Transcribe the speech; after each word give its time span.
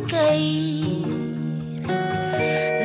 hay 0.00 0.06
que 0.06 0.36
ir. 0.36 1.06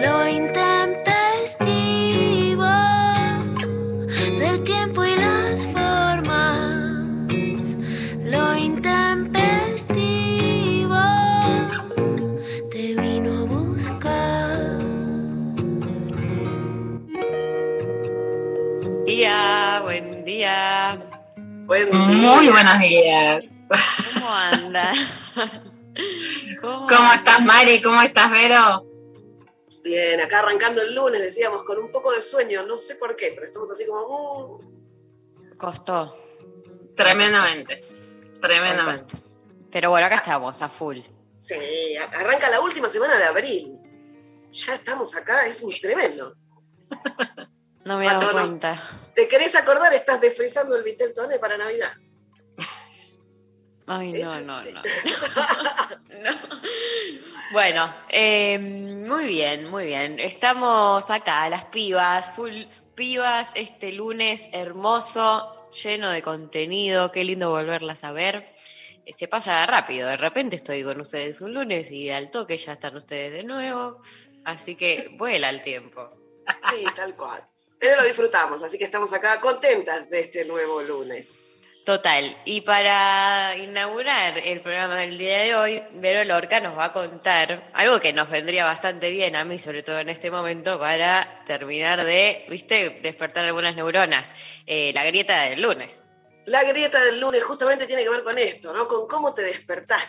Lo 0.01 0.27
intempestivo 0.27 2.65
del 4.39 4.63
tiempo 4.63 5.05
y 5.05 5.15
las 5.17 5.67
formas. 5.67 7.75
Lo 8.23 8.57
intempestivo 8.57 10.97
te 12.71 12.95
vino 12.95 13.39
a 13.39 13.43
buscar. 13.45 14.79
Día, 19.05 19.79
buen 19.83 20.25
día. 20.25 20.97
Buen 21.65 21.91
día. 21.91 22.35
Muy 22.35 22.47
buenos 22.49 22.79
días. 22.79 23.59
¿Cómo 24.13 24.29
anda? 24.33 24.91
¿Cómo 26.65 27.13
estás, 27.13 27.41
Mari? 27.43 27.81
¿Cómo 27.81 28.01
estás, 28.01 28.31
Vero? 28.31 28.85
Bien, 29.83 30.19
acá 30.19 30.39
arrancando 30.39 30.81
el 30.81 30.95
lunes, 30.95 31.21
decíamos, 31.21 31.63
con 31.63 31.77
un 31.77 31.91
poco 31.91 32.11
de 32.11 32.21
sueño, 32.21 32.65
no 32.65 32.77
sé 32.79 32.95
por 32.95 33.15
qué, 33.15 33.31
pero 33.35 33.45
estamos 33.45 33.69
así 33.69 33.85
como... 33.85 34.01
uh, 34.01 35.57
Costó. 35.57 36.17
Tremendamente. 36.95 37.83
Tremendamente. 38.41 39.17
Pero 39.71 39.91
bueno, 39.91 40.07
acá 40.07 40.15
estamos, 40.15 40.61
a 40.61 40.69
full. 40.69 40.99
sí, 41.37 41.95
arranca 41.97 42.49
la 42.49 42.61
última 42.61 42.89
semana 42.89 43.17
de 43.17 43.25
abril. 43.25 43.79
Ya 44.51 44.75
estamos 44.75 45.15
acá, 45.15 45.45
es 45.45 45.61
un 45.61 45.69
tremendo. 45.69 46.35
No 47.83 47.97
me 47.97 48.05
he 48.05 48.09
dado 48.09 48.31
cuenta. 48.31 49.11
¿Te 49.13 49.27
querés 49.27 49.53
acordar? 49.55 49.93
Estás 49.93 50.19
desfrizando 50.19 50.75
el 50.75 50.83
Vitel 50.83 51.13
Toné 51.13 51.37
para 51.37 51.57
Navidad. 51.57 51.91
Ay, 53.87 54.13
no, 54.13 54.39
no, 54.41 54.63
no. 54.63 54.81
No. 56.21 56.31
Bueno, 57.51 57.93
eh, 58.09 58.57
muy 58.59 59.25
bien, 59.25 59.69
muy 59.69 59.85
bien. 59.85 60.19
Estamos 60.19 61.09
acá, 61.11 61.47
las 61.47 61.65
pibas, 61.65 62.35
full 62.35 62.63
pibas, 62.95 63.51
este 63.55 63.93
lunes 63.93 64.49
hermoso, 64.51 65.69
lleno 65.71 66.09
de 66.09 66.21
contenido. 66.21 67.11
Qué 67.11 67.23
lindo 67.23 67.51
volverlas 67.51 68.03
a 68.03 68.11
ver. 68.11 68.55
Eh, 69.05 69.13
Se 69.13 69.27
pasa 69.27 69.65
rápido, 69.67 70.09
de 70.09 70.17
repente 70.17 70.55
estoy 70.55 70.83
con 70.83 70.99
ustedes 70.99 71.39
un 71.39 71.53
lunes 71.53 71.91
y 71.91 72.09
al 72.09 72.31
toque 72.31 72.57
ya 72.57 72.73
están 72.73 72.95
ustedes 72.95 73.31
de 73.31 73.43
nuevo. 73.43 74.01
Así 74.43 74.75
que 74.75 75.09
vuela 75.17 75.49
el 75.49 75.63
tiempo. 75.63 76.11
Sí, 76.71 76.83
tal 76.95 77.15
cual. 77.15 77.47
Pero 77.79 77.97
lo 77.97 78.03
disfrutamos, 78.03 78.63
así 78.63 78.77
que 78.77 78.85
estamos 78.85 79.13
acá 79.13 79.39
contentas 79.39 80.09
de 80.09 80.21
este 80.21 80.45
nuevo 80.45 80.81
lunes. 80.81 81.37
Total. 81.85 82.35
Y 82.45 82.61
para 82.61 83.55
inaugurar 83.57 84.39
el 84.39 84.59
programa 84.59 84.95
del 84.95 85.19
día 85.19 85.37
de 85.41 85.53
hoy, 85.53 85.83
Vero 85.93 86.23
Lorca 86.23 86.59
nos 86.59 86.75
va 86.75 86.85
a 86.85 86.93
contar 86.93 87.69
algo 87.75 87.99
que 87.99 88.11
nos 88.11 88.27
vendría 88.27 88.65
bastante 88.65 89.11
bien 89.11 89.35
a 89.35 89.45
mí, 89.45 89.59
sobre 89.59 89.83
todo 89.83 89.99
en 89.99 90.09
este 90.09 90.31
momento, 90.31 90.79
para 90.79 91.43
terminar 91.45 92.03
de, 92.03 92.47
viste, 92.49 93.01
despertar 93.03 93.45
algunas 93.45 93.75
neuronas. 93.75 94.33
Eh, 94.65 94.93
la 94.95 95.05
grieta 95.05 95.43
del 95.43 95.61
lunes. 95.61 96.03
La 96.45 96.63
grieta 96.63 97.03
del 97.03 97.19
lunes 97.19 97.43
justamente 97.43 97.85
tiene 97.85 98.01
que 98.01 98.09
ver 98.09 98.23
con 98.23 98.39
esto, 98.39 98.73
¿no? 98.73 98.87
Con 98.87 99.07
cómo 99.07 99.35
te 99.35 99.43
despertás. 99.43 100.05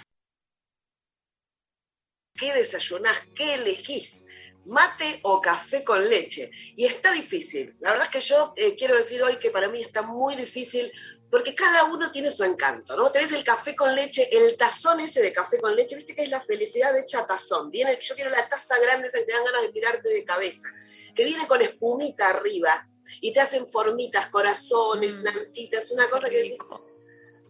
¿Qué 2.34 2.54
desayunás? 2.54 3.20
¿Qué 3.34 3.52
elegís? 3.52 4.24
¿Mate 4.64 5.20
o 5.22 5.42
café 5.42 5.84
con 5.84 6.08
leche? 6.08 6.50
Y 6.74 6.86
está 6.86 7.12
difícil. 7.12 7.76
La 7.80 7.90
verdad 7.90 8.06
es 8.06 8.12
que 8.12 8.20
yo 8.20 8.54
eh, 8.56 8.74
quiero 8.76 8.96
decir 8.96 9.22
hoy 9.22 9.36
que 9.36 9.50
para 9.50 9.68
mí 9.68 9.82
está 9.82 10.02
muy 10.02 10.34
difícil 10.36 10.90
porque 11.30 11.54
cada 11.54 11.84
uno 11.84 12.10
tiene 12.10 12.30
su 12.30 12.44
encanto, 12.44 12.96
¿no? 12.96 13.10
Tenés 13.10 13.32
el 13.32 13.42
café 13.44 13.74
con 13.74 13.94
leche, 13.94 14.28
el 14.30 14.56
tazón 14.56 15.00
ese 15.00 15.20
de 15.20 15.32
café 15.32 15.60
con 15.60 15.74
leche, 15.74 15.96
viste 15.96 16.14
que 16.14 16.22
es 16.22 16.30
la 16.30 16.40
felicidad 16.40 16.96
hecha 16.96 17.20
a 17.20 17.26
tazón. 17.26 17.70
Viene, 17.70 17.98
yo 18.00 18.14
quiero 18.14 18.30
la 18.30 18.46
taza 18.48 18.78
grande 18.78 19.08
que 19.12 19.22
te 19.22 19.32
dan 19.32 19.44
ganas 19.44 19.62
de 19.62 19.68
tirarte 19.70 20.08
de 20.08 20.24
cabeza, 20.24 20.68
que 21.14 21.24
viene 21.24 21.46
con 21.48 21.60
espumita 21.62 22.28
arriba 22.28 22.88
y 23.20 23.32
te 23.32 23.40
hacen 23.40 23.68
formitas, 23.68 24.28
corazones, 24.28 25.12
Mm. 25.12 25.22
plantitas, 25.22 25.90
una 25.90 26.08
cosa 26.08 26.28
que 26.30 26.36
decís. 26.38 26.58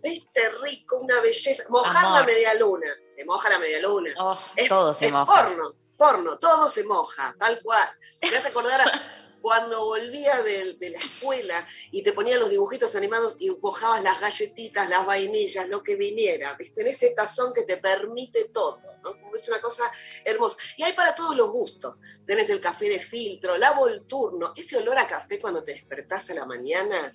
Viste, 0.02 0.48
rico, 0.62 0.98
una 0.98 1.20
belleza. 1.20 1.64
Mojar 1.68 2.04
Amor. 2.04 2.20
la 2.20 2.26
media 2.26 2.54
luna. 2.54 2.86
Se 3.08 3.24
moja 3.24 3.48
la 3.48 3.58
media 3.58 3.80
luna. 3.80 4.12
Oh, 4.18 4.38
Es- 4.54 4.68
todo 4.68 4.94
se 4.94 5.06
es 5.06 5.12
moja. 5.12 5.24
porno, 5.44 5.74
porno, 5.96 6.38
todo 6.38 6.68
se 6.68 6.84
moja, 6.84 7.34
tal 7.38 7.60
cual. 7.62 7.88
Me 8.22 8.36
hace 8.36 8.48
acordar 8.48 8.80
a 8.82 8.84
cuando 9.46 9.84
volvía 9.84 10.42
de, 10.42 10.74
de 10.74 10.90
la 10.90 10.98
escuela 10.98 11.64
y 11.92 12.02
te 12.02 12.12
ponían 12.12 12.40
los 12.40 12.50
dibujitos 12.50 12.96
animados 12.96 13.36
y 13.38 13.48
mojabas 13.62 14.02
las 14.02 14.20
galletitas, 14.20 14.90
las 14.90 15.06
vainillas, 15.06 15.68
lo 15.68 15.84
que 15.84 15.94
viniera, 15.94 16.54
¿viste? 16.54 16.80
En 16.80 16.88
ese 16.88 17.10
tazón 17.10 17.54
que 17.54 17.62
te 17.62 17.76
permite 17.76 18.46
todo, 18.46 18.80
¿no? 19.04 19.14
Es 19.32 19.46
una 19.46 19.60
cosa 19.60 19.84
hermosa. 20.24 20.56
Y 20.76 20.82
hay 20.82 20.94
para 20.94 21.14
todos 21.14 21.36
los 21.36 21.48
gustos. 21.52 22.00
Tenés 22.24 22.50
el 22.50 22.60
café 22.60 22.88
de 22.88 22.98
filtro, 22.98 23.56
la 23.56 23.70
volturno, 23.70 24.52
ese 24.56 24.78
olor 24.78 24.98
a 24.98 25.06
café 25.06 25.38
cuando 25.38 25.62
te 25.62 25.74
despertás 25.74 26.28
a 26.30 26.34
la 26.34 26.44
mañana 26.44 27.14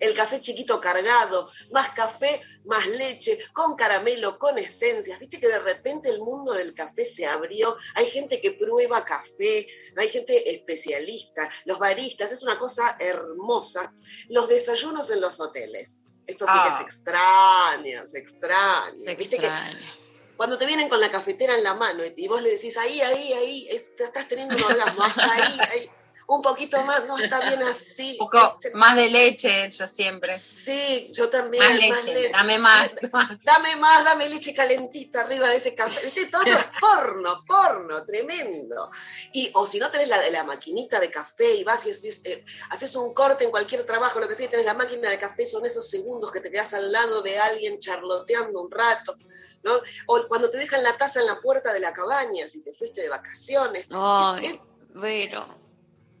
el 0.00 0.14
café 0.14 0.40
chiquito 0.40 0.80
cargado, 0.80 1.50
más 1.70 1.90
café, 1.90 2.40
más 2.64 2.86
leche, 2.86 3.38
con 3.52 3.76
caramelo, 3.76 4.38
con 4.38 4.58
esencias. 4.58 5.18
Viste 5.20 5.38
que 5.38 5.46
de 5.48 5.58
repente 5.60 6.08
el 6.08 6.20
mundo 6.20 6.52
del 6.52 6.74
café 6.74 7.04
se 7.04 7.26
abrió. 7.26 7.76
Hay 7.94 8.06
gente 8.06 8.40
que 8.40 8.52
prueba 8.52 9.04
café, 9.04 9.66
hay 9.96 10.08
gente 10.08 10.50
especialista, 10.54 11.48
los 11.66 11.78
baristas, 11.78 12.32
es 12.32 12.42
una 12.42 12.58
cosa 12.58 12.96
hermosa. 12.98 13.92
Los 14.28 14.48
desayunos 14.48 15.10
en 15.10 15.20
los 15.20 15.38
hoteles. 15.40 16.02
Esto 16.26 16.46
sí 16.46 16.52
que 16.52 16.68
Ah. 16.70 16.76
se 16.78 16.82
extraña, 16.82 18.06
se 18.06 18.18
extraña. 18.18 19.04
Se 19.04 19.14
Viste 19.16 19.38
que 19.38 19.50
cuando 20.36 20.56
te 20.56 20.64
vienen 20.64 20.88
con 20.88 21.00
la 21.00 21.10
cafetera 21.10 21.54
en 21.56 21.62
la 21.64 21.74
mano 21.74 22.02
y, 22.16 22.28
vos 22.28 22.40
le 22.40 22.50
decís, 22.50 22.76
ahí, 22.78 23.00
ahí, 23.02 23.32
ahí, 23.34 23.68
es- 23.68 23.92
estás 23.98 24.26
teniendo 24.28 24.56
un 24.56 24.62
orgasmo, 24.62 25.02
hasta 25.02 25.32
ahí, 25.34 25.58
ahí, 25.70 25.90
un 26.30 26.42
poquito 26.42 26.80
más, 26.84 27.04
no 27.06 27.18
está 27.18 27.40
bien 27.40 27.60
así. 27.64 28.12
Un 28.12 28.28
poco 28.30 28.58
¿viste? 28.60 28.76
más 28.76 28.94
de 28.94 29.10
leche, 29.10 29.68
yo 29.68 29.88
siempre. 29.88 30.40
Sí, 30.48 31.10
yo 31.12 31.28
también. 31.28 31.62
Más 31.90 32.04
leche, 32.06 32.30
dame 32.32 32.56
más. 32.58 32.90
Dame 33.42 33.74
más, 33.74 34.04
dame 34.04 34.28
leche 34.28 34.54
calentita 34.54 35.22
arriba 35.22 35.48
de 35.48 35.56
ese 35.56 35.74
café. 35.74 36.00
¿Viste? 36.04 36.26
Todo 36.26 36.42
es 36.44 36.54
porno, 36.80 37.44
porno, 37.44 38.04
tremendo. 38.04 38.90
Y, 39.32 39.50
o 39.54 39.66
si 39.66 39.80
no 39.80 39.90
tenés 39.90 40.08
la, 40.08 40.30
la 40.30 40.44
maquinita 40.44 41.00
de 41.00 41.10
café 41.10 41.52
y 41.56 41.64
vas 41.64 41.84
y 41.84 41.90
haces, 41.90 42.20
eh, 42.24 42.44
haces 42.70 42.94
un 42.94 43.12
corte 43.12 43.42
en 43.42 43.50
cualquier 43.50 43.84
trabajo, 43.84 44.20
lo 44.20 44.28
que 44.28 44.36
sea, 44.36 44.46
y 44.46 44.50
tenés 44.50 44.66
la 44.66 44.74
máquina 44.74 45.10
de 45.10 45.18
café, 45.18 45.48
son 45.48 45.66
esos 45.66 45.90
segundos 45.90 46.30
que 46.30 46.40
te 46.40 46.52
quedas 46.52 46.72
al 46.74 46.92
lado 46.92 47.22
de 47.22 47.40
alguien 47.40 47.80
charloteando 47.80 48.60
un 48.62 48.70
rato. 48.70 49.16
¿no? 49.64 49.72
O 50.06 50.28
cuando 50.28 50.48
te 50.48 50.58
dejan 50.58 50.82
la 50.84 50.96
taza 50.96 51.18
en 51.20 51.26
la 51.26 51.40
puerta 51.40 51.72
de 51.72 51.80
la 51.80 51.92
cabaña, 51.92 52.48
si 52.48 52.62
te 52.62 52.72
fuiste 52.72 53.02
de 53.02 53.08
vacaciones. 53.08 53.88
Ay, 53.90 54.46
Es- 54.46 54.52
es 54.52 54.60
Vero. 54.94 55.59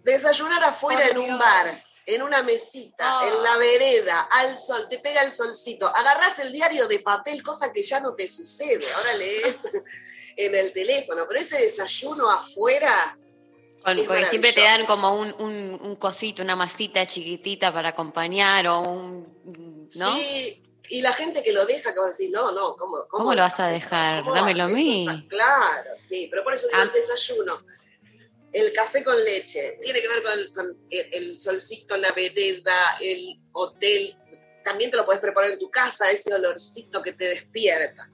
Desayunar 0.02 0.62
afuera 0.64 1.08
en 1.08 1.18
un 1.18 1.26
Dios. 1.26 1.38
bar, 1.38 1.70
en 2.06 2.22
una 2.22 2.42
mesita, 2.42 3.20
Ah. 3.20 3.28
en 3.28 3.42
la 3.42 3.56
vereda, 3.58 4.20
al 4.30 4.56
sol, 4.56 4.86
te 4.88 4.98
pega 4.98 5.22
el 5.22 5.30
solcito, 5.30 5.86
agarrás 5.94 6.38
el 6.40 6.50
diario 6.52 6.88
de 6.88 7.00
papel, 7.00 7.42
cosa 7.42 7.72
que 7.72 7.82
ya 7.82 8.00
no 8.00 8.14
te 8.14 8.26
sucede, 8.26 8.90
ahora 8.92 9.12
lees 9.14 9.56
en 10.36 10.54
el 10.54 10.72
teléfono, 10.72 11.26
pero 11.28 11.40
ese 11.40 11.58
desayuno 11.60 12.30
afuera, 12.30 13.16
Con- 13.84 13.96
siempre 14.28 14.52
te 14.52 14.62
dan 14.62 14.84
como 14.86 15.14
un, 15.14 15.34
un, 15.38 15.78
un 15.82 15.96
cosito, 15.96 16.42
una 16.42 16.54
masita 16.56 17.06
chiquitita 17.06 17.72
para 17.72 17.90
acompañar 17.90 18.66
o 18.68 18.80
un. 18.80 19.86
¿No? 19.96 20.14
sí, 20.16 20.62
y 20.88 21.00
la 21.02 21.12
gente 21.12 21.42
que 21.42 21.52
lo 21.52 21.64
deja, 21.66 21.92
que 21.94 22.00
vos 22.00 22.10
decís, 22.16 22.30
no, 22.32 22.50
no, 22.52 22.74
¿cómo, 22.76 22.96
cómo, 23.08 23.24
¿Cómo 23.24 23.34
lo 23.34 23.40
vas 23.42 23.58
a 23.60 23.68
dejar? 23.68 24.20
¿Cómo 24.24 24.34
Dámelo 24.34 24.64
a 24.64 24.68
mí. 24.68 25.06
Está- 25.08 25.28
Claro, 25.28 25.90
sí, 25.94 26.26
pero 26.30 26.42
por 26.44 26.54
eso 26.54 26.66
digo 26.66 26.78
Ah. 26.80 26.84
el 26.84 26.92
desayuno. 26.92 27.58
El 28.52 28.72
café 28.72 29.04
con 29.04 29.22
leche, 29.24 29.78
tiene 29.80 30.00
que 30.00 30.08
ver 30.08 30.22
con, 30.52 30.76
el- 30.90 31.40
solcito 31.40 31.96
la 31.96 32.10
vereda, 32.12 32.98
el 33.00 33.40
hotel. 33.52 34.16
También 34.64 34.90
te 34.90 34.96
lo 34.96 35.04
puedes 35.04 35.20
preparar 35.20 35.50
en 35.50 35.58
tu 35.58 35.70
casa, 35.70 36.10
ese 36.10 36.34
olorcito 36.34 37.02
que 37.02 37.12
te 37.12 37.26
despierta. 37.26 38.08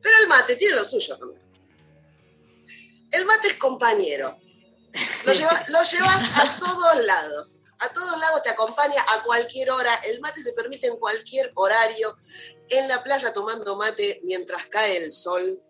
Pero 0.00 0.18
el 0.20 0.26
mate 0.28 0.56
tiene 0.56 0.76
lo 0.76 0.84
suyo 0.84 1.16
también. 1.16 1.40
El 3.10 3.24
mate 3.24 3.48
es 3.48 3.54
compañero. 3.54 4.38
Lo, 5.24 5.32
lleva- 5.32 5.64
lo 5.68 5.82
llevas 5.82 6.22
a 6.38 6.58
todos 6.58 7.04
lados. 7.04 7.62
A 7.78 7.88
todos 7.92 8.18
lados 8.18 8.42
te 8.42 8.50
acompaña 8.50 9.02
a 9.08 9.22
cualquier 9.22 9.70
hora. 9.70 9.94
El 10.06 10.20
mate 10.20 10.42
se 10.42 10.52
permite 10.52 10.86
en 10.86 10.96
cualquier 10.98 11.50
horario. 11.54 12.14
En 12.68 12.88
la 12.88 13.02
playa 13.02 13.32
tomando 13.32 13.74
mate 13.76 14.20
mientras 14.22 14.66
cae 14.68 14.98
el 14.98 15.12
sol. 15.12 15.62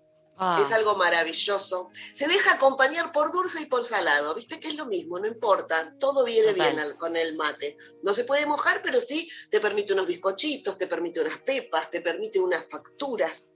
Ah, 0.45 0.61
Es 0.61 0.73
algo 0.73 0.97
maravilloso. 0.97 1.89
Se 2.13 2.27
deja 2.27 2.55
acompañar 2.55 3.13
por 3.13 3.31
dulce 3.31 3.63
y 3.63 3.67
por 3.67 3.85
salado. 3.85 4.35
¿Viste 4.35 4.59
que 4.59 4.69
es 4.69 4.75
lo 4.75 4.87
mismo? 4.87 5.21
No 5.21 5.29
importa. 5.29 5.95
Todo 6.01 6.25
viene 6.25 6.53
Total. 6.53 6.75
bien 6.75 6.97
con 6.97 7.15
el 7.15 7.37
mate. 7.37 7.77
No 8.03 8.13
se 8.13 8.25
puede 8.25 8.45
mojar, 8.45 8.83
pero 8.83 9.01
sí 9.01 9.29
te 9.51 9.61
permite 9.61 9.93
unos 9.93 10.09
bizcochitos, 10.09 10.77
te 10.77 10.89
permite 10.89 11.21
unas 11.21 11.39
pepas, 11.39 11.91
te 11.93 12.01
permite 12.01 12.41
unas 12.41 12.67
facturas. 12.69 13.51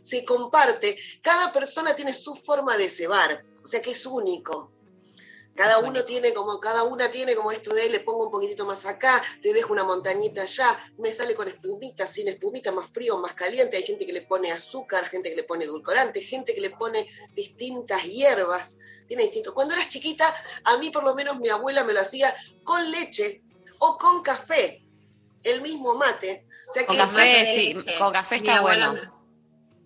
Se 0.00 0.24
comparte. 0.24 0.96
Cada 1.22 1.52
persona 1.52 1.94
tiene 1.94 2.14
su 2.14 2.34
forma 2.34 2.78
de 2.78 2.88
cebar. 2.88 3.44
O 3.62 3.66
sea 3.66 3.82
que 3.82 3.90
es 3.90 4.06
único. 4.06 4.72
Cada 5.54 5.78
uno 5.80 6.04
tiene 6.04 6.32
como, 6.32 6.58
cada 6.60 6.82
una 6.82 7.10
tiene 7.10 7.34
como 7.34 7.52
esto 7.52 7.74
de 7.74 7.90
le 7.90 8.00
pongo 8.00 8.24
un 8.26 8.30
poquitito 8.30 8.64
más 8.64 8.86
acá, 8.86 9.22
te 9.42 9.52
dejo 9.52 9.72
una 9.72 9.84
montañita 9.84 10.42
allá, 10.42 10.78
me 10.98 11.12
sale 11.12 11.34
con 11.34 11.46
espumita, 11.46 12.06
sin 12.06 12.28
espumita, 12.28 12.72
más 12.72 12.90
frío, 12.90 13.18
más 13.18 13.34
caliente. 13.34 13.76
Hay 13.76 13.82
gente 13.82 14.06
que 14.06 14.12
le 14.12 14.22
pone 14.22 14.50
azúcar, 14.50 15.06
gente 15.08 15.28
que 15.28 15.36
le 15.36 15.44
pone 15.44 15.64
edulcorante, 15.66 16.20
gente 16.22 16.54
que 16.54 16.60
le 16.60 16.70
pone 16.70 17.06
distintas 17.34 18.02
hierbas, 18.04 18.78
tiene 19.06 19.24
distintos. 19.24 19.52
Cuando 19.52 19.74
eras 19.74 19.88
chiquita, 19.88 20.34
a 20.64 20.78
mí 20.78 20.90
por 20.90 21.04
lo 21.04 21.14
menos 21.14 21.38
mi 21.38 21.48
abuela 21.48 21.84
me 21.84 21.92
lo 21.92 22.00
hacía 22.00 22.34
con 22.64 22.90
leche 22.90 23.42
o 23.78 23.98
con 23.98 24.22
café, 24.22 24.82
el 25.42 25.60
mismo 25.60 25.94
mate. 25.94 26.46
O 26.68 26.72
sea 26.72 26.86
Con 26.86 26.96
que 26.96 27.02
café, 27.02 27.46
sí, 27.54 27.74
leche. 27.74 27.98
con 27.98 28.12
café 28.12 28.36
está 28.36 28.60
bueno. 28.60 28.94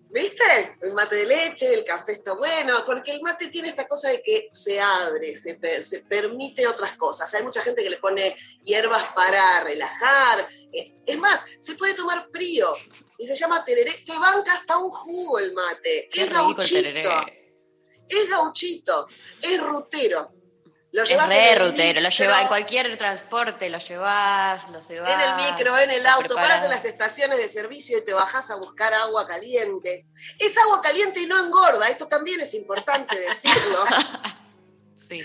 ¿Viste? 0.09 0.77
El 0.81 0.93
mate 0.93 1.15
de 1.17 1.25
leche, 1.25 1.73
el 1.73 1.83
café 1.83 2.13
está 2.13 2.31
bueno, 2.33 2.83
porque 2.85 3.11
el 3.11 3.21
mate 3.21 3.47
tiene 3.49 3.69
esta 3.69 3.87
cosa 3.87 4.09
de 4.09 4.21
que 4.21 4.47
se 4.53 4.79
abre, 4.79 5.35
se, 5.35 5.55
per- 5.55 5.83
se 5.83 5.99
permite 5.99 6.65
otras 6.65 6.95
cosas. 6.97 7.33
Hay 7.33 7.43
mucha 7.43 7.61
gente 7.61 7.83
que 7.83 7.89
le 7.89 7.97
pone 7.97 8.35
hierbas 8.63 9.03
para 9.13 9.63
relajar. 9.65 10.47
Eh, 10.71 10.93
Es 11.05 11.17
más, 11.17 11.43
se 11.59 11.75
puede 11.75 11.93
tomar 11.93 12.25
frío 12.31 12.73
y 13.17 13.27
se 13.27 13.35
llama 13.35 13.65
tereré. 13.65 13.91
Te 14.05 14.17
banca 14.17 14.53
hasta 14.53 14.77
un 14.77 14.89
jugo 14.91 15.39
el 15.39 15.53
mate. 15.53 16.07
Qué 16.11 16.21
es 16.21 16.29
gauchito. 16.31 17.25
Es 18.07 18.29
gauchito. 18.29 19.07
Es 19.41 19.61
rutero. 19.61 20.31
Lo 20.91 21.03
Es 21.03 21.09
llevas 21.09 21.29
en 21.29 21.37
re 21.37 21.51
el 21.51 21.59
rutero, 21.59 22.01
lo 22.01 22.07
en 22.07 22.47
cualquier 22.47 22.97
transporte, 22.97 23.69
lo 23.69 23.77
llevas, 23.77 24.69
lo 24.69 24.81
llevas. 24.81 25.11
En 25.11 25.19
el 25.19 25.35
micro, 25.35 25.77
en 25.77 25.91
el 25.91 26.07
auto, 26.07 26.35
paras 26.35 26.61
preparás. 26.61 26.63
en 26.63 26.69
las 26.69 26.85
estaciones 26.85 27.37
de 27.37 27.49
servicio 27.49 27.97
y 27.97 28.03
te 28.03 28.13
bajás 28.13 28.49
a 28.51 28.55
buscar 28.55 28.93
agua 28.93 29.27
caliente. 29.27 30.07
Es 30.39 30.57
agua 30.57 30.81
caliente 30.81 31.19
y 31.19 31.25
no 31.25 31.43
engorda, 31.43 31.87
esto 31.89 32.07
también 32.07 32.39
es 32.41 32.53
importante 32.53 33.19
decirlo. 33.19 33.85
Sí. 34.95 35.21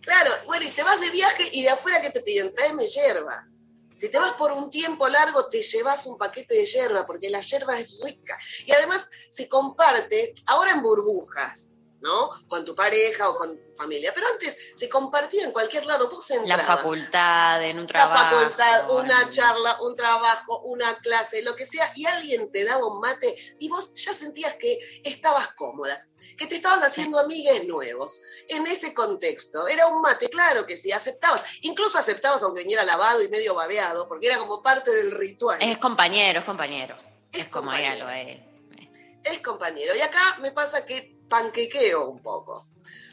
Claro, 0.00 0.32
bueno, 0.46 0.66
y 0.66 0.70
te 0.70 0.82
vas 0.82 1.00
de 1.00 1.10
viaje 1.10 1.48
y 1.52 1.62
de 1.62 1.68
afuera 1.68 2.00
que 2.00 2.10
te 2.10 2.20
piden, 2.20 2.52
tráeme 2.52 2.84
hierba. 2.86 3.46
Si 3.94 4.08
te 4.08 4.18
vas 4.18 4.32
por 4.32 4.50
un 4.50 4.70
tiempo 4.70 5.06
largo, 5.08 5.46
te 5.48 5.62
llevas 5.62 6.06
un 6.06 6.16
paquete 6.16 6.54
de 6.54 6.64
hierba, 6.64 7.06
porque 7.06 7.28
la 7.28 7.40
hierba 7.40 7.78
es 7.78 8.00
rica. 8.02 8.38
Y 8.64 8.72
además 8.72 9.06
se 9.30 9.46
comparte, 9.46 10.34
ahora 10.46 10.72
en 10.72 10.82
burbujas, 10.82 11.70
¿no? 12.00 12.30
Con 12.48 12.64
tu 12.64 12.74
pareja 12.74 13.28
o 13.28 13.36
con 13.36 13.56
tu 13.56 13.74
familia. 13.74 14.12
Pero 14.14 14.26
antes 14.28 14.56
se 14.74 14.88
compartía 14.88 15.44
en 15.44 15.52
cualquier 15.52 15.86
lado. 15.86 16.08
Vos 16.10 16.28
La 16.44 16.58
facultad, 16.58 17.62
en 17.64 17.76
un 17.78 17.82
La 17.82 17.88
trabajo. 17.88 18.36
facultad, 18.40 18.90
una 18.90 19.22
en- 19.22 19.30
charla, 19.30 19.80
un 19.82 19.96
trabajo, 19.96 20.60
una 20.64 20.98
clase, 20.98 21.42
lo 21.42 21.54
que 21.56 21.66
sea, 21.66 21.90
y 21.96 22.06
alguien 22.06 22.50
te 22.52 22.64
daba 22.64 22.86
un 22.86 23.00
mate 23.00 23.34
y 23.58 23.68
vos 23.68 23.94
ya 23.94 24.12
sentías 24.14 24.54
que 24.54 24.78
estabas 25.04 25.48
cómoda, 25.54 26.06
que 26.36 26.46
te 26.46 26.56
estabas 26.56 26.84
haciendo 26.84 27.18
amigues 27.18 27.66
nuevos 27.66 28.20
en 28.48 28.66
ese 28.66 28.92
contexto. 28.94 29.68
Era 29.68 29.86
un 29.86 30.00
mate, 30.02 30.28
claro 30.28 30.66
que 30.66 30.76
sí, 30.76 30.92
aceptabas. 30.92 31.42
Incluso 31.62 31.98
aceptabas 31.98 32.42
aunque 32.42 32.60
viniera 32.62 32.82
lavado 32.84 33.22
y 33.22 33.28
medio 33.28 33.54
babeado, 33.54 34.08
porque 34.08 34.26
era 34.28 34.38
como 34.38 34.62
parte 34.62 34.90
del 34.90 35.10
ritual. 35.12 35.58
Es 35.60 35.78
compañero, 35.78 36.40
es 36.40 36.44
compañero. 36.44 36.96
Es 37.32 37.42
Es, 37.44 37.48
como 37.48 37.70
hay 37.70 37.84
compañero. 37.84 38.08
algo, 38.08 38.30
eh. 38.30 38.46
Es 39.22 39.40
compañero. 39.40 39.94
Y 39.94 40.00
acá 40.00 40.38
me 40.40 40.50
pasa 40.50 40.84
que 40.86 41.19
panquequeo 41.30 42.10
un 42.10 42.20
poco, 42.20 42.66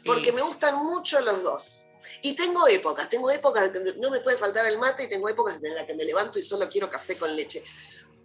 porque 0.04 0.26
Sí. 0.26 0.32
me 0.32 0.42
gustan 0.42 0.76
mucho 0.84 1.20
los 1.20 1.42
dos. 1.42 1.84
Y 2.22 2.34
tengo 2.34 2.68
épocas, 2.68 3.08
tengo 3.08 3.30
épocas 3.30 3.70
que 3.70 3.94
no 3.98 4.10
me 4.10 4.20
puede 4.20 4.36
faltar 4.36 4.66
el 4.66 4.76
mate 4.78 5.04
y 5.04 5.08
tengo 5.08 5.26
épocas 5.28 5.56
en 5.62 5.74
las 5.74 5.86
que 5.86 5.94
me 5.94 6.04
levanto 6.04 6.38
y 6.38 6.42
solo 6.42 6.68
quiero 6.68 6.90
café 6.90 7.16
con 7.16 7.34
leche. 7.34 7.64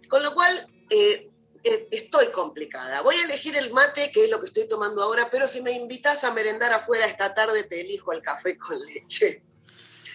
Con 0.08 0.22
lo 0.22 0.34
cual, 0.34 0.68
eh, 0.90 1.30
eh, 1.62 1.88
estoy 1.90 2.26
complicada. 2.28 3.00
Voy 3.02 3.14
a 3.16 3.24
elegir 3.24 3.56
el 3.56 3.72
mate, 3.72 4.10
que 4.12 4.24
es 4.24 4.30
lo 4.30 4.38
que 4.38 4.46
estoy 4.46 4.68
tomando 4.68 5.02
ahora, 5.02 5.30
pero 5.30 5.48
si 5.48 5.62
me 5.62 5.72
invitas 5.72 6.22
a 6.24 6.30
merendar 6.30 6.72
afuera 6.72 7.06
esta 7.06 7.32
tarde, 7.34 7.64
te 7.64 7.80
elijo 7.80 8.12
el 8.12 8.20
café 8.20 8.58
con 8.58 8.78
leche. 8.84 9.42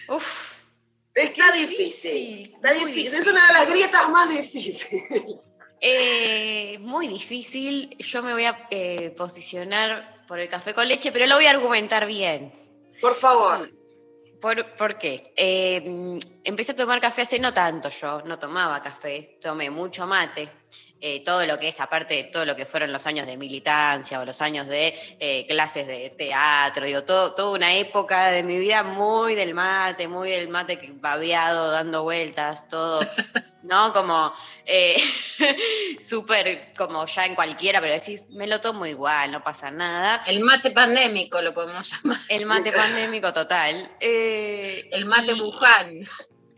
Uf, 0.08 0.54
Está 1.12 1.50
difícil. 1.52 2.12
difícil, 2.12 2.54
Está 2.54 2.74
muy 2.74 2.92
difícil. 2.92 3.18
Es 3.18 3.26
una 3.26 3.46
de 3.46 3.52
las 3.52 3.68
grietas 3.68 4.08
más 4.10 4.28
difíciles. 4.30 5.36
Eh, 5.80 6.78
muy 6.80 7.08
difícil. 7.08 7.96
Yo 7.98 8.22
me 8.22 8.32
voy 8.32 8.44
a 8.44 8.68
eh, 8.70 9.10
posicionar 9.16 10.24
por 10.26 10.38
el 10.38 10.48
café 10.48 10.74
con 10.74 10.86
leche, 10.86 11.10
pero 11.12 11.26
lo 11.26 11.36
voy 11.36 11.46
a 11.46 11.50
argumentar 11.50 12.06
bien. 12.06 12.52
Por 13.00 13.14
favor. 13.14 13.70
¿Por, 14.40 14.74
por 14.74 14.96
qué? 14.98 15.32
Eh, 15.36 16.18
empecé 16.44 16.72
a 16.72 16.76
tomar 16.76 17.00
café 17.00 17.22
hace 17.22 17.38
no 17.38 17.52
tanto 17.52 17.90
yo, 17.90 18.22
no 18.22 18.38
tomaba 18.38 18.80
café, 18.80 19.38
tomé 19.40 19.68
mucho 19.70 20.06
mate. 20.06 20.50
Eh, 21.02 21.22
todo 21.24 21.46
lo 21.46 21.58
que 21.58 21.68
es, 21.68 21.80
aparte 21.80 22.14
de 22.14 22.24
todo 22.24 22.44
lo 22.44 22.54
que 22.54 22.66
fueron 22.66 22.92
los 22.92 23.06
años 23.06 23.26
de 23.26 23.38
militancia 23.38 24.20
o 24.20 24.24
los 24.26 24.42
años 24.42 24.66
de 24.68 24.94
eh, 25.18 25.46
clases 25.48 25.86
de 25.86 26.10
teatro, 26.10 26.84
digo, 26.84 27.04
todo, 27.04 27.32
toda 27.34 27.52
una 27.56 27.72
época 27.74 28.26
de 28.26 28.42
mi 28.42 28.58
vida 28.58 28.82
muy 28.82 29.34
del 29.34 29.54
mate, 29.54 30.08
muy 30.08 30.30
del 30.30 30.48
mate 30.48 30.78
que- 30.78 30.90
babeado, 30.92 31.70
dando 31.70 32.02
vueltas, 32.02 32.68
todo, 32.68 33.00
¿no? 33.62 33.94
Como 33.94 34.30
eh, 34.66 35.02
súper, 35.98 36.72
como 36.76 37.06
ya 37.06 37.24
en 37.24 37.34
cualquiera, 37.34 37.80
pero 37.80 37.94
decís, 37.94 38.28
me 38.30 38.46
lo 38.46 38.60
tomo 38.60 38.84
igual, 38.84 39.30
no 39.30 39.42
pasa 39.42 39.70
nada. 39.70 40.20
El 40.26 40.40
mate 40.40 40.70
pandémico 40.70 41.40
lo 41.40 41.54
podemos 41.54 41.90
llamar. 41.90 42.18
El 42.28 42.44
mate 42.44 42.72
pandémico 42.72 43.32
total. 43.32 43.90
Eh, 44.00 44.88
El 44.92 45.06
mate 45.06 45.32
y- 45.32 45.40
Wuhan. 45.40 46.04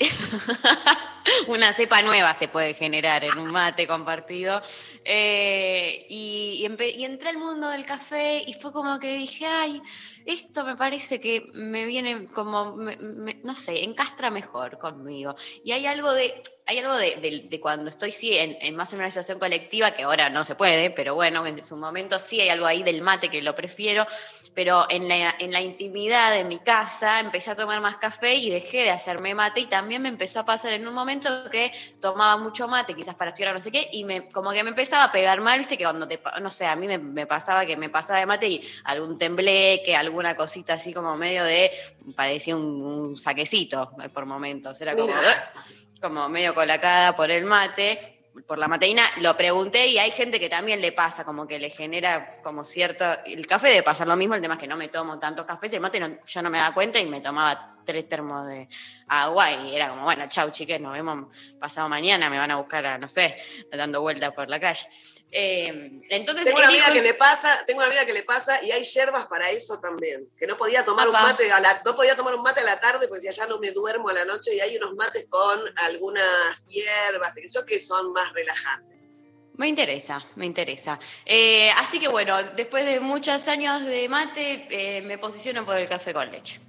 una 1.47 1.73
cepa 1.73 2.03
nueva 2.03 2.35
se 2.35 2.49
puede 2.49 2.75
generar 2.75 3.25
en 3.25 3.39
un 3.39 3.51
mate 3.51 3.87
compartido. 3.87 4.63
Eh, 5.05 6.07
y, 6.09 6.67
y 6.67 6.83
y 7.03 7.05
entré 7.05 7.29
al 7.31 7.39
mundo 7.39 7.69
del 7.69 7.85
café 7.85 8.43
y 8.47 8.55
fue 8.55 8.73
como 8.73 8.99
que 8.99 9.15
dije, 9.15 9.47
ay, 9.47 9.83
esto 10.27 10.65
me 10.65 10.77
parece 10.77 11.21
que 11.21 11.47
me 11.55 11.85
viene 11.87 12.27
como, 12.29 12.77
no 12.77 13.55
sé, 13.55 13.85
encastra 13.85 14.31
mejor 14.31 14.79
conmigo. 14.79 15.35
Y 15.65 15.73
hay 15.73 15.87
algo 15.87 16.13
de, 16.13 16.41
hay 16.67 16.79
algo 16.79 16.95
de, 16.95 17.59
cuando 17.61 17.91
estoy 17.91 18.13
sí, 18.13 18.37
en, 18.37 18.57
en 18.61 18.77
más 18.77 18.93
en 18.93 19.01
una 19.01 19.09
situación 19.09 19.39
colectiva, 19.39 19.93
que 19.93 20.05
ahora 20.05 20.31
no 20.31 20.45
se 20.45 20.55
puede, 20.55 20.91
pero 20.91 21.15
bueno, 21.15 21.47
en 21.47 21.63
su 21.65 21.77
momento 21.77 22.19
sí 22.19 22.41
hay 22.41 22.51
algo 22.51 22.67
ahí 22.67 22.83
del 22.83 23.03
mate 23.03 23.29
que 23.29 23.43
lo 23.43 23.55
prefiero. 23.55 24.07
Pero 24.55 24.87
en 24.91 25.09
la, 25.09 25.35
en 25.39 25.51
la 25.51 25.61
intimidad 25.61 26.31
de 26.33 26.45
mi 26.45 26.59
casa 26.59 27.21
empecé 27.21 27.51
a 27.51 27.57
tomar 27.57 27.81
más 27.81 27.97
café 27.97 28.35
y 28.35 28.51
dejé 28.51 28.83
de 28.83 28.91
hacerme 28.91 29.35
mate 29.35 29.61
y 29.61 29.67
también 29.67 30.03
me 30.03 30.09
empezó 30.09 30.41
a 30.41 30.45
pasar 30.45 30.75
en 30.75 30.87
un 30.87 30.93
momento 30.93 31.29
que 31.51 31.73
tomaba 32.01 32.37
mucho 32.37 32.69
mate, 32.69 32.95
quizás 32.95 33.15
para 33.15 33.31
estudiar 33.31 33.53
o 33.53 33.55
no 33.55 33.61
sé 33.61 33.71
qué, 33.71 33.89
y 33.93 34.05
me, 34.05 34.29
como 34.29 34.53
que 34.53 34.63
me 34.63 34.71
empezaba 34.71 35.05
a 35.05 35.13
pegar 35.13 35.41
mal, 35.41 35.59
viste, 35.59 35.79
que 35.79 35.85
cuando 35.85 36.07
te, 36.07 36.21
no 36.41 36.51
sé, 36.51 36.67
a 36.67 36.77
mí 36.77 36.87
me, 36.87 36.99
me 36.99 37.27
pasaba 37.27 37.65
que 37.65 37.77
me 37.77 37.89
pasaba 37.89 38.19
de 38.19 38.27
mate 38.27 38.49
y 38.49 38.69
algún 38.85 39.19
tembleque, 39.19 39.97
alguna 39.97 40.37
cosita 40.37 40.75
así 40.75 40.93
como 40.93 41.17
medio 41.17 41.45
de, 41.45 41.71
parecía 42.15 42.57
un, 42.57 42.83
un 42.83 43.17
saquecito 43.17 43.93
por 44.13 44.27
momentos, 44.27 44.81
era 44.81 44.95
como, 44.95 45.07
Mira. 45.07 45.53
como 46.01 46.29
medio 46.29 46.55
colacada 46.55 47.17
por 47.17 47.31
el 47.31 47.45
mate, 47.45 48.12
por 48.47 48.59
la 48.59 48.67
mateína, 48.67 49.03
lo 49.19 49.37
pregunté 49.37 49.87
y 49.89 49.99
hay 49.99 50.11
gente 50.11 50.41
que 50.41 50.49
también 50.49 50.81
le 50.81 50.93
pasa, 50.93 51.25
como 51.25 51.47
que 51.47 51.59
le 51.59 51.71
genera 51.71 52.41
como 52.43 52.65
cierto, 52.65 53.05
el 53.27 53.47
café 53.47 53.69
debe 53.69 53.83
pasar 53.83 54.07
lo 54.07 54.17
mismo, 54.17 54.35
el 54.35 54.41
tema 54.41 54.55
es 54.55 54.61
que 54.61 54.67
no 54.67 54.77
me 54.77 54.89
tomo 54.89 55.19
tantos 55.19 55.45
cafés, 55.45 55.73
el 55.75 55.81
mate 55.81 56.01
no, 56.01 56.17
yo 56.25 56.43
no 56.43 56.49
me 56.49 56.59
daba 56.59 56.75
cuenta 56.75 56.99
y 56.99 57.07
me 57.07 57.21
tomaba 57.21 57.77
tres 57.85 58.09
termos 58.09 58.47
de 58.47 58.69
agua 59.09 59.51
y 59.51 59.77
era 59.77 59.91
como, 59.91 60.05
bueno, 60.05 60.27
chau 60.29 60.51
chiques, 60.51 60.81
nos 60.81 60.93
vemos 60.93 61.27
pasado 61.59 61.89
mañana, 61.89 62.31
me 62.31 62.39
van 62.39 62.51
a 62.51 62.57
buscar 62.57 62.87
a, 62.87 62.99
no 62.99 63.09
sé, 63.09 63.37
dando 63.71 64.01
vueltas 64.01 64.33
por 64.33 64.49
la 64.49 64.59
calle. 64.59 64.89
Eh, 65.35 66.03
entonces, 66.11 66.45
Tengo 66.45 66.59
una 66.59 66.69
amiga 66.69 66.93
que 66.93 67.01
le 67.01 67.15
pasa, 67.15 67.65
tengo 67.67 67.79
una 67.79 67.87
amiga 67.87 68.05
que 68.05 68.13
le 68.13 68.23
pasa 68.23 68.63
y 68.63 68.71
hay 68.71 68.85
hierbas 68.85 69.27
para 69.27 69.51
eso 69.51 69.81
también. 69.81 70.29
Que 70.39 70.47
no 70.47 70.59
podía 70.59 70.85
tomar 70.85 71.09
un 71.09 71.15
mate 71.15 71.51
a 71.51 71.59
la, 71.59 71.81
no 71.87 71.97
podía 71.97 72.15
tomar 72.15 72.35
un 72.35 72.43
mate 72.43 72.61
a 72.61 72.65
la 72.65 72.79
tarde 72.79 73.09
porque 73.09 73.33
ya 73.33 73.47
no 73.47 73.59
me 73.59 73.71
duermo 73.71 74.11
a 74.11 74.13
la 74.13 74.27
noche 74.27 74.55
y 74.55 74.61
hay 74.61 74.77
unos 74.77 74.95
mates 74.95 75.27
con 75.31 75.59
algunas 75.77 76.67
hierbas, 76.67 77.35
que 77.67 77.81
son 77.81 78.13
más 78.13 78.31
relajantes. 78.35 79.09
Me 79.55 79.69
interesa, 79.69 80.23
me 80.37 80.45
interesa. 80.45 81.01
Eh, 81.25 81.71
así 81.79 81.99
que 81.99 82.09
bueno, 82.09 82.43
después 82.55 82.85
de 82.85 83.01
muchos 83.01 83.49
años 83.49 83.85
de 83.85 84.09
mate, 84.11 84.67
eh, 84.71 85.01
me 85.03 85.17
posiciono 85.17 85.65
por 85.65 85.79
el 85.79 85.89
café 85.89 86.13
con 86.13 86.31
leche. 86.31 86.61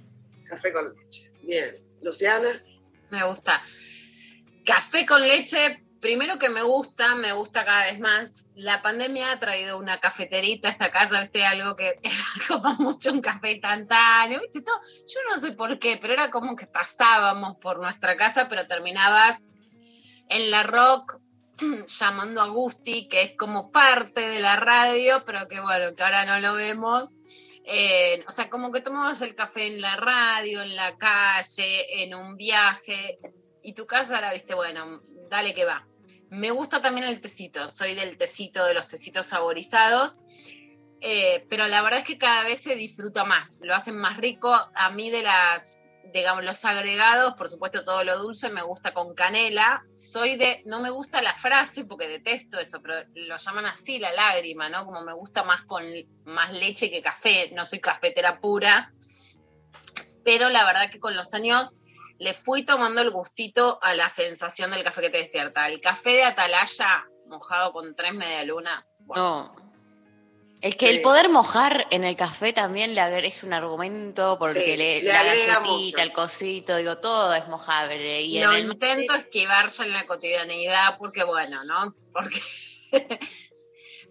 Café 0.48 0.72
con 0.72 0.94
leche. 0.94 1.30
Bien. 1.42 1.84
Luciana, 2.00 2.50
Me 3.10 3.24
gusta. 3.24 3.62
Café 4.64 5.04
con 5.06 5.20
leche, 5.22 5.83
primero 6.04 6.38
que 6.38 6.50
me 6.50 6.60
gusta, 6.60 7.14
me 7.14 7.32
gusta 7.32 7.64
cada 7.64 7.86
vez 7.86 7.98
más. 7.98 8.50
La 8.54 8.82
pandemia 8.82 9.32
ha 9.32 9.40
traído 9.40 9.78
una 9.78 10.00
cafeterita 10.00 10.68
a 10.68 10.70
esta 10.72 10.90
casa, 10.90 11.18
¿viste? 11.22 11.46
Algo 11.46 11.76
que 11.76 11.98
como 12.46 12.74
mucho 12.74 13.10
un 13.10 13.22
café 13.22 13.52
instantáneo, 13.52 14.38
¿viste? 14.38 14.60
Todo. 14.60 14.78
Yo 15.08 15.20
no 15.30 15.40
sé 15.40 15.52
por 15.52 15.78
qué, 15.78 15.96
pero 15.96 16.12
era 16.12 16.30
como 16.30 16.56
que 16.56 16.66
pasábamos 16.66 17.56
por 17.56 17.78
nuestra 17.78 18.18
casa, 18.18 18.48
pero 18.48 18.66
terminabas 18.66 19.42
en 20.28 20.50
la 20.50 20.62
rock 20.62 21.20
llamando 21.86 22.42
a 22.42 22.48
Gusti, 22.48 23.08
que 23.08 23.22
es 23.22 23.34
como 23.34 23.72
parte 23.72 24.28
de 24.28 24.40
la 24.40 24.56
radio, 24.56 25.24
pero 25.24 25.48
que 25.48 25.60
bueno, 25.60 25.94
que 25.96 26.02
ahora 26.02 26.26
no 26.26 26.38
lo 26.38 26.52
vemos. 26.52 27.14
Eh, 27.64 28.22
o 28.28 28.30
sea, 28.30 28.50
como 28.50 28.70
que 28.70 28.82
tomabas 28.82 29.22
el 29.22 29.34
café 29.34 29.68
en 29.68 29.80
la 29.80 29.96
radio, 29.96 30.60
en 30.60 30.76
la 30.76 30.98
calle, 30.98 32.02
en 32.02 32.14
un 32.14 32.36
viaje, 32.36 33.18
y 33.62 33.72
tu 33.72 33.86
casa 33.86 34.16
ahora, 34.16 34.34
viste, 34.34 34.52
bueno, 34.52 35.00
dale 35.30 35.54
que 35.54 35.64
va. 35.64 35.88
Me 36.34 36.50
gusta 36.50 36.82
también 36.82 37.06
el 37.06 37.20
tecito, 37.20 37.68
soy 37.68 37.94
del 37.94 38.16
tecito, 38.18 38.64
de 38.64 38.74
los 38.74 38.88
tecitos 38.88 39.26
saborizados, 39.26 40.18
eh, 41.00 41.46
pero 41.48 41.68
la 41.68 41.80
verdad 41.80 42.00
es 42.00 42.04
que 42.04 42.18
cada 42.18 42.42
vez 42.42 42.60
se 42.60 42.74
disfruta 42.74 43.24
más, 43.24 43.60
lo 43.62 43.74
hacen 43.74 43.96
más 43.96 44.16
rico. 44.16 44.52
A 44.74 44.90
mí 44.90 45.10
de 45.10 45.22
las 45.22 45.84
digamos, 46.12 46.44
los 46.44 46.64
agregados, 46.64 47.34
por 47.34 47.48
supuesto 47.48 47.82
todo 47.82 48.04
lo 48.04 48.18
dulce 48.18 48.48
me 48.50 48.62
gusta 48.62 48.92
con 48.92 49.14
canela. 49.14 49.84
Soy 49.94 50.36
de, 50.36 50.62
no 50.66 50.80
me 50.80 50.90
gusta 50.90 51.22
la 51.22 51.34
frase 51.34 51.84
porque 51.84 52.08
detesto 52.08 52.58
eso, 52.58 52.82
pero 52.82 52.94
lo 53.14 53.36
llaman 53.36 53.66
así 53.66 53.98
la 53.98 54.12
lágrima, 54.12 54.68
¿no? 54.68 54.84
Como 54.84 55.02
me 55.02 55.12
gusta 55.12 55.44
más 55.44 55.62
con 55.62 55.84
más 56.24 56.52
leche 56.52 56.90
que 56.90 57.02
café, 57.02 57.50
no 57.54 57.64
soy 57.64 57.80
cafetera 57.80 58.40
pura. 58.40 58.92
Pero 60.24 60.50
la 60.50 60.64
verdad 60.64 60.90
que 60.90 61.00
con 61.00 61.16
los 61.16 61.34
años 61.34 61.83
le 62.18 62.34
fui 62.34 62.64
tomando 62.64 63.00
el 63.00 63.10
gustito 63.10 63.78
a 63.82 63.94
la 63.94 64.08
sensación 64.08 64.70
del 64.70 64.84
café 64.84 65.02
que 65.02 65.10
te 65.10 65.18
despierta. 65.18 65.66
El 65.68 65.80
café 65.80 66.10
de 66.10 66.24
Atalaya 66.24 67.06
mojado 67.26 67.72
con 67.72 67.94
tres 67.94 68.14
media 68.14 68.44
luna. 68.44 68.84
No, 69.14 69.54
el 70.64 70.78
que 70.78 70.88
el 70.88 71.02
poder 71.02 71.28
mojar 71.28 71.86
en 71.90 72.04
el 72.04 72.16
café 72.16 72.54
también 72.54 72.94
le 72.94 73.26
es 73.26 73.42
un 73.42 73.52
argumento 73.52 74.38
porque 74.38 74.64
Sí, 74.64 74.76
le, 74.78 75.02
le 75.02 75.12
la 75.12 75.22
galletita, 75.22 75.60
mucho. 75.60 75.98
el 75.98 76.12
cosito, 76.14 76.76
digo, 76.76 76.96
todo 76.96 77.34
es 77.34 77.46
mojable. 77.48 78.22
Y 78.22 78.40
Lo 78.40 78.50
el 78.52 78.64
intento 78.64 79.14
esquivar 79.14 79.68
ya 79.70 79.84
en 79.84 79.92
la 79.92 80.06
cotidianeidad 80.06 80.96
porque, 80.96 81.22
bueno, 81.22 81.58
¿no? 81.64 81.94
Porque, 82.14 82.40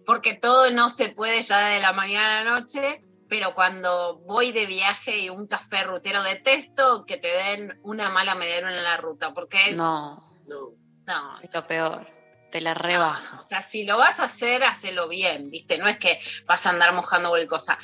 porque 0.06 0.34
todo 0.34 0.70
no 0.70 0.90
se 0.90 1.08
puede 1.08 1.42
ya 1.42 1.58
de 1.70 1.80
la 1.80 1.92
mañana 1.92 2.38
a 2.38 2.44
la 2.44 2.60
noche, 2.60 3.00
pero 3.28 3.54
cuando 3.54 4.18
voy 4.26 4.52
de 4.52 4.66
viaje 4.66 5.18
y 5.18 5.30
un 5.30 5.46
café 5.46 5.82
rutero 5.84 6.22
detesto 6.22 7.04
que 7.06 7.16
te 7.16 7.28
den 7.28 7.78
una 7.82 8.10
mala 8.10 8.34
mediana 8.34 8.76
en 8.76 8.82
la 8.84 8.96
ruta, 8.96 9.32
porque 9.32 9.58
es... 9.70 9.76
No, 9.76 10.22
No. 10.46 10.72
no, 11.06 11.40
es 11.40 11.50
lo 11.52 11.66
peor. 11.66 12.06
Te 12.50 12.60
la 12.60 12.74
rebaja. 12.74 13.40
o 13.40 13.42
sea, 13.42 13.62
si 13.62 13.84
lo 13.84 13.96
vas 13.98 14.20
a 14.20 14.24
hacer, 14.24 14.62
hacelo 14.62 15.08
bien, 15.08 15.50
¿viste? 15.50 15.76
No 15.76 15.88
es 15.88 15.98
que 15.98 16.20
vas 16.46 16.66
a 16.66 16.70
andar 16.70 16.92
mojando 16.92 17.28
cualquier 17.30 17.48
cosa. 17.48 17.76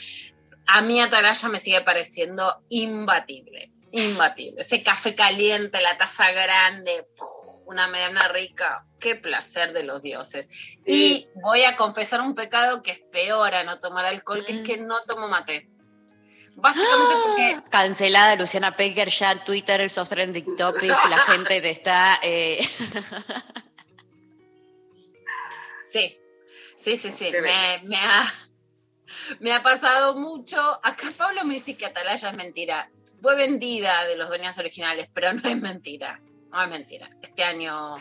A 0.68 0.80
mí 0.82 1.00
Atalaya 1.00 1.48
me 1.48 1.58
sigue 1.58 1.80
pareciendo 1.80 2.62
imbatible, 2.68 3.72
imbatible. 3.90 4.60
Ese 4.60 4.84
café 4.84 5.16
caliente, 5.16 5.80
la 5.80 5.98
taza 5.98 6.30
grande, 6.30 7.08
¡puf! 7.16 7.59
Una 7.70 7.86
mediana 7.88 8.28
rica, 8.28 8.84
qué 8.98 9.14
placer 9.16 9.72
de 9.72 9.84
los 9.84 10.02
dioses. 10.02 10.48
Y 10.86 11.28
voy 11.42 11.62
a 11.62 11.76
confesar 11.76 12.20
un 12.20 12.34
pecado 12.34 12.82
que 12.82 12.90
es 12.90 13.00
peor 13.12 13.54
a 13.54 13.62
no 13.64 13.78
tomar 13.78 14.04
alcohol, 14.04 14.44
que 14.44 14.52
es 14.52 14.58
Mm. 14.60 14.64
que 14.64 14.76
no 14.78 15.02
tomo 15.04 15.28
mate. 15.28 15.68
Básicamente 16.56 17.14
porque 17.24 17.62
Cancelada 17.70 18.34
Luciana 18.36 18.76
Pecker 18.76 19.08
ya 19.08 19.44
Twitter, 19.44 19.88
sos 19.88 20.08
trending 20.08 20.56
topic, 20.56 20.90
la 21.08 21.18
gente 21.26 21.60
te 21.60 21.70
está... 21.70 22.18
eh, 22.22 22.68
Sí, 25.92 26.16
sí, 26.76 26.96
sí, 26.96 27.10
sí. 27.10 27.32
Me 27.84 27.96
ha, 27.96 28.32
me 29.40 29.52
ha 29.52 29.62
pasado 29.62 30.14
mucho. 30.16 30.58
Acá 30.84 31.08
Pablo 31.16 31.44
me 31.44 31.54
dice 31.54 31.76
que 31.76 31.86
Atalaya 31.86 32.30
es 32.30 32.36
mentira. 32.36 32.90
Fue 33.20 33.34
vendida 33.34 34.04
de 34.04 34.16
los 34.16 34.28
dueños 34.28 34.56
originales, 34.58 35.08
pero 35.12 35.32
no 35.32 35.48
es 35.48 35.56
mentira. 35.56 36.20
No 36.52 36.62
es 36.62 36.68
mentira. 36.68 37.08
Este 37.22 37.44
año 37.44 37.96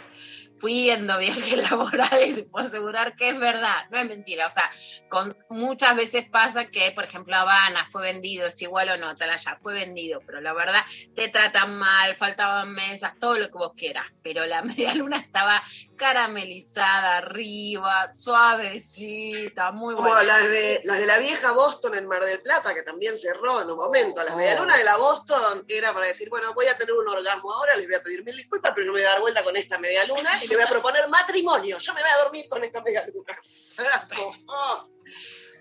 fui 0.59 0.83
yendo 0.85 1.17
viajes 1.17 1.57
laborales 1.71 2.37
y 2.37 2.43
puedo 2.43 2.65
asegurar 2.65 3.15
que 3.15 3.29
es 3.29 3.39
verdad, 3.39 3.85
no 3.91 3.97
es 3.99 4.05
mentira. 4.07 4.47
O 4.47 4.51
sea, 4.51 4.69
con, 5.09 5.37
muchas 5.49 5.95
veces 5.95 6.27
pasa 6.29 6.65
que, 6.65 6.91
por 6.91 7.03
ejemplo, 7.03 7.35
Habana 7.35 7.87
fue 7.91 8.01
vendido, 8.01 8.47
es 8.47 8.61
igual 8.61 8.89
o 8.89 8.97
no, 8.97 9.09
Atalaya 9.09 9.57
fue 9.61 9.73
vendido, 9.73 10.21
pero 10.25 10.41
la 10.41 10.53
verdad 10.53 10.83
te 11.15 11.27
tratan 11.29 11.77
mal, 11.77 12.15
faltaban 12.15 12.71
mesas, 12.73 13.13
todo 13.19 13.37
lo 13.37 13.47
que 13.47 13.57
vos 13.57 13.73
quieras. 13.75 14.05
Pero 14.23 14.45
la 14.45 14.61
media 14.63 14.93
luna 14.95 15.17
estaba 15.17 15.61
caramelizada 15.97 17.17
arriba, 17.17 18.11
suavecita, 18.11 19.71
muy 19.71 19.95
Como 19.95 20.07
buena. 20.09 20.23
las 20.23 20.43
de, 20.43 20.81
las 20.85 20.99
de 20.99 21.05
la 21.05 21.17
vieja 21.19 21.51
Boston 21.51 21.95
en 21.95 22.07
Mar 22.07 22.23
del 22.23 22.41
Plata, 22.41 22.73
que 22.73 22.83
también 22.83 23.17
cerró 23.17 23.61
en 23.61 23.69
un 23.69 23.77
momento. 23.77 24.23
Las 24.23 24.33
Oh. 24.33 24.41
medialunas 24.41 24.77
de 24.77 24.83
la 24.83 24.95
Boston 24.97 25.65
era 25.67 25.93
para 25.93 26.05
decir, 26.05 26.29
bueno, 26.29 26.53
voy 26.53 26.65
a 26.67 26.77
tener 26.77 26.93
un 26.93 27.07
orgasmo 27.07 27.51
ahora, 27.51 27.75
les 27.75 27.85
voy 27.87 27.95
a 27.95 28.01
pedir 28.03 28.23
mil 28.23 28.35
disculpas, 28.37 28.71
pero 28.73 28.87
yo 28.87 28.93
me 28.93 28.99
voy 28.99 29.07
a 29.07 29.11
dar 29.11 29.19
vuelta 29.21 29.43
con 29.43 29.55
esta 29.57 29.77
medialuna 29.79 30.43
y 30.43 30.47
le 30.49 30.55
voy 30.55 30.65
a 30.65 30.69
proponer 30.69 31.07
matrimonio. 31.09 31.77
Yo 31.79 31.93
me 31.93 32.01
voy 32.01 32.09
a 32.09 32.23
dormir 32.23 32.47
con 32.49 32.63
esta 32.63 32.81
medialuna. 32.81 33.39
Era 33.77 34.07
como, 34.13 34.35
oh, 34.47 34.89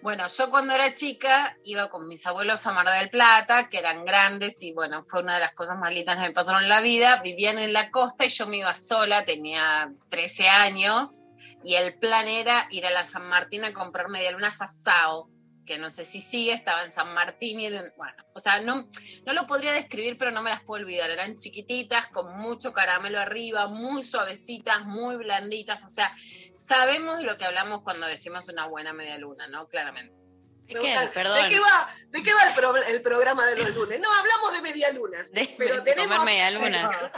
Bueno, 0.02 0.26
yo 0.26 0.50
cuando 0.50 0.75
era 0.75 0.95
chica 0.95 1.57
iba 1.64 1.88
con 1.88 2.09
mis 2.09 2.26
abuelos 2.26 2.66
a 2.66 2.73
Mar 2.73 2.90
del 2.90 3.11
Plata, 3.11 3.68
que 3.68 3.78
eran 3.78 4.04
grandes 4.04 4.62
y 4.62 4.73
bueno, 4.73 5.04
fue 5.07 5.21
una 5.21 5.35
de 5.35 5.40
las 5.40 5.52
cosas 5.52 5.78
más 5.78 5.92
lindas 5.92 6.16
que 6.16 6.28
me 6.28 6.33
pasaron 6.33 6.62
en 6.62 6.68
la 6.68 6.80
vida. 6.80 7.21
Vivían 7.23 7.59
en 7.59 7.73
la 7.73 7.90
costa 7.90 8.25
y 8.25 8.28
yo 8.28 8.47
me 8.47 8.59
iba 8.59 8.75
sola, 8.75 9.25
tenía 9.25 9.92
13 10.09 10.49
años 10.49 11.25
y 11.62 11.75
el 11.75 11.99
plan 11.99 12.28
era 12.28 12.66
ir 12.71 12.87
a 12.87 12.90
la 12.90 13.04
San 13.04 13.26
Martín 13.28 13.64
a 13.64 13.73
comprar 13.73 14.09
medialunas 14.09 14.62
a 14.62 14.68
Sao, 14.68 15.28
que 15.69 15.79
no 15.79 15.89
sé 15.91 16.05
si 16.05 16.21
sigue, 16.21 16.53
estaba 16.53 16.83
en 16.83 16.91
San 16.91 17.15
Martín 17.15 17.61
y 17.61 17.69
bueno, 17.71 18.25
o 18.33 18.41
sea, 18.41 18.59
no, 18.61 18.87
no 19.25 19.33
lo 19.35 19.47
podría 19.47 19.73
describir, 19.75 20.17
pero 20.19 20.33
no 20.33 20.43
me 20.43 20.51
las 20.51 20.63
puedo 20.63 20.83
olvidar. 20.83 21.11
Eran 21.11 21.39
chiquititas, 21.39 22.09
con 22.09 22.37
mucho 22.39 22.73
caramelo 22.73 23.21
arriba, 23.21 23.69
muy 23.69 24.03
suavecitas, 24.03 24.85
muy 24.87 25.15
blanditas, 25.17 25.85
o 25.85 25.89
sea, 25.89 26.11
sabemos 26.57 27.19
de 27.19 27.25
lo 27.25 27.37
que 27.39 27.45
hablamos 27.45 27.83
cuando 27.83 28.07
decimos 28.09 28.49
una 28.49 28.67
buena 28.67 28.93
media 28.93 29.19
luna, 29.19 29.47
¿no? 29.47 29.69
Claramente. 29.69 30.21
me 30.67 30.75
¿Qué? 30.75 30.81
¿De 30.81 31.49
qué 31.49 31.61
va, 31.61 31.89
de 32.09 32.23
qué 32.23 32.33
va 32.35 32.43
el, 32.49 32.55
pro- 32.55 32.77
el 32.77 33.01
programa 33.03 33.47
de 33.47 33.57
los 33.57 33.75
lunes? 33.75 34.01
No, 34.01 34.13
hablamos 34.13 34.53
de 34.55 34.63
medialunas. 34.63 35.31
De- 35.31 35.55
pero 35.57 35.77
de 35.77 35.83
tenemos, 35.83 36.19
comer 36.19 36.35
medialuna. 36.35 37.13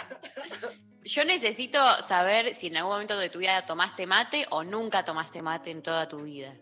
Yo 1.04 1.25
necesito 1.25 1.78
saber 2.02 2.54
si 2.54 2.66
en 2.69 2.76
algún 2.76 2.92
momento 2.92 3.19
de 3.19 3.30
tu 3.30 3.38
vida 3.38 3.64
tomaste 3.66 4.07
mate 4.07 4.47
o 4.50 4.62
nunca 4.64 5.04
tomaste 5.04 5.40
mate 5.42 5.71
en 5.71 5.83
toda 5.83 6.09
tu 6.09 6.19
vida. 6.23 6.54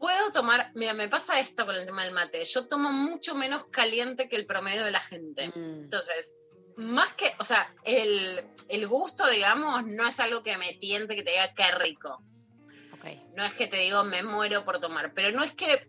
Puedo 0.00 0.32
tomar, 0.32 0.72
mira, 0.74 0.94
me 0.94 1.08
pasa 1.08 1.38
esto 1.40 1.66
con 1.66 1.76
el 1.76 1.84
tema 1.84 2.04
del 2.04 2.14
mate. 2.14 2.42
Yo 2.46 2.66
tomo 2.66 2.90
mucho 2.90 3.34
menos 3.34 3.66
caliente 3.66 4.30
que 4.30 4.36
el 4.36 4.46
promedio 4.46 4.82
de 4.82 4.90
la 4.90 5.00
gente. 5.00 5.48
Mm. 5.48 5.82
Entonces, 5.84 6.36
más 6.76 7.12
que, 7.12 7.30
o 7.38 7.44
sea, 7.44 7.72
el, 7.84 8.42
el 8.70 8.88
gusto, 8.88 9.28
digamos, 9.28 9.84
no 9.86 10.08
es 10.08 10.18
algo 10.18 10.42
que 10.42 10.56
me 10.56 10.72
tiente, 10.72 11.14
que 11.14 11.22
te 11.22 11.32
diga 11.32 11.54
qué 11.54 11.70
rico. 11.72 12.22
Ok. 12.94 13.04
No 13.36 13.44
es 13.44 13.52
que 13.52 13.66
te 13.66 13.76
digo 13.76 14.02
me 14.04 14.22
muero 14.22 14.64
por 14.64 14.78
tomar, 14.78 15.12
pero 15.12 15.32
no 15.36 15.44
es 15.44 15.52
que 15.52 15.86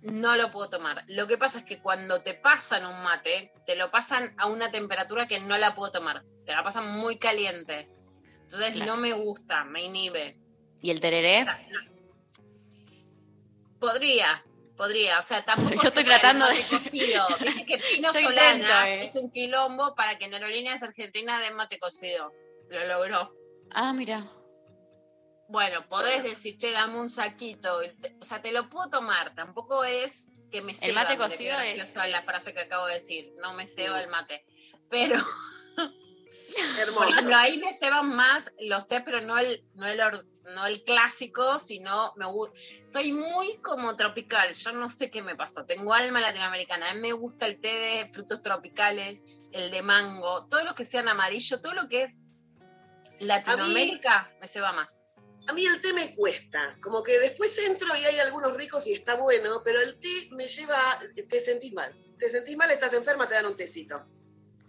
no 0.00 0.36
lo 0.36 0.50
puedo 0.50 0.70
tomar. 0.70 1.04
Lo 1.08 1.26
que 1.26 1.36
pasa 1.36 1.58
es 1.58 1.64
que 1.64 1.80
cuando 1.80 2.22
te 2.22 2.32
pasan 2.32 2.86
un 2.86 3.02
mate, 3.02 3.52
te 3.66 3.76
lo 3.76 3.90
pasan 3.90 4.34
a 4.38 4.46
una 4.46 4.70
temperatura 4.70 5.28
que 5.28 5.38
no 5.38 5.58
la 5.58 5.74
puedo 5.74 5.90
tomar. 5.90 6.24
Te 6.46 6.52
la 6.52 6.62
pasan 6.62 6.90
muy 6.98 7.18
caliente. 7.18 7.90
Entonces 8.40 8.72
Claro. 8.72 8.94
no 8.94 8.96
me 8.96 9.12
gusta, 9.12 9.66
me 9.66 9.84
inhibe. 9.84 10.38
¿Y 10.80 10.90
el 10.90 11.00
tereré? 11.02 11.42
O 11.42 11.44
sea, 11.44 11.66
no. 11.70 11.89
Podría, 13.80 14.44
podría, 14.76 15.18
o 15.18 15.22
sea, 15.22 15.44
tampoco. 15.44 15.70
Yo 15.82 15.88
estoy 15.88 16.02
el 16.02 16.08
tratando 16.08 16.46
de- 16.46 16.52
mate 16.54 16.68
cocido. 16.68 17.26
Viste 17.40 17.66
que 17.66 17.78
Pino 17.94 18.12
Yo 18.12 18.20
Solana 18.20 18.52
intento, 18.56 18.80
eh. 18.86 19.04
hizo 19.04 19.20
un 19.20 19.30
quilombo 19.30 19.94
para 19.94 20.18
que 20.18 20.26
en 20.26 20.34
Aerolíneas 20.34 20.82
Argentinas 20.82 21.40
den 21.40 21.54
mate 21.56 21.78
cocido. 21.78 22.32
Lo 22.68 22.86
logró. 22.86 23.34
Ah, 23.72 23.92
mira. 23.92 24.30
Bueno, 25.48 25.84
podés 25.88 26.22
decir, 26.22 26.56
che, 26.56 26.70
dame 26.70 26.98
un 27.00 27.10
saquito. 27.10 27.80
O 28.20 28.24
sea, 28.24 28.40
te 28.40 28.52
lo 28.52 28.68
puedo 28.70 28.88
tomar. 28.88 29.34
Tampoco 29.34 29.82
es 29.84 30.30
que 30.52 30.62
me 30.62 30.74
ceba. 30.74 31.02
mate 31.02 31.14
mira 31.16 31.26
qué 31.26 31.30
cocido 31.32 31.58
es- 31.60 31.94
la 32.12 32.22
frase 32.22 32.54
que 32.54 32.60
acabo 32.60 32.86
de 32.86 32.94
decir. 32.94 33.32
No 33.42 33.54
me 33.54 33.66
ceba 33.66 34.00
el 34.00 34.08
mate. 34.08 34.44
Pero, 34.88 35.16
por 36.54 36.78
Hermoso. 36.80 37.08
ejemplo, 37.08 37.36
ahí 37.36 37.58
me 37.58 37.76
ceban 37.76 38.14
más 38.14 38.52
los 38.60 38.86
tés, 38.86 39.02
pero 39.04 39.20
no 39.20 39.38
el, 39.38 39.64
no 39.74 39.86
el, 39.86 40.00
no 40.54 40.66
el 40.66 40.82
clásico, 40.84 41.58
sino 41.58 42.12
me 42.16 42.26
gu- 42.26 42.50
Soy 42.84 43.12
muy 43.12 43.58
como 43.58 43.94
tropical. 43.96 44.52
Yo 44.54 44.72
no 44.72 44.88
sé 44.88 45.10
qué 45.10 45.22
me 45.22 45.36
pasó. 45.36 45.64
Tengo 45.66 45.92
alma 45.94 46.20
latinoamericana. 46.20 46.90
A 46.90 46.94
mí 46.94 47.00
me 47.00 47.12
gusta 47.12 47.46
el 47.46 47.60
té 47.60 47.68
de 47.68 48.08
frutos 48.08 48.42
tropicales, 48.42 49.24
el 49.52 49.70
de 49.70 49.82
mango, 49.82 50.46
todo 50.46 50.64
lo 50.64 50.74
que 50.74 50.84
sean 50.84 51.08
amarillo, 51.08 51.60
todo 51.60 51.74
lo 51.74 51.88
que 51.88 52.02
es 52.04 52.26
Latinoamérica 53.20 54.30
me 54.40 54.46
ceba 54.46 54.72
más. 54.72 55.06
A 55.48 55.52
mí 55.52 55.66
el 55.66 55.80
té 55.80 55.92
me 55.92 56.14
cuesta, 56.14 56.78
como 56.82 57.02
que 57.02 57.18
después 57.18 57.56
entro 57.58 57.94
y 57.96 58.04
hay 58.04 58.18
algunos 58.20 58.54
ricos 58.54 58.86
y 58.86 58.92
está 58.92 59.16
bueno, 59.16 59.62
pero 59.64 59.80
el 59.80 59.98
té 59.98 60.28
me 60.32 60.46
lleva, 60.46 60.78
te 61.28 61.40
sentís 61.40 61.72
mal. 61.72 61.92
Te 62.18 62.28
sentís 62.30 62.56
mal, 62.56 62.70
estás 62.70 62.92
enferma, 62.92 63.26
te 63.26 63.34
dan 63.34 63.46
un 63.46 63.56
tecito. 63.56 64.06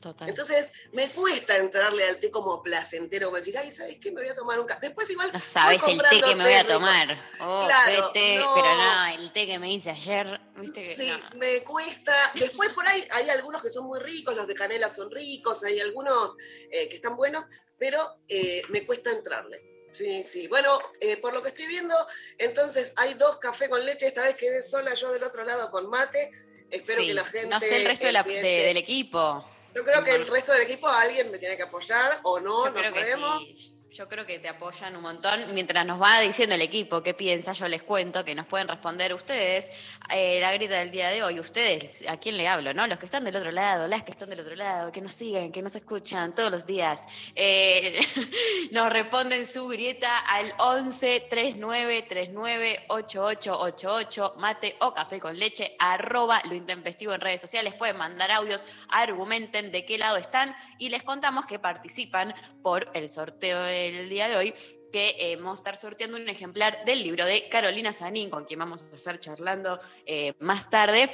Total. 0.02 0.28
Entonces 0.28 0.72
me 0.94 1.10
cuesta 1.12 1.56
entrarle 1.58 2.04
al 2.10 2.20
té 2.20 2.32
como 2.32 2.64
placentero, 2.64 3.28
como 3.28 3.38
decir, 3.38 3.56
ay, 3.58 3.70
¿sabes 3.72 3.98
qué? 4.02 4.12
Me 4.12 4.22
voy 4.22 4.30
a 4.32 4.34
tomar 4.36 4.60
un 4.60 4.66
café. 4.66 4.88
Después 4.88 5.08
igual... 5.12 5.30
No 5.32 5.40
sabes 5.40 5.82
el 5.88 6.02
té 6.02 6.22
que 6.22 6.36
me 6.36 6.44
voy 6.44 6.54
a 6.54 6.66
tomar. 6.66 7.20
Oh, 7.40 7.64
Claro, 7.68 8.12
qué 8.12 8.20
té, 8.20 8.36
no. 8.38 8.54
pero 8.56 8.76
no, 8.76 9.06
el 9.14 9.32
té 9.32 9.46
que 9.46 9.60
me 9.60 9.72
hice 9.72 9.92
ayer. 9.92 10.42
Viste 10.58 10.84
que, 10.84 10.96
Sí, 10.96 11.08
no. 11.12 11.38
me 11.38 11.64
cuesta. 11.64 12.14
Después 12.34 12.70
por 12.72 12.88
ahí 12.88 13.08
hay 13.12 13.30
algunos 13.30 13.62
que 13.62 13.70
son 13.70 13.86
muy 13.86 14.00
ricos, 14.00 14.36
los 14.36 14.48
de 14.48 14.56
canela 14.56 14.94
son 14.94 15.12
ricos, 15.12 15.64
hay 15.64 15.80
algunos 15.80 16.36
eh, 16.72 16.90
que 16.90 16.96
están 16.96 17.16
buenos, 17.16 17.46
pero 17.78 18.18
eh, 18.28 18.64
me 18.70 18.86
cuesta 18.86 19.12
entrarle. 19.12 19.62
Sí, 19.94 20.24
sí. 20.24 20.48
Bueno, 20.48 20.80
eh, 21.00 21.18
por 21.18 21.34
lo 21.34 21.44
que 21.44 21.50
estoy 21.50 21.68
viendo, 21.68 21.94
entonces 22.40 22.94
hay 22.96 23.14
dos 23.14 23.38
café 23.38 23.70
con 23.70 23.86
leche. 23.86 24.08
Esta 24.08 24.24
vez 24.24 24.36
quedé 24.36 24.64
sola 24.64 24.94
yo 24.96 25.12
del 25.12 25.24
otro 25.24 25.44
lado 25.44 25.70
con 25.70 25.90
mate. 25.90 26.32
Espero 26.72 27.02
Sí, 27.02 27.08
que 27.08 27.14
la 27.14 27.26
gente. 27.26 27.48
No 27.50 27.60
sé 27.60 27.76
el 27.76 27.86
resto 27.86 28.06
de 28.08 28.12
la- 28.14 28.24
de- 28.24 28.36
empiece- 28.38 28.64
del 28.68 28.78
equipo. 28.78 29.46
Yo 29.74 29.84
creo 29.86 30.04
que 30.04 30.16
el 30.16 30.28
resto 30.28 30.52
del 30.52 30.64
equipo 30.64 30.88
alguien 30.88 31.32
me 31.32 31.38
tiene 31.38 31.56
que 31.56 31.64
apoyar 31.64 32.20
o 32.24 32.40
no, 32.40 32.70
no 32.70 32.82
sabemos. 32.82 33.46
sí. 33.48 33.71
Yo 33.94 34.08
creo 34.08 34.26
que 34.26 34.40
te 34.40 34.48
apoyan 34.48 34.96
un 34.96 35.02
montón. 35.02 35.54
Mientras 35.54 35.86
nos 35.86 36.02
va 36.02 36.22
diciendo 36.22 36.56
el 36.56 36.62
equipo 36.62 37.04
qué 37.04 37.14
piensa, 37.14 37.52
yo 37.52 37.68
les 37.68 37.84
cuento 37.84 38.24
que 38.24 38.34
nos 38.34 38.48
pueden 38.48 38.70
responder 38.70 39.14
ustedes 39.14 39.70
eh, 40.10 40.40
la 40.40 40.54
grita 40.54 40.80
del 40.80 40.92
día 40.92 41.10
de 41.10 41.22
hoy. 41.22 41.42
Ustedes, 41.42 42.02
¿a 42.08 42.16
quién 42.16 42.38
le 42.38 42.48
hablo? 42.48 42.74
no? 42.74 42.88
Los 42.88 43.00
que 43.00 43.06
están 43.06 43.26
del 43.26 43.36
otro 43.36 43.52
lado, 43.52 43.90
las 43.90 44.04
que 44.04 44.12
están 44.12 44.30
del 44.30 44.40
otro 44.40 44.56
lado, 44.56 44.94
que 44.94 45.02
nos 45.02 45.12
siguen, 45.12 45.52
que 45.52 45.62
nos 45.62 45.76
escuchan 45.76 46.34
todos 46.34 46.50
los 46.50 46.66
días. 46.66 47.06
Eh, 47.36 48.00
nos 48.72 48.90
responden 48.94 49.46
su 49.46 49.68
grieta 49.68 50.20
al 50.20 50.54
11 50.58 51.28
39 51.30 52.06
39 52.08 52.86
8888 52.88 54.36
mate 54.38 54.78
o 54.80 54.94
café 54.94 55.20
con 55.20 55.38
leche 55.38 55.76
arroba 55.80 56.42
lo 56.46 56.56
intempestivo 56.56 57.12
en 57.12 57.20
redes 57.20 57.42
sociales. 57.42 57.74
Pueden 57.74 57.98
mandar 57.98 58.32
audios, 58.32 58.66
argumenten 58.88 59.70
de 59.74 59.84
qué 59.84 59.98
lado 59.98 60.16
están 60.16 60.56
y 60.78 60.88
les 60.88 61.04
contamos 61.04 61.46
que 61.46 61.60
participan 61.60 62.34
por 62.62 62.88
el 62.94 63.10
sorteo 63.10 63.62
del 63.90 64.10
día 64.10 64.28
de 64.28 64.36
hoy 64.38 64.54
que 64.92 65.16
eh, 65.20 65.36
vamos 65.38 65.54
a 65.54 65.62
estar 65.62 65.78
sorteando 65.78 66.18
un 66.18 66.28
ejemplar 66.28 66.84
del 66.86 67.02
libro 67.02 67.24
de 67.26 67.48
Carolina 67.48 67.94
Sanín, 67.94 68.30
con 68.30 68.44
quien 68.46 68.60
vamos 68.60 68.84
a 68.92 68.96
estar 68.96 69.20
charlando 69.20 69.80
eh, 70.06 70.34
más 70.40 70.70
tarde, 70.70 71.10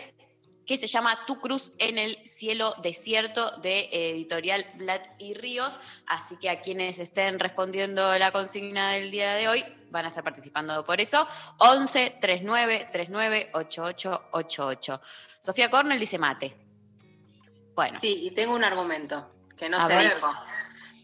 que 0.66 0.78
se 0.78 0.88
llama 0.88 1.18
Tu 1.28 1.40
Cruz 1.40 1.72
en 1.78 1.98
el 2.00 2.18
Cielo 2.28 2.74
Desierto 2.82 3.52
de 3.62 3.88
Editorial 3.92 4.66
Blatt 4.76 5.08
y 5.20 5.34
Ríos. 5.36 5.80
Así 6.08 6.36
que 6.38 6.50
a 6.50 6.60
quienes 6.60 7.00
estén 7.00 7.40
respondiendo 7.40 8.18
la 8.18 8.32
consigna 8.32 8.92
del 8.94 9.12
día 9.12 9.36
de 9.36 9.48
hoy 9.48 9.64
van 9.92 10.06
a 10.06 10.08
estar 10.10 10.24
participando 10.24 10.84
por 10.84 11.00
eso. 11.00 11.26
11 11.60 12.18
39 12.20 12.90
39 12.92 13.52
8888. 13.54 15.02
Sofía 15.40 15.70
Cornell 15.70 16.00
dice 16.00 16.18
mate. 16.18 16.54
Bueno, 17.76 18.00
Sí, 18.02 18.26
y 18.26 18.32
tengo 18.32 18.56
un 18.56 18.64
argumento 18.64 19.32
que 19.56 19.70
no 19.70 19.78
A 19.78 19.88
se 19.88 19.96
ver. 19.96 20.16
dijo. 20.16 20.28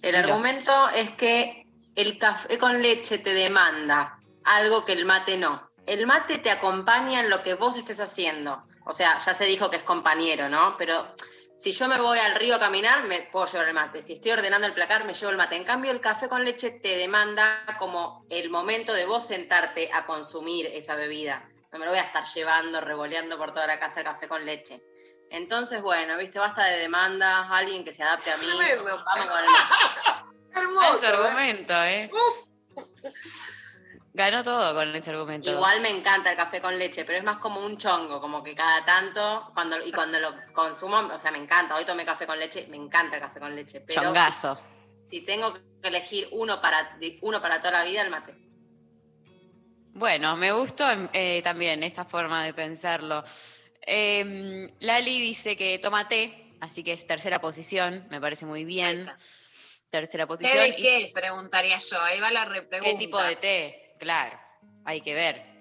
El 0.03 0.15
argumento 0.15 0.89
es 0.89 1.11
que 1.11 1.65
el 1.95 2.19
café 2.19 2.57
con 2.57 2.81
leche 2.81 3.19
te 3.19 3.33
demanda 3.33 4.19
algo 4.43 4.83
que 4.83 4.91
el 4.91 5.05
mate 5.05 5.37
no. 5.37 5.71
El 5.85 6.05
mate 6.05 6.39
te 6.39 6.51
acompaña 6.51 7.21
en 7.21 7.29
lo 7.29 7.41
que 7.41 7.53
vos 7.53 7.77
estés 7.77 8.01
haciendo. 8.01 8.65
O 8.85 8.91
sea, 8.91 9.19
ya 9.19 9.33
se 9.33 9.45
dijo 9.45 9.69
que 9.69 9.77
es 9.77 9.83
compañero, 9.83 10.49
¿no? 10.49 10.75
Pero 10.77 11.15
si 11.57 11.71
yo 11.71 11.87
me 11.87 12.01
voy 12.01 12.19
al 12.19 12.35
río 12.35 12.57
a 12.57 12.59
caminar, 12.59 13.05
me 13.05 13.21
puedo 13.21 13.45
llevar 13.45 13.69
el 13.69 13.73
mate. 13.73 14.01
Si 14.01 14.11
estoy 14.11 14.31
ordenando 14.31 14.67
el 14.67 14.73
placar, 14.73 15.05
me 15.05 15.13
llevo 15.13 15.31
el 15.31 15.37
mate. 15.37 15.55
En 15.55 15.63
cambio, 15.63 15.91
el 15.91 16.01
café 16.01 16.27
con 16.27 16.43
leche 16.43 16.71
te 16.71 16.97
demanda 16.97 17.63
como 17.79 18.25
el 18.29 18.49
momento 18.49 18.93
de 18.93 19.05
vos 19.05 19.25
sentarte 19.25 19.89
a 19.93 20.05
consumir 20.05 20.65
esa 20.65 20.95
bebida. 20.95 21.49
No 21.71 21.79
me 21.79 21.85
lo 21.85 21.91
voy 21.91 21.99
a 21.99 22.03
estar 22.03 22.25
llevando, 22.25 22.81
revoleando 22.81 23.37
por 23.37 23.53
toda 23.53 23.67
la 23.67 23.79
casa 23.79 24.01
el 24.01 24.05
café 24.05 24.27
con 24.27 24.45
leche. 24.45 24.83
Entonces, 25.33 25.81
bueno, 25.81 26.15
viste, 26.15 26.37
basta 26.37 26.63
de 26.65 26.77
demandas, 26.77 27.47
alguien 27.49 27.83
que 27.83 27.91
se 27.91 28.03
adapte 28.03 28.31
a 28.31 28.37
mí. 28.37 28.45
Vamos 28.45 29.03
con 29.03 29.39
el 29.39 29.49
Hermoso. 30.63 30.95
ese 30.95 31.07
¿eh? 31.07 31.09
argumento, 31.09 31.73
¿eh? 31.83 32.11
Ganó 34.13 34.43
todo 34.43 34.75
con 34.75 34.95
ese 34.95 35.09
argumento. 35.09 35.49
Igual 35.49 35.81
me 35.81 35.89
encanta 35.89 36.29
el 36.29 36.37
café 36.37 36.61
con 36.61 36.77
leche, 36.77 37.03
pero 37.03 37.17
es 37.17 37.23
más 37.23 37.37
como 37.37 37.61
un 37.61 37.79
chongo, 37.79 38.21
como 38.21 38.43
que 38.43 38.53
cada 38.53 38.85
tanto, 38.85 39.49
cuando 39.55 39.83
y 39.83 39.91
cuando 39.91 40.19
lo 40.19 40.35
consumo, 40.53 40.97
o 40.97 41.19
sea, 41.19 41.31
me 41.31 41.39
encanta. 41.39 41.77
Hoy 41.77 41.85
tomé 41.85 42.05
café 42.05 42.27
con 42.27 42.37
leche, 42.37 42.67
me 42.69 42.77
encanta 42.77 43.15
el 43.15 43.23
café 43.23 43.39
con 43.39 43.55
leche, 43.55 43.81
pero 43.81 44.03
Chongazo. 44.03 44.61
si 45.09 45.21
tengo 45.21 45.51
que 45.55 45.61
elegir 45.81 46.29
uno 46.31 46.61
para, 46.61 46.95
uno 47.21 47.41
para 47.41 47.59
toda 47.59 47.71
la 47.71 47.83
vida, 47.85 48.03
el 48.03 48.11
mate. 48.11 48.35
Bueno, 49.95 50.35
me 50.35 50.51
gustó 50.51 50.85
eh, 51.11 51.41
también 51.43 51.81
esta 51.81 52.05
forma 52.05 52.43
de 52.43 52.53
pensarlo. 52.53 53.23
Eh, 53.85 54.69
Lali 54.79 55.19
dice 55.21 55.55
que 55.57 55.77
toma 55.79 56.07
té, 56.07 56.55
así 56.61 56.83
que 56.83 56.93
es 56.93 57.05
tercera 57.05 57.39
posición, 57.41 58.07
me 58.09 58.19
parece 58.21 58.45
muy 58.45 58.63
bien. 58.63 59.11
Tercera 59.89 60.23
¿Qué 60.23 60.27
posición. 60.27 60.57
de 60.57 60.69
Y- 60.69 60.75
qué? 60.81 61.11
Preguntaría 61.13 61.77
yo. 61.77 62.01
Ahí 62.01 62.19
va 62.19 62.31
la 62.31 62.45
repregunta. 62.45 62.91
¿Qué 62.91 62.97
tipo 62.97 63.21
de 63.21 63.35
té? 63.35 63.95
Claro, 63.99 64.39
hay 64.85 65.01
que 65.01 65.13
ver. 65.13 65.53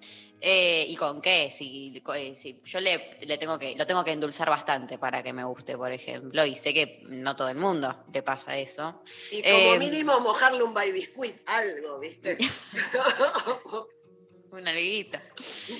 Eh, 0.44 0.86
¿Y 0.88 0.96
con 0.96 1.20
qué? 1.22 1.52
Si, 1.56 2.02
eh, 2.16 2.34
si 2.34 2.60
yo 2.64 2.80
le, 2.80 3.18
le 3.20 3.38
tengo 3.38 3.56
que, 3.60 3.76
lo 3.76 3.86
tengo 3.86 4.02
que 4.02 4.10
endulzar 4.10 4.48
bastante 4.50 4.98
para 4.98 5.22
que 5.22 5.32
me 5.32 5.44
guste, 5.44 5.76
por 5.76 5.92
ejemplo, 5.92 6.44
y 6.44 6.56
sé 6.56 6.74
que 6.74 7.00
no 7.04 7.36
todo 7.36 7.48
el 7.48 7.56
mundo 7.58 8.04
le 8.12 8.22
pasa 8.24 8.58
eso. 8.58 9.04
Y 9.30 9.40
como 9.42 9.74
Eh, 9.74 9.78
mínimo 9.78 10.18
mojarle 10.20 10.62
un 10.64 10.74
baby 10.74 10.92
biscuit, 10.92 11.36
algo, 11.46 12.00
¿viste? 12.00 12.38
Una 14.50 14.72
liguita. 14.72 15.22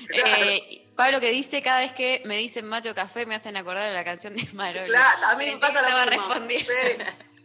Claro. 0.09 0.45
Eh, 0.51 0.82
Pablo 0.97 1.21
que 1.21 1.31
dice, 1.31 1.63
cada 1.63 1.81
vez 1.81 1.93
que 1.93 2.23
me 2.27 2.37
dicen 2.37 2.67
mate 2.67 2.91
o 2.91 2.95
café 2.95 3.25
me 3.27 3.35
hacen 3.35 3.57
acordar 3.57 3.87
a 3.87 3.93
la 3.93 4.05
canción 4.05 4.35
de 4.37 4.47
Maroli. 4.53 4.87
Claro, 4.89 5.27
a 5.27 5.37
mí 5.37 5.47
me 5.47 5.59
pasa 5.59 5.81
lo 5.83 6.11
mismo. 6.11 6.35
Sí, 6.61 6.67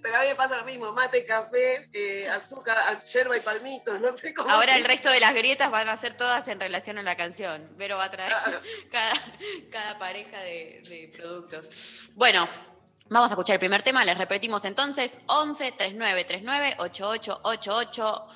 pero 0.01 0.15
a 0.17 0.21
mí 0.21 0.27
me 0.27 0.35
pasa 0.35 0.57
lo 0.57 0.65
mismo. 0.65 0.91
Mate, 0.93 1.25
café, 1.25 1.89
eh, 1.93 2.29
azúcar, 2.29 2.77
yerba 2.99 3.35
y 3.37 3.39
palmitos, 3.39 3.99
no 3.99 4.11
sé 4.11 4.33
cómo. 4.33 4.49
Ahora 4.49 4.73
se- 4.73 4.79
el 4.79 4.85
resto 4.85 5.09
de 5.09 5.19
las 5.19 5.33
grietas 5.33 5.71
van 5.71 5.89
a 5.89 5.97
ser 5.97 6.15
todas 6.17 6.47
en 6.47 6.59
relación 6.59 6.97
a 6.97 7.03
la 7.03 7.15
canción. 7.17 7.69
Vero 7.77 7.97
va 7.97 8.05
a 8.05 8.11
traer 8.11 8.31
Claro. 8.31 8.61
cada, 8.91 9.13
cada 9.71 9.97
pareja 9.97 10.39
de, 10.39 10.81
de 10.87 11.11
productos. 11.17 11.69
Bueno, 12.15 12.47
vamos 13.09 13.31
a 13.31 13.33
escuchar 13.33 13.55
el 13.55 13.59
primer 13.59 13.81
tema. 13.81 14.03
Les 14.05 14.17
repetimos 14.17 14.65
entonces: 14.65 15.17
11 15.27 15.71
39 15.71 16.23
39 16.25 16.75
8888. 16.79 18.27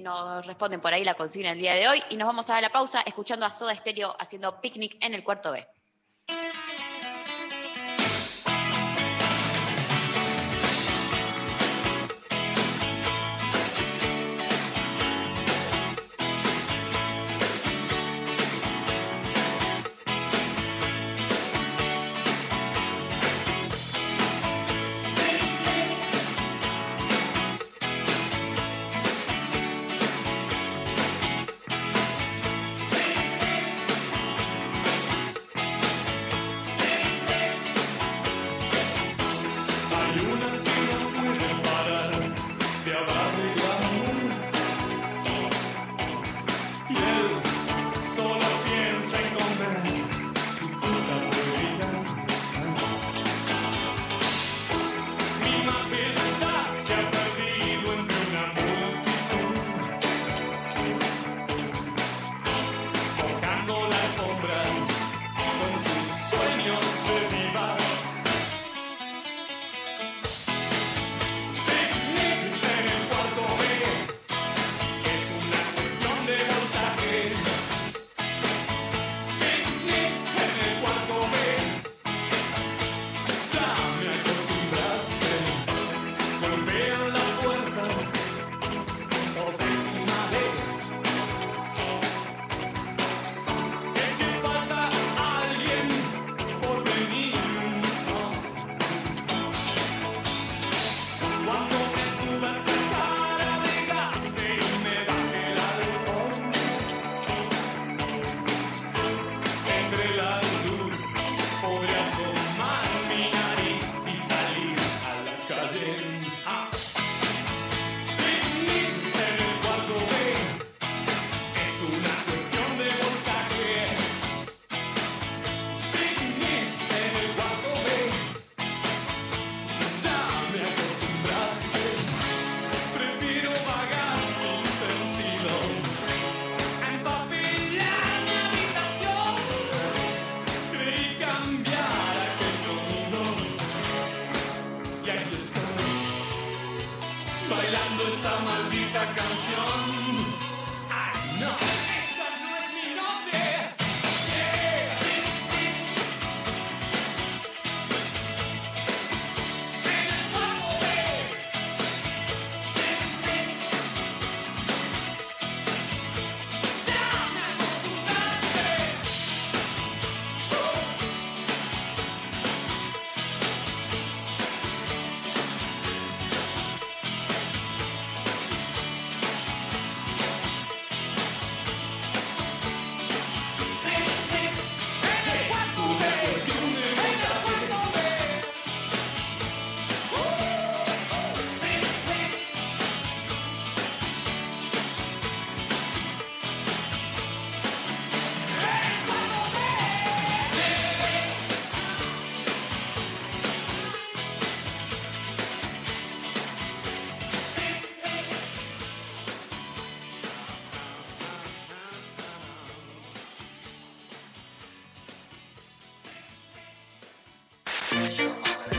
Nos 0.00 0.46
responden 0.46 0.80
por 0.80 0.92
ahí 0.92 1.04
la 1.04 1.14
consigna 1.14 1.50
el 1.50 1.58
día 1.58 1.74
de 1.74 1.88
hoy 1.88 2.02
y 2.10 2.16
nos 2.16 2.26
vamos 2.26 2.48
a 2.50 2.54
dar 2.54 2.62
la 2.62 2.70
pausa 2.70 3.00
escuchando 3.06 3.46
a 3.46 3.50
Soda 3.50 3.74
Stereo 3.74 4.14
haciendo 4.18 4.60
picnic 4.60 4.96
en 5.00 5.14
el 5.14 5.24
cuarto 5.24 5.52
B. 5.52 5.66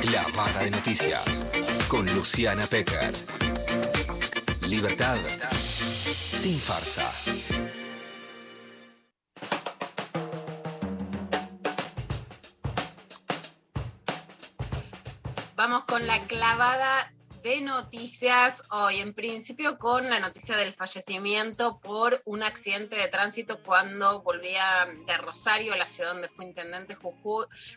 Clavada 0.01 0.63
de 0.63 0.71
noticias 0.71 1.45
con 1.87 2.05
Luciana 2.13 2.65
Pecker. 2.67 3.13
Libertad 4.67 5.17
sin 6.03 6.59
farsa. 6.59 7.11
Vamos 15.55 15.83
con 15.83 16.07
la 16.07 16.21
clavada 16.21 17.11
de 17.43 17.61
noticias 17.61 18.63
hoy. 18.71 18.97
En 18.99 19.13
principio 19.13 19.77
con 19.77 20.09
la 20.09 20.19
noticia 20.19 20.55
del 20.55 20.73
fallecimiento 20.73 21.79
por 21.79 22.21
un 22.25 22.43
accidente 22.43 22.95
de 22.95 23.07
tránsito 23.07 23.61
cuando 23.63 24.21
volvía 24.21 24.87
de 25.05 25.17
Rosario, 25.17 25.75
la 25.75 25.87
ciudad 25.87 26.13
donde 26.13 26.29
fue 26.29 26.45
intendente 26.45 26.95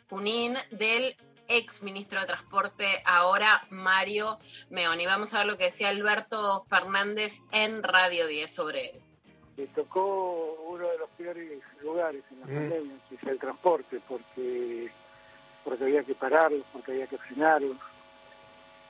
Junín, 0.09 0.57
del 0.71 1.17
ex 1.57 1.83
ministro 1.83 2.21
de 2.21 2.27
Transporte, 2.27 2.87
ahora 3.05 3.67
Mario 3.71 4.39
Meoni. 4.71 5.07
Vamos 5.07 5.35
a 5.35 5.39
ver 5.39 5.47
lo 5.47 5.57
que 5.57 5.65
decía 5.65 5.89
Alberto 5.89 6.61
Fernández 6.63 7.43
en 7.53 7.83
Radio 7.83 8.27
10 8.27 8.51
sobre 8.51 8.91
él. 8.91 9.01
Le 9.57 9.67
tocó 9.69 10.57
uno 10.69 10.89
de 10.89 10.99
los 10.99 11.11
peores 11.11 11.63
lugares 11.83 12.23
en 12.31 12.41
la 12.41 12.47
pandemia, 12.47 12.97
que 13.09 13.15
es 13.17 13.23
el 13.25 13.39
transporte, 13.39 14.01
porque, 14.09 14.91
porque 15.65 15.85
había 15.85 16.03
que 16.03 16.15
pararlos, 16.15 16.65
porque 16.73 16.93
había 16.93 17.07
que 17.07 17.19
frenarlos. 17.19 17.77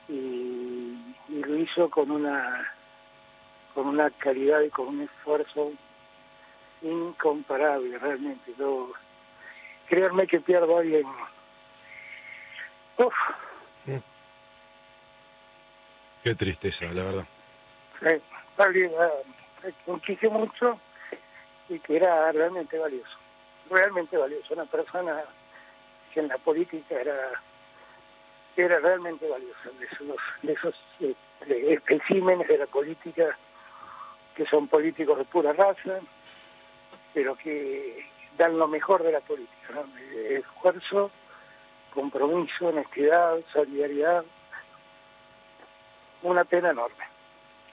Y, 0.07 0.97
y 1.29 1.43
lo 1.45 1.55
hizo 1.57 1.89
con 1.89 2.11
una 2.11 2.73
con 3.73 3.87
una 3.87 4.09
calidad 4.11 4.61
y 4.61 4.69
con 4.69 4.87
un 4.87 5.01
esfuerzo 5.01 5.71
incomparable 6.81 7.97
realmente. 7.97 8.53
Yo, 8.57 8.91
créanme 9.87 10.27
que 10.27 10.39
pierdo 10.39 10.77
a 10.77 10.81
alguien 10.81 11.05
Uf, 12.97 13.13
Qué 16.23 16.35
tristeza, 16.35 16.85
la 16.93 17.03
verdad. 17.03 17.25
eh, 18.05 18.21
alguien 18.57 18.91
eh, 18.91 19.73
que 19.85 19.99
quise 20.05 20.29
mucho 20.29 20.79
y 21.67 21.79
que 21.79 21.97
era 21.97 22.31
realmente 22.31 22.77
valioso. 22.79 23.17
Realmente 23.69 24.17
valioso. 24.17 24.53
Una 24.53 24.63
persona 24.65 25.21
que 26.13 26.21
en 26.21 26.29
la 26.29 26.37
política 26.37 26.95
era 26.99 27.15
era 28.55 28.79
realmente 28.79 29.27
valiosa. 29.27 29.69
De 29.79 29.85
esos, 29.85 30.17
de 30.43 30.53
esos 30.53 30.75
eh, 31.01 31.15
especímenes 31.73 32.47
de 32.47 32.57
la 32.59 32.67
política 32.67 33.37
que 34.35 34.45
son 34.45 34.67
políticos 34.67 35.17
de 35.17 35.25
pura 35.25 35.51
raza, 35.53 35.99
pero 37.13 37.35
que 37.35 38.05
dan 38.37 38.57
lo 38.57 38.67
mejor 38.67 39.03
de 39.03 39.11
la 39.11 39.19
política. 39.19 39.73
¿no? 39.73 39.81
Eh, 39.99 40.37
Esfuerzo 40.39 41.11
compromiso, 41.93 42.67
honestidad, 42.67 43.39
solidaridad. 43.51 44.25
Una 46.23 46.43
pena 46.43 46.71
enorme, 46.71 47.05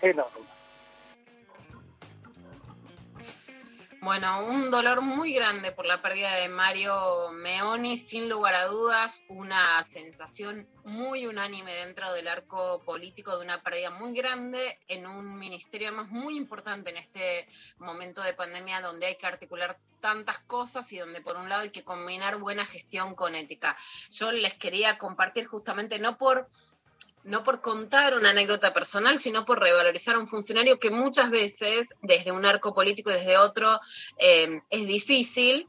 enorme. 0.02 0.59
Bueno, 4.02 4.46
un 4.46 4.70
dolor 4.70 5.02
muy 5.02 5.34
grande 5.34 5.72
por 5.72 5.84
la 5.84 6.00
pérdida 6.00 6.34
de 6.36 6.48
Mario 6.48 7.30
Meoni, 7.32 7.98
sin 7.98 8.30
lugar 8.30 8.54
a 8.54 8.64
dudas, 8.64 9.24
una 9.28 9.82
sensación 9.82 10.66
muy 10.84 11.26
unánime 11.26 11.74
dentro 11.74 12.10
del 12.14 12.28
arco 12.28 12.82
político 12.82 13.36
de 13.36 13.44
una 13.44 13.62
pérdida 13.62 13.90
muy 13.90 14.14
grande 14.14 14.78
en 14.88 15.06
un 15.06 15.38
ministerio 15.38 15.88
además 15.88 16.08
muy 16.08 16.38
importante 16.38 16.88
en 16.88 16.96
este 16.96 17.46
momento 17.78 18.22
de 18.22 18.32
pandemia 18.32 18.80
donde 18.80 19.04
hay 19.04 19.16
que 19.16 19.26
articular 19.26 19.78
tantas 20.00 20.38
cosas 20.38 20.90
y 20.92 20.98
donde 20.98 21.20
por 21.20 21.36
un 21.36 21.50
lado 21.50 21.60
hay 21.60 21.70
que 21.70 21.84
combinar 21.84 22.38
buena 22.38 22.64
gestión 22.64 23.14
con 23.14 23.34
ética. 23.34 23.76
Yo 24.10 24.32
les 24.32 24.54
quería 24.54 24.96
compartir 24.96 25.46
justamente 25.46 25.98
no 25.98 26.16
por 26.16 26.48
no 27.24 27.44
por 27.44 27.60
contar 27.60 28.14
una 28.14 28.30
anécdota 28.30 28.72
personal, 28.72 29.18
sino 29.18 29.44
por 29.44 29.60
revalorizar 29.60 30.14
a 30.14 30.18
un 30.18 30.26
funcionario 30.26 30.78
que 30.78 30.90
muchas 30.90 31.30
veces, 31.30 31.96
desde 32.02 32.32
un 32.32 32.46
arco 32.46 32.74
político 32.74 33.10
y 33.10 33.14
desde 33.14 33.36
otro, 33.36 33.78
eh, 34.18 34.60
es 34.70 34.86
difícil, 34.86 35.68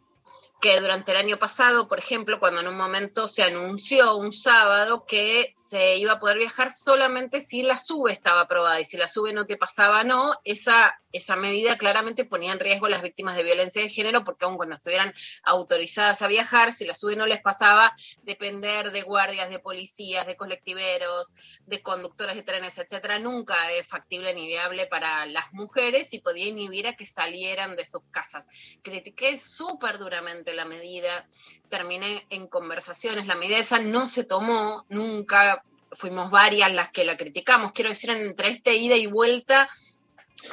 que 0.62 0.80
durante 0.80 1.12
el 1.12 1.18
año 1.18 1.38
pasado, 1.38 1.88
por 1.88 1.98
ejemplo, 1.98 2.40
cuando 2.40 2.62
en 2.62 2.68
un 2.68 2.78
momento 2.78 3.26
se 3.26 3.42
anunció 3.42 4.16
un 4.16 4.32
sábado 4.32 5.06
que 5.08 5.52
se 5.56 5.98
iba 5.98 6.14
a 6.14 6.20
poder 6.20 6.38
viajar 6.38 6.72
solamente 6.72 7.42
si 7.42 7.64
la 7.64 7.78
SUBE 7.78 8.14
estaba 8.14 8.42
aprobada 8.42 8.80
y 8.80 8.86
si 8.86 8.96
la 8.96 9.08
SUBE 9.08 9.34
no 9.34 9.48
te 9.48 9.58
pasaba, 9.58 10.04
no, 10.04 10.36
esa, 10.44 11.02
esa 11.14 11.36
medida 11.36 11.80
claramente 11.80 12.26
ponía 12.26 12.54
en 12.54 12.60
riesgo 12.60 12.86
a 12.86 12.90
las 12.90 13.02
víctimas 13.02 13.36
de 13.36 13.42
violencia 13.42 13.82
de 13.82 13.90
género 13.90 14.24
porque 14.24 14.46
aun 14.46 14.56
cuando 14.56 14.76
estuvieran 14.76 15.12
autorizadas 15.42 16.22
a 16.22 16.28
viajar, 16.28 16.74
si 16.74 16.86
la 16.86 16.94
SUBE 16.94 17.16
no 17.16 17.26
les 17.26 17.42
pasaba, 17.42 17.92
depender 18.22 18.92
de 18.92 19.02
guardias, 19.02 19.50
de 19.50 19.58
policías, 19.58 20.28
de 20.28 20.38
colectiveros, 20.38 21.34
de 21.66 21.82
conductores 21.82 22.36
de 22.36 22.44
trenes, 22.44 22.78
etcétera, 22.78 23.18
nunca 23.18 23.56
es 23.72 23.88
factible 23.88 24.32
ni 24.36 24.46
viable 24.46 24.86
para 24.86 25.26
las 25.26 25.52
mujeres 25.54 26.14
y 26.14 26.20
podía 26.20 26.46
inhibir 26.46 26.86
a 26.86 26.96
que 26.96 27.06
salieran 27.06 27.76
de 27.76 27.84
sus 27.84 28.04
casas. 28.12 28.48
Critiqué 28.84 29.36
súper 29.38 29.98
duramente 29.98 30.51
la 30.54 30.66
medida, 30.66 31.28
terminé 31.70 32.26
en 32.30 32.48
conversaciones, 32.48 33.28
la 33.28 33.36
medida 33.36 33.58
esa 33.58 33.80
no 33.80 34.06
se 34.06 34.24
tomó 34.24 34.86
nunca, 34.90 35.64
fuimos 35.92 36.32
varias 36.32 36.72
las 36.74 36.90
que 36.90 37.06
la 37.06 37.18
criticamos, 37.18 37.72
quiero 37.72 37.90
decir, 37.90 38.10
entre 38.12 38.50
este 38.50 38.76
ida 38.76 38.96
y 38.96 39.08
vuelta 39.08 39.70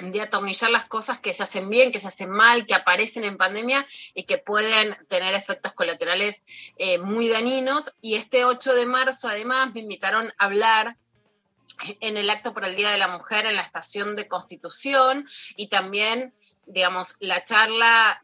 de 0.01 0.21
atomillar 0.21 0.71
las 0.71 0.85
cosas 0.85 1.19
que 1.19 1.33
se 1.33 1.43
hacen 1.43 1.69
bien, 1.71 1.93
que 1.93 1.99
se 1.99 2.09
hacen 2.09 2.31
mal, 2.31 2.67
que 2.67 2.75
aparecen 2.75 3.25
en 3.25 3.37
pandemia 3.37 3.87
y 4.15 4.25
que 4.25 4.39
pueden 4.39 4.97
tener 5.09 5.35
efectos 5.35 5.73
colaterales 5.73 6.73
eh, 6.77 6.99
muy 6.99 7.29
dañinos. 7.29 7.97
Y 8.01 8.15
este 8.17 8.45
8 8.45 8.75
de 8.75 8.87
marzo, 8.87 9.29
además, 9.29 9.73
me 9.73 9.81
invitaron 9.81 10.33
a 10.39 10.45
hablar 10.45 10.97
en 12.01 12.17
el 12.17 12.29
acto 12.29 12.53
por 12.53 12.65
el 12.65 12.77
Día 12.77 12.91
de 12.91 12.99
la 12.99 13.09
Mujer 13.09 13.47
en 13.47 13.57
la 13.57 13.63
estación 13.63 14.17
de 14.17 14.29
Constitución 14.29 15.27
y 15.57 15.69
también, 15.69 16.35
digamos, 16.67 17.17
la 17.21 17.45
charla 17.45 18.21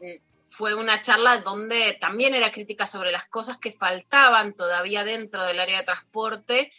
fue 0.57 0.75
una 0.75 1.01
charla 1.01 1.39
donde 1.39 1.95
también 1.95 2.33
era 2.33 2.53
crítica 2.53 2.87
sobre 2.87 3.11
las 3.11 3.27
cosas 3.27 3.59
que 3.59 3.73
faltaban 3.73 4.55
todavía 4.55 5.03
dentro 5.03 5.45
del 5.45 5.59
área 5.59 5.79
de 5.79 5.85
transporte 5.85 6.71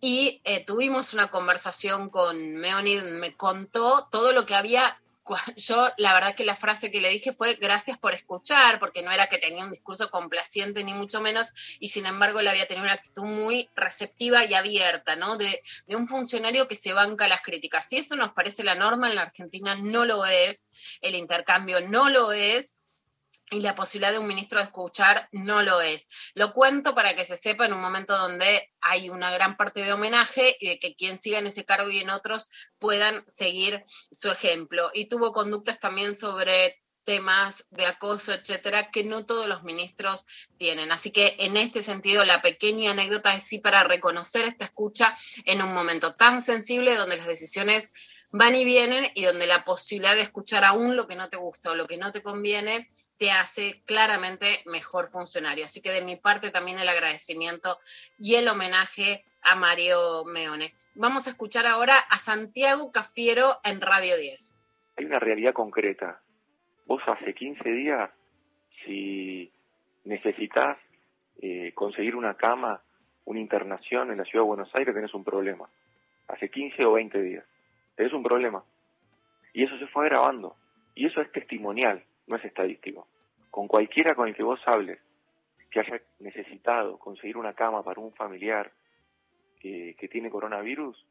y 0.00 0.40
eh, 0.44 0.64
tuvimos 0.64 1.14
una 1.14 1.28
conversación 1.28 2.10
con 2.10 2.54
Meonid, 2.54 3.02
me 3.02 3.34
contó 3.34 4.06
todo 4.12 4.32
lo 4.32 4.46
que 4.46 4.54
había. 4.54 5.00
Yo, 5.56 5.90
la 5.96 6.14
verdad 6.14 6.36
que 6.36 6.44
la 6.44 6.54
frase 6.54 6.92
que 6.92 7.00
le 7.00 7.10
dije 7.10 7.32
fue 7.32 7.54
gracias 7.54 7.98
por 7.98 8.14
escuchar, 8.14 8.78
porque 8.78 9.02
no 9.02 9.10
era 9.10 9.26
que 9.26 9.38
tenía 9.38 9.64
un 9.64 9.72
discurso 9.72 10.12
complaciente 10.12 10.84
ni 10.84 10.94
mucho 10.94 11.20
menos, 11.20 11.76
y 11.80 11.88
sin 11.88 12.06
embargo 12.06 12.40
le 12.40 12.50
había 12.50 12.68
tenido 12.68 12.84
una 12.84 12.94
actitud 12.94 13.24
muy 13.24 13.68
receptiva 13.74 14.44
y 14.44 14.54
abierta, 14.54 15.16
¿no? 15.16 15.36
De 15.36 15.60
un 15.88 16.06
funcionario 16.06 16.68
que 16.68 16.76
se 16.76 16.92
banca 16.92 17.26
las 17.26 17.42
críticas. 17.42 17.88
Si 17.88 17.96
eso 17.98 18.14
nos 18.14 18.32
parece 18.32 18.62
la 18.62 18.76
norma, 18.76 19.08
en 19.08 19.16
la 19.16 19.22
Argentina 19.22 19.74
no 19.74 20.04
lo 20.04 20.24
es, 20.24 20.66
el 21.02 21.16
intercambio 21.16 21.80
no 21.80 22.08
lo 22.08 22.30
es, 22.32 22.87
y 23.50 23.60
la 23.60 23.74
posibilidad 23.74 24.12
de 24.12 24.18
un 24.18 24.26
ministro 24.26 24.58
de 24.58 24.64
escuchar 24.64 25.28
no 25.32 25.62
lo 25.62 25.80
es. 25.80 26.08
Lo 26.34 26.52
cuento 26.52 26.94
para 26.94 27.14
que 27.14 27.24
se 27.24 27.36
sepa 27.36 27.66
en 27.66 27.72
un 27.72 27.80
momento 27.80 28.16
donde 28.16 28.72
hay 28.80 29.08
una 29.08 29.30
gran 29.30 29.56
parte 29.56 29.82
de 29.82 29.92
homenaje 29.92 30.56
y 30.60 30.68
de 30.68 30.78
que 30.78 30.94
quien 30.94 31.18
siga 31.18 31.38
en 31.38 31.46
ese 31.46 31.64
cargo 31.64 31.90
y 31.90 31.98
en 31.98 32.10
otros 32.10 32.48
puedan 32.78 33.24
seguir 33.26 33.82
su 34.10 34.30
ejemplo. 34.30 34.90
Y 34.94 35.06
tuvo 35.06 35.32
conductas 35.32 35.80
también 35.80 36.14
sobre 36.14 36.80
temas 37.08 37.66
de 37.70 37.86
acoso, 37.86 38.34
etcétera, 38.34 38.90
que 38.90 39.02
no 39.02 39.24
todos 39.24 39.46
los 39.46 39.62
ministros 39.62 40.26
tienen. 40.58 40.92
Así 40.92 41.10
que 41.10 41.36
en 41.38 41.56
este 41.56 41.82
sentido, 41.82 42.22
la 42.26 42.42
pequeña 42.42 42.90
anécdota 42.90 43.34
es 43.34 43.44
sí 43.44 43.60
para 43.60 43.82
reconocer 43.82 44.44
esta 44.44 44.66
escucha 44.66 45.16
en 45.46 45.62
un 45.62 45.72
momento 45.72 46.14
tan 46.14 46.42
sensible 46.42 46.96
donde 46.96 47.16
las 47.16 47.26
decisiones 47.26 47.92
van 48.30 48.54
y 48.54 48.64
vienen 48.64 49.04
y 49.14 49.24
donde 49.24 49.46
la 49.46 49.64
posibilidad 49.64 50.14
de 50.14 50.22
escuchar 50.22 50.64
aún 50.64 50.96
lo 50.96 51.06
que 51.06 51.16
no 51.16 51.28
te 51.28 51.36
gusta 51.36 51.70
o 51.70 51.74
lo 51.74 51.86
que 51.86 51.96
no 51.96 52.12
te 52.12 52.22
conviene 52.22 52.86
te 53.18 53.30
hace 53.30 53.82
claramente 53.84 54.62
mejor 54.66 55.08
funcionario. 55.08 55.64
Así 55.64 55.80
que 55.82 55.90
de 55.90 56.02
mi 56.02 56.16
parte 56.16 56.50
también 56.50 56.78
el 56.78 56.88
agradecimiento 56.88 57.78
y 58.18 58.36
el 58.36 58.48
homenaje 58.48 59.24
a 59.42 59.56
Mario 59.56 60.24
Meone. 60.24 60.72
Vamos 60.94 61.26
a 61.26 61.30
escuchar 61.30 61.66
ahora 61.66 61.94
a 61.98 62.16
Santiago 62.18 62.92
Cafiero 62.92 63.58
en 63.64 63.80
Radio 63.80 64.16
10. 64.16 64.58
Hay 64.96 65.04
una 65.04 65.18
realidad 65.18 65.52
concreta. 65.52 66.20
Vos 66.86 67.02
hace 67.06 67.34
15 67.34 67.68
días, 67.70 68.10
si 68.84 69.50
necesitas 70.04 70.78
eh, 71.40 71.72
conseguir 71.74 72.16
una 72.16 72.34
cama, 72.34 72.82
una 73.24 73.40
internación 73.40 74.10
en 74.10 74.18
la 74.18 74.24
ciudad 74.24 74.44
de 74.44 74.48
Buenos 74.48 74.74
Aires, 74.74 74.94
tenés 74.94 75.14
un 75.14 75.24
problema. 75.24 75.68
Hace 76.28 76.48
15 76.48 76.84
o 76.84 76.92
20 76.92 77.22
días. 77.22 77.44
Tenés 77.98 78.12
un 78.12 78.22
problema. 78.22 78.62
Y 79.52 79.64
eso 79.64 79.76
se 79.76 79.88
fue 79.88 80.08
grabando. 80.08 80.54
Y 80.94 81.06
eso 81.06 81.20
es 81.20 81.32
testimonial, 81.32 82.04
no 82.28 82.36
es 82.36 82.44
estadístico. 82.44 83.08
Con 83.50 83.66
cualquiera 83.66 84.14
con 84.14 84.28
el 84.28 84.36
que 84.36 84.44
vos 84.44 84.60
hables, 84.66 85.00
que 85.68 85.80
haya 85.80 86.00
necesitado 86.20 86.96
conseguir 86.98 87.36
una 87.36 87.54
cama 87.54 87.82
para 87.82 88.00
un 88.00 88.12
familiar 88.12 88.70
que, 89.58 89.96
que 89.98 90.06
tiene 90.06 90.30
coronavirus, 90.30 91.04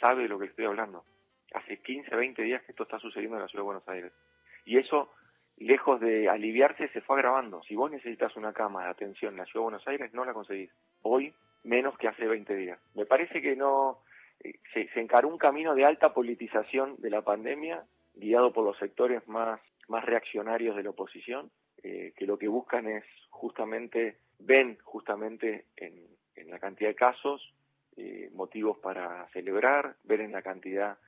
sabe 0.00 0.22
de 0.22 0.28
lo 0.28 0.38
que 0.38 0.46
estoy 0.46 0.64
hablando. 0.64 1.04
Hace 1.52 1.76
15, 1.82 2.16
20 2.16 2.42
días 2.42 2.62
que 2.62 2.72
esto 2.72 2.84
está 2.84 2.98
sucediendo 2.98 3.36
en 3.36 3.42
la 3.42 3.48
ciudad 3.48 3.60
de 3.60 3.66
Buenos 3.66 3.88
Aires. 3.88 4.12
Y 4.64 4.78
eso, 4.78 5.12
lejos 5.58 6.00
de 6.00 6.30
aliviarse, 6.30 6.88
se 6.88 7.02
fue 7.02 7.16
agravando. 7.16 7.62
Si 7.64 7.74
vos 7.74 7.90
necesitas 7.90 8.34
una 8.36 8.54
cama 8.54 8.84
de 8.84 8.90
atención 8.92 9.34
en 9.34 9.40
la 9.40 9.44
ciudad 9.44 9.60
de 9.60 9.72
Buenos 9.72 9.88
Aires, 9.88 10.14
no 10.14 10.24
la 10.24 10.32
conseguís. 10.32 10.70
Hoy 11.02 11.34
menos 11.64 11.98
que 11.98 12.08
hace 12.08 12.26
20 12.26 12.56
días. 12.56 12.80
Me 12.94 13.04
parece 13.04 13.42
que 13.42 13.54
no 13.56 13.98
se, 14.72 15.00
encaró 15.00 15.28
un 15.28 15.38
camino 15.38 15.74
de 15.74 15.84
alta 15.84 16.12
politización 16.12 16.96
de 16.98 17.10
la 17.10 17.22
pandemia, 17.22 17.84
guiado 18.14 18.52
por 18.52 18.64
los 18.64 18.78
sectores 18.78 19.26
más, 19.28 19.60
más 19.88 20.04
reaccionarios 20.04 20.76
de 20.76 20.82
la 20.82 20.90
oposición, 20.90 21.50
eh, 21.82 22.12
que 22.16 22.26
lo 22.26 22.38
que 22.38 22.48
buscan 22.48 22.88
es 22.88 23.04
justamente, 23.30 24.18
ven 24.38 24.78
justamente 24.82 25.66
en, 25.76 26.06
en 26.36 26.50
la 26.50 26.58
cantidad 26.58 26.90
de 26.90 26.94
casos 26.94 27.54
eh, 27.96 28.30
motivos 28.32 28.78
para 28.78 29.28
celebrar, 29.32 29.96
ver 30.04 30.20
en 30.20 30.32
la 30.32 30.42
cantidad 30.42 30.98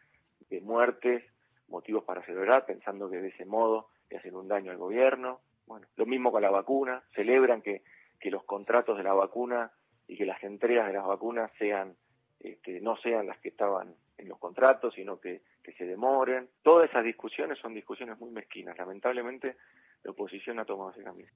de 0.50 0.60
muertes 0.60 1.24
motivos 1.68 2.04
para 2.04 2.22
celebrar, 2.22 2.66
pensando 2.66 3.08
que 3.08 3.18
de 3.18 3.28
ese 3.28 3.44
modo 3.44 3.88
le 4.10 4.18
hacen 4.18 4.36
un 4.36 4.48
daño 4.48 4.70
al 4.70 4.76
gobierno. 4.76 5.40
Bueno, 5.66 5.86
lo 5.96 6.06
mismo 6.06 6.30
con 6.30 6.42
la 6.42 6.50
vacuna, 6.50 7.02
celebran 7.14 7.62
que, 7.62 7.82
que 8.20 8.30
los 8.30 8.44
contratos 8.44 8.98
de 8.98 9.04
la 9.04 9.14
vacuna 9.14 9.72
y 10.06 10.16
que 10.16 10.26
las 10.26 10.42
entregas 10.42 10.86
de 10.86 10.92
las 10.92 11.06
vacunas 11.06 11.50
sean 11.58 11.96
este, 12.42 12.80
no 12.80 12.96
sean 12.96 13.26
las 13.26 13.38
que 13.38 13.50
estaban 13.50 13.94
en 14.18 14.28
los 14.28 14.38
contratos, 14.38 14.94
sino 14.94 15.20
que, 15.20 15.42
que 15.62 15.72
se 15.72 15.84
demoren. 15.84 16.48
Todas 16.62 16.90
esas 16.90 17.04
discusiones 17.04 17.58
son 17.58 17.74
discusiones 17.74 18.18
muy 18.18 18.30
mezquinas. 18.30 18.76
Lamentablemente, 18.76 19.56
la 20.02 20.10
oposición 20.10 20.58
ha 20.58 20.64
tomado 20.64 20.90
ese 20.90 21.04
camino. 21.04 21.30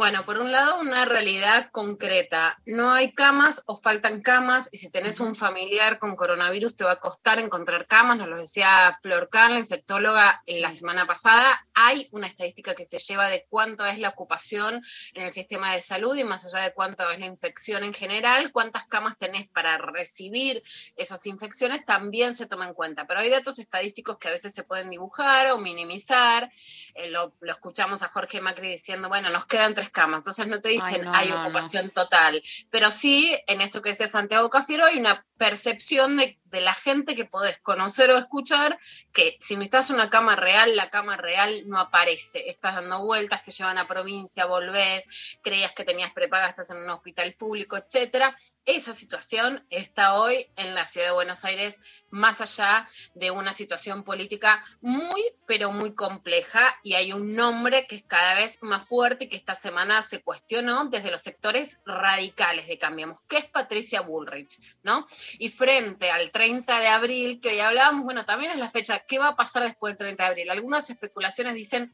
Bueno, 0.00 0.24
por 0.24 0.38
un 0.38 0.50
lado, 0.50 0.80
una 0.80 1.04
realidad 1.04 1.68
concreta. 1.72 2.58
No 2.64 2.90
hay 2.90 3.12
camas 3.12 3.64
o 3.66 3.76
faltan 3.76 4.22
camas 4.22 4.70
y 4.72 4.78
si 4.78 4.90
tenés 4.90 5.20
un 5.20 5.36
familiar 5.36 5.98
con 5.98 6.16
coronavirus 6.16 6.74
te 6.74 6.84
va 6.84 6.92
a 6.92 6.98
costar 6.98 7.38
encontrar 7.38 7.86
camas, 7.86 8.16
nos 8.16 8.26
lo 8.26 8.38
decía 8.38 8.96
Flor 9.02 9.28
Kahn, 9.28 9.52
la 9.52 9.58
infectóloga, 9.58 10.42
en 10.46 10.62
la 10.62 10.70
semana 10.70 11.06
pasada. 11.06 11.66
Hay 11.74 12.08
una 12.12 12.28
estadística 12.28 12.74
que 12.74 12.84
se 12.84 12.98
lleva 12.98 13.28
de 13.28 13.44
cuánto 13.50 13.84
es 13.84 13.98
la 13.98 14.08
ocupación 14.08 14.82
en 15.12 15.22
el 15.22 15.34
sistema 15.34 15.74
de 15.74 15.82
salud 15.82 16.16
y 16.16 16.24
más 16.24 16.46
allá 16.46 16.64
de 16.64 16.72
cuánto 16.72 17.10
es 17.10 17.20
la 17.20 17.26
infección 17.26 17.84
en 17.84 17.92
general, 17.92 18.52
cuántas 18.52 18.86
camas 18.86 19.18
tenés 19.18 19.50
para 19.50 19.76
recibir 19.76 20.62
esas 20.96 21.26
infecciones 21.26 21.84
también 21.84 22.34
se 22.34 22.46
toma 22.46 22.64
en 22.64 22.72
cuenta. 22.72 23.06
Pero 23.06 23.20
hay 23.20 23.28
datos 23.28 23.58
estadísticos 23.58 24.16
que 24.16 24.28
a 24.28 24.30
veces 24.30 24.54
se 24.54 24.64
pueden 24.64 24.88
dibujar 24.88 25.50
o 25.50 25.58
minimizar. 25.58 26.50
Eh, 26.94 27.10
lo, 27.10 27.34
lo 27.40 27.52
escuchamos 27.52 28.02
a 28.02 28.08
Jorge 28.08 28.40
Macri 28.40 28.70
diciendo, 28.70 29.10
bueno, 29.10 29.28
nos 29.28 29.44
quedan 29.44 29.74
tres 29.74 29.89
camas. 29.90 30.18
Entonces 30.18 30.46
no 30.46 30.60
te 30.60 30.70
dicen 30.70 31.02
Ay, 31.02 31.02
no, 31.02 31.14
hay 31.14 31.28
no, 31.30 31.42
ocupación 31.42 31.90
total. 31.90 32.42
Pero 32.70 32.90
sí, 32.90 33.36
en 33.46 33.60
esto 33.60 33.82
que 33.82 33.90
decía 33.90 34.06
Santiago 34.06 34.50
Cafiero, 34.50 34.86
hay 34.86 34.98
una 34.98 35.24
percepción 35.40 36.18
de, 36.18 36.36
la 36.52 36.74
gente 36.74 37.14
que 37.14 37.24
podés 37.24 37.58
conocer 37.58 38.10
o 38.10 38.18
escuchar, 38.18 38.76
que 39.12 39.36
si 39.38 39.54
necesitas 39.54 39.90
una 39.90 40.10
cama 40.10 40.34
real, 40.34 40.74
la 40.74 40.90
cama 40.90 41.16
real 41.16 41.62
no 41.66 41.78
aparece. 41.78 42.50
Estás 42.50 42.74
dando 42.74 43.04
vueltas, 43.04 43.44
te 43.44 43.52
llevan 43.52 43.78
a 43.78 43.86
provincia, 43.86 44.46
volvés, 44.46 45.06
creías 45.42 45.72
que 45.72 45.84
tenías 45.84 46.10
prepaga, 46.10 46.48
estás 46.48 46.70
en 46.70 46.78
un 46.78 46.90
hospital 46.90 47.34
público, 47.34 47.76
etcétera. 47.76 48.36
Esa 48.66 48.92
situación 48.92 49.64
está 49.70 50.14
hoy 50.14 50.48
en 50.56 50.74
la 50.74 50.84
ciudad 50.84 51.06
de 51.06 51.12
Buenos 51.12 51.44
Aires, 51.44 51.78
más 52.10 52.40
allá 52.40 52.88
de 53.14 53.30
una 53.30 53.52
situación 53.52 54.02
política 54.02 54.62
muy, 54.80 55.22
pero 55.46 55.70
muy 55.70 55.94
compleja, 55.94 56.76
y 56.82 56.94
hay 56.94 57.12
un 57.12 57.36
nombre 57.36 57.86
que 57.86 57.94
es 57.94 58.02
cada 58.02 58.34
vez 58.34 58.60
más 58.62 58.86
fuerte 58.86 59.26
y 59.26 59.28
que 59.28 59.36
esta 59.36 59.54
semana 59.54 60.02
se 60.02 60.20
cuestionó 60.20 60.86
desde 60.86 61.12
los 61.12 61.22
sectores 61.22 61.80
radicales 61.86 62.66
de 62.66 62.76
Cambiemos, 62.76 63.20
que 63.28 63.36
es 63.36 63.44
Patricia 63.46 64.00
Bullrich, 64.00 64.58
¿no? 64.82 65.06
Y 65.38 65.48
frente 65.48 66.10
al 66.10 66.30
30 66.30 66.80
de 66.80 66.88
abril, 66.88 67.40
que 67.40 67.50
hoy 67.50 67.60
hablábamos, 67.60 68.04
bueno, 68.04 68.24
también 68.24 68.52
es 68.52 68.58
la 68.58 68.70
fecha, 68.70 69.00
¿qué 69.00 69.18
va 69.18 69.28
a 69.28 69.36
pasar 69.36 69.62
después 69.62 69.92
del 69.92 69.98
30 69.98 70.24
de 70.24 70.28
abril? 70.30 70.50
Algunas 70.50 70.90
especulaciones 70.90 71.54
dicen, 71.54 71.92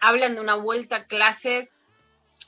hablan 0.00 0.34
de 0.34 0.40
una 0.40 0.54
vuelta 0.54 0.96
a 0.96 1.06
clases 1.06 1.80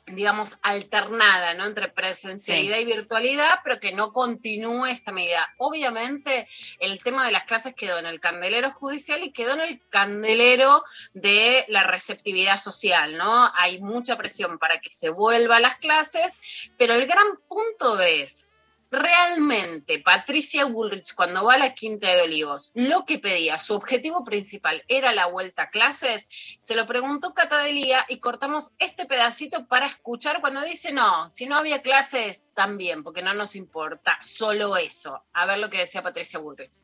digamos, 0.07 0.59
alternada, 0.63 1.55
¿no? 1.55 1.67
Entre 1.67 1.89
presencialidad 1.89 2.77
Sí. 2.77 2.83
y 2.83 2.85
virtualidad, 2.87 3.61
pero 3.63 3.79
que 3.79 3.93
no 3.93 4.13
continúe 4.13 4.87
esta 4.87 5.13
medida. 5.13 5.49
Obviamente, 5.59 6.49
el 6.81 7.01
tema 7.01 7.25
de 7.25 7.33
las 7.33 7.45
clases 7.45 7.75
quedó 7.75 7.99
en 7.99 8.07
el 8.07 8.19
candelero 8.19 8.71
judicial 8.73 9.23
y 9.23 9.33
quedó 9.33 9.55
en 9.55 9.61
el 9.61 9.81
candelero 9.89 10.83
de 11.13 11.65
la 11.69 11.85
receptividad 11.85 12.59
social, 12.59 13.17
¿no? 13.17 13.53
Hay 13.57 13.81
mucha 13.81 14.17
presión 14.17 14.59
para 14.59 14.81
que 14.81 14.91
se 14.91 15.11
vuelva 15.11 15.57
a 15.57 15.61
las 15.61 15.77
clases, 15.77 16.37
pero 16.77 16.95
el 16.95 17.07
gran 17.07 17.27
punto 17.49 18.01
es, 18.01 18.50
realmente 18.91 19.99
Patricia 20.01 20.65
Bullrich 20.65 21.15
cuando 21.15 21.45
va 21.45 21.55
a 21.55 21.59
la 21.59 21.75
Quinta 21.75 22.09
de 22.09 22.23
Olivos, 22.23 22.73
lo 22.75 23.05
que 23.05 23.19
pedía, 23.19 23.59
su 23.59 23.75
objetivo 23.75 24.25
principal 24.25 24.85
era 24.89 25.13
la 25.13 25.27
vuelta 25.27 25.65
a 25.65 25.71
clases, 25.71 26.27
se 26.59 26.75
lo 26.75 26.87
preguntó 26.87 27.33
Cata 27.35 27.59
Delía 27.59 28.05
y 28.09 28.19
cortamos 28.19 28.73
este 28.79 29.07
pedacito 29.07 29.67
para 29.67 29.87
escuchar 29.87 30.41
cuando 30.41 30.63
dice 30.63 30.93
no, 30.93 31.31
si 31.31 31.47
no 31.47 31.57
había 31.57 31.83
clases 31.83 32.45
también, 32.55 33.03
porque 33.03 33.23
no 33.23 33.35
nos 33.35 33.57
importa, 33.57 34.19
solo 34.21 34.77
eso. 34.77 35.23
A 35.33 35.47
ver 35.47 35.59
lo 35.59 35.71
que 35.71 35.79
decía 35.79 36.03
Patricia 36.03 36.39
Bullrich. 36.39 36.81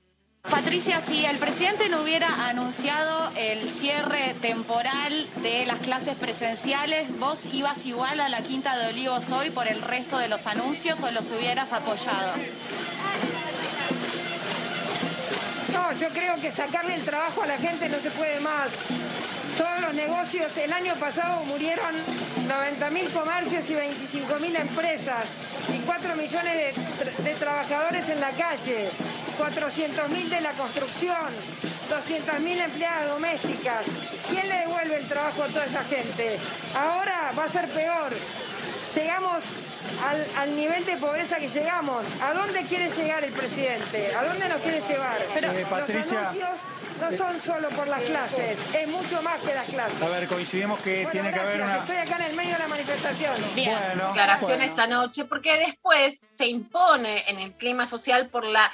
Patricia, 0.50 1.00
si 1.06 1.24
el 1.24 1.38
presidente 1.38 1.88
no 1.88 2.02
hubiera 2.02 2.48
anunciado 2.48 3.30
el 3.36 3.68
cierre 3.68 4.34
temporal 4.40 5.26
de 5.42 5.66
las 5.66 5.80
clases 5.80 6.14
presenciales, 6.14 7.08
¿vos 7.18 7.46
ibas 7.52 7.84
igual 7.84 8.20
a 8.20 8.28
la 8.28 8.40
Quinta 8.42 8.76
de 8.76 8.86
Olivos 8.88 9.24
hoy 9.30 9.50
por 9.50 9.66
el 9.66 9.82
resto 9.82 10.18
de 10.18 10.28
los 10.28 10.46
anuncios 10.46 10.98
o 11.02 11.10
los 11.10 11.26
hubieras 11.30 11.72
apoyado? 11.72 12.32
No, 15.72 15.92
yo 15.98 16.08
creo 16.10 16.40
que 16.40 16.50
sacarle 16.50 16.94
el 16.94 17.02
trabajo 17.02 17.42
a 17.42 17.46
la 17.46 17.58
gente 17.58 17.88
no 17.88 17.98
se 17.98 18.10
puede 18.10 18.40
más. 18.40 18.70
Todos 19.56 19.80
los 19.80 19.94
negocios, 19.94 20.56
el 20.58 20.72
año 20.72 20.94
pasado 20.96 21.42
murieron 21.44 21.94
90.000 22.46 23.10
comercios 23.12 23.70
y 23.70 23.74
25.000 23.74 24.60
empresas 24.60 25.28
y 25.74 25.78
4 25.80 26.14
millones 26.16 26.54
de, 26.54 26.74
tra- 26.74 27.16
de 27.16 27.34
trabajadores 27.34 28.08
en 28.10 28.20
la 28.20 28.30
calle, 28.30 28.90
400.000 29.38 30.28
de 30.28 30.40
la 30.42 30.52
construcción, 30.52 31.16
200.000 31.90 32.64
empleadas 32.64 33.08
domésticas. 33.08 33.84
¿Quién 34.28 34.46
le 34.48 34.56
devuelve 34.58 34.96
el 34.98 35.08
trabajo 35.08 35.42
a 35.44 35.46
toda 35.48 35.64
esa 35.64 35.84
gente? 35.84 36.38
Ahora 36.78 37.32
va 37.38 37.44
a 37.44 37.48
ser 37.48 37.66
peor. 37.68 38.12
Llegamos 38.94 39.44
al, 40.04 40.26
al 40.36 40.56
nivel 40.56 40.84
de 40.84 40.96
pobreza 40.96 41.36
que 41.38 41.48
llegamos. 41.48 42.04
¿A 42.22 42.32
dónde 42.34 42.62
quiere 42.64 42.90
llegar 42.90 43.24
el 43.24 43.32
presidente? 43.32 44.14
¿A 44.14 44.24
dónde 44.24 44.48
nos 44.48 44.60
quiere 44.62 44.80
llevar? 44.80 45.18
Pero- 45.34 45.52
Eh, 45.52 45.66
Patricia, 45.68 46.02
Los 46.04 46.16
anuncios 46.28 46.60
no 47.00 47.12
son 47.16 47.40
solo 47.40 47.68
por 47.70 47.86
las 47.88 48.02
clases, 48.02 48.58
es 48.74 48.88
mucho 48.88 49.20
más 49.22 49.38
que 49.40 49.54
las 49.54 49.66
clases. 49.66 50.00
A 50.02 50.08
ver, 50.08 50.26
coincidimos 50.28 50.78
que 50.80 50.94
Bueno, 50.96 51.10
tiene 51.10 51.32
que 51.32 51.38
haber 51.40 51.58
gracias, 51.58 51.74
una... 51.88 51.94
estoy 51.96 51.96
acá 52.12 52.24
en 52.24 52.30
el 52.30 52.36
medio 52.36 52.52
de 52.54 52.58
la 52.58 52.68
manifestación. 52.68 53.34
Bien. 53.54 53.70
Bueno, 53.78 54.08
declaraciones 54.08 54.72
bueno. 54.74 54.96
anoche, 55.00 55.24
porque 55.26 55.56
después 55.58 56.20
se 56.26 56.46
impone 56.46 57.24
en 57.28 57.38
el 57.38 57.52
clima 57.52 57.84
social 57.86 58.28
por 58.28 58.44
la 58.44 58.70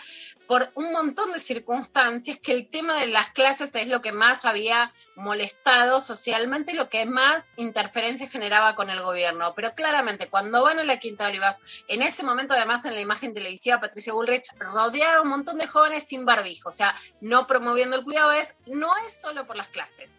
por 0.52 0.70
un 0.74 0.92
montón 0.92 1.32
de 1.32 1.38
circunstancias 1.38 2.38
que 2.38 2.52
el 2.52 2.68
tema 2.68 3.00
de 3.00 3.06
las 3.06 3.30
clases 3.30 3.74
es 3.74 3.88
lo 3.88 4.02
que 4.02 4.12
más 4.12 4.44
había 4.44 4.92
molestado 5.16 5.98
socialmente, 5.98 6.74
lo 6.74 6.90
que 6.90 7.06
más 7.06 7.54
interferencias 7.56 8.28
generaba 8.28 8.74
con 8.74 8.90
el 8.90 9.00
gobierno. 9.00 9.54
Pero 9.54 9.74
claramente, 9.74 10.28
cuando 10.28 10.62
van 10.62 10.78
a 10.78 10.84
la 10.84 10.98
Quinta 10.98 11.24
de 11.24 11.30
Olivas, 11.30 11.58
en 11.88 12.02
ese 12.02 12.22
momento, 12.22 12.52
además, 12.52 12.84
en 12.84 12.92
la 12.92 13.00
imagen 13.00 13.32
televisiva, 13.32 13.80
Patricia 13.80 14.12
Bullrich 14.12 14.50
rodeada 14.58 15.14
de 15.14 15.20
un 15.20 15.28
montón 15.28 15.56
de 15.56 15.66
jóvenes 15.66 16.02
sin 16.02 16.26
barbijo, 16.26 16.68
o 16.68 16.72
sea, 16.72 16.94
no 17.22 17.46
promoviendo 17.46 17.96
el 17.96 18.04
cuidado, 18.04 18.32
es, 18.32 18.54
no 18.66 18.90
es 19.06 19.22
solo 19.22 19.46
por 19.46 19.56
las 19.56 19.68
clases. 19.68 20.10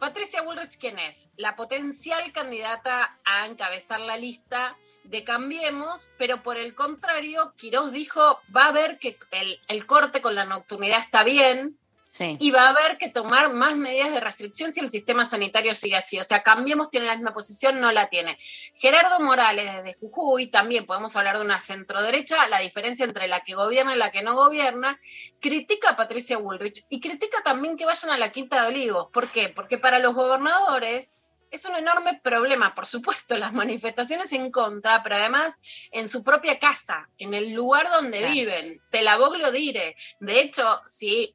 Patricia 0.00 0.40
Bullrich, 0.40 0.78
¿quién 0.78 0.98
es? 0.98 1.28
La 1.36 1.56
potencial 1.56 2.32
candidata 2.32 3.18
a 3.26 3.44
encabezar 3.44 4.00
la 4.00 4.16
lista 4.16 4.74
de 5.04 5.24
Cambiemos, 5.24 6.10
pero 6.16 6.42
por 6.42 6.56
el 6.56 6.74
contrario, 6.74 7.52
Quirós 7.54 7.92
dijo, 7.92 8.40
va 8.56 8.68
a 8.68 8.72
ver 8.72 8.98
que 8.98 9.18
el, 9.30 9.60
el 9.68 9.84
corte 9.84 10.22
con 10.22 10.34
la 10.34 10.46
nocturnidad 10.46 11.00
está 11.00 11.22
bien, 11.22 11.78
Sí. 12.12 12.36
y 12.40 12.50
va 12.50 12.62
a 12.66 12.68
haber 12.70 12.98
que 12.98 13.08
tomar 13.08 13.52
más 13.52 13.76
medidas 13.76 14.12
de 14.12 14.18
restricción 14.18 14.72
si 14.72 14.80
el 14.80 14.90
sistema 14.90 15.24
sanitario 15.24 15.74
sigue 15.76 15.96
así. 15.96 16.18
O 16.18 16.24
sea, 16.24 16.42
Cambiemos 16.42 16.90
tiene 16.90 17.06
la 17.06 17.14
misma 17.14 17.32
posición, 17.32 17.80
no 17.80 17.92
la 17.92 18.08
tiene. 18.08 18.36
Gerardo 18.74 19.20
Morales 19.20 19.72
desde 19.76 19.94
Jujuy, 19.98 20.48
también 20.48 20.86
podemos 20.86 21.14
hablar 21.14 21.38
de 21.38 21.44
una 21.44 21.60
centroderecha, 21.60 22.48
la 22.48 22.58
diferencia 22.58 23.04
entre 23.04 23.28
la 23.28 23.40
que 23.40 23.54
gobierna 23.54 23.94
y 23.94 23.98
la 23.98 24.10
que 24.10 24.22
no 24.22 24.34
gobierna, 24.34 25.00
critica 25.40 25.90
a 25.90 25.96
Patricia 25.96 26.38
Bullrich 26.38 26.84
y 26.88 27.00
critica 27.00 27.42
también 27.44 27.76
que 27.76 27.86
vayan 27.86 28.10
a 28.10 28.18
la 28.18 28.30
Quinta 28.32 28.62
de 28.62 28.68
Olivos. 28.68 29.08
¿Por 29.12 29.30
qué? 29.30 29.48
Porque 29.48 29.78
para 29.78 30.00
los 30.00 30.14
gobernadores 30.14 31.16
es 31.50 31.64
un 31.64 31.74
enorme 31.76 32.20
problema, 32.22 32.74
por 32.74 32.86
supuesto, 32.86 33.36
las 33.36 33.52
manifestaciones 33.52 34.32
en 34.32 34.50
contra, 34.50 35.02
pero 35.02 35.16
además 35.16 35.58
en 35.90 36.08
su 36.08 36.22
propia 36.22 36.58
casa, 36.58 37.08
en 37.18 37.34
el 37.34 37.52
lugar 37.52 37.90
donde 37.90 38.18
Claro. 38.18 38.34
viven. 38.34 38.80
Te 38.90 39.02
la 39.02 39.18
dire. 39.52 39.96
De 40.20 40.40
hecho, 40.40 40.80
si 40.86 41.34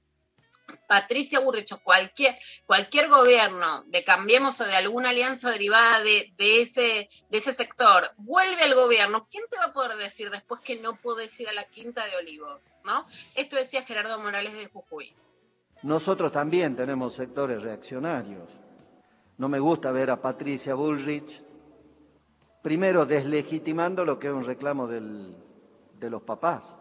Patricia 0.87 1.39
Burrich 1.39 1.71
o 1.73 1.79
cualquier, 1.79 2.35
cualquier 2.65 3.09
gobierno 3.09 3.83
de 3.87 4.03
Cambiemos 4.03 4.59
o 4.61 4.65
de 4.65 4.75
alguna 4.75 5.09
alianza 5.09 5.51
derivada 5.51 6.01
de, 6.01 6.33
ese, 6.37 7.07
sector 7.53 8.03
vuelve 8.17 8.61
al 8.63 8.75
gobierno, 8.75 9.27
¿quién 9.29 9.43
te 9.49 9.57
va 9.57 9.65
a 9.65 9.73
poder 9.73 9.97
decir 9.97 10.29
después 10.29 10.61
que 10.61 10.79
no 10.79 10.95
podés 10.95 11.39
ir 11.39 11.49
a 11.49 11.53
la 11.53 11.65
Quinta 11.65 12.05
de 12.05 12.15
Olivos? 12.17 12.75
¿no? 12.83 13.05
Esto 13.35 13.55
decía 13.55 13.83
Gerardo 13.83 14.19
Morales 14.19 14.53
de 14.53 14.67
Jujuy. 14.67 15.13
Nosotros 15.83 16.31
también 16.31 16.75
tenemos 16.75 17.13
sectores 17.13 17.61
reaccionarios. 17.61 18.49
No 19.37 19.49
me 19.49 19.59
gusta 19.59 19.91
ver 19.91 20.09
a 20.09 20.21
Patricia 20.21 20.73
Bullrich 20.73 21.43
primero 22.63 23.05
deslegitimando 23.05 24.05
lo 24.05 24.17
que 24.17 24.27
es 24.27 24.33
un 24.33 24.45
reclamo 24.45 24.87
de 24.87 26.09
los 26.09 26.23
papás, 26.23 26.77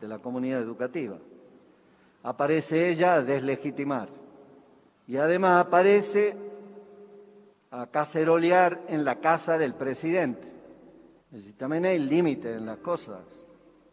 de 0.00 0.08
la 0.08 0.18
comunidad 0.18 0.62
educativa. 0.62 1.18
Aparece 2.26 2.88
ella 2.88 3.14
a 3.14 3.22
deslegitimar. 3.22 4.08
Y 5.06 5.16
además 5.16 5.64
aparece 5.64 6.36
a 7.70 7.86
cacerolear 7.86 8.82
en 8.88 9.04
la 9.04 9.20
casa 9.20 9.56
del 9.56 9.74
presidente. 9.74 10.52
También 11.56 11.86
hay 11.86 12.00
límite 12.00 12.52
en 12.54 12.66
las 12.66 12.78
cosas. 12.78 13.20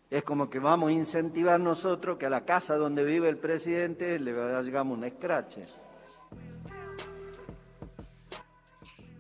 Es 0.10 0.24
como 0.24 0.50
que 0.50 0.58
vamos 0.58 0.90
a 0.90 0.94
incentivar 0.94 1.60
nosotros 1.60 2.18
que 2.18 2.26
a 2.26 2.30
la 2.32 2.44
casa 2.44 2.76
donde 2.76 3.04
vive 3.04 3.30
el 3.30 3.38
presidente 3.38 4.18
le 4.18 4.32
hagamos 4.32 4.98
un 4.98 5.04
escrache. 5.04 5.68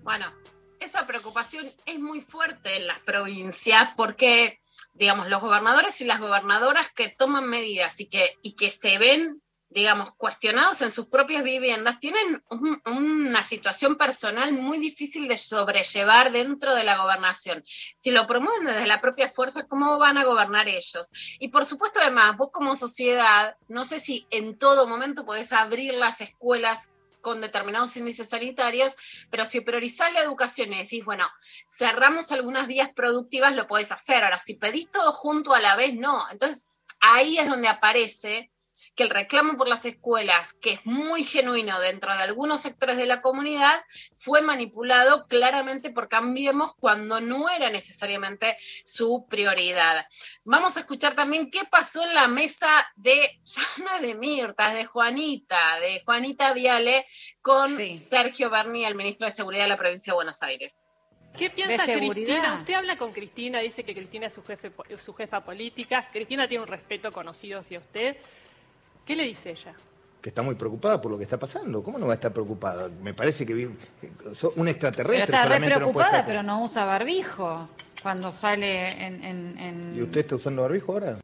Bueno, 0.02 0.26
esa 0.80 1.06
preocupación 1.06 1.67
es 1.86 1.99
muy 1.99 2.19
fuerte 2.19 2.78
en 2.78 2.88
las 2.88 2.97
provincias 2.99 3.89
porque, 3.95 4.60
digamos, 4.93 5.29
los 5.29 5.41
gobernadores 5.41 5.99
y 6.01 6.06
las 6.06 6.19
gobernadoras 6.19 6.89
que 6.91 7.10
toman 7.10 7.47
medidas 7.47 7.99
y 7.99 8.08
que, 8.08 8.36
y 8.43 8.56
que 8.56 8.69
se 8.69 8.97
ven, 8.99 9.41
digamos, 9.69 10.13
cuestionados 10.13 10.84
en 10.84 10.91
sus 10.91 11.08
propias 11.08 11.41
viviendas, 11.43 11.99
tienen 11.99 12.43
un- 12.51 12.79
una 12.86 13.41
situación 13.41 13.97
personal 13.97 14.53
muy 14.53 14.77
difícil 14.77 15.27
de 15.27 15.36
sobrellevar 15.36 16.32
dentro 16.32 16.75
de 16.75 16.84
la 16.84 16.97
gobernación. 16.97 17.63
Si 17.95 18.12
lo 18.12 18.27
promueven 18.27 18.65
desde 18.65 18.86
la 18.86 19.01
propia 19.01 19.29
fuerza, 19.29 19.65
¿cómo 19.65 19.97
van 19.97 20.19
a 20.19 20.25
gobernar 20.25 20.67
ellos? 20.69 21.10
Y 21.39 21.47
por 21.47 21.65
supuesto, 21.65 21.99
además, 21.99 22.38
vos 22.38 22.49
como 22.51 22.75
sociedad, 22.75 23.58
no 23.67 23.84
sé 23.84 23.99
si 23.99 24.27
en 24.29 24.60
todo 24.60 24.86
momento 24.88 25.25
podés 25.25 25.51
abrir 25.51 25.95
las 25.95 26.21
escuelas 26.21 26.91
con 27.23 27.41
determinados 27.41 27.97
índices 27.97 28.29
sanitarios, 28.29 28.97
pero 29.31 29.45
si 29.45 29.62
priorizás 29.62 30.13
la 30.13 30.19
educación 30.19 30.73
y 30.73 30.83
decís, 30.83 31.03
bueno, 31.03 31.27
cerramos 31.65 32.31
algunas 32.31 32.67
vías 32.67 32.89
productivas, 32.93 33.55
lo 33.55 33.65
podés 33.65 33.91
hacer. 33.91 34.23
Ahora, 34.23 34.38
si 34.38 34.55
pedís 34.55 34.91
todo 34.91 35.12
junto 35.13 35.55
a 35.55 35.62
la 35.62 35.75
vez, 35.75 35.95
no. 35.95 36.23
Entonces, 36.29 36.69
ahí 36.99 37.38
es 37.39 37.49
donde 37.49 37.69
aparece 37.69 38.51
que 38.95 39.03
el 39.03 39.10
reclamo 39.10 39.58
por 39.58 39.67
las 39.67 39.86
escuelas, 39.86 40.53
que 40.53 40.73
es 40.73 40.86
muy 40.86 41.23
genuino 41.23 41.79
dentro 41.79 42.15
de 42.15 42.21
algunos 42.21 42.62
sectores 42.62 42.97
de 42.97 43.06
la 43.06 43.21
comunidad, 43.21 43.84
fue 44.13 44.41
manipulado 44.41 45.27
claramente 45.27 45.89
por 45.89 46.10
Cambiemos 46.10 46.75
cuando 46.75 47.19
no 47.19 47.49
era 47.49 47.69
necesariamente 47.69 48.56
su 48.86 49.25
prioridad. 49.29 50.06
Vamos 50.43 50.77
a 50.77 50.82
escuchar 50.82 51.15
también 51.15 51.49
qué 51.49 51.62
pasó 51.69 52.03
en 52.03 52.13
la 52.13 52.27
mesa 52.27 52.67
de, 52.95 53.39
ya 53.43 53.84
no 53.84 53.95
es 53.95 54.01
de 54.01 54.15
Mirta, 54.15 54.69
es 54.69 54.75
de 54.75 54.86
Juanita, 54.86 55.79
de 55.79 56.01
Juanita 56.06 56.53
Viale, 56.53 57.06
con 57.41 57.77
Sergio 57.97 58.49
Berni, 58.49 58.86
el 58.86 58.95
ministro 58.95 59.25
de 59.25 59.32
Seguridad 59.32 59.63
de 59.63 59.69
la 59.69 59.77
provincia 59.77 60.12
de 60.12 60.15
Buenos 60.15 60.43
Aires. 60.43 60.88
¿Qué 61.38 61.49
piensa. 61.49 61.86
Cristina? 61.86 62.58
Usted 62.60 62.73
habla 62.73 62.97
con 62.97 63.12
Cristina, 63.12 63.60
dice 63.60 63.84
que 63.84 63.95
Cristina 63.95 64.27
es 64.27 64.34
su, 64.34 64.43
jefe, 64.43 64.71
su 65.03 65.13
jefa 65.13 65.43
política. 65.43 66.10
Cristina 66.12 66.47
tiene 66.47 66.63
un 66.63 66.69
respeto 66.69 67.12
conocido 67.12 67.60
hacia 67.60 67.79
usted. 67.79 68.17
¿Qué 69.06 69.16
le 69.16 69.24
dice 69.24 69.52
ella? 69.52 69.74
que 70.22 70.30
está 70.30 70.42
muy 70.42 70.56
preocupada 70.56 71.02
por 71.02 71.12
lo 71.12 71.18
que 71.18 71.26
está 71.26 71.38
pasando. 71.38 71.84
¿Cómo 71.84 72.00
no 72.00 72.06
va 72.08 72.13
a 72.13 72.16
estar 72.16 72.32
preocupada? 72.32 72.88
Me 72.88 73.13
parece 73.13 73.46
que 73.46 73.54
un 73.54 73.78
Pero 74.00 74.68
extraterrestre 74.70 75.24
está 75.26 75.44
re 75.50 75.60
no 75.60 75.66
preocupada, 75.66 76.20
estar- 76.20 76.26
pero 76.26 76.44
no 76.44 76.63
usa 76.63 76.86
barbijo 76.86 77.68
cuando 78.02 78.32
sale 78.32 79.06
en... 79.06 79.22
en- 79.22 79.58
en- 79.60 79.96
¿Y 79.98 80.02
usted 80.02 80.22
está 80.22 80.36
usando 80.38 80.62
barbijo 80.62 80.94
ahora? 80.94 81.18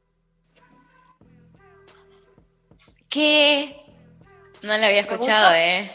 ¿Qué? 3.08 3.78
No 4.64 4.76
la 4.78 4.88
había 4.88 5.00
escuchado. 5.00 5.56
¿eh? 5.56 5.90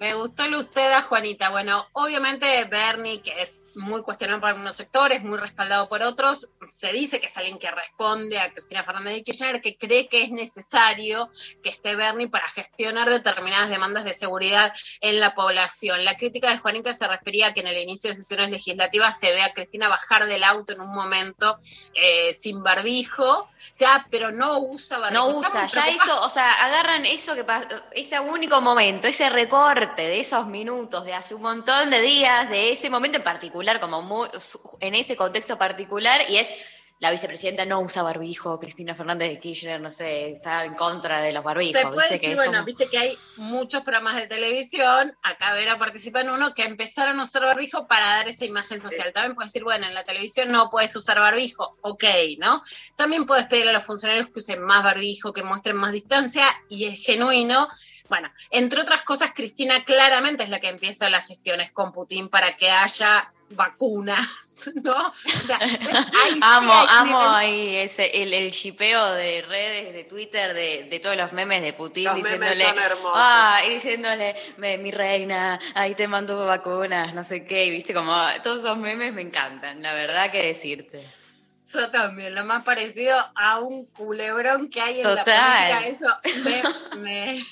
Me 0.00 0.14
gustó 0.14 0.44
el 0.44 0.54
usted 0.54 0.92
a 0.92 1.02
Juanita. 1.02 1.50
Bueno, 1.50 1.86
obviamente 1.92 2.64
Bernie, 2.64 3.20
que 3.20 3.42
es 3.42 3.64
muy 3.74 4.00
cuestionado 4.00 4.40
por 4.40 4.48
algunos 4.48 4.74
sectores, 4.74 5.22
muy 5.22 5.36
respaldado 5.36 5.90
por 5.90 6.02
otros, 6.02 6.48
se 6.72 6.90
dice 6.90 7.20
que 7.20 7.26
es 7.26 7.36
alguien 7.36 7.58
que 7.58 7.70
responde 7.70 8.38
a 8.38 8.50
Cristina 8.50 8.82
Fernández 8.82 9.12
de 9.12 9.22
Kirchner, 9.22 9.60
que 9.60 9.76
cree 9.76 10.08
que 10.08 10.22
es 10.22 10.30
necesario 10.30 11.28
que 11.62 11.68
esté 11.68 11.96
Bernie 11.96 12.28
para 12.28 12.48
gestionar 12.48 13.10
determinadas 13.10 13.68
demandas 13.68 14.04
de 14.04 14.14
seguridad 14.14 14.72
en 15.02 15.20
la 15.20 15.34
población. 15.34 16.02
La 16.06 16.16
crítica 16.16 16.48
de 16.48 16.56
Juanita 16.56 16.94
se 16.94 17.06
refería 17.06 17.48
a 17.48 17.52
que 17.52 17.60
en 17.60 17.66
el 17.66 17.76
inicio 17.76 18.08
de 18.08 18.16
sesiones 18.16 18.48
legislativas 18.48 19.20
se 19.20 19.32
ve 19.32 19.42
a 19.42 19.52
Cristina 19.52 19.90
bajar 19.90 20.24
del 20.24 20.44
auto 20.44 20.72
en 20.72 20.80
un 20.80 20.92
momento 20.92 21.58
eh, 21.92 22.32
sin 22.32 22.62
barbijo, 22.62 23.50
o 23.72 23.76
sea, 23.76 24.06
pero 24.10 24.32
no 24.32 24.58
usa 24.58 24.98
barbijo. 24.98 25.30
No 25.30 25.38
usa, 25.38 25.66
ya 25.66 25.88
eso, 25.88 26.20
o 26.22 26.30
sea, 26.30 26.64
agarran 26.64 27.06
eso 27.06 27.34
que 27.34 27.44
pasó, 27.44 27.66
ese 27.92 28.18
único 28.18 28.60
momento, 28.60 29.06
ese 29.06 29.28
recorte 29.28 30.02
de 30.02 30.20
esos 30.20 30.46
minutos, 30.46 31.04
de 31.04 31.14
hace 31.14 31.34
un 31.34 31.42
montón 31.42 31.90
de 31.90 32.00
días, 32.00 32.48
de 32.48 32.72
ese 32.72 32.90
momento 32.90 33.18
en 33.18 33.24
particular, 33.24 33.80
como 33.80 34.02
muy, 34.02 34.28
en 34.80 34.94
ese 34.94 35.16
contexto 35.16 35.58
particular, 35.58 36.22
y 36.28 36.36
es 36.36 36.50
la 37.00 37.10
vicepresidenta 37.10 37.64
no 37.64 37.80
usa 37.80 38.02
barbijo, 38.02 38.60
Cristina 38.60 38.94
Fernández 38.94 39.30
de 39.30 39.40
Kirchner, 39.40 39.80
no 39.80 39.90
sé, 39.90 40.30
está 40.32 40.64
en 40.66 40.74
contra 40.74 41.22
de 41.22 41.32
los 41.32 41.42
barbijos. 41.42 41.80
Se 41.80 41.88
puede 41.88 42.10
decir, 42.10 42.36
bueno, 42.36 42.52
como- 42.52 42.64
viste 42.66 42.88
que 42.90 42.98
hay 42.98 43.18
muchos 43.36 43.82
programas 43.82 44.16
de 44.16 44.26
televisión, 44.26 45.16
acá 45.22 45.54
Vera 45.54 45.78
participa 45.78 46.20
en 46.20 46.28
uno, 46.28 46.54
que 46.54 46.62
empezaron 46.64 47.18
a 47.18 47.22
usar 47.22 47.42
barbijo 47.42 47.86
para 47.88 48.04
dar 48.06 48.28
esa 48.28 48.44
imagen 48.44 48.78
social. 48.80 49.12
También 49.14 49.34
puedes 49.34 49.50
decir, 49.50 49.64
bueno, 49.64 49.86
en 49.86 49.94
la 49.94 50.04
televisión 50.04 50.52
no 50.52 50.68
puedes 50.68 50.94
usar 50.94 51.18
barbijo, 51.18 51.72
ok, 51.80 52.04
¿no? 52.38 52.62
También 52.96 53.24
puedes 53.24 53.46
pedir 53.46 53.66
a 53.68 53.72
los 53.72 53.82
funcionarios 53.82 54.26
que 54.26 54.38
usen 54.40 54.60
más 54.62 54.84
barbijo, 54.84 55.32
que 55.32 55.42
muestren 55.42 55.76
más 55.76 55.92
distancia, 55.92 56.46
y 56.68 56.84
es 56.84 57.02
genuino. 57.02 57.66
Bueno, 58.10 58.30
entre 58.50 58.80
otras 58.80 59.02
cosas, 59.02 59.30
Cristina 59.34 59.84
claramente 59.84 60.42
es 60.44 60.50
la 60.50 60.60
que 60.60 60.68
empieza 60.68 61.08
las 61.08 61.26
gestiones 61.26 61.70
con 61.70 61.92
Putin 61.92 62.28
para 62.28 62.56
que 62.56 62.70
haya 62.70 63.32
vacunas, 63.50 64.28
¿no? 64.82 65.08
O 65.08 65.46
sea, 65.46 65.58
pues, 65.58 65.94
ahí 66.24 66.38
amo, 66.42 66.72
amo 66.72 67.20
ahí 67.30 67.76
ese, 67.76 68.06
el, 68.22 68.32
el 68.34 68.50
shipeo 68.50 69.12
de 69.12 69.42
redes, 69.42 69.92
de 69.92 70.04
Twitter, 70.04 70.54
de, 70.54 70.84
de 70.90 71.00
todos 71.00 71.16
los 71.16 71.32
memes 71.32 71.62
de 71.62 71.72
Putin 71.72 72.04
Los 72.04 72.14
memes 72.22 72.50
diciéndole, 72.50 72.84
ah, 73.14 73.60
y 73.66 73.70
diciéndole, 73.74 74.36
"Me- 74.56 74.78
mi 74.78 74.90
reina, 74.90 75.58
ahí 75.74 75.94
te 75.94 76.06
mando 76.08 76.44
vacunas, 76.46 77.14
no 77.14 77.24
sé 77.24 77.44
qué, 77.44 77.64
y 77.66 77.70
viste 77.70 77.94
como 77.94 78.14
todos 78.42 78.58
esos 78.64 78.76
memes 78.78 79.12
me 79.12 79.22
encantan, 79.22 79.82
la 79.82 79.92
verdad 79.94 80.30
que 80.30 80.42
decirte. 80.46 81.06
Yo 81.72 81.88
también, 81.90 82.34
lo 82.34 82.44
más 82.44 82.64
parecido 82.64 83.16
a 83.36 83.60
un 83.60 83.86
culebrón 83.86 84.68
que 84.70 84.80
hay 84.80 84.96
en 84.98 85.02
Total. 85.04 85.24
la 85.26 85.78
política, 85.78 85.86
eso 85.86 86.18
me, 86.42 86.98
me, 87.00 87.44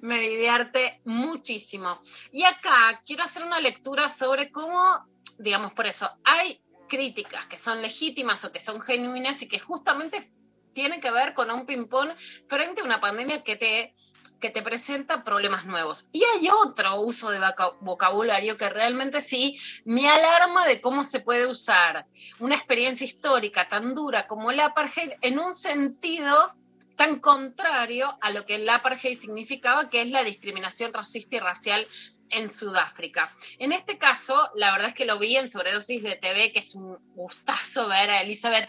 me 0.00 0.18
divierte 0.18 1.00
muchísimo. 1.04 2.00
Y 2.32 2.44
acá 2.44 3.02
quiero 3.04 3.24
hacer 3.24 3.44
una 3.44 3.60
lectura 3.60 4.08
sobre 4.08 4.50
cómo, 4.50 5.06
digamos, 5.40 5.72
por 5.72 5.86
eso, 5.86 6.10
hay 6.24 6.60
críticas 6.88 7.46
que 7.46 7.58
son 7.58 7.82
legítimas 7.82 8.44
o 8.44 8.52
que 8.52 8.60
son 8.60 8.80
genuinas 8.80 9.42
y 9.42 9.48
que 9.48 9.58
justamente 9.58 10.32
tienen 10.72 11.00
que 11.00 11.10
ver 11.10 11.34
con 11.34 11.50
un 11.50 11.66
ping-pong 11.66 12.10
frente 12.48 12.80
a 12.80 12.84
una 12.84 13.00
pandemia 13.00 13.42
que 13.42 13.56
te 13.56 13.94
que 14.40 14.48
te 14.48 14.62
presenta 14.62 15.22
problemas 15.22 15.66
nuevos. 15.66 16.08
Y 16.12 16.24
hay 16.24 16.48
otro 16.48 16.98
uso 17.02 17.30
de 17.30 17.38
voca- 17.38 17.76
vocabulario 17.82 18.56
que 18.56 18.70
realmente 18.70 19.20
sí 19.20 19.60
me 19.84 20.08
alarma 20.08 20.66
de 20.66 20.80
cómo 20.80 21.04
se 21.04 21.20
puede 21.20 21.46
usar 21.46 22.06
una 22.38 22.54
experiencia 22.54 23.04
histórica 23.04 23.68
tan 23.68 23.94
dura 23.94 24.26
como 24.26 24.50
el 24.50 24.60
apartheid 24.60 25.12
en 25.20 25.38
un 25.38 25.52
sentido 25.52 26.54
tan 26.96 27.20
contrario 27.20 28.16
a 28.22 28.30
lo 28.30 28.46
que 28.46 28.54
el 28.54 28.68
apartheid 28.68 29.16
significaba, 29.16 29.90
que 29.90 30.00
es 30.00 30.10
la 30.10 30.24
discriminación 30.24 30.94
racista 30.94 31.36
y 31.36 31.40
racial 31.40 31.86
en 32.30 32.48
Sudáfrica. 32.48 33.32
En 33.58 33.72
este 33.72 33.98
caso, 33.98 34.50
la 34.54 34.70
verdad 34.72 34.88
es 34.88 34.94
que 34.94 35.04
lo 35.04 35.18
vi 35.18 35.36
en 35.36 35.50
Sobredosis 35.50 36.02
de 36.02 36.16
TV, 36.16 36.52
que 36.52 36.60
es 36.60 36.74
un 36.74 36.96
gustazo 37.14 37.88
ver 37.88 38.10
a 38.10 38.22
Elizabeth 38.22 38.68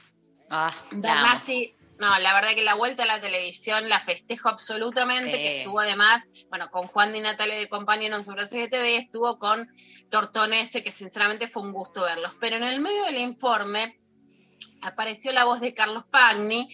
Ah. 0.49 0.71
Bernassi. 0.91 1.75
No, 1.97 2.17
la 2.19 2.33
verdad 2.33 2.55
que 2.55 2.63
la 2.63 2.73
vuelta 2.73 3.03
a 3.03 3.05
la 3.05 3.21
televisión 3.21 3.87
la 3.87 3.99
festejo 3.99 4.49
absolutamente, 4.49 5.33
Sí. 5.33 5.37
que 5.37 5.57
estuvo 5.59 5.79
además, 5.79 6.23
bueno, 6.49 6.71
con 6.71 6.87
Juan 6.87 7.13
Di 7.13 7.19
Natale 7.19 7.55
de 7.55 7.69
compañero 7.69 8.15
en 8.15 8.23
Sobredosis 8.23 8.59
de 8.59 8.67
TV, 8.67 8.95
estuvo 8.97 9.37
con 9.37 9.71
Tortonese, 10.09 10.83
que 10.83 10.89
sinceramente 10.91 11.47
fue 11.47 11.61
un 11.61 11.71
gusto 11.71 12.01
verlos. 12.01 12.33
Pero 12.39 12.55
en 12.55 12.63
el 12.63 12.81
medio 12.81 13.03
del 13.05 13.19
informe 13.19 13.99
apareció 14.81 15.31
la 15.31 15.43
voz 15.45 15.59
de 15.61 15.73
Carlos 15.75 16.03
Pagni, 16.09 16.67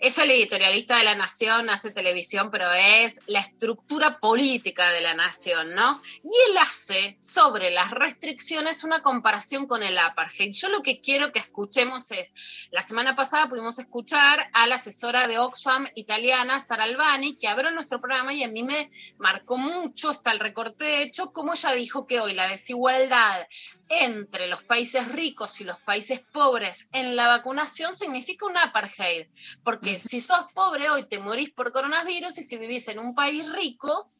es 0.00 0.18
el 0.18 0.30
editorialista 0.30 0.98
de 0.98 1.04
La 1.04 1.14
Nación, 1.14 1.70
hace 1.70 1.90
televisión, 1.90 2.50
pero 2.50 2.72
es 2.72 3.20
la 3.26 3.40
estructura 3.40 4.18
política 4.18 4.90
de 4.92 5.00
La 5.00 5.14
Nación, 5.14 5.74
¿no? 5.74 6.00
Y 6.22 6.50
él 6.50 6.58
hace 6.58 7.16
sobre 7.20 7.70
las 7.70 7.90
restricciones 7.90 8.84
una 8.84 9.02
comparación 9.02 9.66
con 9.66 9.82
el 9.82 9.96
apartheid. 9.98 10.52
Yo 10.52 10.68
lo 10.68 10.82
que 10.82 11.00
quiero 11.00 11.32
que 11.32 11.38
escuchemos 11.38 12.10
es, 12.10 12.32
la 12.70 12.82
semana 12.82 13.16
pasada 13.16 13.48
pudimos 13.48 13.78
escuchar 13.78 14.50
a 14.52 14.66
la 14.66 14.76
asesora 14.76 15.26
de 15.26 15.38
Oxfam 15.38 15.88
italiana, 15.94 16.60
Sara 16.60 16.84
Albani, 16.84 17.36
que 17.36 17.48
abrió 17.48 17.70
nuestro 17.70 18.00
programa 18.00 18.32
y 18.32 18.42
a 18.42 18.48
mí 18.48 18.62
me 18.62 18.90
marcó 19.18 19.56
mucho, 19.56 20.10
hasta 20.10 20.32
el 20.32 20.40
recorte 20.40 20.84
de 20.84 21.02
hecho, 21.02 21.32
como 21.32 21.52
ella 21.52 21.72
dijo 21.72 22.06
que 22.06 22.20
hoy 22.20 22.34
la 22.34 22.48
desigualdad 22.48 23.46
entre 23.88 24.48
los 24.48 24.62
países 24.62 25.12
ricos 25.12 25.60
y 25.60 25.64
los 25.64 25.80
países 25.80 26.20
pobres 26.32 26.88
en 26.92 27.16
la 27.16 27.28
vacunación 27.28 27.94
significa 27.94 28.46
un 28.46 28.56
apartheid. 28.56 29.26
Porque 29.64 30.00
si 30.00 30.20
sos 30.20 30.52
pobre 30.54 30.90
hoy 30.90 31.04
te 31.04 31.18
morís 31.18 31.50
por 31.50 31.72
coronavirus 31.72 32.38
y 32.38 32.42
si 32.42 32.58
vivís 32.58 32.88
en 32.88 32.98
un 32.98 33.14
país 33.14 33.50
rico 33.50 34.10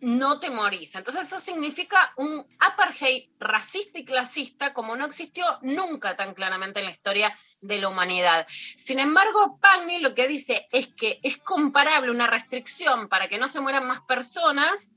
no 0.00 0.38
te 0.38 0.50
morís. 0.50 0.94
Entonces 0.94 1.26
eso 1.26 1.40
significa 1.40 2.12
un 2.16 2.46
apartheid 2.60 3.30
racista 3.38 3.98
y 3.98 4.04
clasista 4.04 4.72
como 4.72 4.96
no 4.96 5.04
existió 5.04 5.44
nunca 5.62 6.16
tan 6.16 6.34
claramente 6.34 6.80
en 6.80 6.86
la 6.86 6.92
historia 6.92 7.36
de 7.60 7.80
la 7.80 7.88
humanidad. 7.88 8.46
Sin 8.76 9.00
embargo, 9.00 9.58
Pagni 9.60 9.98
lo 10.00 10.14
que 10.14 10.28
dice 10.28 10.68
es 10.70 10.88
que 10.88 11.18
es 11.22 11.38
comparable 11.38 12.10
una 12.10 12.26
restricción 12.26 13.08
para 13.08 13.28
que 13.28 13.38
no 13.38 13.48
se 13.48 13.60
mueran 13.60 13.86
más 13.86 14.00
personas 14.02 14.92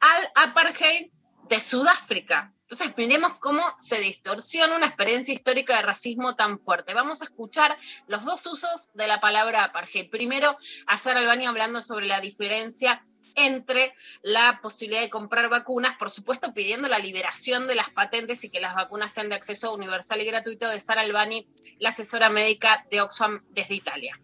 al 0.00 0.48
apartheid 0.48 1.10
de 1.48 1.60
Sudáfrica. 1.60 2.53
Entonces, 2.64 2.96
miremos 2.96 3.34
cómo 3.34 3.62
se 3.76 4.00
distorsiona 4.00 4.74
una 4.74 4.86
experiencia 4.86 5.34
histórica 5.34 5.76
de 5.76 5.82
racismo 5.82 6.34
tan 6.34 6.58
fuerte. 6.58 6.94
Vamos 6.94 7.20
a 7.20 7.26
escuchar 7.26 7.76
los 8.06 8.24
dos 8.24 8.46
usos 8.46 8.90
de 8.94 9.06
la 9.06 9.20
palabra 9.20 9.64
apartheid. 9.64 10.08
Primero, 10.08 10.56
a 10.86 10.96
Sara 10.96 11.20
Albani 11.20 11.44
hablando 11.44 11.82
sobre 11.82 12.06
la 12.06 12.20
diferencia 12.20 13.02
entre 13.36 13.94
la 14.22 14.60
posibilidad 14.62 15.02
de 15.02 15.10
comprar 15.10 15.50
vacunas, 15.50 15.96
por 15.98 16.10
supuesto 16.10 16.54
pidiendo 16.54 16.88
la 16.88 16.98
liberación 16.98 17.66
de 17.66 17.74
las 17.74 17.90
patentes 17.90 18.44
y 18.44 18.50
que 18.50 18.60
las 18.60 18.74
vacunas 18.74 19.12
sean 19.12 19.28
de 19.28 19.34
acceso 19.34 19.74
universal 19.74 20.22
y 20.22 20.24
gratuito 20.24 20.66
de 20.68 20.78
Sara 20.78 21.02
Albani, 21.02 21.46
la 21.80 21.90
asesora 21.90 22.30
médica 22.30 22.86
de 22.90 23.02
Oxfam 23.02 23.44
desde 23.50 23.74
Italia. 23.74 24.18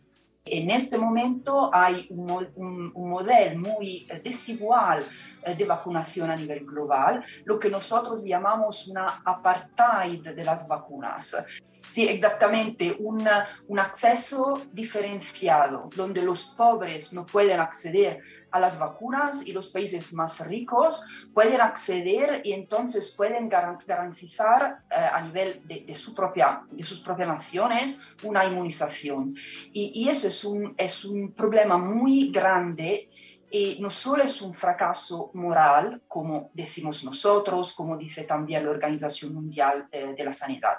En 0.45 0.70
este 0.70 0.97
momento 0.97 1.70
hay 1.72 2.07
un, 2.11 2.93
modelo 2.95 3.59
muy 3.59 4.09
desigual 4.24 5.07
eh, 5.45 5.55
de 5.55 5.64
vacunación 5.66 6.30
a 6.30 6.36
nivel 6.36 6.64
global, 6.64 7.22
lo 7.45 7.59
que 7.59 7.68
nosotros 7.68 8.24
llamamos 8.24 8.88
una 8.88 9.22
apartheid 9.24 10.22
de 10.22 10.45
las 10.45 10.66
vacunas. 10.66 11.45
Sí, 11.91 12.07
exactamente, 12.07 12.97
un, 13.01 13.28
un 13.66 13.78
acceso 13.80 14.62
diferenciado, 14.72 15.91
donde 15.95 16.22
los 16.22 16.45
pobres 16.57 17.12
no 17.12 17.26
pueden 17.26 17.59
acceder 17.59 18.20
a 18.53 18.61
las 18.61 18.78
vacunas 18.78 19.47
y 19.47 19.53
los 19.53 19.70
países 19.70 20.12
más 20.14 20.47
ricos 20.47 21.07
pueden 21.34 21.61
acceder 21.61 22.43
y 22.45 22.53
entonces 22.53 23.14
pueden 23.16 23.49
garantizar 23.49 24.82
eh, 24.91 24.95
a 24.95 25.20
nivel 25.20 25.62
de, 25.66 25.80
de, 25.80 25.95
su 25.95 26.14
propia, 26.14 26.62
de 26.70 26.84
sus 26.84 27.01
propias 27.01 27.28
naciones 27.28 28.01
una 28.22 28.45
inmunización. 28.45 29.34
Y, 29.72 29.93
y 30.03 30.09
eso 30.09 30.28
es 30.28 30.45
un, 30.45 30.74
es 30.76 31.05
un 31.05 31.32
problema 31.32 31.76
muy 31.76 32.30
grande 32.30 33.11
y 33.51 33.78
no 33.80 33.90
solo 33.90 34.22
es 34.22 34.40
un 34.42 34.55
fracaso 34.55 35.30
moral, 35.34 36.03
como 36.07 36.51
decimos 36.55 37.05
nosotros, 37.05 37.74
como 37.74 37.96
dice 37.96 38.22
también 38.22 38.64
la 38.64 38.70
Organización 38.70 39.34
Mundial 39.34 39.88
eh, 39.90 40.14
de 40.16 40.24
la 40.24 40.32
Sanidad, 40.32 40.78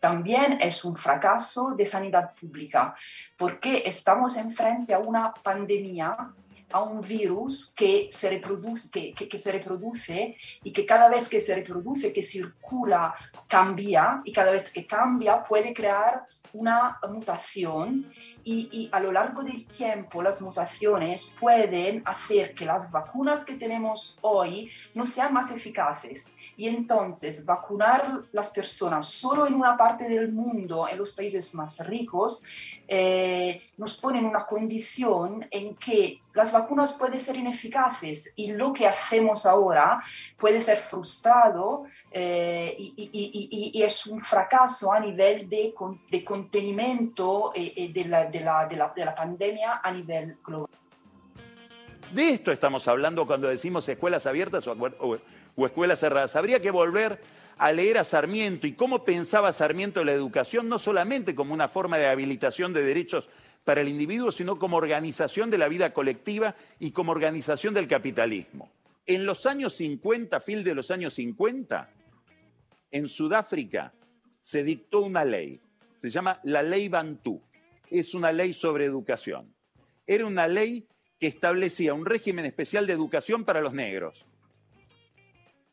también 0.00 0.58
es 0.60 0.84
un 0.84 0.96
fracaso 0.96 1.74
de 1.76 1.84
sanidad 1.84 2.32
pública, 2.34 2.94
porque 3.36 3.82
estamos 3.84 4.36
enfrente 4.36 4.94
a 4.94 4.98
una 4.98 5.32
pandemia 5.34 6.34
a 6.72 6.82
un 6.82 7.00
virus 7.00 7.72
que 7.76 8.08
se, 8.10 8.28
reproduce, 8.28 8.90
que, 8.90 9.12
que, 9.14 9.28
que, 9.28 9.38
se 9.38 9.52
reproduce 9.52 10.36
y 10.64 10.72
que 10.72 10.84
cada 10.84 11.08
vez 11.08 11.28
que 11.28 11.40
se 11.40 11.54
reproduce, 11.54 12.12
que 12.12 12.22
circula, 12.22 13.14
cambia 13.46 14.20
y 14.24 14.32
cada 14.32 14.50
vez 14.50 14.72
que 14.72 14.86
cambia 14.86 15.44
puede 15.44 15.72
crear 15.72 16.24
una 16.56 16.98
mutación 17.08 18.10
y, 18.44 18.68
y, 18.72 18.88
a 18.92 19.00
lo 19.00 19.12
largo 19.12 19.42
del 19.42 19.66
tiempo 19.66 20.22
las 20.22 20.40
mutaciones 20.40 21.34
pueden 21.38 22.02
hacer 22.04 22.54
que 22.54 22.64
las 22.64 22.90
vacunas 22.90 23.44
que 23.44 23.54
tenemos 23.54 24.18
hoy 24.22 24.70
no 24.94 25.04
sean 25.06 25.32
más 25.32 25.50
eficaces. 25.50 26.36
Y 26.56 26.68
entonces 26.68 27.44
vacunar 27.44 28.22
las 28.32 28.50
personas 28.50 29.08
solo 29.08 29.46
en 29.46 29.54
una 29.54 29.76
parte 29.76 30.08
del 30.08 30.32
mundo, 30.32 30.88
en 30.88 30.96
los 30.96 31.12
países 31.12 31.54
más 31.54 31.86
ricos, 31.86 32.46
eh, 32.88 33.70
nos 33.76 33.96
pone 33.96 34.18
en 34.18 34.26
una 34.26 34.46
condición 34.46 35.46
en 35.50 35.74
que 35.76 36.20
las 36.34 36.52
vacunas 36.52 36.94
pueden 36.94 37.18
ser 37.18 37.36
ineficaces 37.36 38.32
y 38.36 38.52
lo 38.52 38.72
que 38.72 38.86
hacemos 38.86 39.44
ahora 39.46 40.00
puede 40.36 40.60
ser 40.60 40.78
frustrado 40.78 41.84
eh, 42.10 42.74
y, 42.78 42.94
y, 42.96 43.10
y, 43.12 43.80
y, 43.80 43.82
es 43.82 44.06
un 44.06 44.20
fracaso 44.20 44.92
a 44.92 45.00
nivel 45.00 45.48
de, 45.48 45.74
de 46.10 46.24
contenimiento 46.24 47.52
eh, 47.54 47.90
de, 47.92 48.04
la, 48.04 48.26
de, 48.26 48.40
la, 48.40 48.68
la, 48.70 48.92
de 48.94 49.04
la 49.04 49.14
pandemia 49.14 49.80
a 49.82 49.90
nivel 49.90 50.38
global. 50.44 50.70
De 52.12 52.30
esto 52.30 52.52
estamos 52.52 52.86
hablando 52.86 53.26
cuando 53.26 53.48
decimos 53.48 53.88
escuelas 53.88 54.26
abiertas 54.26 54.66
o, 54.68 54.72
o, 54.72 55.18
o 55.56 55.66
escuelas 55.66 55.98
cerradas. 55.98 56.36
Habría 56.36 56.60
que 56.60 56.70
volver 56.70 57.20
a 57.56 57.72
leer 57.72 57.98
a 57.98 58.04
Sarmiento 58.04 58.66
y 58.66 58.74
cómo 58.74 59.04
pensaba 59.04 59.52
Sarmiento 59.52 60.04
la 60.04 60.12
educación, 60.12 60.68
no 60.68 60.78
solamente 60.78 61.34
como 61.34 61.54
una 61.54 61.68
forma 61.68 61.98
de 61.98 62.06
habilitación 62.06 62.72
de 62.72 62.82
derechos 62.82 63.28
para 63.64 63.80
el 63.80 63.88
individuo, 63.88 64.30
sino 64.30 64.58
como 64.58 64.76
organización 64.76 65.50
de 65.50 65.58
la 65.58 65.68
vida 65.68 65.92
colectiva 65.92 66.54
y 66.78 66.92
como 66.92 67.12
organización 67.12 67.74
del 67.74 67.88
capitalismo. 67.88 68.70
En 69.06 69.24
los 69.24 69.46
años 69.46 69.74
50, 69.74 70.38
fin 70.40 70.62
de 70.62 70.74
los 70.74 70.90
años 70.90 71.14
50, 71.14 71.90
en 72.90 73.08
Sudáfrica 73.08 73.92
se 74.40 74.62
dictó 74.62 75.00
una 75.00 75.24
ley, 75.24 75.60
se 75.96 76.10
llama 76.10 76.38
la 76.44 76.62
ley 76.62 76.88
Bantú, 76.88 77.42
es 77.90 78.14
una 78.14 78.32
ley 78.32 78.52
sobre 78.52 78.84
educación. 78.84 79.54
Era 80.06 80.26
una 80.26 80.46
ley 80.46 80.86
que 81.18 81.26
establecía 81.26 81.94
un 81.94 82.04
régimen 82.04 82.44
especial 82.44 82.86
de 82.86 82.92
educación 82.92 83.44
para 83.44 83.60
los 83.60 83.72
negros. 83.72 84.26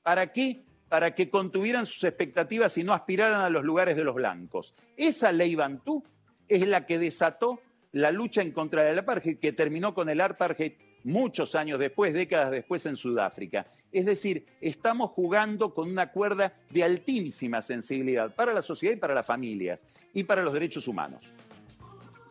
¿Para 0.02 0.32
qué? 0.32 0.64
Para 0.94 1.16
que 1.16 1.28
contuvieran 1.28 1.88
sus 1.88 2.04
expectativas 2.04 2.78
y 2.78 2.84
no 2.84 2.94
aspiraran 2.94 3.42
a 3.42 3.50
los 3.50 3.64
lugares 3.64 3.96
de 3.96 4.04
los 4.04 4.14
blancos. 4.14 4.76
Esa 4.96 5.32
ley 5.32 5.56
Bantú 5.56 6.04
es 6.48 6.68
la 6.68 6.86
que 6.86 7.00
desató 7.00 7.62
la 7.94 8.12
lucha 8.12 8.44
en 8.44 8.52
contra 8.52 8.84
del 8.84 9.00
apartheid, 9.00 9.40
que 9.40 9.54
terminó 9.54 9.96
con 9.96 10.08
el 10.08 10.22
apartheid 10.22 10.74
muchos 11.04 11.56
años 11.56 11.80
después, 11.80 12.14
décadas 12.14 12.52
después 12.52 12.86
en 12.86 12.96
Sudáfrica. 12.96 13.66
Es 13.92 14.06
decir, 14.06 14.46
estamos 14.62 15.10
jugando 15.10 15.74
con 15.74 15.90
una 15.90 16.12
cuerda 16.12 16.54
de 16.70 16.84
altísima 16.84 17.64
sensibilidad 17.64 18.36
para 18.36 18.54
la 18.54 18.62
sociedad 18.62 18.94
y 18.96 19.00
para 19.00 19.16
las 19.16 19.26
familias 19.26 19.80
y 20.14 20.26
para 20.26 20.44
los 20.44 20.54
derechos 20.54 20.88
humanos. 20.88 21.34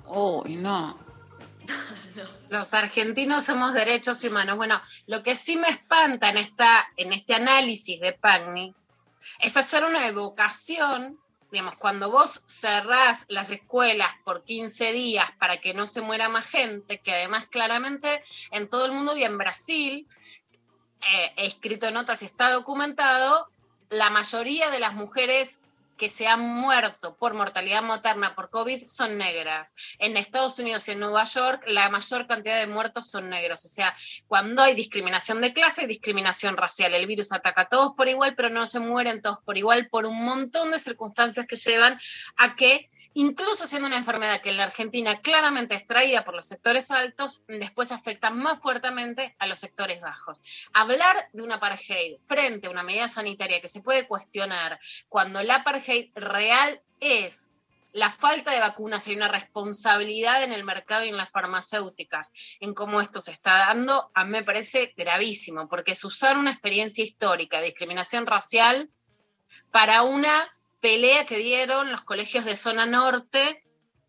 Oh, 0.07 0.45
no. 0.47 0.99
Los 2.49 2.75
argentinos 2.75 3.45
somos 3.45 3.75
derechos 3.75 4.23
humanos. 4.25 4.57
Bueno, 4.57 4.81
lo 5.07 5.23
que 5.23 5.35
sí 5.35 5.57
me 5.57 5.69
espanta 5.69 6.31
en, 6.31 6.39
esta, 6.39 6.89
en 6.97 7.13
este 7.13 7.35
análisis 7.35 8.01
de 8.01 8.13
Pagni 8.13 8.75
es 9.41 9.57
hacer 9.57 9.85
una 9.85 10.07
evocación, 10.07 11.19
digamos, 11.51 11.77
cuando 11.77 12.11
vos 12.11 12.43
cerrás 12.47 13.25
las 13.29 13.51
escuelas 13.51 14.11
por 14.25 14.45
15 14.45 14.93
días 14.93 15.31
para 15.39 15.59
que 15.59 15.75
no 15.75 15.87
se 15.87 16.01
muera 16.01 16.29
más 16.29 16.47
gente, 16.47 16.99
que 16.99 17.13
además 17.13 17.47
claramente 17.47 18.23
en 18.51 18.69
todo 18.69 18.87
el 18.87 18.93
mundo 18.93 19.17
y 19.17 19.25
en 19.25 19.39
Brasil, 19.39 20.07
eh, 21.01 21.33
he 21.37 21.47
escrito 21.47 21.91
notas 21.91 22.23
y 22.23 22.27
está 22.27 22.51
documentado, 22.51 23.49
la 23.91 24.11
mayoría 24.11 24.71
de 24.71 24.81
las 24.81 24.95
mujeres 24.95 25.61
que 26.03 26.09
se 26.09 26.27
han 26.27 26.41
muerto 26.41 27.15
por 27.17 27.33
mortalidad 27.35 27.81
materna 27.81 28.35
por 28.35 28.51
COVID 28.51 28.83
son 28.83 29.19
negras. 29.19 29.73
En 30.01 30.17
Estados 30.17 30.59
Unidos 30.59 30.89
y 30.89 30.91
en 30.91 30.99
Nueva 30.99 31.23
York, 31.23 31.63
la 31.69 31.89
mayor 31.91 32.27
cantidad 32.27 32.59
de 32.59 32.67
muertos 32.67 33.09
son 33.09 33.31
negros. 33.31 33.65
O 33.65 33.69
sea, 33.69 33.95
cuando 34.27 34.65
hay 34.65 34.75
discriminación 34.75 35.41
de 35.41 35.53
clase, 35.53 35.83
hay 35.83 35.87
discriminación 35.87 36.57
racial. 36.57 36.93
El 36.93 37.07
virus 37.07 37.33
ataca 37.33 37.61
a 37.61 37.69
todos 37.69 37.93
por 37.93 38.09
igual, 38.09 38.35
pero 38.35 38.51
no 38.51 38.67
se 38.67 38.81
mueren 38.81 39.23
todos 39.23 39.39
por 39.45 39.57
igual 39.57 39.89
por 39.91 40.05
un 40.05 40.25
montón 40.25 40.73
de 40.73 40.81
circunstancias 40.81 41.47
que 41.47 41.55
llevan 41.55 42.01
a 42.37 42.57
que 42.57 42.91
incluso 43.15 43.67
siendo 43.67 43.89
una 43.89 43.97
enfermedad 43.97 44.41
que 44.41 44.51
en 44.51 44.57
la 44.57 44.65
Argentina 44.65 45.21
claramente 45.21 45.75
es 45.75 45.87
traída 45.87 46.25
por 46.25 46.35
los 46.35 46.47
sectores 46.47 46.91
altos, 46.91 47.45
después 47.49 47.93
afecta 47.93 48.31
más 48.31 48.61
fuertemente 48.61 49.37
a 49.39 49.47
los 49.47 49.61
sectores 49.61 50.01
bajos. 50.01 50.43
Hablar 50.73 51.29
de 51.33 51.43
un 51.43 51.53
apartheid 51.53 52.17
frente 52.25 52.69
a 52.69 52.71
una 52.71 52.83
medida 52.83 53.09
sanitaria 53.09 53.61
que 53.61 53.69
se 53.69 53.83
puede 53.83 54.07
cuestionar 54.07 54.79
cuando 55.09 55.41
el 55.41 55.51
apartheid 55.51 56.11
real 56.15 56.81
es 57.01 57.49
la 57.93 58.11
falta 58.11 58.53
de 58.53 58.61
vacunas 58.61 59.07
y 59.07 59.15
una 59.15 59.29
responsabilidad 59.29 60.43
en 60.43 60.53
el 60.53 60.65
mercado 60.65 61.05
y 61.05 61.09
en 61.09 61.17
las 61.17 61.31
farmacéuticas, 61.31 62.33
en 62.61 62.73
cómo 62.73 63.01
esto 63.01 63.21
se 63.21 63.33
está 63.33 63.59
dando, 63.59 64.11
a 64.15 64.25
mí 64.25 64.31
me 64.31 64.43
parece 64.43 64.95
gravísimo, 64.97 65.69
porque 65.69 65.93
es 65.93 66.05
usar 66.05 66.39
una 66.39 66.51
experiencia 66.51 67.05
histórica 67.05 67.59
de 67.59 67.67
discriminación 67.67 68.27
racial 68.27 68.91
para 69.71 70.03
una 70.03 70.51
pelea 70.83 71.25
que 71.25 71.39
dieron 71.39 71.93
los 71.93 72.03
colegios 72.03 72.45
de 72.45 72.57
zona 72.57 72.87
norte, 72.87 73.65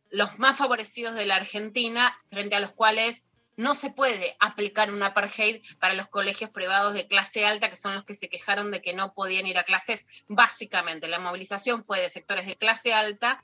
los 0.09 0.39
más 0.39 0.57
favorecidos 0.57 1.13
de 1.13 1.27
la 1.27 1.35
Argentina, 1.35 2.19
frente 2.27 2.55
a 2.55 2.59
los 2.59 2.71
cuales 2.71 3.23
no 3.55 3.75
se 3.75 3.91
puede 3.91 4.35
aplicar 4.39 4.91
un 4.91 5.03
apartheid 5.03 5.61
para 5.79 5.93
los 5.93 6.07
colegios 6.07 6.49
privados 6.49 6.95
de 6.95 7.07
clase 7.07 7.45
alta, 7.45 7.69
que 7.69 7.75
son 7.75 7.93
los 7.93 8.03
que 8.03 8.15
se 8.15 8.27
quejaron 8.27 8.71
de 8.71 8.81
que 8.81 8.93
no 8.93 9.13
podían 9.13 9.45
ir 9.45 9.59
a 9.59 9.63
clases. 9.63 10.07
Básicamente, 10.27 11.07
la 11.07 11.19
movilización 11.19 11.83
fue 11.83 12.01
de 12.01 12.09
sectores 12.09 12.47
de 12.47 12.55
clase 12.55 12.91
alta, 12.91 13.43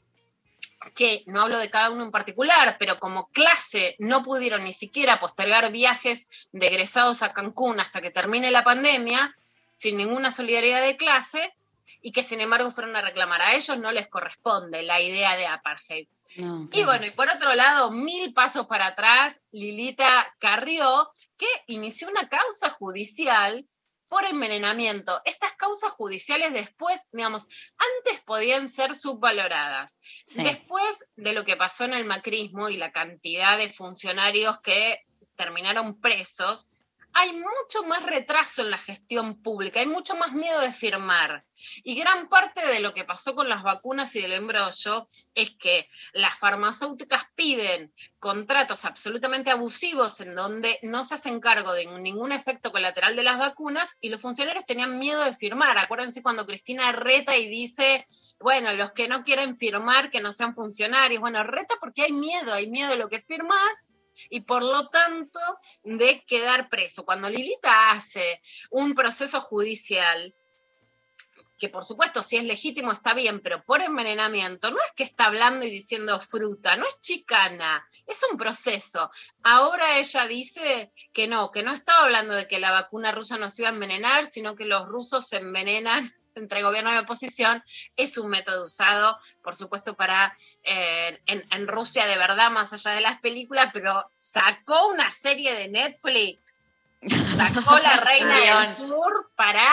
que 0.96 1.24
no 1.28 1.42
hablo 1.42 1.60
de 1.60 1.70
cada 1.70 1.92
uno 1.92 2.04
en 2.04 2.12
particular, 2.12 2.78
pero 2.80 2.98
como 2.98 3.28
clase 3.30 3.96
no 4.00 4.24
pudieron 4.24 4.64
ni 4.64 4.74
siquiera 4.74 5.20
postergar 5.20 5.72
viajes 5.72 6.50
de 6.52 6.66
egresados 6.66 7.22
a 7.22 7.32
Cancún 7.34 7.80
hasta 7.80 8.02
que 8.02 8.10
termine 8.10 8.50
la 8.50 8.64
pandemia, 8.64 9.36
sin 9.72 9.98
ninguna 9.98 10.32
solidaridad 10.32 10.82
de 10.82 10.98
clase, 10.98 11.54
y 12.02 12.12
que 12.12 12.24
sin 12.24 12.42
embargo 12.42 12.72
fueron 12.72 12.96
a 12.96 13.02
reclamar. 13.02 13.42
A 13.42 13.56
ellos 13.56 13.78
no 13.78 13.92
les 13.92 14.08
corresponde 14.08 14.84
la 14.84 15.02
idea 15.02 15.36
de 15.36 15.48
apartheid. 15.48 16.08
Y 16.72 16.84
bueno, 16.84 17.06
y 17.06 17.12
por 17.12 17.30
otro 17.30 17.54
lado, 17.56 17.92
mil 17.92 18.34
pasos 18.34 18.68
para 18.68 18.88
atrás, 18.88 19.42
Lilita 19.52 20.36
Carrió, 20.40 21.10
que 21.38 21.48
inició 21.68 22.08
una 22.10 22.30
causa 22.30 22.70
judicial 22.70 23.66
por 24.10 24.26
envenenamiento. 24.26 25.22
Estas 25.24 25.54
causas 25.54 25.92
judiciales 25.92 26.52
después, 26.52 27.06
digamos, 27.12 27.48
antes 27.78 28.22
podían 28.22 28.68
ser 28.68 28.96
subvaloradas. 28.96 30.00
Sí. 30.26 30.44
Después 30.44 31.06
de 31.16 31.34
lo 31.34 31.46
que 31.46 31.56
pasó 31.56 31.86
en 31.86 31.94
el 31.94 32.06
macrismo 32.06 32.70
y 32.70 32.78
la 32.78 32.92
cantidad 32.92 33.58
de 33.58 33.70
funcionarios 33.70 34.60
que 34.62 35.06
terminaron 35.36 36.02
presos, 36.02 36.72
hay 37.14 37.34
mucho 37.34 37.84
más 37.88 38.06
retraso 38.06 38.62
en 38.62 38.72
la 38.72 38.78
gestión 38.78 39.42
pública, 39.42 39.80
hay 39.80 39.88
mucho 39.88 40.16
más 40.16 40.34
miedo 40.34 40.60
de 40.62 40.72
firmar. 40.72 41.46
Y 41.84 41.96
gran 41.96 42.30
parte 42.30 42.66
de 42.66 42.80
lo 42.80 42.94
que 42.94 43.04
pasó 43.04 43.36
con 43.36 43.50
las 43.50 43.64
vacunas 43.64 44.16
y 44.16 44.22
del 44.22 44.34
embrollo 44.34 45.08
es 45.36 45.52
que 45.52 45.90
las 46.14 46.38
farmacéuticas 46.38 47.24
piden 47.36 47.94
contratos 48.20 48.86
absolutamente 48.86 49.52
abusivos 49.52 50.22
en 50.22 50.36
donde 50.36 50.80
no 50.84 51.04
se 51.04 51.16
hacen 51.16 51.40
cargo 51.40 51.74
de 51.74 51.86
ningún 51.86 52.32
efecto 52.32 52.72
colateral 52.72 53.16
de 53.16 53.24
las 53.24 53.38
vacunas 53.38 53.98
y 54.00 54.10
los 54.10 54.22
funcionarios 54.22 54.66
tenían 54.66 55.00
miedo 55.00 55.24
de 55.24 55.36
firmar. 55.36 55.78
Acuérdense 55.78 56.24
cuando 56.24 56.46
Cristina 56.46 56.92
reta 56.92 57.36
y 57.36 57.50
dice, 57.50 58.06
bueno, 58.40 58.72
los 58.74 58.92
que 58.92 59.08
no 59.08 59.24
quieren 59.24 59.58
firmar, 59.58 60.10
que 60.10 60.22
no 60.22 60.32
sean 60.32 60.56
funcionarios. 60.56 61.20
Bueno, 61.20 61.44
reta 61.44 61.76
porque 61.80 62.04
hay 62.04 62.14
miedo, 62.14 62.54
hay 62.54 62.70
miedo 62.70 62.92
de 62.92 62.98
lo 62.98 63.10
que 63.10 63.22
firmás 63.22 63.88
y 64.30 64.42
por 64.42 64.64
lo 64.64 64.90
tanto 64.90 65.40
de 65.84 66.24
quedar 66.26 66.70
preso. 66.70 67.06
Cuando 67.06 67.30
Lilita 67.30 67.92
hace 67.92 68.42
un 68.70 68.94
proceso 68.96 69.42
judicial, 69.42 70.36
que 71.60 71.70
por 71.70 71.84
supuesto 71.84 72.24
si 72.24 72.38
es 72.38 72.46
legítimo 72.46 72.92
está 72.92 73.14
bien, 73.14 73.42
pero 73.42 73.64
por 73.66 73.82
envenenamiento, 73.82 74.72
no 74.72 74.78
es 74.78 74.94
que 74.96 75.04
está 75.04 75.26
hablando 75.26 75.66
y 75.66 75.70
diciendo 75.70 76.20
fruta, 76.20 76.78
no 76.78 76.86
es 76.86 77.00
chicana, 77.02 77.86
es 78.08 78.26
un 78.32 78.38
proceso. 78.38 79.12
Ahora 79.44 80.00
ella 80.00 80.26
dice 80.26 80.92
que 81.14 81.28
no, 81.28 81.52
que 81.52 81.62
no 81.62 81.74
estaba 81.74 82.06
hablando 82.06 82.34
de 82.34 82.48
que 82.48 82.60
la 82.60 82.72
vacuna 82.72 83.12
rusa 83.12 83.38
nos 83.38 83.60
iba 83.60 83.68
a 83.68 83.74
envenenar, 83.74 84.26
sino 84.26 84.56
que 84.56 84.66
los 84.66 84.88
rusos 84.88 85.28
se 85.28 85.38
envenenan 85.38 86.12
entre 86.40 86.64
gobierno 86.64 86.94
y 86.94 86.98
oposición 86.98 87.64
es 87.96 88.18
un 88.18 88.30
método 88.30 88.66
usado, 88.66 89.18
por 89.44 89.56
supuesto, 89.56 89.96
para 89.96 90.36
eh, 90.64 91.20
en, 91.26 91.46
en, 91.52 91.68
Rusia 91.68 92.08
de 92.08 92.18
verdad, 92.18 92.52
más 92.52 92.74
allá 92.74 92.92
de 92.92 93.02
las 93.02 93.20
películas, 93.20 93.70
pero 93.74 94.12
sacó 94.18 94.88
una 94.88 95.12
serie 95.12 95.54
de 95.56 95.68
Netflix, 95.68 96.64
sacó 97.38 97.78
la 97.80 97.98
Reina 98.06 98.38
del 98.40 98.68
Sur 98.68 99.32
para 99.36 99.64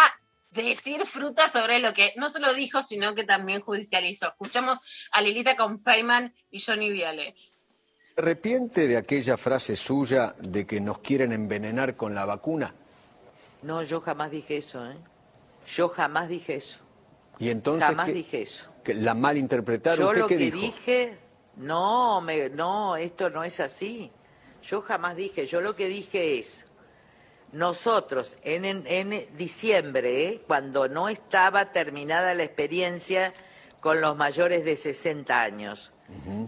decir 0.51 1.05
fruta 1.05 1.49
sobre 1.49 1.79
lo 1.79 1.93
que 1.93 2.13
no 2.17 2.31
solo 2.31 2.53
dijo, 2.55 2.83
sino 2.83 3.15
que 3.15 3.25
también 3.25 3.61
judicializó. 3.61 4.29
Escuchamos 4.29 5.09
a 5.13 5.21
Lilita 5.21 5.57
con 5.57 5.79
Feynman 5.79 6.35
y 6.51 6.61
Johnny 6.61 6.91
Viale. 6.91 7.35
¿Se 8.15 8.21
arrepiente 8.23 8.89
de 8.89 8.97
aquella 8.97 9.37
frase 9.37 9.77
suya 9.77 10.35
de 10.39 10.67
que 10.67 10.81
nos 10.81 11.01
quieren 11.01 11.33
envenenar 11.33 11.97
con 11.97 12.15
la 12.15 12.25
vacuna? 12.25 12.75
No, 13.63 13.83
yo 13.83 14.01
jamás 14.01 14.31
dije 14.31 14.57
eso, 14.57 14.85
¿eh? 14.87 14.97
Yo 15.67 15.89
jamás 15.89 16.29
dije 16.29 16.57
eso. 16.57 16.81
Y 17.39 17.51
entonces 17.51 17.87
jamás 17.89 18.07
¿qué- 18.07 18.13
dije 18.13 18.43
eso. 18.43 18.71
que 18.85 18.95
¿La 18.95 19.15
malinterpretaron? 19.15 19.99
Yo 19.99 20.09
¿Usted 20.09 20.21
lo 20.23 20.27
qué 20.29 20.39
que 20.39 20.45
dijo? 20.45 20.57
dije, 20.59 21.19
no, 21.57 22.21
me- 22.21 22.49
no, 22.49 22.97
esto 22.97 23.31
no 23.31 23.45
es 23.45 23.61
así. 23.61 24.11
Yo 24.63 24.81
jamás 24.83 25.17
dije, 25.17 25.47
yo 25.47 25.61
lo 25.61 25.77
que 25.77 25.87
dije 25.89 26.39
es, 26.39 26.67
nosotros 27.53 28.37
en, 28.43 28.65
en- 28.65 28.87
en 28.87 29.37
diciembre, 29.37 30.29
¿eh? 30.29 30.43
cuando 30.47 30.89
no 30.89 31.09
estaba 31.09 31.73
terminada 31.73 32.35
la 32.35 32.43
experiencia 32.45 33.33
con 33.81 34.01
los 34.01 34.17
mayores 34.17 34.65
de 34.65 34.77
60 34.77 35.41
años, 35.43 35.93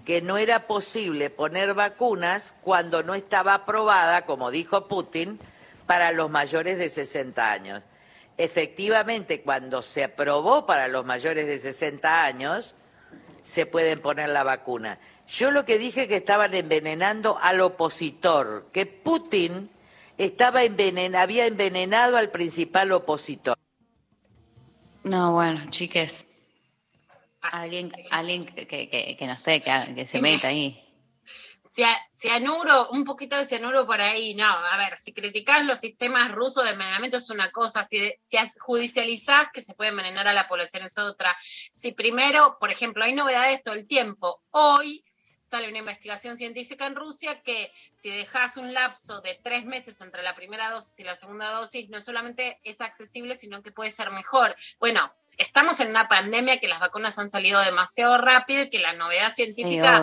que 0.04 0.22
no 0.22 0.38
era 0.38 0.66
posible 0.66 1.30
poner 1.30 1.74
vacunas 1.74 2.54
cuando 2.62 3.02
no 3.02 3.14
estaba 3.14 3.54
aprobada, 3.54 4.24
como 4.24 4.50
dijo 4.50 4.86
Putin, 4.88 5.38
para 5.86 6.12
los 6.12 6.30
mayores 6.30 6.78
de 6.78 6.88
60 6.88 7.50
años. 7.52 7.82
Efectivamente, 8.38 9.42
cuando 9.42 9.82
se 9.82 10.04
aprobó 10.04 10.64
para 10.64 10.86
los 10.88 11.04
mayores 11.04 11.46
de 11.46 11.58
60 11.58 12.24
años, 12.24 12.74
se 13.42 13.66
pueden 13.66 14.00
poner 14.00 14.28
la 14.28 14.44
vacuna. 14.44 14.98
Yo 15.26 15.50
lo 15.50 15.64
que 15.64 15.76
dije 15.78 16.08
que 16.08 16.16
estaban 16.16 16.54
envenenando 16.54 17.36
al 17.40 17.60
opositor, 17.60 18.68
que 18.72 18.86
Putin 18.86 19.70
estaba 20.16 20.62
envenen- 20.62 21.16
había 21.16 21.46
envenenado 21.46 22.16
al 22.16 22.30
principal 22.30 22.92
opositor. 22.92 23.56
No, 25.04 25.32
bueno, 25.32 25.60
chiques. 25.70 26.26
Alguien, 27.40 27.92
alguien 28.10 28.46
que, 28.46 28.66
que, 28.66 28.88
que- 28.88 29.16
que 29.16 29.26
no 29.26 29.36
sé, 29.36 29.60
que, 29.60 29.70
que 29.94 30.06
se 30.06 30.20
meta 30.22 30.48
ahí. 30.48 30.84
Cia- 31.78 32.08
Cianuro, 32.12 32.88
un 32.90 33.04
poquito 33.04 33.36
de 33.36 33.44
cianuro 33.44 33.86
por 33.86 34.00
ahí, 34.00 34.34
no, 34.34 34.48
a 34.48 34.76
ver, 34.78 34.98
si 34.98 35.12
criticás 35.12 35.64
los 35.64 35.78
sistemas 35.78 36.32
rusos 36.32 36.64
de 36.64 36.70
envenenamiento 36.70 37.18
es 37.18 37.30
una 37.30 37.52
cosa, 37.52 37.84
si, 37.84 38.12
si 38.24 38.36
que 39.52 39.60
se 39.62 39.74
puede 39.74 39.90
envenenar 39.90 40.26
a 40.26 40.32
la 40.32 40.48
población 40.48 40.82
es 40.82 40.98
otra. 40.98 41.36
Si 41.70 41.92
primero, 41.92 42.56
por 42.58 42.72
ejemplo, 42.72 43.04
hay 43.04 43.12
novedades 43.12 43.62
todo 43.62 43.76
el 43.76 43.86
tiempo, 43.86 44.42
hoy 44.50 45.04
sale 45.38 45.68
una 45.68 45.78
investigación 45.78 46.36
científica 46.36 46.84
en 46.84 46.96
Rusia 46.96 47.42
que 47.42 47.72
si 47.94 48.10
dejas 48.10 48.56
un 48.56 48.74
lapso 48.74 49.20
de 49.20 49.38
tres 49.40 49.64
meses 49.64 50.00
entre 50.00 50.24
la 50.24 50.34
primera 50.34 50.72
dosis 50.72 50.98
y 50.98 51.04
la 51.04 51.14
segunda 51.14 51.52
dosis, 51.52 51.88
no 51.90 52.00
solamente 52.00 52.58
es 52.64 52.80
accesible, 52.80 53.38
sino 53.38 53.62
que 53.62 53.70
puede 53.70 53.92
ser 53.92 54.10
mejor. 54.10 54.56
Bueno, 54.80 55.14
estamos 55.36 55.78
en 55.78 55.90
una 55.90 56.08
pandemia 56.08 56.58
que 56.58 56.66
las 56.66 56.80
vacunas 56.80 57.20
han 57.20 57.30
salido 57.30 57.60
demasiado 57.60 58.18
rápido 58.18 58.64
y 58.64 58.68
que 58.68 58.80
la 58.80 58.94
novedad 58.94 59.32
científica. 59.32 59.98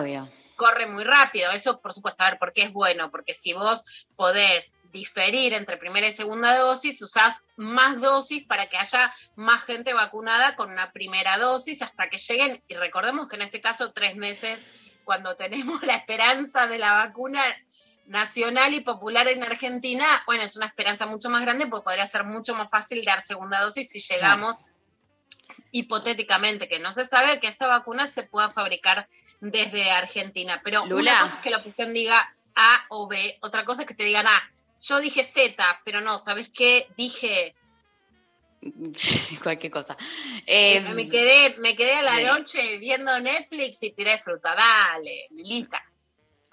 Corre 0.56 0.86
muy 0.86 1.04
rápido. 1.04 1.50
Eso, 1.52 1.80
por 1.80 1.92
supuesto, 1.92 2.24
a 2.24 2.30
ver, 2.30 2.38
¿por 2.38 2.52
qué 2.52 2.62
es 2.62 2.72
bueno? 2.72 3.10
Porque 3.10 3.34
si 3.34 3.52
vos 3.52 3.84
podés 4.16 4.74
diferir 4.92 5.52
entre 5.54 5.76
primera 5.76 6.08
y 6.08 6.12
segunda 6.12 6.56
dosis, 6.56 7.00
usás 7.02 7.42
más 7.56 8.00
dosis 8.00 8.44
para 8.44 8.66
que 8.66 8.78
haya 8.78 9.12
más 9.36 9.62
gente 9.64 9.92
vacunada 9.92 10.56
con 10.56 10.70
una 10.70 10.92
primera 10.92 11.38
dosis 11.38 11.82
hasta 11.82 12.08
que 12.08 12.18
lleguen, 12.18 12.62
y 12.66 12.74
recordemos 12.74 13.28
que 13.28 13.36
en 13.36 13.42
este 13.42 13.60
caso 13.60 13.92
tres 13.92 14.16
meses, 14.16 14.66
cuando 15.04 15.36
tenemos 15.36 15.82
la 15.82 15.96
esperanza 15.96 16.66
de 16.66 16.78
la 16.78 16.92
vacuna 16.92 17.42
nacional 18.06 18.72
y 18.72 18.80
popular 18.80 19.28
en 19.28 19.42
Argentina, 19.42 20.06
bueno, 20.26 20.44
es 20.44 20.56
una 20.56 20.66
esperanza 20.66 21.06
mucho 21.06 21.28
más 21.28 21.42
grande 21.42 21.66
porque 21.66 21.84
podría 21.84 22.06
ser 22.06 22.24
mucho 22.24 22.54
más 22.54 22.70
fácil 22.70 23.04
dar 23.04 23.20
segunda 23.22 23.60
dosis 23.60 23.90
si 23.90 24.00
llegamos 24.00 24.58
hipotéticamente, 25.72 26.68
que 26.68 26.78
no 26.78 26.92
se 26.92 27.04
sabe 27.04 27.40
que 27.40 27.48
esa 27.48 27.66
vacuna 27.66 28.06
se 28.06 28.22
pueda 28.22 28.50
fabricar 28.50 29.06
desde 29.40 29.90
Argentina. 29.90 30.60
Pero 30.64 30.86
Lula. 30.86 31.12
una 31.12 31.20
cosa 31.22 31.36
es 31.36 31.42
que 31.42 31.50
la 31.50 31.58
oposición 31.58 31.94
diga 31.94 32.34
A 32.54 32.86
o 32.88 33.08
B, 33.08 33.38
otra 33.40 33.64
cosa 33.64 33.82
es 33.82 33.88
que 33.88 33.94
te 33.94 34.04
digan 34.04 34.26
A. 34.26 34.50
Yo 34.80 35.00
dije 35.00 35.24
Z, 35.24 35.80
pero 35.84 36.00
no, 36.00 36.18
¿sabes 36.18 36.50
qué? 36.50 36.88
Dije, 36.96 37.54
Cualquier 39.42 39.72
cosa. 39.72 39.96
Eh, 40.46 40.80
me 40.80 41.08
quedé, 41.08 41.56
me 41.58 41.76
quedé 41.76 41.94
a 41.94 42.02
la 42.02 42.16
sí. 42.16 42.24
noche 42.24 42.78
viendo 42.78 43.18
Netflix 43.20 43.82
y 43.82 43.90
tiré 43.92 44.18
fruta. 44.18 44.54
Dale, 44.54 45.26
Lilita. 45.30 45.82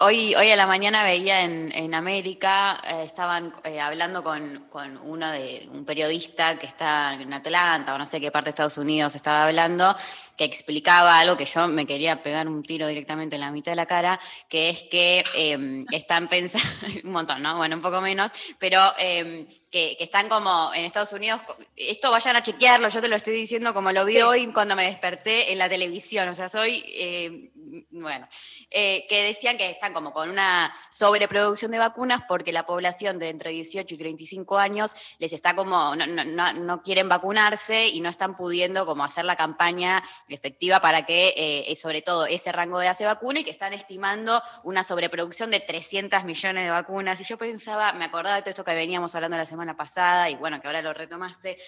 Hoy, 0.06 0.34
hoy 0.34 0.50
a 0.50 0.56
la 0.56 0.66
mañana 0.66 1.02
veía 1.02 1.40
en, 1.44 1.72
en 1.74 1.94
América, 1.94 2.78
eh, 2.86 3.04
estaban 3.06 3.54
eh, 3.64 3.80
hablando 3.80 4.22
con, 4.22 4.66
con 4.68 4.98
uno 4.98 5.30
de 5.30 5.66
un 5.72 5.86
periodista 5.86 6.58
que 6.58 6.66
está 6.66 7.14
en 7.14 7.32
Atlanta 7.32 7.94
o 7.94 7.96
no 7.96 8.04
sé 8.04 8.20
qué 8.20 8.30
parte 8.30 8.48
de 8.48 8.50
Estados 8.50 8.76
Unidos 8.76 9.14
estaba 9.14 9.46
hablando, 9.46 9.96
que 10.36 10.44
explicaba 10.44 11.18
algo 11.20 11.38
que 11.38 11.46
yo 11.46 11.68
me 11.68 11.86
quería 11.86 12.22
pegar 12.22 12.48
un 12.48 12.62
tiro 12.62 12.86
directamente 12.86 13.36
en 13.36 13.40
la 13.40 13.50
mitad 13.50 13.72
de 13.72 13.76
la 13.76 13.86
cara, 13.86 14.20
que 14.46 14.68
es 14.68 14.82
que 14.90 15.24
eh, 15.36 15.86
están 15.90 16.28
pensando, 16.28 16.68
un 17.04 17.12
montón, 17.12 17.42
¿no? 17.42 17.56
Bueno, 17.56 17.76
un 17.76 17.82
poco 17.82 18.02
menos, 18.02 18.30
pero 18.58 18.80
eh, 18.98 19.46
que, 19.70 19.96
que 19.96 20.04
están 20.04 20.28
como 20.28 20.70
en 20.74 20.84
Estados 20.84 21.12
Unidos, 21.14 21.40
esto 21.76 22.10
vayan 22.10 22.36
a 22.36 22.42
chequearlo, 22.42 22.90
yo 22.90 23.00
te 23.00 23.08
lo 23.08 23.16
estoy 23.16 23.34
diciendo 23.34 23.72
como 23.72 23.90
lo 23.90 24.04
vi 24.04 24.16
Sí. 24.16 24.22
hoy 24.22 24.46
cuando 24.48 24.76
me 24.76 24.84
desperté 24.84 25.50
en 25.52 25.58
la 25.58 25.68
televisión, 25.68 26.28
o 26.28 26.34
sea, 26.34 26.48
soy, 26.50 26.84
eh, 26.88 27.50
bueno, 27.90 28.28
eh, 28.70 29.06
que 29.08 29.24
decían 29.24 29.56
que 29.56 29.70
están 29.70 29.92
como 29.92 30.12
con 30.12 30.30
una 30.30 30.74
sobreproducción 30.90 31.70
de 31.70 31.78
vacunas 31.78 32.22
porque 32.28 32.52
la 32.52 32.66
población 32.66 33.18
de 33.18 33.28
entre 33.30 33.50
18 33.50 33.94
y 33.94 33.98
35 33.98 34.58
años 34.58 34.94
les 35.18 35.32
está 35.32 35.54
como, 35.54 35.94
no, 35.96 36.06
no- 36.06 36.52
no- 36.52 36.82
quieren 36.82 37.08
vacunarse 37.08 37.88
y 37.88 38.00
no 38.00 38.08
están 38.08 38.36
pudiendo 38.36 38.84
como 38.86 39.04
hacer 39.04 39.24
la 39.24 39.36
campaña 39.36 40.02
efectiva 40.28 40.80
para 40.80 41.06
que 41.06 41.34
eh, 41.36 41.76
sobre 41.76 42.02
todo 42.02 42.26
ese 42.26 42.52
rango 42.52 42.78
de 42.78 42.86
edad 42.86 42.96
se 42.96 43.04
vacune 43.06 43.40
y 43.40 43.44
que 43.44 43.50
están 43.50 43.72
estimando 43.72 44.42
una 44.62 44.82
sobreproducción 44.84 45.50
de 45.50 45.60
300 45.60 46.24
millones 46.24 46.64
de 46.64 46.70
vacunas. 46.70 47.20
Y 47.20 47.24
yo 47.24 47.38
pensaba, 47.38 47.92
me 47.92 48.04
acordaba 48.04 48.36
de 48.36 48.42
todo 48.42 48.50
esto 48.50 48.64
que 48.64 48.74
veníamos 48.74 49.14
hablando 49.14 49.36
la 49.36 49.46
semana 49.46 49.76
pasada 49.76 50.28
y 50.30 50.36
bueno, 50.36 50.60
que 50.60 50.66
ahora 50.66 50.82
lo 50.82 50.92
retomaste. 50.92 51.58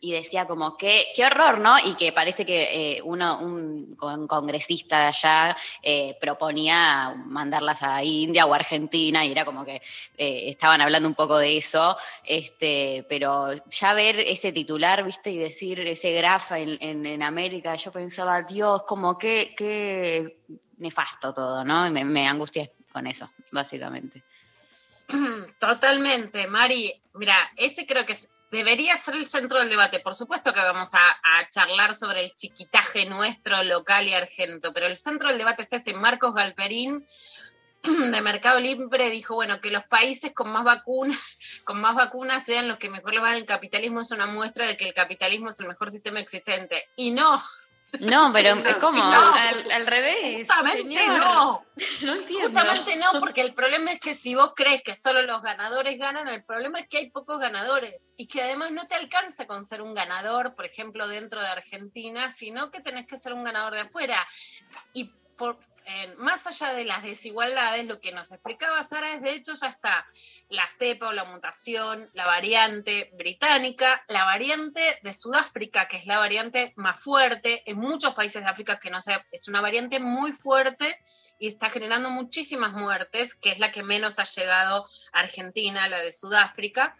Y 0.00 0.12
decía 0.12 0.46
como, 0.46 0.76
qué, 0.76 1.06
qué 1.16 1.24
horror, 1.24 1.58
¿no? 1.58 1.76
Y 1.78 1.94
que 1.94 2.12
parece 2.12 2.44
que 2.44 2.96
eh, 2.96 3.02
uno, 3.02 3.38
un, 3.38 3.96
con- 3.96 4.26
congresista 4.26 5.00
de 5.00 5.06
allá 5.06 5.56
eh, 5.82 6.16
proponía 6.20 7.14
mandarlas 7.26 7.82
a 7.82 8.04
India 8.04 8.44
o 8.46 8.52
Argentina 8.52 9.24
y 9.24 9.32
era 9.32 9.44
como 9.44 9.64
que 9.64 9.76
eh, 10.18 10.50
estaban 10.50 10.80
hablando 10.82 11.08
un 11.08 11.14
poco 11.14 11.38
de 11.38 11.56
eso, 11.56 11.96
este, 12.24 13.06
pero 13.08 13.48
ya 13.70 13.94
ver 13.94 14.20
ese 14.20 14.52
titular, 14.52 15.02
viste, 15.02 15.30
y 15.30 15.38
decir 15.38 15.80
ese 15.80 16.12
grafa 16.12 16.58
en, 16.58 16.76
en- 16.82 17.22
América, 17.22 17.74
yo 17.74 17.90
pensaba, 17.90 18.42
Dios, 18.42 18.82
como 18.84 19.16
que, 19.16 19.54
qué 19.56 20.40
nefasto 20.78 21.32
todo, 21.32 21.64
¿no? 21.64 21.90
Me, 21.90 22.04
me 22.04 22.28
angustié 22.28 22.70
con 22.92 23.06
eso, 23.06 23.30
básicamente. 23.50 24.22
Totalmente, 25.58 26.46
Mari. 26.46 26.92
Mira, 27.14 27.34
este 27.56 27.86
creo 27.86 28.04
que 28.04 28.12
es- 28.12 28.30
debería 28.50 28.96
ser 28.96 29.16
el 29.16 29.26
centro 29.26 29.58
del 29.58 29.70
debate. 29.70 30.00
Por 30.00 30.14
supuesto 30.14 30.52
que 30.52 30.60
vamos 30.60 30.90
a, 30.94 31.48
charlar 31.50 31.94
sobre 31.94 32.24
el 32.24 32.34
chiquitaje 32.34 33.06
nuestro, 33.06 33.62
local 33.62 34.08
y 34.08 34.14
argento, 34.14 34.72
pero 34.72 34.86
el 34.86 34.96
centro 34.96 35.28
del 35.28 35.38
debate 35.38 35.62
es 35.62 35.72
ese. 35.72 35.94
Marcos 35.94 36.34
Galperín 36.34 37.06
de 37.82 38.20
Mercado 38.20 38.60
Libre 38.60 39.10
dijo, 39.10 39.34
bueno, 39.34 39.60
que 39.60 39.70
los 39.70 39.84
países 39.84 40.32
con 40.32 40.50
más 40.50 40.64
vacunas, 40.64 41.18
con 41.64 41.80
más 41.80 41.94
vacunas 41.94 42.44
sean 42.44 42.68
los 42.68 42.78
que 42.78 42.90
mejor 42.90 43.14
le 43.14 43.20
van 43.20 43.34
al 43.34 43.44
capitalismo, 43.44 44.00
es 44.00 44.10
una 44.10 44.26
muestra 44.26 44.66
de 44.66 44.76
que 44.76 44.84
el 44.84 44.94
capitalismo 44.94 45.50
es 45.50 45.60
el 45.60 45.68
mejor 45.68 45.90
sistema 45.90 46.20
existente. 46.20 46.88
Y 46.96 47.10
no. 47.10 47.42
No, 48.00 48.32
pero 48.32 48.56
¿cómo? 48.80 48.98
No. 48.98 49.34
Al, 49.34 49.70
al 49.70 49.86
revés. 49.86 50.46
Justamente 50.46 50.98
señor. 50.98 51.18
no. 51.18 51.66
No 52.02 52.14
entiendo. 52.14 52.46
Justamente 52.48 52.96
no, 52.96 53.20
porque 53.20 53.42
el 53.42 53.52
problema 53.52 53.92
es 53.92 54.00
que 54.00 54.14
si 54.14 54.34
vos 54.34 54.52
crees 54.56 54.82
que 54.82 54.94
solo 54.94 55.20
los 55.22 55.42
ganadores 55.42 55.98
ganan, 55.98 56.26
el 56.28 56.42
problema 56.42 56.80
es 56.80 56.88
que 56.88 56.96
hay 56.96 57.10
pocos 57.10 57.38
ganadores 57.38 58.12
y 58.16 58.26
que 58.26 58.42
además 58.42 58.70
no 58.72 58.86
te 58.86 58.94
alcanza 58.94 59.46
con 59.46 59.66
ser 59.66 59.82
un 59.82 59.92
ganador, 59.92 60.54
por 60.54 60.64
ejemplo, 60.64 61.06
dentro 61.06 61.40
de 61.42 61.48
Argentina, 61.48 62.30
sino 62.30 62.70
que 62.70 62.80
tenés 62.80 63.06
que 63.06 63.18
ser 63.18 63.34
un 63.34 63.44
ganador 63.44 63.74
de 63.74 63.80
afuera. 63.80 64.26
Y 64.94 65.10
por, 65.36 65.58
eh, 65.84 66.14
más 66.16 66.46
allá 66.46 66.72
de 66.72 66.84
las 66.84 67.02
desigualdades, 67.02 67.84
lo 67.84 68.00
que 68.00 68.12
nos 68.12 68.32
explicaba 68.32 68.82
Sara 68.82 69.14
es, 69.14 69.22
de 69.22 69.32
hecho, 69.32 69.52
ya 69.54 69.68
está 69.68 70.06
la 70.48 70.66
cepa 70.66 71.08
o 71.08 71.12
la 71.12 71.24
mutación, 71.24 72.08
la 72.12 72.26
variante 72.26 73.10
británica, 73.14 74.04
la 74.08 74.24
variante 74.24 74.98
de 75.02 75.12
Sudáfrica, 75.12 75.88
que 75.88 75.96
es 75.96 76.06
la 76.06 76.18
variante 76.18 76.72
más 76.76 77.00
fuerte, 77.00 77.62
en 77.66 77.78
muchos 77.78 78.14
países 78.14 78.42
de 78.42 78.50
África 78.50 78.78
que 78.78 78.90
no 78.90 79.00
sé, 79.00 79.16
es 79.32 79.48
una 79.48 79.60
variante 79.60 79.98
muy 79.98 80.32
fuerte 80.32 80.98
y 81.38 81.48
está 81.48 81.70
generando 81.70 82.10
muchísimas 82.10 82.72
muertes, 82.72 83.34
que 83.34 83.50
es 83.50 83.58
la 83.58 83.72
que 83.72 83.82
menos 83.82 84.18
ha 84.18 84.24
llegado 84.24 84.86
a 85.12 85.20
Argentina, 85.20 85.88
la 85.88 86.00
de 86.00 86.12
Sudáfrica. 86.12 86.96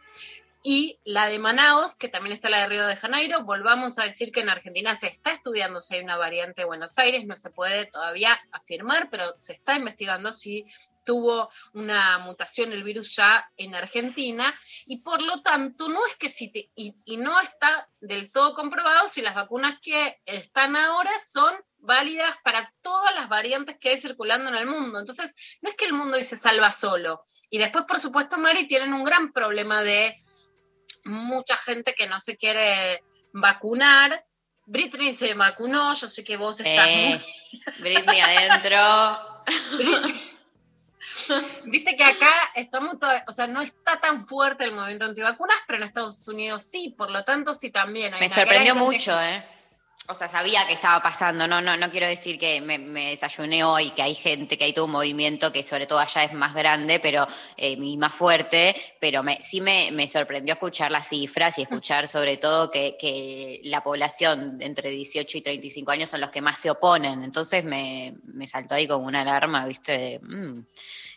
Y 0.68 0.98
la 1.04 1.28
de 1.28 1.38
Manaus, 1.38 1.94
que 1.94 2.08
también 2.08 2.32
está 2.32 2.50
la 2.50 2.58
de 2.58 2.66
Río 2.66 2.84
de 2.88 2.96
Janeiro, 2.96 3.44
volvamos 3.44 4.00
a 4.00 4.02
decir 4.02 4.32
que 4.32 4.40
en 4.40 4.50
Argentina 4.50 4.96
se 4.96 5.06
está 5.06 5.30
estudiando 5.30 5.78
si 5.78 5.94
hay 5.94 6.00
una 6.02 6.16
variante 6.16 6.62
de 6.62 6.66
Buenos 6.66 6.98
Aires, 6.98 7.24
no 7.24 7.36
se 7.36 7.50
puede 7.50 7.86
todavía 7.86 8.36
afirmar, 8.50 9.08
pero 9.08 9.32
se 9.38 9.52
está 9.52 9.76
investigando 9.76 10.32
si 10.32 10.66
tuvo 11.04 11.48
una 11.72 12.18
mutación 12.18 12.72
el 12.72 12.82
virus 12.82 13.14
ya 13.14 13.48
en 13.56 13.76
Argentina 13.76 14.52
y 14.86 15.02
por 15.02 15.22
lo 15.22 15.40
tanto 15.40 15.88
no 15.88 16.04
es 16.04 16.16
que 16.16 16.28
si 16.28 16.50
y, 16.74 17.16
no 17.16 17.40
está 17.40 17.88
del 18.00 18.32
todo 18.32 18.56
comprobado 18.56 19.06
si 19.06 19.22
las 19.22 19.36
vacunas 19.36 19.78
que 19.80 20.20
están 20.26 20.74
ahora 20.74 21.12
son 21.20 21.54
válidas 21.78 22.36
para 22.42 22.74
todas 22.82 23.14
las 23.14 23.28
variantes 23.28 23.78
que 23.78 23.90
hay 23.90 23.98
circulando 23.98 24.50
en 24.50 24.56
el 24.56 24.66
mundo. 24.66 24.98
Entonces, 24.98 25.32
no 25.60 25.70
es 25.70 25.76
que 25.76 25.84
el 25.84 25.92
mundo 25.92 26.20
se 26.20 26.36
salva 26.36 26.72
solo. 26.72 27.22
Y 27.48 27.58
después, 27.58 27.84
por 27.86 28.00
supuesto, 28.00 28.38
Mari, 28.38 28.66
tienen 28.66 28.92
un 28.92 29.04
gran 29.04 29.30
problema 29.30 29.82
de 29.82 30.16
mucha 31.06 31.56
gente 31.56 31.94
que 31.94 32.06
no 32.06 32.20
se 32.20 32.36
quiere 32.36 33.02
vacunar. 33.32 34.24
Britney 34.66 35.12
se 35.12 35.34
vacunó, 35.34 35.94
yo 35.94 36.08
sé 36.08 36.24
que 36.24 36.36
vos 36.36 36.60
estás 36.60 36.88
Eh, 36.88 37.08
muy... 37.08 37.20
Britney 37.78 38.20
adentro. 38.20 39.44
Viste 41.64 41.96
que 41.96 42.04
acá 42.04 42.30
estamos 42.56 42.98
todavía, 42.98 43.24
o 43.28 43.32
sea, 43.32 43.46
no 43.46 43.62
está 43.62 44.00
tan 44.00 44.26
fuerte 44.26 44.64
el 44.64 44.72
movimiento 44.72 45.04
antivacunas, 45.04 45.56
pero 45.66 45.78
en 45.78 45.84
Estados 45.84 46.26
Unidos 46.28 46.62
sí, 46.64 46.94
por 46.96 47.10
lo 47.10 47.22
tanto 47.24 47.54
sí 47.54 47.70
también. 47.70 48.12
hay 48.14 48.20
Me 48.20 48.28
sorprendió 48.28 48.74
mucho, 48.74 49.18
¿eh? 49.20 49.46
O 50.08 50.14
sea, 50.14 50.28
sabía 50.28 50.66
que 50.66 50.72
estaba 50.72 51.02
pasando, 51.02 51.48
no, 51.48 51.60
no, 51.60 51.76
no 51.76 51.90
quiero 51.90 52.06
decir 52.06 52.38
que 52.38 52.60
me, 52.60 52.78
me 52.78 53.10
desayuné 53.10 53.64
hoy, 53.64 53.90
que 53.90 54.02
hay 54.02 54.14
gente, 54.14 54.56
que 54.56 54.64
hay 54.64 54.72
todo 54.72 54.84
un 54.84 54.92
movimiento 54.92 55.52
que 55.52 55.62
sobre 55.64 55.86
todo 55.86 55.98
allá 55.98 56.22
es 56.24 56.32
más 56.32 56.54
grande 56.54 57.00
pero 57.00 57.26
eh, 57.56 57.72
y 57.72 57.96
más 57.96 58.14
fuerte, 58.14 58.76
pero 59.00 59.22
me, 59.22 59.40
sí 59.42 59.60
me, 59.60 59.90
me 59.92 60.06
sorprendió 60.06 60.54
escuchar 60.54 60.90
las 60.92 61.08
cifras 61.08 61.58
y 61.58 61.62
escuchar 61.62 62.06
sobre 62.08 62.36
todo 62.36 62.70
que, 62.70 62.96
que 63.00 63.60
la 63.64 63.82
población 63.82 64.58
de 64.58 64.66
entre 64.66 64.90
18 64.90 65.38
y 65.38 65.42
35 65.42 65.90
años 65.90 66.10
son 66.10 66.20
los 66.20 66.30
que 66.30 66.40
más 66.40 66.58
se 66.58 66.70
oponen. 66.70 67.24
Entonces 67.24 67.64
me, 67.64 68.14
me 68.24 68.46
saltó 68.46 68.74
ahí 68.76 68.86
como 68.86 69.06
una 69.06 69.22
alarma, 69.22 69.66
¿viste? 69.66 69.98
De, 69.98 70.18
mm, 70.20 70.66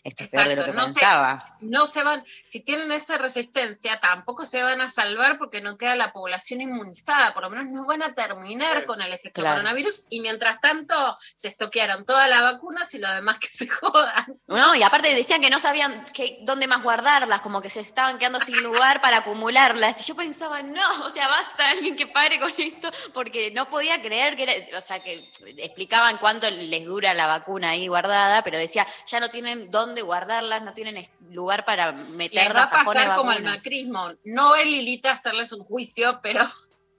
esto 0.03 0.23
es 0.23 0.29
peor 0.29 0.47
de 0.47 0.55
lo 0.55 0.65
que 0.65 0.71
se- 0.71 0.77
pensaba. 0.77 1.37
no 1.59 1.85
se 1.85 2.03
van, 2.03 2.23
si 2.43 2.61
tienen 2.61 2.91
esa 2.91 3.17
resistencia, 3.17 3.99
tampoco 3.99 4.45
se 4.45 4.63
van 4.63 4.81
a 4.81 4.87
salvar 4.87 5.37
porque 5.37 5.61
no 5.61 5.77
queda 5.77 5.95
la 5.95 6.11
población 6.13 6.61
inmunizada, 6.61 7.33
por 7.33 7.43
lo 7.43 7.49
menos 7.49 7.65
no 7.67 7.85
van 7.85 8.01
a 8.01 8.13
terminar 8.13 8.78
con 8.85 9.01
el 9.01 9.13
efecto 9.13 9.41
Claro. 9.41 9.57
coronavirus 9.57 10.05
y 10.09 10.21
mientras 10.21 10.59
tanto 10.59 10.95
se 11.35 11.47
estoquearon 11.47 12.05
todas 12.05 12.29
las 12.29 12.41
vacunas 12.41 12.93
y 12.93 12.99
lo 12.99 13.11
demás 13.13 13.39
que 13.39 13.47
se 13.47 13.67
jodan. 13.69 14.39
No, 14.47 14.75
y 14.75 14.83
aparte 14.83 15.13
decían 15.13 15.41
que 15.41 15.49
no 15.49 15.59
sabían 15.59 16.05
que, 16.13 16.39
dónde 16.43 16.67
más 16.67 16.83
guardarlas, 16.83 17.41
como 17.41 17.61
que 17.61 17.69
se 17.69 17.79
estaban 17.79 18.17
quedando 18.17 18.39
sin 18.39 18.57
lugar 18.63 19.01
para 19.01 19.17
acumularlas. 19.17 19.99
Y 20.01 20.03
yo 20.03 20.15
pensaba, 20.15 20.61
no, 20.61 21.05
o 21.05 21.11
sea, 21.11 21.27
basta 21.27 21.69
alguien 21.71 21.95
que 21.95 22.07
pare 22.07 22.39
con 22.39 22.53
esto, 22.57 22.91
porque 23.13 23.51
no 23.51 23.69
podía 23.69 24.01
creer 24.01 24.35
que 24.35 24.43
era, 24.43 24.77
o 24.77 24.81
sea, 24.81 24.99
que 24.99 25.23
explicaban 25.57 26.17
cuánto 26.17 26.49
les 26.49 26.85
dura 26.85 27.13
la 27.13 27.27
vacuna 27.27 27.69
ahí 27.71 27.87
guardada, 27.87 28.43
pero 28.43 28.57
decía, 28.57 28.85
ya 29.07 29.19
no 29.19 29.29
tienen 29.29 29.69
dónde 29.71 30.01
guardarlas, 30.01 30.63
no 30.63 30.73
tienen 30.73 31.07
lugar 31.29 31.65
para 31.65 31.91
Les 31.91 32.07
meter 32.09 32.55
va 32.55 32.63
a 32.63 32.69
pasar 32.69 33.15
como 33.15 33.31
al 33.31 33.43
macrismo. 33.43 34.11
No 34.25 34.55
es 34.55 34.65
Lilita 34.65 35.11
hacerles 35.11 35.51
un 35.51 35.63
juicio, 35.63 36.19
pero 36.23 36.43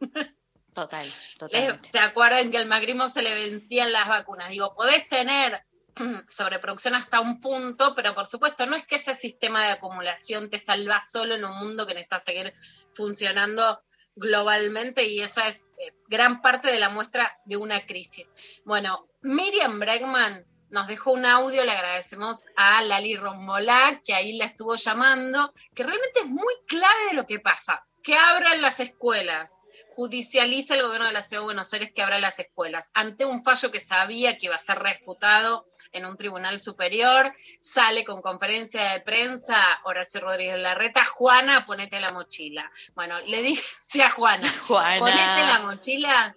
Total, 0.74 1.06
totalmente. 1.38 1.88
se 1.88 1.98
acuerdan 1.98 2.50
que 2.50 2.58
al 2.58 2.66
macrismo 2.66 3.08
se 3.08 3.22
le 3.22 3.34
vencían 3.34 3.92
las 3.92 4.08
vacunas. 4.08 4.50
Digo, 4.50 4.74
podés 4.74 5.08
tener 5.08 5.64
sobreproducción 6.28 6.94
hasta 6.94 7.20
un 7.20 7.40
punto, 7.40 7.94
pero 7.94 8.14
por 8.14 8.26
supuesto 8.26 8.66
no 8.66 8.76
es 8.76 8.86
que 8.86 8.96
ese 8.96 9.14
sistema 9.14 9.64
de 9.64 9.72
acumulación 9.72 10.50
te 10.50 10.58
salva 10.58 11.02
solo 11.02 11.34
en 11.34 11.44
un 11.44 11.56
mundo 11.58 11.86
que 11.86 11.94
necesita 11.94 12.18
seguir 12.18 12.52
funcionando 12.92 13.82
globalmente 14.16 15.04
y 15.04 15.20
esa 15.20 15.48
es 15.48 15.70
eh, 15.78 15.92
gran 16.08 16.42
parte 16.42 16.70
de 16.70 16.78
la 16.78 16.88
muestra 16.88 17.38
de 17.44 17.56
una 17.56 17.86
crisis. 17.86 18.32
Bueno, 18.64 19.08
Miriam 19.22 19.78
Bregman 19.78 20.46
nos 20.70 20.86
dejó 20.86 21.12
un 21.12 21.26
audio, 21.26 21.64
le 21.64 21.72
agradecemos 21.72 22.44
a 22.56 22.82
Lali 22.82 23.16
Rombolá, 23.16 24.00
que 24.04 24.14
ahí 24.14 24.36
la 24.36 24.44
estuvo 24.44 24.76
llamando, 24.76 25.52
que 25.74 25.82
realmente 25.82 26.20
es 26.20 26.26
muy 26.26 26.54
clave 26.66 27.06
de 27.08 27.14
lo 27.14 27.26
que 27.26 27.40
pasa, 27.40 27.84
que 28.02 28.16
abran 28.16 28.62
las 28.62 28.78
escuelas, 28.80 29.62
judicializa 29.94 30.74
el 30.74 30.82
gobierno 30.82 31.06
de 31.06 31.12
la 31.12 31.22
Ciudad 31.22 31.42
de 31.42 31.46
Buenos 31.46 31.72
Aires 31.72 31.92
que 31.92 32.02
abra 32.02 32.18
las 32.18 32.38
escuelas, 32.38 32.90
ante 32.94 33.24
un 33.24 33.42
fallo 33.42 33.70
que 33.70 33.80
sabía 33.80 34.38
que 34.38 34.46
iba 34.46 34.54
a 34.54 34.58
ser 34.58 34.78
refutado 34.78 35.64
en 35.92 36.06
un 36.06 36.16
tribunal 36.16 36.60
superior, 36.60 37.34
sale 37.60 38.04
con 38.04 38.22
conferencia 38.22 38.92
de 38.92 39.00
prensa 39.00 39.56
Horacio 39.84 40.20
Rodríguez 40.20 40.58
Larreta, 40.58 41.04
Juana, 41.04 41.66
ponete 41.66 42.00
la 42.00 42.12
mochila. 42.12 42.70
Bueno, 42.94 43.20
le 43.20 43.42
dice 43.42 44.02
a 44.02 44.10
Juana, 44.10 44.48
Juana. 44.68 45.00
ponete 45.00 45.46
la 45.46 45.58
mochila, 45.60 46.36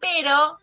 pero 0.00 0.58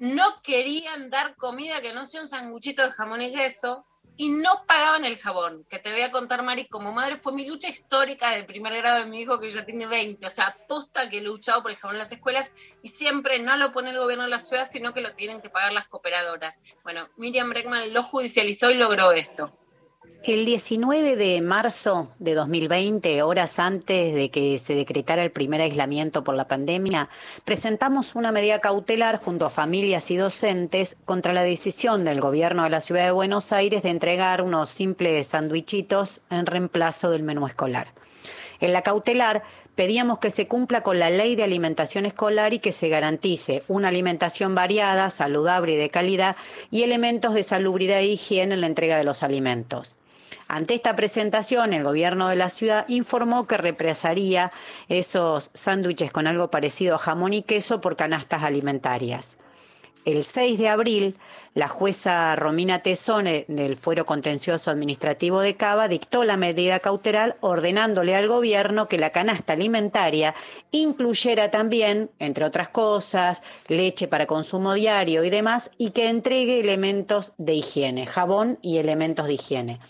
no 0.00 0.42
querían 0.42 1.08
dar 1.10 1.36
comida 1.36 1.80
que 1.80 1.92
no 1.92 2.04
sea 2.04 2.20
un 2.20 2.28
sanguchito 2.28 2.84
de 2.84 2.92
jamón 2.92 3.22
y 3.22 3.32
queso 3.32 3.86
y 4.16 4.28
no 4.28 4.64
pagaban 4.66 5.04
el 5.04 5.16
jabón. 5.16 5.64
Que 5.68 5.78
te 5.78 5.92
voy 5.92 6.02
a 6.02 6.12
contar, 6.12 6.42
Mari, 6.42 6.66
como 6.66 6.92
madre 6.92 7.18
fue 7.18 7.32
mi 7.32 7.46
lucha 7.46 7.68
histórica 7.68 8.30
de 8.30 8.44
primer 8.44 8.76
grado 8.76 9.00
de 9.00 9.10
mi 9.10 9.20
hijo 9.20 9.40
que 9.40 9.50
ya 9.50 9.64
tiene 9.64 9.86
20. 9.86 10.26
O 10.26 10.30
sea, 10.30 10.56
posta 10.68 11.08
que 11.08 11.18
he 11.18 11.22
luchado 11.22 11.62
por 11.62 11.70
el 11.70 11.76
jabón 11.76 11.96
en 11.96 12.00
las 12.00 12.12
escuelas 12.12 12.52
y 12.82 12.88
siempre 12.88 13.38
no 13.40 13.56
lo 13.56 13.72
pone 13.72 13.90
el 13.90 13.98
gobierno 13.98 14.24
de 14.24 14.30
la 14.30 14.38
ciudad, 14.38 14.68
sino 14.70 14.94
que 14.94 15.00
lo 15.00 15.12
tienen 15.12 15.40
que 15.40 15.50
pagar 15.50 15.72
las 15.72 15.88
cooperadoras. 15.88 16.58
Bueno, 16.82 17.08
Miriam 17.16 17.50
Bregman 17.50 17.92
lo 17.92 18.02
judicializó 18.02 18.70
y 18.70 18.74
logró 18.74 19.12
esto. 19.12 19.56
El 20.26 20.46
19 20.46 21.16
de 21.16 21.42
marzo 21.42 22.08
de 22.18 22.34
2020, 22.34 23.22
horas 23.22 23.58
antes 23.58 24.14
de 24.14 24.30
que 24.30 24.58
se 24.58 24.74
decretara 24.74 25.22
el 25.22 25.30
primer 25.30 25.60
aislamiento 25.60 26.24
por 26.24 26.34
la 26.34 26.48
pandemia, 26.48 27.10
presentamos 27.44 28.14
una 28.14 28.32
medida 28.32 28.60
cautelar 28.60 29.18
junto 29.18 29.44
a 29.44 29.50
familias 29.50 30.10
y 30.10 30.16
docentes 30.16 30.96
contra 31.04 31.34
la 31.34 31.42
decisión 31.42 32.06
del 32.06 32.22
gobierno 32.22 32.64
de 32.64 32.70
la 32.70 32.80
ciudad 32.80 33.04
de 33.04 33.10
Buenos 33.10 33.52
Aires 33.52 33.82
de 33.82 33.90
entregar 33.90 34.40
unos 34.40 34.70
simples 34.70 35.26
sandwichitos 35.26 36.22
en 36.30 36.46
reemplazo 36.46 37.10
del 37.10 37.22
menú 37.22 37.46
escolar. 37.46 37.88
En 38.60 38.72
la 38.72 38.80
cautelar 38.80 39.42
pedíamos 39.74 40.18
que 40.18 40.30
se 40.30 40.46
cumpla 40.46 40.82
con 40.82 40.98
la 40.98 41.10
ley 41.10 41.36
de 41.36 41.44
alimentación 41.44 42.06
escolar 42.06 42.54
y 42.54 42.58
que 42.58 42.72
se 42.72 42.88
garantice 42.88 43.62
una 43.68 43.88
alimentación 43.88 44.54
variada, 44.54 45.10
saludable 45.10 45.74
y 45.74 45.76
de 45.76 45.90
calidad 45.90 46.36
y 46.70 46.82
elementos 46.82 47.34
de 47.34 47.42
salubridad 47.42 47.98
e 47.98 48.06
higiene 48.06 48.54
en 48.54 48.60
la 48.60 48.66
entrega 48.66 48.96
de 48.96 49.04
los 49.04 49.22
alimentos. 49.22 49.96
Ante 50.46 50.74
esta 50.74 50.94
presentación, 50.94 51.72
el 51.72 51.84
gobierno 51.84 52.28
de 52.28 52.36
la 52.36 52.50
ciudad 52.50 52.86
informó 52.88 53.46
que 53.46 53.56
represaría 53.56 54.52
esos 54.88 55.50
sándwiches 55.54 56.12
con 56.12 56.26
algo 56.26 56.50
parecido 56.50 56.96
a 56.96 56.98
jamón 56.98 57.32
y 57.32 57.42
queso 57.42 57.80
por 57.80 57.96
canastas 57.96 58.42
alimentarias. 58.42 59.36
El 60.04 60.22
6 60.22 60.58
de 60.58 60.68
abril, 60.68 61.16
la 61.54 61.66
jueza 61.66 62.36
Romina 62.36 62.80
Tesone 62.80 63.46
del 63.48 63.78
Fuero 63.78 64.04
Contencioso 64.04 64.70
Administrativo 64.70 65.40
de 65.40 65.56
Cava 65.56 65.88
dictó 65.88 66.24
la 66.24 66.36
medida 66.36 66.80
cautelar 66.80 67.38
ordenándole 67.40 68.14
al 68.14 68.28
gobierno 68.28 68.86
que 68.86 68.98
la 68.98 69.12
canasta 69.12 69.54
alimentaria 69.54 70.34
incluyera 70.72 71.50
también, 71.50 72.10
entre 72.18 72.44
otras 72.44 72.68
cosas, 72.68 73.42
leche 73.66 74.06
para 74.06 74.26
consumo 74.26 74.74
diario 74.74 75.24
y 75.24 75.30
demás, 75.30 75.70
y 75.78 75.92
que 75.92 76.10
entregue 76.10 76.60
elementos 76.60 77.32
de 77.38 77.54
higiene, 77.54 78.06
jabón 78.06 78.58
y 78.60 78.76
elementos 78.76 79.26
de 79.26 79.32
higiene. 79.32 79.80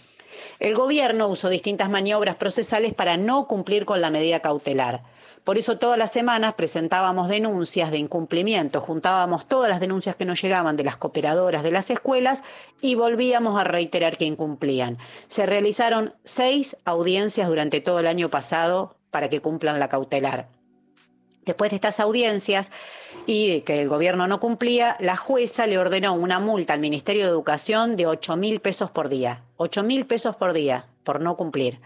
El 0.60 0.76
gobierno 0.76 1.26
usó 1.26 1.48
distintas 1.48 1.90
maniobras 1.90 2.36
procesales 2.36 2.94
para 2.94 3.16
no 3.16 3.48
cumplir 3.48 3.84
con 3.84 4.00
la 4.00 4.10
medida 4.10 4.38
cautelar. 4.38 5.02
Por 5.44 5.58
eso 5.58 5.76
todas 5.76 5.98
las 5.98 6.10
semanas 6.10 6.54
presentábamos 6.54 7.28
denuncias 7.28 7.90
de 7.90 7.98
incumplimiento, 7.98 8.80
juntábamos 8.80 9.46
todas 9.46 9.68
las 9.68 9.78
denuncias 9.78 10.16
que 10.16 10.24
nos 10.24 10.40
llegaban 10.40 10.76
de 10.76 10.84
las 10.84 10.96
cooperadoras 10.96 11.62
de 11.62 11.70
las 11.70 11.90
escuelas 11.90 12.42
y 12.80 12.94
volvíamos 12.94 13.60
a 13.60 13.64
reiterar 13.64 14.16
que 14.16 14.24
incumplían. 14.24 14.96
Se 15.26 15.44
realizaron 15.44 16.14
seis 16.24 16.78
audiencias 16.86 17.46
durante 17.46 17.82
todo 17.82 17.98
el 17.98 18.06
año 18.06 18.30
pasado 18.30 18.96
para 19.10 19.28
que 19.28 19.40
cumplan 19.40 19.78
la 19.78 19.90
cautelar. 19.90 20.48
Después 21.44 21.70
de 21.70 21.76
estas 21.76 22.00
audiencias 22.00 22.72
y 23.26 23.60
que 23.62 23.82
el 23.82 23.88
gobierno 23.90 24.26
no 24.26 24.40
cumplía, 24.40 24.96
la 24.98 25.16
jueza 25.16 25.66
le 25.66 25.76
ordenó 25.76 26.14
una 26.14 26.40
multa 26.40 26.72
al 26.72 26.80
Ministerio 26.80 27.24
de 27.24 27.30
Educación 27.30 27.96
de 27.96 28.06
8 28.06 28.36
mil 28.36 28.60
pesos 28.60 28.90
por 28.90 29.10
día. 29.10 29.42
8 29.58 29.82
mil 29.82 30.06
pesos 30.06 30.36
por 30.36 30.54
día 30.54 30.86
por 31.04 31.20
no 31.20 31.36
cumplir. 31.36 31.80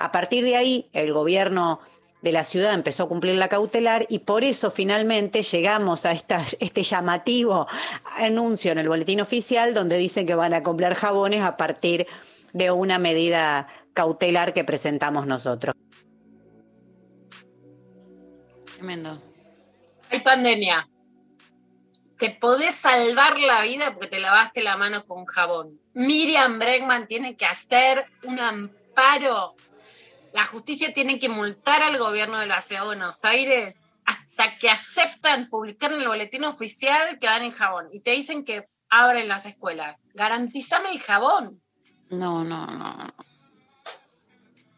A 0.00 0.10
partir 0.10 0.44
de 0.44 0.56
ahí, 0.56 0.88
el 0.92 1.12
gobierno 1.12 1.78
de 2.24 2.32
la 2.32 2.42
ciudad 2.42 2.72
empezó 2.72 3.02
a 3.02 3.08
cumplir 3.08 3.34
la 3.36 3.48
cautelar 3.48 4.06
y 4.08 4.20
por 4.20 4.44
eso 4.44 4.70
finalmente 4.70 5.42
llegamos 5.42 6.06
a 6.06 6.12
esta, 6.12 6.42
este 6.58 6.82
llamativo 6.82 7.68
anuncio 8.16 8.72
en 8.72 8.78
el 8.78 8.88
boletín 8.88 9.20
oficial 9.20 9.74
donde 9.74 9.98
dicen 9.98 10.26
que 10.26 10.34
van 10.34 10.54
a 10.54 10.62
comprar 10.62 10.94
jabones 10.94 11.42
a 11.42 11.58
partir 11.58 12.06
de 12.54 12.70
una 12.70 12.98
medida 12.98 13.68
cautelar 13.92 14.54
que 14.54 14.64
presentamos 14.64 15.26
nosotros. 15.26 15.74
Tremendo. 18.76 19.22
Hay 20.10 20.20
pandemia. 20.20 20.88
Te 22.18 22.30
podés 22.30 22.74
salvar 22.74 23.38
la 23.38 23.62
vida 23.62 23.92
porque 23.92 24.06
te 24.06 24.20
lavaste 24.20 24.62
la 24.62 24.78
mano 24.78 25.04
con 25.04 25.26
jabón. 25.26 25.78
Miriam 25.92 26.58
Bregman 26.58 27.06
tiene 27.06 27.36
que 27.36 27.44
hacer 27.44 28.06
un 28.22 28.40
amparo 28.40 29.56
la 30.34 30.44
justicia 30.44 30.92
tiene 30.92 31.18
que 31.18 31.28
multar 31.30 31.82
al 31.82 31.96
gobierno 31.96 32.38
de 32.38 32.46
la 32.46 32.60
Ciudad 32.60 32.82
de 32.82 32.86
Buenos 32.88 33.24
Aires 33.24 33.92
hasta 34.04 34.58
que 34.58 34.68
aceptan 34.68 35.48
publicar 35.48 35.92
en 35.92 36.02
el 36.02 36.08
boletín 36.08 36.44
oficial 36.44 37.18
que 37.18 37.26
dan 37.26 37.44
el 37.44 37.52
jabón 37.54 37.88
y 37.92 38.00
te 38.00 38.10
dicen 38.10 38.44
que 38.44 38.68
abren 38.90 39.28
las 39.28 39.46
escuelas. 39.46 39.96
Garantizame 40.12 40.90
el 40.90 41.00
jabón. 41.00 41.62
No, 42.10 42.44
no, 42.44 42.66
no. 42.66 43.14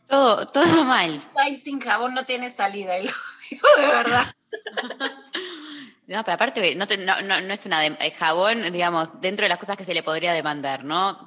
Todo, 0.09 0.47
todo 0.47 0.85
mal. 0.85 1.29
País 1.35 1.63
sin 1.63 1.81
jabón 1.81 2.15
no 2.15 2.25
tiene 2.25 2.49
salida, 2.51 2.97
y 2.99 3.07
lo 3.07 3.13
digo 3.51 3.69
de 3.79 3.87
verdad. 3.89 4.25
No, 6.09 6.23
pero 6.23 6.37
aparte, 6.37 6.77
no, 6.77 6.87
te- 6.87 6.99
no, 6.99 7.21
no- 7.23 7.41
no 7.41 7.53
es 7.53 7.67
una 7.67 7.81
de- 7.81 7.97
eh, 7.99 8.13
jabón, 8.13 8.63
digamos, 8.73 9.21
dentro 9.21 9.43
de 9.45 9.49
las 9.49 9.59
cosas 9.59 9.77
que 9.77 9.85
se 9.85 9.93
le 9.93 10.05
podría 10.05 10.33
demandar, 10.33 10.85
¿no? 10.85 11.19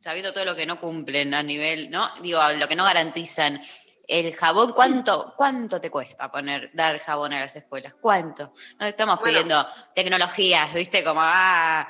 Sabiendo 0.00 0.32
todo 0.32 0.44
lo 0.44 0.54
que 0.56 0.66
no 0.66 0.80
cumplen 0.80 1.34
a 1.34 1.42
nivel, 1.42 1.90
¿no? 1.90 2.10
Digo, 2.22 2.40
lo 2.52 2.68
que 2.68 2.76
no 2.76 2.84
garantizan. 2.84 3.60
El 4.06 4.34
jabón, 4.34 4.72
¿cuánto, 4.72 5.34
cuánto 5.36 5.80
te 5.80 5.90
cuesta 5.90 6.30
poner, 6.30 6.70
dar 6.72 6.98
jabón 6.98 7.34
a 7.34 7.40
las 7.40 7.54
escuelas? 7.56 7.92
¿Cuánto? 8.00 8.54
No 8.80 8.86
estamos 8.86 9.18
Bueno. 9.18 9.30
pidiendo 9.32 9.66
tecnologías, 9.94 10.72
¿viste? 10.72 11.04
Como, 11.04 11.20
ah, 11.22 11.86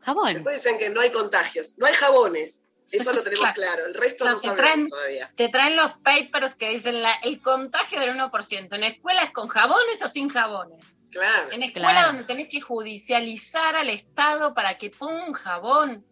jabón. 0.00 0.34
Después 0.34 0.62
dicen 0.62 0.78
que 0.78 0.90
no 0.90 1.00
hay 1.00 1.10
contagios, 1.10 1.74
no 1.76 1.86
hay 1.86 1.94
jabones. 1.94 2.60
Eso 2.92 3.12
lo 3.12 3.24
tenemos 3.24 3.50
claro. 3.52 3.86
El 3.86 3.94
resto 3.94 4.24
no 4.24 4.34
te 4.36 4.46
sabemos 4.46 4.60
traen, 4.64 4.86
todavía. 4.86 5.32
te 5.34 5.48
traen 5.48 5.74
los 5.74 5.92
papers 6.04 6.54
que 6.54 6.68
dicen 6.68 7.02
la- 7.02 7.18
el 7.24 7.40
contagio 7.40 7.98
del 7.98 8.10
1%. 8.10 8.76
¿En 8.76 8.84
escuelas 8.84 9.30
con 9.30 9.48
jabones 9.48 10.00
o 10.04 10.06
sin 10.06 10.28
jabones? 10.28 11.00
Claro. 11.10 11.50
En 11.50 11.64
escuelas 11.64 11.90
Claro. 11.92 12.06
donde 12.08 12.22
tenés 12.24 12.46
que 12.48 12.60
judicializar 12.60 13.74
al 13.74 13.90
Estado 13.90 14.54
para 14.54 14.74
que 14.78 14.90
ponga 14.90 15.24
un 15.24 15.32
jabón. 15.32 16.06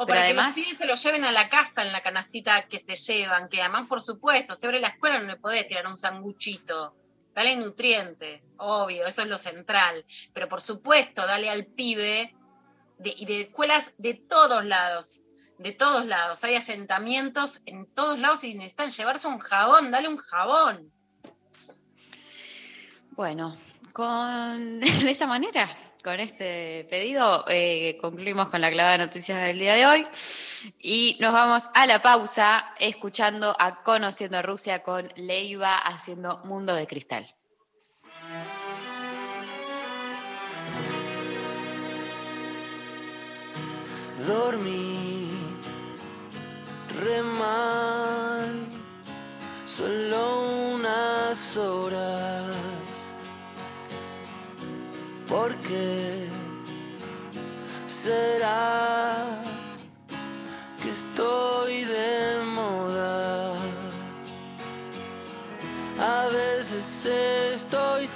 O 0.00 0.06
Pero 0.06 0.14
para 0.18 0.20
además- 0.26 0.54
que 0.54 0.60
los 0.60 0.66
pibes 0.68 0.78
se 0.78 0.86
lo 0.86 0.94
lleven 0.94 1.24
a 1.24 1.32
la 1.32 1.48
casa 1.48 1.82
en 1.82 1.90
la 1.90 2.00
canastita 2.02 2.62
que 2.68 2.78
se 2.78 2.94
llevan. 2.94 3.48
Que 3.48 3.60
además, 3.60 3.86
por 3.88 4.00
supuesto, 4.00 4.54
sobre 4.54 4.78
la 4.78 4.88
escuela 4.88 5.18
no 5.18 5.26
le 5.26 5.36
podés 5.38 5.66
tirar 5.66 5.88
un 5.88 5.96
sanguchito. 5.96 6.94
Dale 7.34 7.56
nutrientes, 7.56 8.54
obvio, 8.58 9.06
eso 9.06 9.22
es 9.22 9.28
lo 9.28 9.38
central. 9.38 10.04
Pero 10.32 10.48
por 10.48 10.60
supuesto, 10.60 11.26
dale 11.26 11.50
al 11.50 11.66
pibe 11.66 12.32
de, 12.98 13.14
y 13.16 13.26
de 13.26 13.40
escuelas 13.42 13.94
de 13.98 14.14
todos 14.14 14.64
lados. 14.64 15.22
De 15.58 15.72
todos 15.72 16.06
lados. 16.06 16.44
Hay 16.44 16.54
asentamientos 16.54 17.62
en 17.66 17.86
todos 17.86 18.20
lados 18.20 18.44
y 18.44 18.54
necesitan 18.54 18.92
llevarse 18.92 19.26
un 19.26 19.40
jabón. 19.40 19.90
Dale 19.90 20.08
un 20.08 20.16
jabón. 20.18 20.92
Bueno, 23.16 23.58
con, 23.92 24.78
de 24.80 25.10
esta 25.10 25.26
manera, 25.26 25.76
con 26.02 26.20
este 26.20 26.86
pedido, 26.90 27.44
eh, 27.48 27.98
concluimos 28.00 28.50
con 28.50 28.60
la 28.60 28.70
clavada 28.70 28.92
de 28.98 29.06
noticias 29.06 29.42
del 29.42 29.58
día 29.58 29.74
de 29.74 29.86
hoy 29.86 30.06
y 30.80 31.16
nos 31.20 31.32
vamos 31.32 31.68
a 31.74 31.86
la 31.86 32.02
pausa 32.02 32.74
escuchando 32.78 33.54
a 33.58 33.82
Conociendo 33.82 34.40
Rusia 34.42 34.82
con 34.82 35.08
Leiva 35.16 35.76
haciendo 35.76 36.38
Mundo 36.44 36.74
de 36.74 36.86
Cristal. 36.86 37.34
Dormí 44.26 45.30
re 47.00 47.22
mal, 47.22 48.66
solo 49.64 50.74
unas 50.74 51.56
horas. 51.56 52.47
¿Por 55.28 55.54
qué 55.56 56.26
será 57.86 59.26
que 60.82 60.88
estoy 60.88 61.84
de 61.84 62.40
moda? 62.54 63.52
A 66.00 66.28
veces 66.28 67.06
estoy 67.54 68.08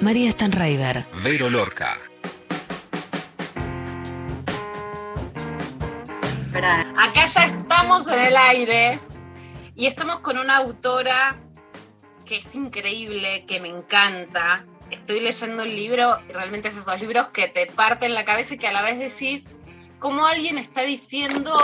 María 0.00 0.30
Stanraiver. 0.30 1.06
Vero 1.24 1.50
Lorca. 1.50 1.96
Acá 6.96 7.26
ya 7.26 7.44
estamos 7.44 8.10
en 8.10 8.20
el 8.20 8.36
aire 8.36 9.00
y 9.74 9.86
estamos 9.86 10.20
con 10.20 10.38
una 10.38 10.58
autora 10.58 11.40
que 12.24 12.36
es 12.36 12.54
increíble, 12.54 13.44
que 13.46 13.60
me 13.60 13.68
encanta. 13.68 14.64
Estoy 14.90 15.20
leyendo 15.20 15.64
el 15.64 15.74
libro, 15.74 16.18
y 16.28 16.32
realmente 16.32 16.68
es 16.68 16.76
esos 16.76 17.00
libros 17.00 17.28
que 17.28 17.48
te 17.48 17.66
parten 17.66 18.14
la 18.14 18.24
cabeza 18.24 18.54
y 18.54 18.58
que 18.58 18.68
a 18.68 18.72
la 18.72 18.82
vez 18.82 18.98
decís 18.98 19.48
cómo 19.98 20.26
alguien 20.26 20.58
está 20.58 20.82
diciendo 20.82 21.54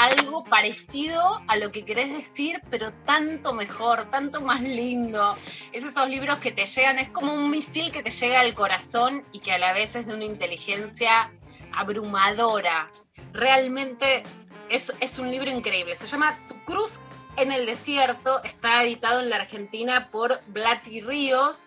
algo 0.00 0.44
parecido 0.44 1.42
a 1.48 1.56
lo 1.56 1.70
que 1.72 1.84
querés 1.84 2.10
decir, 2.10 2.62
pero 2.70 2.92
tanto 3.04 3.52
mejor, 3.52 4.10
tanto 4.10 4.40
más 4.40 4.62
lindo. 4.62 5.36
Es 5.72 5.84
esos 5.84 6.08
libros 6.08 6.38
que 6.38 6.52
te 6.52 6.64
llegan, 6.64 6.98
es 6.98 7.10
como 7.10 7.34
un 7.34 7.50
misil 7.50 7.92
que 7.92 8.02
te 8.02 8.10
llega 8.10 8.40
al 8.40 8.54
corazón 8.54 9.24
y 9.32 9.40
que 9.40 9.52
a 9.52 9.58
la 9.58 9.72
vez 9.72 9.96
es 9.96 10.06
de 10.06 10.14
una 10.14 10.24
inteligencia 10.24 11.32
abrumadora. 11.72 12.90
Realmente 13.32 14.24
es, 14.70 15.18
un 15.18 15.30
libro 15.30 15.50
increíble. 15.50 15.94
Se 15.96 16.06
llama 16.06 16.38
Tu 16.48 16.54
Cruz 16.64 17.00
en 17.36 17.52
el 17.52 17.66
Desierto. 17.66 18.42
Está 18.44 18.82
editado 18.84 19.20
en 19.20 19.30
la 19.30 19.36
Argentina 19.36 20.08
por 20.10 20.40
Blati 20.48 21.00
Ríos. 21.00 21.64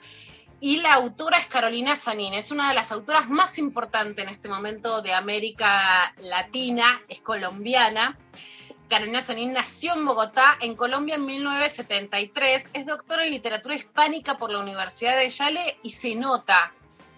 Y 0.65 0.77
la 0.77 0.93
autora 0.93 1.37
es 1.37 1.47
Carolina 1.47 1.97
Sanín. 1.97 2.35
Es 2.35 2.49
una 2.49 2.69
de 2.69 2.73
las 2.73 2.93
autoras 2.93 3.29
más 3.29 3.57
importantes 3.57 4.23
en 4.23 4.29
este 4.29 4.47
momento 4.47 5.01
de 5.01 5.13
América 5.13 6.15
Latina. 6.21 6.85
Es 7.09 7.19
colombiana. 7.19 8.17
Carolina 8.87 9.21
Sanín 9.21 9.51
nació 9.51 9.93
en 9.93 10.05
Bogotá, 10.05 10.57
en 10.61 10.75
Colombia 10.75 11.15
en 11.15 11.25
1973. 11.25 12.69
Es 12.71 12.85
doctora 12.85 13.25
en 13.25 13.31
literatura 13.31 13.75
hispánica 13.75 14.37
por 14.37 14.51
la 14.51 14.59
Universidad 14.59 15.17
de 15.17 15.27
Yale 15.27 15.79
y 15.83 15.89
se 15.89 16.15
nota 16.15 16.71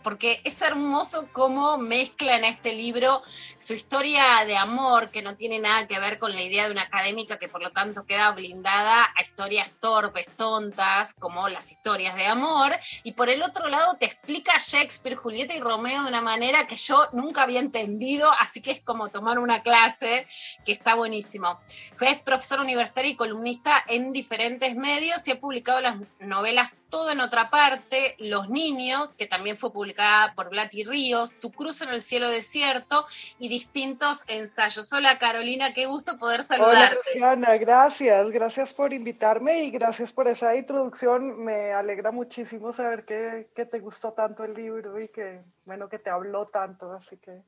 porque 0.05 0.39
es 0.43 0.61
hermoso 0.61 1.29
cómo 1.31 1.79
mezcla 1.79 2.37
en 2.37 2.45
este 2.45 2.73
libro 2.73 3.23
su 3.57 3.73
historia 3.73 4.21
de 4.45 4.55
amor, 4.55 5.09
que 5.09 5.23
no 5.23 5.35
tiene 5.35 5.57
nada 5.57 5.87
que 5.87 5.99
ver 5.99 6.19
con 6.19 6.35
la 6.35 6.43
idea 6.43 6.65
de 6.65 6.71
una 6.71 6.83
académica 6.83 7.39
que 7.39 7.47
por 7.47 7.63
lo 7.63 7.71
tanto 7.71 8.05
queda 8.05 8.29
blindada 8.31 9.03
a 9.03 9.21
historias 9.23 9.71
torpes, 9.79 10.27
tontas, 10.35 11.15
como 11.15 11.49
las 11.49 11.71
historias 11.71 12.15
de 12.15 12.27
amor, 12.27 12.71
y 13.01 13.13
por 13.13 13.31
el 13.31 13.41
otro 13.41 13.67
lado 13.67 13.97
te 13.99 14.05
explica 14.05 14.53
Shakespeare, 14.59 15.15
Julieta 15.15 15.55
y 15.55 15.59
Romeo 15.59 16.03
de 16.03 16.09
una 16.09 16.21
manera 16.21 16.67
que 16.67 16.75
yo 16.75 17.09
nunca 17.11 17.41
había 17.41 17.59
entendido, 17.59 18.29
así 18.39 18.61
que 18.61 18.69
es 18.69 18.81
como 18.81 19.09
tomar 19.09 19.39
una 19.39 19.63
clase 19.63 20.27
que 20.63 20.71
está 20.71 20.93
buenísimo. 20.93 21.59
Es 22.01 22.19
profesor 22.19 22.59
universitario 22.59 23.11
y 23.11 23.15
columnista 23.15 23.83
en 23.87 24.11
diferentes 24.11 24.75
medios 24.75 25.27
y 25.27 25.31
ha 25.31 25.39
publicado 25.39 25.81
las 25.81 25.95
novelas 26.19 26.71
todo 26.89 27.11
en 27.11 27.19
otra 27.19 27.49
parte, 27.49 28.15
Los 28.19 28.49
Niños, 28.49 29.13
que 29.13 29.25
también 29.25 29.57
fue 29.57 29.73
publicada 29.73 30.33
por 30.33 30.49
Blati 30.49 30.83
Ríos, 30.83 31.33
Tu 31.39 31.51
Cruz 31.51 31.81
en 31.81 31.89
el 31.89 32.01
Cielo 32.01 32.29
Desierto 32.29 33.05
y 33.37 33.49
distintos 33.49 34.23
ensayos. 34.29 34.91
Hola 34.93 35.17
Carolina, 35.19 35.73
qué 35.73 35.87
gusto 35.87 36.17
poder 36.17 36.41
Hola 36.41 36.47
saludarte. 36.47 36.95
Luciana, 36.95 37.57
gracias, 37.57 38.31
gracias 38.31 38.73
por 38.73 38.93
invitarme 38.93 39.63
y 39.63 39.71
gracias 39.71 40.13
por 40.13 40.27
esa 40.27 40.55
introducción. 40.55 41.43
Me 41.43 41.73
alegra 41.73 42.11
muchísimo 42.11 42.71
saber 42.71 43.05
que, 43.05 43.49
que 43.55 43.65
te 43.65 43.79
gustó 43.79 44.13
tanto 44.13 44.43
el 44.43 44.53
libro 44.53 44.99
y 45.01 45.09
que, 45.09 45.41
bueno, 45.65 45.89
que 45.89 45.99
te 45.99 46.09
habló 46.09 46.47
tanto, 46.47 46.93
así 46.93 47.17
que 47.17 47.41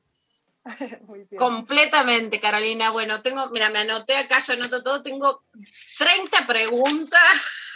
muy 1.02 1.24
bien. 1.24 1.38
Completamente, 1.38 2.40
Carolina. 2.40 2.90
Bueno, 2.90 3.22
tengo, 3.22 3.48
mira, 3.50 3.70
me 3.70 3.80
anoté 3.80 4.16
acá, 4.16 4.38
yo 4.38 4.54
anoto 4.54 4.82
todo, 4.82 5.02
tengo 5.02 5.40
30 5.98 6.46
preguntas 6.46 7.20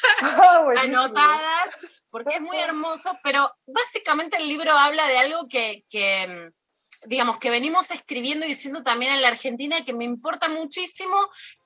anotadas, 0.76 1.76
porque 2.10 2.36
es 2.36 2.40
muy 2.40 2.56
hermoso, 2.58 3.18
pero 3.22 3.54
básicamente 3.66 4.36
el 4.36 4.48
libro 4.48 4.72
habla 4.72 5.06
de 5.08 5.18
algo 5.18 5.48
que, 5.48 5.84
que, 5.88 6.52
digamos, 7.04 7.38
que 7.38 7.50
venimos 7.50 7.90
escribiendo 7.90 8.46
y 8.46 8.50
diciendo 8.50 8.82
también 8.82 9.12
en 9.12 9.22
la 9.22 9.28
Argentina 9.28 9.84
que 9.84 9.94
me 9.94 10.04
importa 10.04 10.48
muchísimo, 10.48 11.16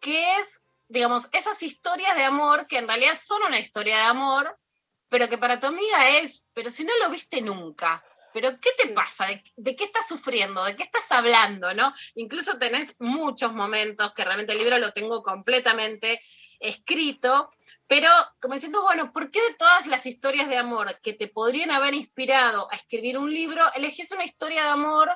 que 0.01 0.37
es, 0.37 0.62
digamos, 0.89 1.29
esas 1.33 1.62
historias 1.62 2.16
de 2.16 2.24
amor 2.24 2.66
que 2.66 2.79
en 2.79 2.87
realidad 2.87 3.18
son 3.20 3.43
una 3.43 3.59
historia 3.59 3.97
de 3.97 4.05
amor, 4.05 4.59
pero 5.09 5.29
que 5.29 5.39
para 5.39 5.61
tu 5.61 5.66
amiga 5.66 6.18
es, 6.18 6.47
pero 6.53 6.70
si 6.70 6.85
no 6.85 6.93
lo 7.03 7.11
viste 7.11 7.41
nunca. 7.41 8.05
Pero 8.37 8.55
¿qué 8.61 8.68
te 8.76 8.89
pasa? 8.89 9.24
¿De, 9.28 9.43
de 9.57 9.74
qué 9.74 9.84
estás 9.84 10.07
sufriendo? 10.07 10.62
¿De 10.62 10.76
qué 10.76 10.82
estás 10.82 11.11
hablando? 11.11 11.72
¿no? 11.72 11.95
Incluso 12.16 12.59
tenés 12.59 12.95
muchos 12.99 13.55
momentos 13.55 14.12
que 14.12 14.24
realmente 14.24 14.53
el 14.53 14.59
libro 14.59 14.78
lo 14.78 14.93
tengo 14.93 15.22
completamente 15.22 16.20
escrito, 16.61 17.51
pero 17.87 18.11
como 18.39 18.53
diciendo, 18.53 18.82
bueno, 18.82 19.11
¿por 19.11 19.30
qué 19.30 19.41
de 19.41 19.55
todas 19.55 19.87
las 19.87 20.05
historias 20.05 20.51
de 20.51 20.59
amor 20.59 21.01
que 21.03 21.14
te 21.14 21.28
podrían 21.28 21.70
haber 21.70 21.95
inspirado 21.95 22.68
a 22.70 22.76
escribir 22.76 23.16
un 23.16 23.32
libro, 23.32 23.62
elegís 23.74 24.12
una 24.12 24.24
historia 24.24 24.64
de 24.64 24.68
amor, 24.68 25.09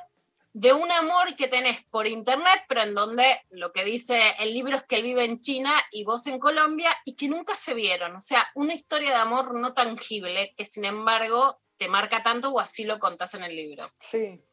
de 0.53 0.73
un 0.73 0.91
amor 0.91 1.35
que 1.37 1.47
tenés 1.47 1.83
por 1.85 2.07
internet, 2.07 2.65
pero 2.67 2.81
en 2.81 2.93
donde 2.93 3.25
lo 3.49 3.71
que 3.71 3.85
dice 3.85 4.19
el 4.39 4.53
libro 4.53 4.75
es 4.75 4.83
que 4.83 4.97
él 4.97 5.03
vive 5.03 5.23
en 5.23 5.39
China 5.39 5.71
y 5.91 6.03
vos 6.03 6.27
en 6.27 6.39
Colombia 6.39 6.89
y 7.05 7.15
que 7.15 7.29
nunca 7.29 7.55
se 7.55 7.73
vieron? 7.73 8.15
O 8.15 8.19
sea, 8.19 8.45
una 8.55 8.73
historia 8.73 9.09
de 9.09 9.15
amor 9.15 9.55
no 9.55 9.73
tangible 9.73 10.53
que 10.57 10.65
sin 10.65 10.85
embargo 10.85 11.61
te 11.77 11.87
marca 11.87 12.21
tanto 12.21 12.51
o 12.51 12.59
así 12.59 12.83
lo 12.83 12.99
contás 12.99 13.33
en 13.33 13.43
el 13.43 13.55
libro. 13.55 13.85
Sí. 13.97 14.43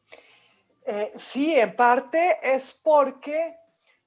Eh, 0.85 1.11
sí, 1.17 1.53
en 1.53 1.75
parte 1.75 2.39
es 2.41 2.73
porque, 2.81 3.57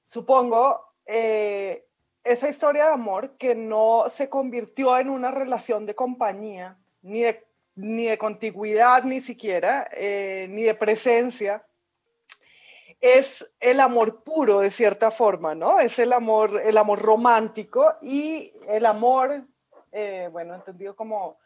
supongo, 0.03 0.95
eh, 1.05 1.87
esa 2.23 2.49
historia 2.49 2.87
de 2.87 2.93
amor 2.93 3.37
que 3.37 3.53
no 3.55 4.05
se 4.09 4.29
convirtió 4.29 4.97
en 4.97 5.09
una 5.09 5.31
relación 5.31 5.85
de 5.85 5.95
compañía, 5.95 6.77
ni 7.01 7.21
de, 7.21 7.45
ni 7.75 8.05
de 8.05 8.17
contigüidad 8.17 9.03
ni 9.03 9.21
siquiera, 9.21 9.87
eh, 9.93 10.47
ni 10.49 10.63
de 10.63 10.75
presencia, 10.75 11.65
es 13.03 13.53
el 13.59 13.81
amor 13.81 14.23
puro 14.23 14.61
de 14.61 14.71
cierta 14.71 15.11
forma, 15.11 15.53
¿no? 15.53 15.79
Es 15.79 15.99
el 15.99 16.13
amor, 16.13 16.61
el 16.63 16.77
amor 16.77 17.01
romántico 17.01 17.97
y 18.01 18.53
el 18.67 18.85
amor, 18.85 19.45
eh, 19.91 20.29
bueno, 20.31 20.55
entendido 20.55 20.95
como, 20.95 21.37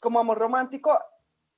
como 0.00 0.18
amor 0.18 0.38
romántico, 0.38 1.00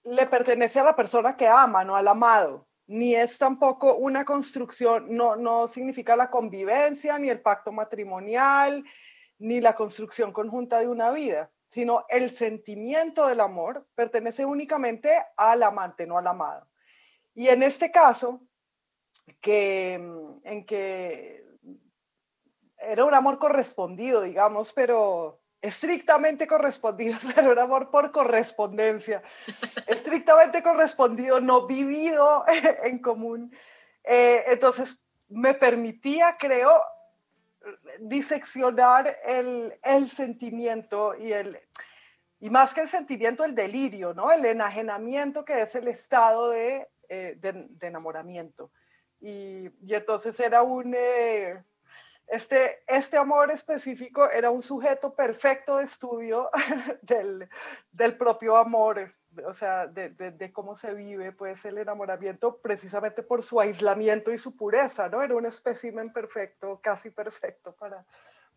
le 0.04 0.26
pertenece 0.26 0.80
a 0.80 0.84
la 0.84 0.94
persona 0.94 1.34
que 1.34 1.48
ama, 1.48 1.82
no 1.82 1.96
al 1.96 2.08
amado 2.08 2.68
ni 2.92 3.14
es 3.14 3.38
tampoco 3.38 3.96
una 3.96 4.24
construcción, 4.24 5.06
no, 5.16 5.34
no 5.34 5.66
significa 5.66 6.14
la 6.14 6.28
convivencia, 6.28 7.18
ni 7.18 7.30
el 7.30 7.40
pacto 7.40 7.72
matrimonial, 7.72 8.84
ni 9.38 9.62
la 9.62 9.74
construcción 9.74 10.30
conjunta 10.30 10.78
de 10.78 10.88
una 10.88 11.10
vida, 11.10 11.50
sino 11.68 12.04
el 12.10 12.30
sentimiento 12.30 13.26
del 13.26 13.40
amor 13.40 13.86
pertenece 13.94 14.44
únicamente 14.44 15.10
al 15.38 15.62
amante, 15.62 16.06
no 16.06 16.18
al 16.18 16.26
amado. 16.26 16.68
Y 17.34 17.48
en 17.48 17.62
este 17.62 17.90
caso, 17.90 18.42
que, 19.40 19.94
en 19.94 20.66
que 20.66 21.44
era 22.78 23.04
un 23.04 23.14
amor 23.14 23.38
correspondido, 23.38 24.22
digamos, 24.22 24.72
pero 24.72 25.40
estrictamente 25.60 26.46
correspondido, 26.46 27.16
era 27.36 27.50
un 27.50 27.58
amor 27.58 27.90
por 27.90 28.10
correspondencia, 28.10 29.22
estrictamente 29.86 30.62
correspondido, 30.62 31.40
no 31.40 31.66
vivido 31.66 32.44
en 32.84 32.98
común. 32.98 33.54
Eh, 34.04 34.44
entonces, 34.48 35.02
me 35.28 35.54
permitía, 35.54 36.36
creo, 36.38 36.82
diseccionar 38.00 39.16
el, 39.24 39.78
el 39.82 40.10
sentimiento 40.10 41.14
y 41.14 41.32
el, 41.32 41.60
y 42.40 42.50
más 42.50 42.74
que 42.74 42.80
el 42.80 42.88
sentimiento, 42.88 43.44
el 43.44 43.54
delirio, 43.54 44.12
¿no? 44.14 44.32
El 44.32 44.44
enajenamiento 44.44 45.44
que 45.44 45.62
es 45.62 45.74
el 45.76 45.86
estado 45.86 46.50
de, 46.50 46.88
eh, 47.08 47.36
de 47.38 47.86
enamoramiento. 47.86 48.72
Y, 49.22 49.70
y, 49.86 49.94
entonces 49.94 50.38
era 50.40 50.62
un, 50.62 50.94
eh, 50.96 51.62
este, 52.26 52.82
este 52.88 53.16
amor 53.16 53.52
específico 53.52 54.28
era 54.28 54.50
un 54.50 54.62
sujeto 54.62 55.14
perfecto 55.14 55.76
de 55.76 55.84
estudio 55.84 56.50
del, 57.02 57.48
del 57.92 58.16
propio 58.16 58.56
amor, 58.56 59.14
o 59.46 59.54
sea, 59.54 59.86
de, 59.86 60.10
de, 60.10 60.32
de, 60.32 60.52
cómo 60.52 60.74
se 60.74 60.92
vive 60.92 61.30
pues 61.30 61.64
el 61.64 61.78
enamoramiento 61.78 62.58
precisamente 62.58 63.22
por 63.22 63.42
su 63.42 63.60
aislamiento 63.60 64.32
y 64.32 64.38
su 64.38 64.56
pureza, 64.56 65.08
¿no? 65.08 65.22
Era 65.22 65.36
un 65.36 65.46
espécimen 65.46 66.12
perfecto, 66.12 66.80
casi 66.82 67.10
perfecto 67.10 67.76
para, 67.76 68.04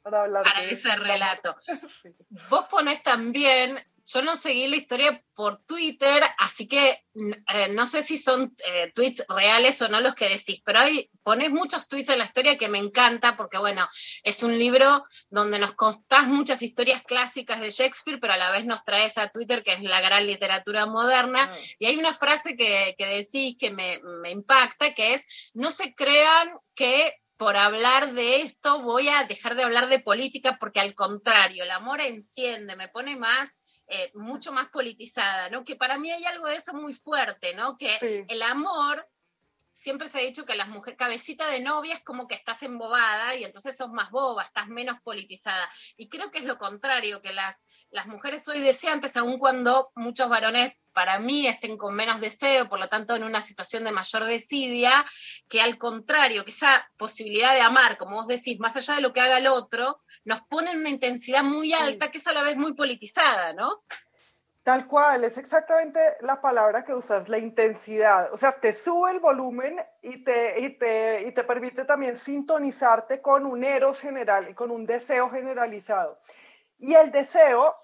para 0.05 0.21
hablar 0.21 0.43
para 0.43 0.61
de 0.61 0.71
ese 0.71 0.95
relato. 0.97 1.57
sí. 2.03 2.15
Vos 2.47 2.65
ponés 2.69 3.01
también 3.01 3.75
yo 4.05 4.21
no 4.21 4.35
seguí 4.35 4.67
la 4.67 4.75
historia 4.75 5.23
por 5.33 5.59
Twitter, 5.65 6.23
así 6.37 6.67
que 6.67 7.03
eh, 7.15 7.67
no 7.71 7.87
sé 7.87 8.03
si 8.03 8.17
son 8.17 8.55
eh, 8.67 8.91
tweets 8.93 9.25
reales 9.27 9.81
o 9.81 9.89
no 9.89 9.99
los 9.99 10.13
que 10.13 10.29
decís, 10.29 10.61
pero 10.63 10.79
hay, 10.79 11.09
ponés 11.23 11.49
muchos 11.49 11.87
tweets 11.87 12.09
en 12.09 12.19
la 12.19 12.25
historia 12.25 12.55
que 12.55 12.69
me 12.69 12.77
encanta 12.77 13.35
porque, 13.35 13.57
bueno, 13.57 13.87
es 14.23 14.43
un 14.43 14.59
libro 14.59 15.03
donde 15.29 15.57
nos 15.57 15.73
contás 15.73 16.27
muchas 16.27 16.61
historias 16.61 17.01
clásicas 17.01 17.59
de 17.59 17.71
Shakespeare, 17.71 18.19
pero 18.19 18.33
a 18.33 18.37
la 18.37 18.51
vez 18.51 18.65
nos 18.65 18.83
traes 18.83 19.17
a 19.17 19.29
Twitter, 19.29 19.63
que 19.63 19.73
es 19.73 19.81
la 19.81 20.01
gran 20.01 20.27
literatura 20.27 20.85
moderna. 20.85 21.47
Mm. 21.47 21.51
Y 21.79 21.85
hay 21.87 21.97
una 21.97 22.13
frase 22.13 22.55
que, 22.55 22.93
que 22.99 23.07
decís 23.07 23.55
que 23.57 23.71
me, 23.71 23.99
me 24.21 24.29
impacta, 24.29 24.93
que 24.93 25.15
es, 25.15 25.51
no 25.55 25.71
se 25.71 25.95
crean 25.95 26.51
que 26.75 27.11
por 27.37 27.57
hablar 27.57 28.13
de 28.13 28.41
esto 28.41 28.81
voy 28.81 29.09
a 29.09 29.23
dejar 29.25 29.55
de 29.55 29.63
hablar 29.63 29.89
de 29.89 29.99
política 29.99 30.57
porque 30.59 30.79
al 30.79 30.95
contrario, 30.95 31.63
el 31.63 31.71
amor 31.71 32.01
enciende, 32.01 32.75
me 32.75 32.87
pone 32.87 33.15
más, 33.15 33.57
eh, 33.87 34.11
mucho 34.13 34.51
más 34.51 34.67
politizada, 34.69 35.49
¿no? 35.49 35.63
Que 35.63 35.75
para 35.75 35.97
mí 35.97 36.11
hay 36.11 36.23
algo 36.25 36.47
de 36.47 36.55
eso 36.55 36.73
muy 36.73 36.93
fuerte, 36.93 37.53
¿no? 37.53 37.77
Que 37.77 38.25
el 38.27 38.41
amor 38.41 39.05
siempre 39.75 40.07
se 40.07 40.19
ha 40.19 40.21
dicho 40.21 40.45
que 40.45 40.55
las 40.55 40.69
mujeres, 40.69 40.97
cabecita 40.97 41.47
de 41.49 41.59
novia 41.59 41.95
es 41.95 41.99
como 41.99 42.27
que 42.27 42.35
estás 42.35 42.63
embobada 42.63 43.35
y 43.35 43.43
entonces 43.43 43.75
sos 43.75 43.89
más 43.89 44.09
boba, 44.09 44.41
estás 44.41 44.69
menos 44.69 45.01
politizada. 45.01 45.69
Y 45.97 46.07
creo 46.07 46.31
que 46.31 46.39
es 46.39 46.45
lo 46.45 46.57
contrario, 46.57 47.21
que 47.21 47.33
las, 47.33 47.61
las 47.91 48.07
mujeres 48.07 48.47
hoy 48.47 48.61
deseantes, 48.61 49.17
aun 49.17 49.37
cuando 49.37 49.91
muchos 49.95 50.29
varones 50.29 50.71
para 50.93 51.19
mí 51.19 51.45
estén 51.45 51.75
con 51.77 51.93
menos 51.93 52.21
deseo, 52.21 52.69
por 52.69 52.79
lo 52.79 52.87
tanto 52.87 53.17
en 53.17 53.25
una 53.25 53.41
situación 53.41 53.83
de 53.83 53.91
mayor 53.91 54.23
desidia, 54.23 55.05
que 55.49 55.61
al 55.61 55.77
contrario, 55.77 56.45
que 56.45 56.51
esa 56.51 56.89
posibilidad 56.95 57.53
de 57.53 57.59
amar, 57.59 57.97
como 57.97 58.15
vos 58.15 58.27
decís, 58.27 58.57
más 58.59 58.77
allá 58.77 58.95
de 58.95 59.01
lo 59.01 59.11
que 59.11 59.19
haga 59.19 59.39
el 59.39 59.47
otro, 59.47 60.01
nos 60.23 60.41
pone 60.43 60.71
en 60.71 60.79
una 60.79 60.89
intensidad 60.89 61.43
muy 61.43 61.73
alta 61.73 62.11
que 62.11 62.17
es 62.17 62.27
a 62.27 62.33
la 62.33 62.43
vez 62.43 62.55
muy 62.55 62.75
politizada, 62.75 63.51
¿no? 63.53 63.83
Tal 64.65 64.87
cual, 64.87 65.23
es 65.23 65.37
exactamente 65.37 65.99
la 66.21 66.41
palabra 66.41 66.83
que 66.83 66.91
usas, 66.91 67.29
la 67.29 67.37
intensidad. 67.37 68.33
O 68.33 68.37
sea, 68.37 68.59
te 68.59 68.73
sube 68.73 69.11
el 69.11 69.19
volumen 69.19 69.79
y 70.01 70.23
te, 70.23 70.59
y 70.59 70.79
te, 70.79 71.21
y 71.21 71.31
te 71.33 71.43
permite 71.43 71.85
también 71.85 72.17
sintonizarte 72.17 73.21
con 73.21 73.45
un 73.45 73.63
eros 73.63 74.01
general 74.01 74.49
y 74.49 74.55
con 74.55 74.71
un 74.71 74.87
deseo 74.87 75.29
generalizado. 75.29 76.17
Y 76.79 76.95
el 76.95 77.11
deseo, 77.11 77.75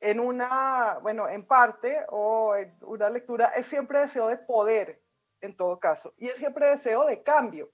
en 0.00 0.18
una, 0.18 0.98
bueno, 1.02 1.28
en 1.28 1.46
parte 1.46 1.98
o 2.08 2.56
en 2.56 2.74
una 2.80 3.10
lectura, 3.10 3.48
es 3.54 3.66
siempre 3.66 3.98
deseo 3.98 4.28
de 4.28 4.38
poder, 4.38 5.02
en 5.42 5.54
todo 5.58 5.78
caso. 5.78 6.14
Y 6.16 6.28
es 6.28 6.36
siempre 6.36 6.70
deseo 6.70 7.04
de 7.04 7.22
cambio, 7.22 7.70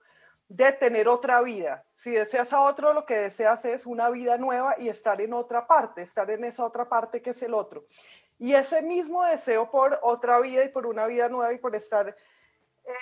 de 0.49 0.73
tener 0.73 1.07
otra 1.07 1.41
vida. 1.41 1.87
Si 1.95 2.11
deseas 2.11 2.53
a 2.53 2.63
otro, 2.63 2.95
lo 2.95 3.07
que 3.07 3.17
deseas 3.17 3.65
es 3.65 3.87
una 3.87 4.11
vida 4.11 4.39
nueva 4.39 4.75
y 4.77 4.89
estar 4.89 5.21
en 5.21 5.35
otra 5.35 5.69
parte, 5.69 6.03
estar 6.03 6.29
en 6.33 6.45
esa 6.45 6.65
otra 6.65 6.89
parte 6.89 7.23
que 7.23 7.31
es 7.31 7.41
el 7.45 7.55
otro. 7.55 7.85
Y 8.39 8.55
ese 8.55 8.83
mismo 8.83 9.25
deseo 9.25 9.71
por 9.71 9.99
otra 10.03 10.41
vida 10.41 10.65
y 10.65 10.69
por 10.69 10.87
una 10.87 11.07
vida 11.07 11.29
nueva 11.29 11.53
y 11.53 11.59
por 11.59 11.75
estar 11.77 12.17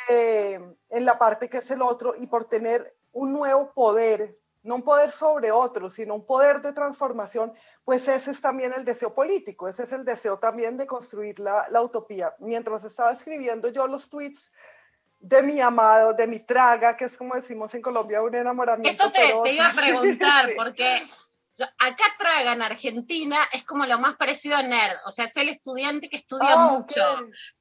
eh, 0.09 0.61
en 0.91 1.05
la 1.05 1.19
parte 1.19 1.49
que 1.49 1.59
es 1.59 1.71
el 1.71 1.83
otro 1.83 2.15
y 2.17 2.27
por 2.27 2.45
tener 2.45 2.95
un 3.13 3.33
nuevo 3.33 3.73
poder, 3.73 4.39
no 4.63 4.77
un 4.77 4.83
poder 4.83 5.11
sobre 5.11 5.51
otro, 5.51 5.91
sino 5.91 6.15
un 6.15 6.25
poder 6.25 6.63
de 6.63 6.73
transformación, 6.73 7.53
pues 7.85 8.07
ese 8.07 8.31
es 8.31 8.41
también 8.41 8.73
el 8.75 8.85
deseo 8.85 9.13
político, 9.13 9.69
ese 9.69 9.83
es 9.83 9.93
el 9.93 10.05
deseo 10.05 10.39
también 10.39 10.77
de 10.77 10.87
construir 10.87 11.41
la, 11.41 11.67
la 11.71 11.83
utopía. 11.83 12.35
Mientras 12.39 12.85
estaba 12.85 13.13
escribiendo 13.13 13.69
yo 13.69 13.87
los 13.87 14.09
tweets 14.09 14.53
de 15.19 15.43
mi 15.43 15.61
amado, 15.61 16.13
de 16.13 16.27
mi 16.27 16.41
traga, 16.41 16.97
que 16.97 17.05
es 17.07 17.17
como 17.17 17.35
decimos 17.35 17.75
en 17.75 17.83
Colombia, 17.83 18.23
un 18.23 18.35
enamoramiento. 18.35 19.05
Eso 19.05 19.13
te, 19.13 19.33
te 19.43 19.55
iba 19.55 19.67
a 19.67 19.73
preguntar, 19.75 20.51
porque 20.57 21.03
acá 21.79 22.05
traga 22.19 22.53
en 22.53 22.63
Argentina 22.63 23.39
es 23.53 23.65
como 23.65 23.87
lo 23.87 23.99
más 23.99 24.15
parecido 24.15 24.57
a 24.57 24.63
nerd, 24.63 24.97
o 25.07 25.11
sea, 25.11 25.25
es 25.25 25.37
el 25.37 25.49
estudiante 25.49 26.09
que 26.09 26.17
estudia 26.17 26.55
Ah, 26.55 26.69
mucho. 26.69 27.03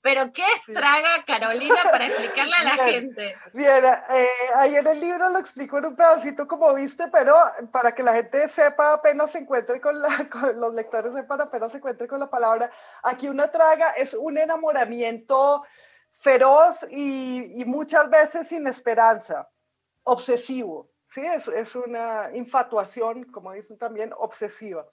Pero 0.02 0.32
¿qué 0.34 0.42
es 0.42 0.74
traga, 0.74 1.24
Carolina, 1.26 1.78
para 1.84 2.06
explicarle 2.08 2.56
a 2.56 2.64
la 2.64 2.84
Bien, 2.84 2.88
gente? 2.88 3.36
Bien, 3.54 3.86
eh, 3.86 4.28
ahí 4.56 4.76
en 4.76 4.88
el 4.88 5.00
libro 5.00 5.30
lo 5.30 5.40
explico 5.40 5.78
en 5.78 5.86
un 5.86 5.96
pedacito 5.96 6.48
como 6.48 6.74
viste, 6.74 7.08
pero 7.08 7.36
para 7.72 7.94
que 7.96 8.04
la 8.04 8.14
gente 8.14 8.48
sepa, 8.50 8.94
apenas 8.94 9.32
se 9.32 9.40
encuentre 9.40 9.80
con, 9.82 10.00
la, 10.00 10.08
con 10.30 10.60
los 10.60 10.74
lectores 10.74 11.14
sepan, 11.14 11.42
apenas 11.42 11.72
se 11.72 11.78
encuentre 11.78 12.08
con 12.08 12.20
la 12.20 12.30
palabra, 12.30 12.72
aquí 13.04 13.30
una 13.30 13.50
traga 13.50 13.92
es 13.92 14.14
un 14.14 14.38
enamoramiento 14.38 15.64
feroz 16.20 16.86
y, 16.92 17.62
y 17.62 17.66
muchas 17.66 18.10
veces 18.10 18.48
sin 18.48 18.68
esperanza, 18.68 19.50
obsesivo, 20.04 20.91
¿sí? 21.12 21.22
Es, 21.22 21.48
es 21.48 21.76
una 21.76 22.30
infatuación, 22.34 23.26
como 23.26 23.52
dicen 23.52 23.78
también, 23.78 24.14
obsesiva. 24.18 24.86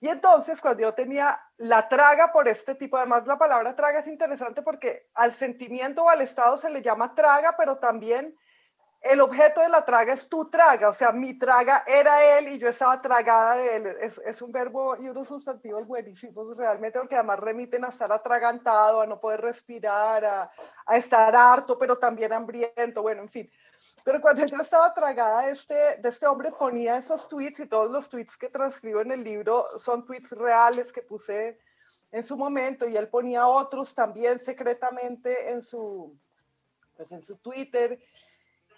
Y 0.00 0.08
entonces, 0.08 0.60
cuando 0.60 0.82
yo 0.82 0.94
tenía 0.94 1.40
la 1.58 1.88
traga 1.88 2.32
por 2.32 2.48
este 2.48 2.74
tipo, 2.74 2.96
además 2.96 3.26
la 3.26 3.38
palabra 3.38 3.76
traga 3.76 4.00
es 4.00 4.08
interesante 4.08 4.60
porque 4.60 5.08
al 5.14 5.32
sentimiento 5.32 6.02
o 6.04 6.10
al 6.10 6.20
estado 6.20 6.56
se 6.56 6.70
le 6.70 6.82
llama 6.82 7.14
traga, 7.14 7.54
pero 7.56 7.78
también 7.78 8.36
el 9.00 9.20
objeto 9.20 9.60
de 9.60 9.68
la 9.68 9.84
traga 9.84 10.12
es 10.12 10.28
tu 10.28 10.48
traga, 10.48 10.88
o 10.88 10.92
sea, 10.92 11.10
mi 11.12 11.36
traga 11.36 11.82
era 11.86 12.38
él 12.38 12.48
y 12.48 12.58
yo 12.58 12.68
estaba 12.68 13.00
tragada 13.02 13.56
de 13.56 13.76
él. 13.76 13.86
Es, 14.00 14.20
es 14.24 14.42
un 14.42 14.52
verbo 14.52 14.96
y 14.96 15.08
unos 15.08 15.28
sustantivos 15.28 15.86
buenísimos 15.86 16.56
realmente, 16.56 16.98
porque 16.98 17.16
además 17.16 17.40
remiten 17.40 17.84
a 17.84 17.88
estar 17.88 18.12
atragantado, 18.12 19.00
a 19.00 19.06
no 19.06 19.20
poder 19.20 19.40
respirar, 19.40 20.24
a, 20.24 20.50
a 20.86 20.96
estar 20.96 21.34
harto, 21.34 21.78
pero 21.78 21.96
también 21.96 22.32
hambriento, 22.32 23.02
bueno, 23.02 23.22
en 23.22 23.28
fin. 23.28 23.50
Pero 24.04 24.20
cuando 24.20 24.46
yo 24.46 24.56
estaba 24.60 24.92
tragada 24.92 25.46
de 25.46 25.52
este, 25.52 25.96
de 25.98 26.08
este 26.08 26.26
hombre, 26.26 26.50
ponía 26.52 26.96
esos 26.96 27.28
tweets 27.28 27.60
y 27.60 27.66
todos 27.66 27.90
los 27.90 28.08
tweets 28.08 28.36
que 28.36 28.48
transcribo 28.48 29.00
en 29.00 29.12
el 29.12 29.22
libro 29.22 29.68
son 29.78 30.04
tweets 30.04 30.32
reales 30.32 30.92
que 30.92 31.02
puse 31.02 31.58
en 32.10 32.24
su 32.24 32.36
momento 32.36 32.86
y 32.86 32.96
él 32.96 33.08
ponía 33.08 33.46
otros 33.46 33.94
también 33.94 34.38
secretamente 34.38 35.50
en 35.50 35.62
su, 35.62 36.16
pues 36.96 37.10
en 37.12 37.22
su 37.22 37.38
Twitter. 37.38 37.98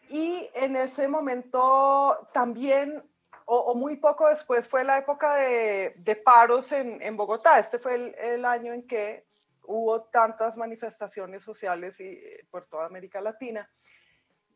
Y 0.09 0.49
en 0.55 0.77
ese 0.77 1.09
momento 1.09 2.29
también, 2.33 3.03
o, 3.47 3.59
o 3.59 3.75
muy 3.75 3.97
poco 3.97 4.29
después, 4.29 4.67
fue 4.67 4.85
la 4.85 4.99
época 4.99 5.37
de, 5.37 5.95
de 5.99 6.17
paros 6.17 6.71
en, 6.73 7.01
en, 7.03 7.17
Bogotá. 7.17 7.59
Este 7.59 7.79
fue 7.79 7.95
el, 7.95 8.15
el, 8.17 8.45
año 8.45 8.73
en 8.73 8.87
que 8.87 9.27
hubo 9.63 10.03
tantas 10.05 10.57
manifestaciones 10.57 11.43
sociales 11.43 11.99
y, 12.01 12.21
por 12.51 12.67
toda 12.67 12.87
América 12.87 13.21
Latina. 13.21 13.69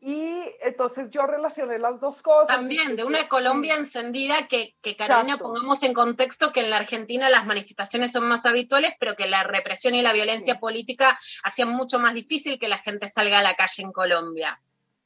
Y 0.01 0.45
entonces 0.61 1.09
yo 1.09 1.25
relacioné 1.25 1.77
las 1.77 1.99
dos 1.99 2.21
cosas. 2.21 2.47
También, 2.47 2.95
de 2.95 3.03
una 3.03 3.27
Colombia 3.27 3.75
encendida 3.75 4.47
que, 4.47 4.75
que 4.81 4.95
Carolina, 4.95 5.33
Exacto. 5.33 5.43
pongamos 5.43 5.83
en 5.83 5.93
contexto 5.93 6.53
que 6.53 6.61
en 6.61 6.69
la 6.69 6.77
Argentina 6.77 7.29
las 7.29 7.45
manifestaciones 7.45 8.13
son 8.13 8.27
más 8.27 8.45
habituales, 8.45 8.93
pero 8.97 9.15
que 9.15 9.27
la 9.27 9.43
represión 9.43 9.95
y 9.95 10.01
la 10.01 10.13
violencia 10.13 10.53
sí. 10.53 10.59
política 10.59 11.19
hacían 11.43 11.69
mucho 11.69 11.99
más 11.99 12.13
difícil 12.13 12.59
que 12.59 12.69
la 12.69 12.77
gente 12.77 13.09
salga 13.09 13.39
a 13.39 13.43
la 13.43 13.55
calle 13.55 13.83
en 13.83 13.91
Colombia. 13.91 14.61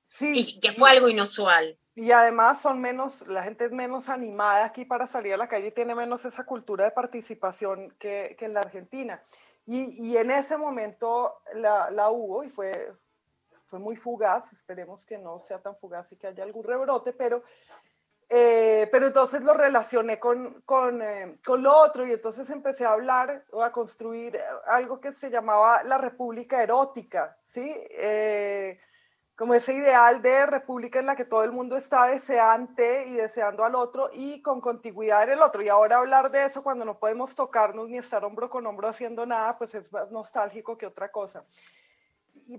Sí. 0.08 0.32
Y 0.36 0.60
que 0.60 0.74
fue 0.74 0.92
algo 0.92 1.10
inusual. 1.10 1.76
Y 1.96 2.12
además 2.12 2.62
son 2.62 2.80
menos, 2.80 3.28
la 3.28 3.44
gente 3.44 3.66
es 3.66 3.72
menos 3.72 4.10
animada 4.10 4.66
aquí 4.66 4.86
para 4.86 5.08
salir 5.08 5.34
a 5.34 5.38
la 5.38 5.48
calle 5.48 5.68
y 5.68 5.72
tiene 5.72 5.96
menos 5.96 6.26
esa 6.26 6.44
cultura 6.44 6.86
de 6.86 6.92
participación 6.92 7.96
que, 8.00 8.36
que 8.38 8.46
en 8.46 8.54
la 8.54 8.60
Argentina. 8.60 9.24
Y, 9.66 10.10
y 10.10 10.18
en 10.18 10.30
ese 10.30 10.58
momento 10.58 11.42
la, 11.56 11.90
la 11.90 12.10
hubo 12.10 12.44
y 12.44 12.50
fue, 12.50 12.94
fue 13.74 13.80
muy 13.80 13.96
fugaz, 13.96 14.54
esperemos 14.54 15.04
que 15.04 15.18
no 15.18 15.40
sea 15.40 15.58
tan 15.60 15.76
fugaz 15.76 16.12
y 16.12 16.16
que 16.16 16.28
haya 16.28 16.44
algún 16.44 16.64
rebrote, 16.64 17.12
pero, 17.12 17.42
eh, 18.30 18.88
pero 18.92 19.08
entonces 19.08 19.42
lo 19.42 19.56
relacioné 19.56 20.20
con, 20.20 20.62
con, 20.62 21.02
eh, 21.02 21.40
con, 21.44 21.64
lo 21.64 21.76
otro 21.76 22.06
y 22.06 22.12
entonces 22.12 22.48
empecé 22.52 22.86
a 22.86 22.92
hablar 22.92 23.46
o 23.52 23.64
a 23.64 23.72
construir 23.72 24.40
algo 24.68 25.02
que 25.02 25.12
se 25.12 25.32
llamaba 25.32 25.82
la 25.86 25.98
república 25.98 26.62
erótica, 26.62 27.36
¿sí? 27.42 27.68
Eh, 27.98 28.80
como 29.36 29.56
ese 29.56 29.74
ideal 29.74 30.22
de 30.22 30.46
república 30.46 31.00
en 31.00 31.08
la 31.08 31.16
que 31.16 31.26
todo 31.26 31.44
el 31.44 31.52
mundo 31.52 31.76
está 31.76 32.06
deseante 32.06 33.08
y 33.08 33.16
deseando 33.16 33.64
al 33.64 33.74
otro 33.74 34.12
y 34.14 34.40
con 34.44 34.62
contigüidad 34.62 35.24
en 35.24 35.32
el 35.32 35.42
otro. 35.42 35.64
Y 35.64 35.70
ahora 35.70 35.98
hablar 35.98 36.30
de 36.30 36.46
eso 36.46 36.62
cuando 36.62 36.86
no 36.86 37.00
podemos 37.00 37.34
tocarnos 37.34 37.90
ni 37.90 37.98
estar 37.98 38.24
hombro 38.24 38.52
con 38.52 38.68
hombro 38.68 38.88
haciendo 38.88 39.26
nada, 39.26 39.58
pues 39.58 39.74
es 39.74 39.92
más 39.92 40.12
nostálgico 40.12 40.78
que 40.78 40.86
otra 40.86 41.12
cosa 41.12 41.44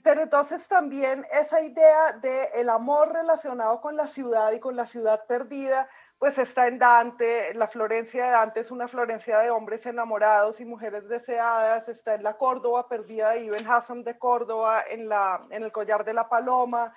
pero 0.02 0.22
entonces 0.22 0.66
también 0.68 1.26
esa 1.32 1.60
idea 1.60 2.12
de 2.12 2.44
el 2.54 2.68
amor 2.68 3.12
relacionado 3.12 3.80
con 3.80 3.96
la 3.96 4.06
ciudad 4.06 4.52
y 4.52 4.60
con 4.60 4.76
la 4.76 4.86
ciudad 4.86 5.26
perdida, 5.26 5.88
pues 6.18 6.38
está 6.38 6.68
en 6.68 6.78
Dante, 6.78 7.52
la 7.54 7.68
Florencia 7.68 8.24
de 8.24 8.30
Dante 8.30 8.60
es 8.60 8.70
una 8.70 8.88
Florencia 8.88 9.40
de 9.40 9.50
hombres 9.50 9.84
enamorados 9.84 10.60
y 10.60 10.64
mujeres 10.64 11.08
deseadas, 11.08 11.88
está 11.88 12.14
en 12.14 12.22
la 12.22 12.38
Córdoba 12.38 12.88
perdida 12.88 13.30
de 13.30 13.44
Ibn 13.44 13.70
Hassan 13.70 14.04
de 14.04 14.18
Córdoba, 14.18 14.84
en, 14.88 15.08
la, 15.08 15.46
en 15.50 15.62
el 15.62 15.72
collar 15.72 16.04
de 16.04 16.14
la 16.14 16.28
paloma, 16.28 16.94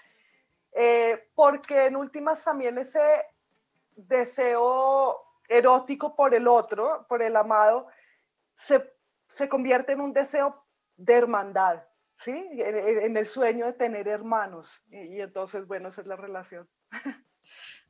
eh, 0.72 1.30
porque 1.36 1.88
en 1.88 1.96
últimas 1.96 2.44
también 2.44 2.78
ese 2.78 3.02
deseo 3.96 5.24
erótico 5.50 6.16
por 6.16 6.34
el 6.34 6.48
otro, 6.48 7.06
por 7.10 7.22
el 7.22 7.36
amado, 7.36 7.88
se, 8.58 8.94
se 9.28 9.50
convierte 9.50 9.94
en 9.94 10.02
un 10.02 10.14
deseo 10.14 10.64
de 10.96 11.16
hermandad, 11.16 11.84
¿sí? 12.20 12.32
En, 12.32 13.18
el 13.18 13.26
sueño 13.26 13.66
de 13.66 13.74
tener 13.74 14.08
hermanos. 14.08 14.82
Y, 14.90 15.22
entonces, 15.22 15.66
bueno, 15.68 15.90
esa 15.90 16.02
es 16.02 16.08
la 16.08 16.16
relación. 16.16 16.68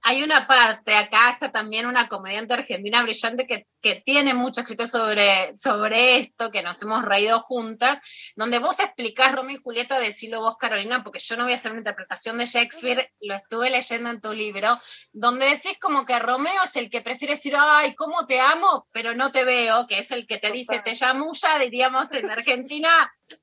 Hay 0.04 0.24
una 0.24 0.48
parte, 0.48 0.96
acá 0.96 1.32
está 1.32 1.52
también 1.52 1.86
una 1.86 2.08
comediante 2.08 2.54
argentina 2.54 3.02
brillante 3.02 3.46
que, 3.46 3.68
que 3.82 3.96
tiene 3.96 4.34
mucho 4.34 4.62
escrito 4.62 4.88
sobre, 4.88 5.58
sobre 5.58 6.18
esto, 6.18 6.52
que 6.52 6.62
nos 6.62 6.82
hemos 6.82 7.04
reído 7.04 7.42
juntas, 7.42 8.00
donde 8.36 8.60
vos 8.60 8.80
explicás 8.80 9.34
Romeo 9.34 9.58
y 9.58 9.62
Julieta, 9.62 10.00
decirlo 10.00 10.40
vos, 10.40 10.56
Carolina, 10.58 11.04
porque 11.04 11.20
yo 11.20 11.36
no 11.36 11.44
voy 11.44 11.54
a 11.54 11.56
hacer 11.56 11.72
una 11.72 11.82
interpretación 11.82 12.38
de 12.38 12.46
Shakespeare, 12.46 13.12
lo 13.22 13.36
estuve 13.36 13.70
leyendo 13.70 14.10
en 14.10 14.22
tu 14.22 14.34
libro, 14.34 14.80
donde 15.12 15.48
decís 15.48 15.78
como 15.82 16.06
que 16.06 16.20
Romeo 16.20 16.64
es 16.64 16.76
el 16.78 16.90
que 16.90 17.02
prefiere 17.02 17.34
decir, 17.34 17.56
ay, 17.58 17.94
cómo 17.96 18.26
te 18.26 18.40
amo, 18.40 18.88
pero 18.94 19.14
no 19.14 19.32
te 19.32 19.44
veo, 19.44 19.88
que 19.88 20.00
es 20.00 20.12
el 20.12 20.26
que 20.26 20.38
te 20.38 20.52
dice, 20.52 20.80
te 20.80 20.94
llamulla, 20.94 21.60
diríamos 21.60 22.14
en 22.14 22.30
Argentina, 22.30 22.90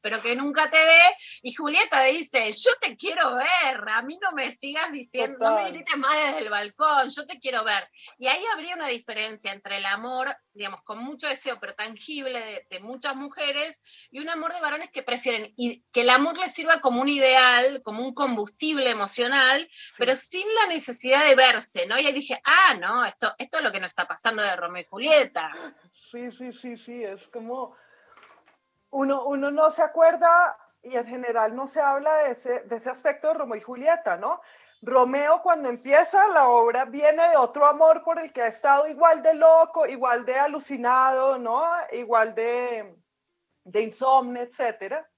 pero 0.00 0.20
que 0.22 0.36
nunca 0.36 0.70
te 0.70 0.78
ve. 0.78 1.16
Y 1.42 1.54
Julieta 1.54 2.02
dice, 2.04 2.50
yo 2.52 2.70
te 2.80 2.96
quiero 2.96 3.36
ver, 3.36 3.80
a 3.88 4.02
mí 4.02 4.18
no 4.20 4.32
me 4.32 4.50
sigas 4.52 4.90
diciendo, 4.92 5.38
no 5.40 5.62
me 5.62 5.70
grites 5.70 5.96
más 5.96 6.14
desde 6.26 6.40
el 6.40 6.50
balcón, 6.50 7.08
yo 7.08 7.26
te 7.26 7.38
quiero 7.38 7.64
ver. 7.64 7.90
Y 8.18 8.26
ahí 8.26 8.42
habría 8.52 8.74
una 8.74 8.88
diferencia 8.88 9.52
entre 9.52 9.78
el 9.78 9.86
amor, 9.86 10.34
digamos, 10.52 10.82
con 10.82 10.98
mucho 10.98 11.28
deseo, 11.28 11.58
pero 11.60 11.74
tangible 11.74 12.40
de, 12.40 12.66
de 12.70 12.80
muchas 12.80 13.16
mujeres, 13.16 13.80
y 14.10 14.20
un 14.20 14.30
amor 14.30 14.52
de 14.52 14.60
varones 14.60 14.90
que 14.90 15.02
prefieren 15.02 15.52
y 15.56 15.82
que 15.92 16.02
el 16.02 16.10
amor 16.10 16.38
les 16.38 16.52
sirva 16.52 16.80
como 16.80 17.00
un 17.00 17.08
ideal, 17.08 17.82
como 17.82 18.02
un 18.02 18.14
combustible 18.14 18.90
emocional, 18.90 19.68
pero 19.98 20.14
sin 20.16 20.46
la 20.54 20.66
necesidad 20.66 21.24
de 21.24 21.34
verse, 21.34 21.86
¿no? 21.86 21.98
Y 21.98 22.06
ahí 22.06 22.12
dije, 22.12 22.40
ah, 22.44 22.74
no, 22.74 23.04
esto, 23.04 23.34
esto 23.38 23.58
es 23.58 23.64
lo 23.64 23.72
que 23.72 23.80
nos 23.80 23.90
está 23.90 24.06
pasando 24.06 24.42
de 24.42 24.56
Romeo 24.56 24.82
y 24.82 24.86
Julieta. 24.86 25.50
Sí, 26.10 26.30
sí, 26.30 26.52
sí, 26.52 26.76
sí, 26.76 27.02
es 27.02 27.26
como 27.28 27.76
uno, 28.94 29.24
uno 29.24 29.50
no 29.50 29.70
se 29.72 29.82
acuerda 29.82 30.56
y 30.80 30.96
en 30.96 31.06
general 31.06 31.54
no 31.54 31.66
se 31.66 31.80
habla 31.80 32.14
de 32.18 32.30
ese, 32.30 32.60
de 32.60 32.76
ese 32.76 32.90
aspecto 32.90 33.28
de 33.28 33.34
Romeo 33.34 33.56
y 33.56 33.60
Julieta, 33.60 34.16
¿no? 34.16 34.40
Romeo 34.82 35.42
cuando 35.42 35.68
empieza 35.68 36.28
la 36.28 36.48
obra 36.48 36.84
viene 36.84 37.28
de 37.30 37.36
otro 37.36 37.66
amor 37.66 38.04
por 38.04 38.20
el 38.20 38.32
que 38.32 38.42
ha 38.42 38.46
estado 38.46 38.86
igual 38.86 39.20
de 39.22 39.34
loco, 39.34 39.86
igual 39.86 40.24
de 40.24 40.38
alucinado, 40.38 41.38
¿no? 41.38 41.64
Igual 41.90 42.34
de, 42.36 42.96
de 43.64 43.80
insomnio, 43.80 44.42
etcétera. 44.42 45.08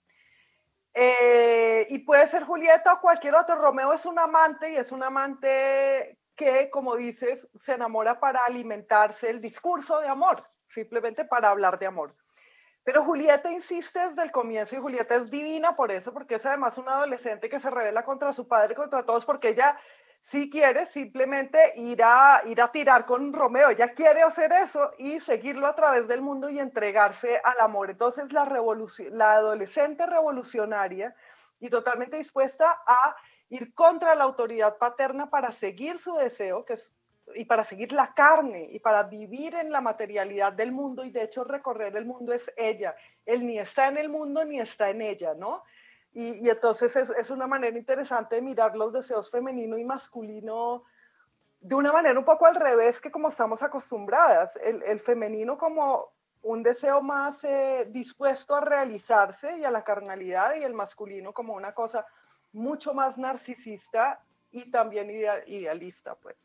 Eh, 0.95 1.87
y 1.91 1.99
puede 1.99 2.27
ser 2.29 2.45
Julieta 2.45 2.95
o 2.95 3.01
cualquier 3.01 3.35
otro. 3.35 3.57
Romeo 3.57 3.93
es 3.93 4.07
un 4.07 4.19
amante 4.19 4.71
y 4.71 4.77
es 4.77 4.91
un 4.91 5.03
amante 5.03 6.19
que, 6.35 6.71
como 6.71 6.97
dices, 6.97 7.47
se 7.59 7.75
enamora 7.75 8.19
para 8.21 8.45
alimentarse 8.47 9.29
el 9.29 9.43
discurso 9.43 10.01
de 10.01 10.09
amor, 10.09 10.49
simplemente 10.67 11.27
para 11.27 11.51
hablar 11.51 11.79
de 11.79 11.87
amor. 11.87 12.15
Pero 12.87 13.03
Julieta 13.03 13.51
insiste 13.51 13.99
desde 13.99 14.23
el 14.23 14.31
comienzo 14.31 14.77
y 14.77 14.79
Julieta 14.79 15.17
es 15.17 15.29
divina 15.29 15.75
por 15.75 15.91
eso, 15.91 16.13
porque 16.13 16.37
es 16.37 16.47
además 16.47 16.79
una 16.79 16.93
adolescente 16.93 17.49
que 17.49 17.59
se 17.59 17.69
revela 17.69 18.05
contra 18.05 18.33
su 18.33 18.47
padre, 18.47 18.77
contra 18.77 19.05
todos, 19.05 19.25
porque 19.25 19.49
ella 19.49 19.77
sí 20.21 20.49
quiere 20.49 20.87
simplemente 20.87 21.73
ir 21.81 22.01
a, 22.05 22.43
ir 22.45 22.63
a 22.63 22.71
tirar 22.71 23.05
con 23.05 23.33
Romeo, 23.33 23.71
ella 23.71 23.89
quiere 23.89 24.23
hacer 24.23 24.53
eso 24.53 24.93
y 24.99 25.19
seguirlo 25.19 25.67
a 25.67 25.75
través 25.75 26.07
del 26.07 26.23
mundo 26.23 26.49
y 26.49 26.61
entregarse 26.61 27.41
al 27.43 27.59
amor. 27.59 27.91
Entonces 27.91 28.33
la, 28.33 28.45
la 28.45 29.33
adolescente 29.33 30.07
revolucionaria 30.07 31.13
y 31.59 31.69
totalmente 31.69 32.19
dispuesta 32.19 32.83
a 32.87 33.17
ir 33.49 33.75
contra 33.75 34.15
la 34.15 34.23
autoridad 34.23 34.79
paterna 34.79 35.29
para 35.29 35.51
seguir 35.51 35.99
su 35.99 36.15
deseo, 36.15 36.65
que 36.65 36.75
es 36.75 36.95
y 37.37 37.45
para 37.45 37.65
seguir 37.65 37.93
la 37.93 38.15
carne 38.15 38.69
y 38.71 38.79
para 38.79 39.03
vivir 39.03 39.55
en 39.55 39.71
la 39.71 39.81
materialidad 39.81 40.53
del 40.53 40.73
mundo 40.73 41.05
y 41.05 41.11
de 41.11 41.23
hecho 41.23 41.45
recorrer 41.45 41.97
el 41.97 42.05
mundo 42.05 42.33
es 42.33 42.53
ella. 42.57 42.97
Él 43.25 43.47
ni 43.47 43.59
está 43.59 43.89
en 43.89 43.99
el 43.99 44.09
mundo 44.09 44.45
ni 44.45 44.59
está 44.59 44.91
en 44.91 45.03
ella, 45.03 45.35
¿no? 45.35 45.63
Y, 46.13 46.49
entonces 46.49 46.97
es, 46.97 47.11
es, 47.11 47.31
una 47.31 47.47
manera 47.47 47.77
interesante 47.77 48.37
de 48.37 48.43
mirar 48.43 48.75
los 48.75 48.91
deseos 48.91 49.31
femenino 49.31 49.77
y 49.77 49.85
masculino 49.85 50.85
de 51.61 51.75
una 51.75 51.93
manera 51.93 52.19
un 52.19 52.25
poco 52.25 52.47
al 52.47 52.55
revés 52.55 53.03
que 53.03 53.11
como 53.11 53.29
estamos 53.29 53.63
acostumbradas. 53.63 54.57
El, 54.57 54.83
el 54.85 55.01
femenino 55.01 55.59
como 55.59 56.13
un 56.43 56.63
deseo 56.63 57.03
más 57.03 57.45
eh, 57.45 57.87
dispuesto 57.91 58.55
a 58.55 58.61
realizarse 58.61 59.59
y 59.59 59.65
a 59.65 59.71
la 59.71 59.85
carnalidad 59.85 60.55
y 60.55 60.65
el 60.65 60.73
masculino 60.73 61.35
como 61.35 61.55
una 61.55 61.75
cosa 61.75 62.07
mucho 62.53 62.95
más 62.95 63.19
narcisista 63.19 64.23
y 64.53 64.71
también 64.71 65.11
ideal, 65.11 65.43
idealista, 65.47 66.15
pues. 66.15 66.37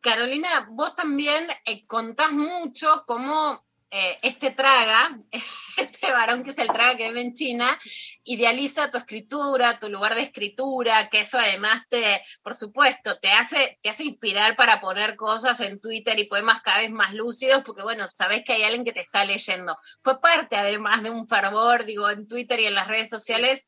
Carolina, 0.00 0.68
vos 0.70 0.94
también 0.94 1.46
eh, 1.64 1.86
contás 1.86 2.32
mucho 2.32 3.04
cómo 3.06 3.64
eh, 3.94 4.18
este 4.22 4.50
traga, 4.50 5.18
este 5.76 6.10
varón 6.10 6.42
que 6.42 6.52
es 6.52 6.58
el 6.58 6.68
traga 6.68 6.96
que 6.96 7.08
vive 7.08 7.20
en 7.20 7.34
China, 7.34 7.78
idealiza 8.24 8.90
tu 8.90 8.96
escritura, 8.96 9.78
tu 9.78 9.90
lugar 9.90 10.14
de 10.14 10.22
escritura, 10.22 11.10
que 11.10 11.20
eso 11.20 11.38
además 11.38 11.82
te, 11.90 12.02
por 12.42 12.54
supuesto, 12.54 13.18
te 13.20 13.30
hace, 13.30 13.78
te 13.82 13.90
hace 13.90 14.04
inspirar 14.04 14.56
para 14.56 14.80
poner 14.80 15.14
cosas 15.14 15.60
en 15.60 15.78
Twitter 15.78 16.18
y 16.18 16.24
poemas 16.24 16.62
cada 16.62 16.78
vez 16.78 16.90
más 16.90 17.12
lúcidos, 17.12 17.62
porque 17.64 17.82
bueno, 17.82 18.08
sabés 18.10 18.44
que 18.44 18.54
hay 18.54 18.62
alguien 18.62 18.84
que 18.84 18.92
te 18.92 19.00
está 19.00 19.26
leyendo. 19.26 19.76
Fue 20.02 20.22
parte 20.22 20.56
además 20.56 21.02
de 21.02 21.10
un 21.10 21.26
fervor, 21.26 21.84
digo, 21.84 22.08
en 22.08 22.26
Twitter 22.26 22.60
y 22.60 22.66
en 22.66 22.74
las 22.74 22.88
redes 22.88 23.10
sociales. 23.10 23.66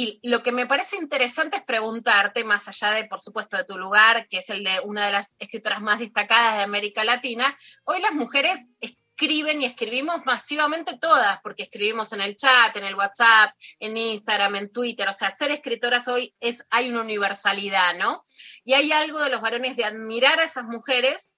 Y 0.00 0.20
lo 0.22 0.44
que 0.44 0.52
me 0.52 0.64
parece 0.64 0.94
interesante 0.94 1.56
es 1.56 1.64
preguntarte, 1.64 2.44
más 2.44 2.68
allá 2.68 2.92
de, 2.92 3.06
por 3.06 3.20
supuesto, 3.20 3.56
de 3.56 3.64
tu 3.64 3.76
lugar, 3.76 4.28
que 4.28 4.38
es 4.38 4.48
el 4.48 4.62
de 4.62 4.78
una 4.84 5.06
de 5.06 5.10
las 5.10 5.34
escritoras 5.40 5.82
más 5.82 5.98
destacadas 5.98 6.56
de 6.56 6.62
América 6.62 7.02
Latina, 7.02 7.44
hoy 7.82 8.00
las 8.00 8.12
mujeres 8.12 8.68
escriben 8.78 9.60
y 9.60 9.64
escribimos 9.64 10.24
masivamente 10.24 10.96
todas, 11.00 11.40
porque 11.42 11.64
escribimos 11.64 12.12
en 12.12 12.20
el 12.20 12.36
chat, 12.36 12.76
en 12.76 12.84
el 12.84 12.94
WhatsApp, 12.94 13.50
en 13.80 13.96
Instagram, 13.96 14.54
en 14.54 14.70
Twitter, 14.70 15.08
o 15.08 15.12
sea, 15.12 15.30
ser 15.30 15.50
escritoras 15.50 16.06
hoy 16.06 16.32
es, 16.38 16.64
hay 16.70 16.90
una 16.90 17.00
universalidad, 17.00 17.96
¿no? 17.96 18.22
Y 18.62 18.74
hay 18.74 18.92
algo 18.92 19.18
de 19.18 19.30
los 19.30 19.40
varones 19.40 19.76
de 19.76 19.84
admirar 19.84 20.38
a 20.38 20.44
esas 20.44 20.66
mujeres 20.66 21.34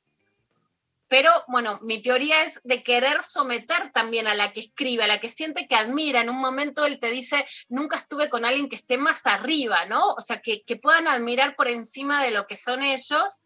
pero 1.11 1.32
bueno, 1.49 1.81
mi 1.82 2.01
teoría 2.01 2.45
es 2.45 2.61
de 2.62 2.85
querer 2.85 3.24
someter 3.24 3.91
también 3.93 4.28
a 4.28 4.37
la 4.37 4.53
que 4.53 4.61
escribe, 4.61 5.03
a 5.03 5.09
la 5.09 5.19
que 5.19 5.28
siente 5.28 5.66
que 5.66 5.74
admira. 5.74 6.20
En 6.20 6.31
un 6.31 6.41
momento 6.41 6.87
él 6.87 7.01
te 7.01 7.11
dice, 7.11 7.45
nunca 7.69 7.97
estuve 7.97 8.31
con 8.31 8.45
alguien 8.45 8.69
que 8.69 8.77
esté 8.77 8.97
más 8.97 9.27
arriba, 9.27 9.87
¿no? 9.87 10.12
O 10.12 10.20
sea, 10.20 10.41
que, 10.41 10.62
puedan 10.81 11.09
admirar 11.09 11.57
por 11.57 11.66
encima 11.66 12.23
de 12.23 12.31
lo 12.31 12.47
que 12.47 12.57
son 12.57 12.85
ellos. 12.85 13.43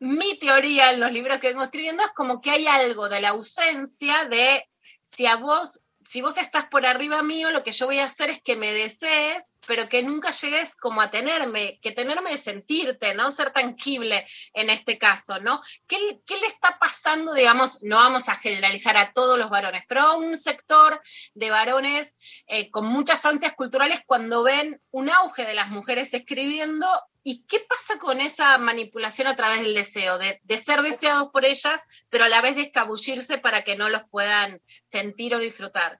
Mi 0.00 0.38
teoría 0.38 0.92
en 0.92 1.00
los 1.00 1.10
libros 1.12 1.38
que 1.38 1.48
vengo 1.48 1.64
escribiendo 1.64 2.04
es 2.04 2.12
como 2.12 2.42
que 2.42 2.50
hay 2.50 2.66
algo 2.66 3.08
de 3.08 3.22
la 3.22 3.30
ausencia 3.30 4.26
de 4.26 4.68
si 5.00 5.24
a 5.24 5.36
vos 5.36 5.86
si 6.10 6.22
vos 6.22 6.38
estás 6.38 6.64
por 6.64 6.84
arriba 6.86 7.22
mío, 7.22 7.52
lo 7.52 7.62
que 7.62 7.70
yo 7.70 7.86
voy 7.86 8.00
a 8.00 8.06
hacer 8.06 8.30
es 8.30 8.42
que 8.42 8.56
me 8.56 8.74
desees, 8.74 9.54
pero 9.64 9.88
que 9.88 10.02
nunca 10.02 10.32
llegues 10.32 10.74
como 10.74 11.02
a 11.02 11.12
tenerme, 11.12 11.78
que 11.80 11.92
tenerme 11.92 12.32
de 12.32 12.36
sentirte, 12.36 13.14
¿no? 13.14 13.30
Ser 13.30 13.52
tangible 13.52 14.26
en 14.52 14.70
este 14.70 14.98
caso, 14.98 15.38
¿no? 15.38 15.60
¿Qué, 15.86 16.18
¿Qué, 16.26 16.36
le 16.38 16.48
está 16.48 16.80
pasando, 16.80 17.32
digamos, 17.32 17.78
no 17.82 17.94
vamos 17.94 18.28
a 18.28 18.34
generalizar 18.34 18.96
a 18.96 19.12
todos 19.12 19.38
los 19.38 19.50
varones, 19.50 19.84
pero 19.86 20.00
a 20.00 20.16
un 20.16 20.36
sector 20.36 21.00
de 21.34 21.50
varones 21.50 22.16
eh, 22.48 22.72
con 22.72 22.86
muchas 22.86 23.24
ansias 23.24 23.54
culturales 23.54 24.00
cuando 24.04 24.42
ven 24.42 24.82
un 24.90 25.10
auge 25.10 25.44
de 25.44 25.54
las 25.54 25.68
mujeres 25.68 26.12
escribiendo 26.12 26.88
¿Y 27.22 27.44
qué 27.44 27.60
pasa 27.68 27.98
con 27.98 28.20
esa 28.20 28.56
manipulación 28.58 29.28
a 29.28 29.36
través 29.36 29.60
del 29.60 29.74
deseo? 29.74 30.18
De, 30.18 30.56
ser 30.56 30.82
deseados 30.82 31.28
por 31.28 31.44
ellas, 31.44 31.86
pero 32.08 32.24
a 32.24 32.28
la 32.28 32.40
vez 32.40 32.56
de 32.56 32.62
escabullirse 32.62 33.38
para 33.38 33.62
que 33.62 33.76
no 33.76 33.88
los 33.88 34.04
puedan 34.04 34.60
sentir 34.82 35.34
o 35.34 35.38
disfrutar. 35.38 35.98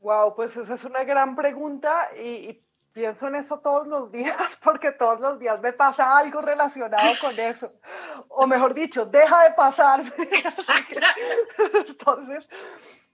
Wow, 0.00 0.34
pues 0.34 0.56
esa 0.56 0.74
es 0.74 0.84
una 0.84 1.04
gran 1.04 1.36
pregunta 1.36 2.10
y, 2.16 2.50
y 2.50 2.64
pienso 2.92 3.28
en 3.28 3.36
eso 3.36 3.60
todos 3.60 3.86
los 3.86 4.10
días 4.10 4.58
porque 4.62 4.92
todos 4.92 5.20
los 5.20 5.38
días 5.38 5.60
me 5.60 5.72
pasa 5.72 6.16
algo 6.16 6.40
relacionado 6.40 7.12
con 7.20 7.38
eso. 7.38 7.70
O 8.28 8.46
mejor 8.46 8.74
dicho, 8.74 9.06
deja 9.06 9.44
de 9.44 9.54
pasar. 9.54 10.02
entonces, 11.88 12.48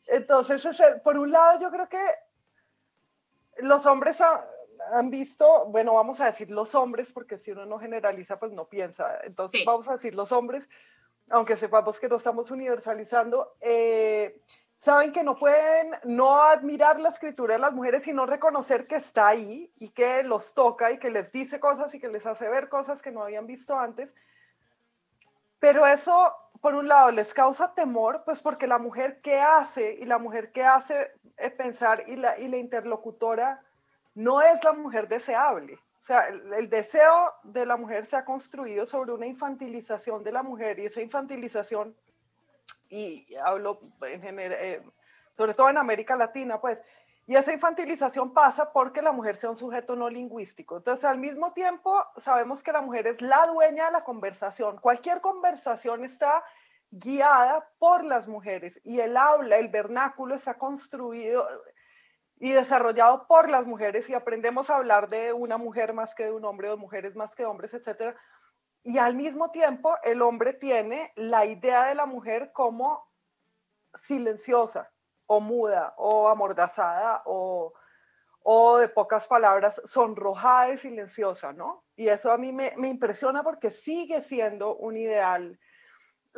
entonces 0.06 0.76
por 1.02 1.18
un 1.18 1.30
lado 1.32 1.60
yo 1.60 1.70
creo 1.70 1.88
que 1.88 2.02
los 3.58 3.84
hombres... 3.86 4.18
han 4.92 5.10
visto, 5.10 5.66
bueno, 5.66 5.94
vamos 5.94 6.20
a 6.20 6.26
decir 6.26 6.50
los 6.50 6.74
hombres, 6.74 7.12
porque 7.12 7.38
si 7.38 7.50
uno 7.50 7.66
no 7.66 7.78
generaliza, 7.78 8.38
pues 8.38 8.52
no 8.52 8.68
piensa. 8.68 9.20
Entonces 9.24 9.60
sí. 9.60 9.66
vamos 9.66 9.88
a 9.88 9.94
decir 9.94 10.14
los 10.14 10.32
hombres, 10.32 10.68
aunque 11.30 11.56
sepamos 11.56 11.98
que 12.00 12.08
no 12.08 12.16
estamos 12.16 12.50
universalizando, 12.50 13.56
eh, 13.60 14.40
saben 14.76 15.12
que 15.12 15.24
no 15.24 15.36
pueden 15.36 15.92
no 16.04 16.42
admirar 16.42 17.00
la 17.00 17.10
escritura 17.10 17.54
de 17.54 17.60
las 17.60 17.72
mujeres, 17.72 18.04
sino 18.04 18.26
reconocer 18.26 18.86
que 18.86 18.96
está 18.96 19.28
ahí 19.28 19.72
y 19.78 19.90
que 19.90 20.22
los 20.22 20.54
toca 20.54 20.90
y 20.92 20.98
que 20.98 21.10
les 21.10 21.32
dice 21.32 21.60
cosas 21.60 21.94
y 21.94 22.00
que 22.00 22.08
les 22.08 22.26
hace 22.26 22.48
ver 22.48 22.68
cosas 22.68 23.02
que 23.02 23.12
no 23.12 23.22
habían 23.22 23.46
visto 23.46 23.78
antes. 23.78 24.14
Pero 25.58 25.86
eso, 25.86 26.32
por 26.60 26.74
un 26.74 26.86
lado, 26.86 27.10
les 27.10 27.34
causa 27.34 27.74
temor, 27.74 28.22
pues 28.24 28.40
porque 28.40 28.68
la 28.68 28.78
mujer 28.78 29.20
que 29.20 29.40
hace 29.40 29.94
y 29.94 30.04
la 30.04 30.18
mujer 30.18 30.52
que 30.52 30.64
hace 30.64 31.10
eh, 31.36 31.50
pensar 31.50 32.04
y 32.06 32.16
la, 32.16 32.38
y 32.38 32.48
la 32.48 32.58
interlocutora 32.58 33.60
no 34.18 34.42
es 34.42 34.62
la 34.64 34.72
mujer 34.72 35.06
deseable. 35.06 35.74
O 35.74 36.04
sea, 36.04 36.26
el, 36.26 36.68
deseo 36.68 37.32
de 37.44 37.64
la 37.64 37.76
mujer 37.76 38.04
se 38.06 38.16
ha 38.16 38.24
construido 38.24 38.84
sobre 38.84 39.12
una 39.12 39.26
infantilización 39.26 40.24
de 40.24 40.32
la 40.32 40.42
mujer 40.42 40.80
y 40.80 40.86
esa 40.86 41.00
infantilización, 41.00 41.94
y 42.88 43.32
hablo 43.36 43.80
eh, 44.02 44.82
sobre 45.36 45.54
todo 45.54 45.68
en 45.68 45.78
América 45.78 46.16
Latina, 46.16 46.60
pues, 46.60 46.82
y 47.28 47.36
esa 47.36 47.52
infantilización 47.52 48.32
pasa 48.32 48.72
porque 48.72 49.02
la 49.02 49.12
mujer 49.12 49.36
sea 49.36 49.50
un 49.50 49.56
sujeto 49.56 49.94
no 49.94 50.08
lingüístico. 50.08 50.78
Entonces, 50.78 51.04
al 51.04 51.18
mismo 51.18 51.52
tiempo, 51.52 52.04
sabemos 52.16 52.62
que 52.62 52.72
la 52.72 52.80
mujer 52.80 53.06
es 53.06 53.22
la 53.22 53.46
dueña 53.46 53.86
de 53.86 53.92
la 53.92 54.02
conversación. 54.02 54.78
Cualquier 54.78 55.20
conversación 55.20 56.04
está 56.04 56.42
guiada 56.90 57.68
por 57.78 58.02
las 58.02 58.26
mujeres 58.26 58.80
y 58.82 58.98
el 58.98 59.16
habla, 59.16 59.58
el 59.58 59.68
vernáculo 59.68 60.34
está 60.34 60.54
construido, 60.54 61.46
y 62.40 62.52
desarrollado 62.52 63.26
por 63.26 63.50
las 63.50 63.66
mujeres 63.66 64.08
y 64.08 64.14
aprendemos 64.14 64.70
a 64.70 64.76
hablar 64.76 65.08
de 65.08 65.32
una 65.32 65.58
mujer 65.58 65.92
más 65.92 66.14
que 66.14 66.24
de 66.24 66.32
un 66.32 66.44
hombre, 66.44 66.68
de 66.68 66.76
mujeres 66.76 67.16
más 67.16 67.34
que 67.34 67.44
hombres, 67.44 67.74
etc. 67.74 68.16
Y 68.84 68.98
al 68.98 69.14
mismo 69.14 69.50
tiempo 69.50 69.96
el 70.04 70.22
hombre 70.22 70.52
tiene 70.52 71.12
la 71.16 71.46
idea 71.46 71.86
de 71.86 71.94
la 71.94 72.06
mujer 72.06 72.52
como 72.52 73.08
silenciosa, 73.94 74.90
o 75.26 75.40
muda 75.40 75.94
o 75.96 76.28
amordazada 76.28 77.22
o, 77.26 77.74
o 78.42 78.78
de 78.78 78.88
pocas 78.88 79.26
palabras, 79.26 79.80
sonrojada 79.84 80.72
y 80.72 80.78
silenciosa, 80.78 81.52
¿no? 81.52 81.84
Y 81.96 82.08
eso 82.08 82.32
a 82.32 82.38
mí 82.38 82.52
me, 82.52 82.72
me 82.76 82.88
impresiona 82.88 83.42
porque 83.42 83.70
sigue 83.70 84.22
siendo 84.22 84.76
un 84.76 84.96
ideal 84.96 85.58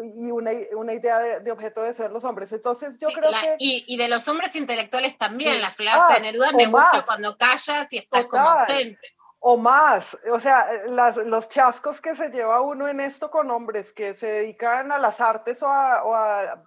y 0.03 0.31
una, 0.31 0.51
una 0.77 0.93
idea 0.95 1.19
de, 1.19 1.41
de 1.41 1.51
objeto 1.53 1.83
de 1.83 1.95
ser 1.95 2.11
los 2.11 2.25
hombres. 2.25 2.53
Entonces 2.53 2.99
yo 2.99 3.09
Sí, 3.09 3.15
creo 3.15 3.31
la- 3.31 3.41
que... 3.41 3.57
y, 3.59 3.85
y 3.89 3.97
de 3.97 4.09
los 4.09 4.27
hombres 4.29 4.55
intelectuales 4.57 5.17
también, 5.19 5.55
Sí. 5.55 5.61
la 5.61 5.71
frase 5.71 5.99
Ah, 6.11 6.15
de 6.15 6.21
Neruda 6.21 6.53
me 6.53 6.67
gusta 6.67 6.93
más. 6.95 7.03
cuando 7.07 7.37
callas 7.37 7.93
y 7.93 7.99
estás 7.99 8.27
como 8.27 8.43
Total. 8.45 8.59
ausente. 8.61 9.09
O 9.43 9.57
más, 9.57 10.19
o 10.31 10.39
sea, 10.39 10.71
las- 10.87 11.17
los 11.17 11.49
chascos 11.49 12.01
que 12.01 12.15
se 12.15 12.29
lleva 12.31 12.61
uno 12.61 12.87
en 12.89 13.01
esto 13.01 13.31
con 13.31 13.51
hombres 13.51 13.93
que 13.93 14.15
se 14.15 14.27
dedican 14.27 14.93
a 14.93 14.99
las 14.99 15.21
artes 15.21 15.63
o, 15.63 15.69
a- 15.69 16.05
o, 16.05 16.15
a- 16.15 16.63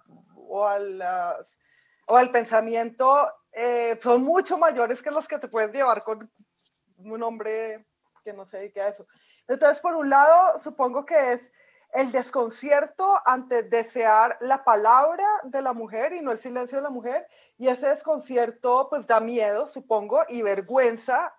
o 0.48 0.66
a 0.66 0.78
las- 0.78 1.58
o 2.06 2.16
al 2.16 2.30
pensamiento 2.30 3.32
eh, 3.52 3.98
son 4.02 4.22
mucho 4.22 4.58
mayores 4.58 5.00
que 5.02 5.10
los 5.12 5.28
que 5.28 5.38
te 5.38 5.46
puedes 5.48 5.72
llevar 5.72 6.02
con 6.02 6.28
un 6.98 7.22
hombre 7.22 7.86
que 8.24 8.32
no 8.32 8.44
se 8.44 8.58
dedique 8.58 8.80
a 8.80 8.88
eso. 8.88 9.06
Entonces, 9.46 9.78
por 9.80 9.94
un 9.94 10.10
lado, 10.10 10.58
supongo 10.58 11.04
que 11.06 11.34
es 11.34 11.52
el 11.94 12.12
desconcierto 12.12 13.20
ante 13.24 13.62
desear 13.62 14.36
la 14.40 14.64
palabra 14.64 15.24
de 15.44 15.62
la 15.62 15.72
mujer 15.72 16.12
y 16.12 16.20
no 16.20 16.32
el 16.32 16.38
silencio 16.38 16.78
de 16.78 16.82
la 16.82 16.90
mujer, 16.90 17.26
y 17.56 17.68
ese 17.68 17.88
desconcierto 17.88 18.88
pues 18.90 19.06
da 19.06 19.20
miedo, 19.20 19.66
supongo, 19.66 20.24
y 20.28 20.42
vergüenza 20.42 21.32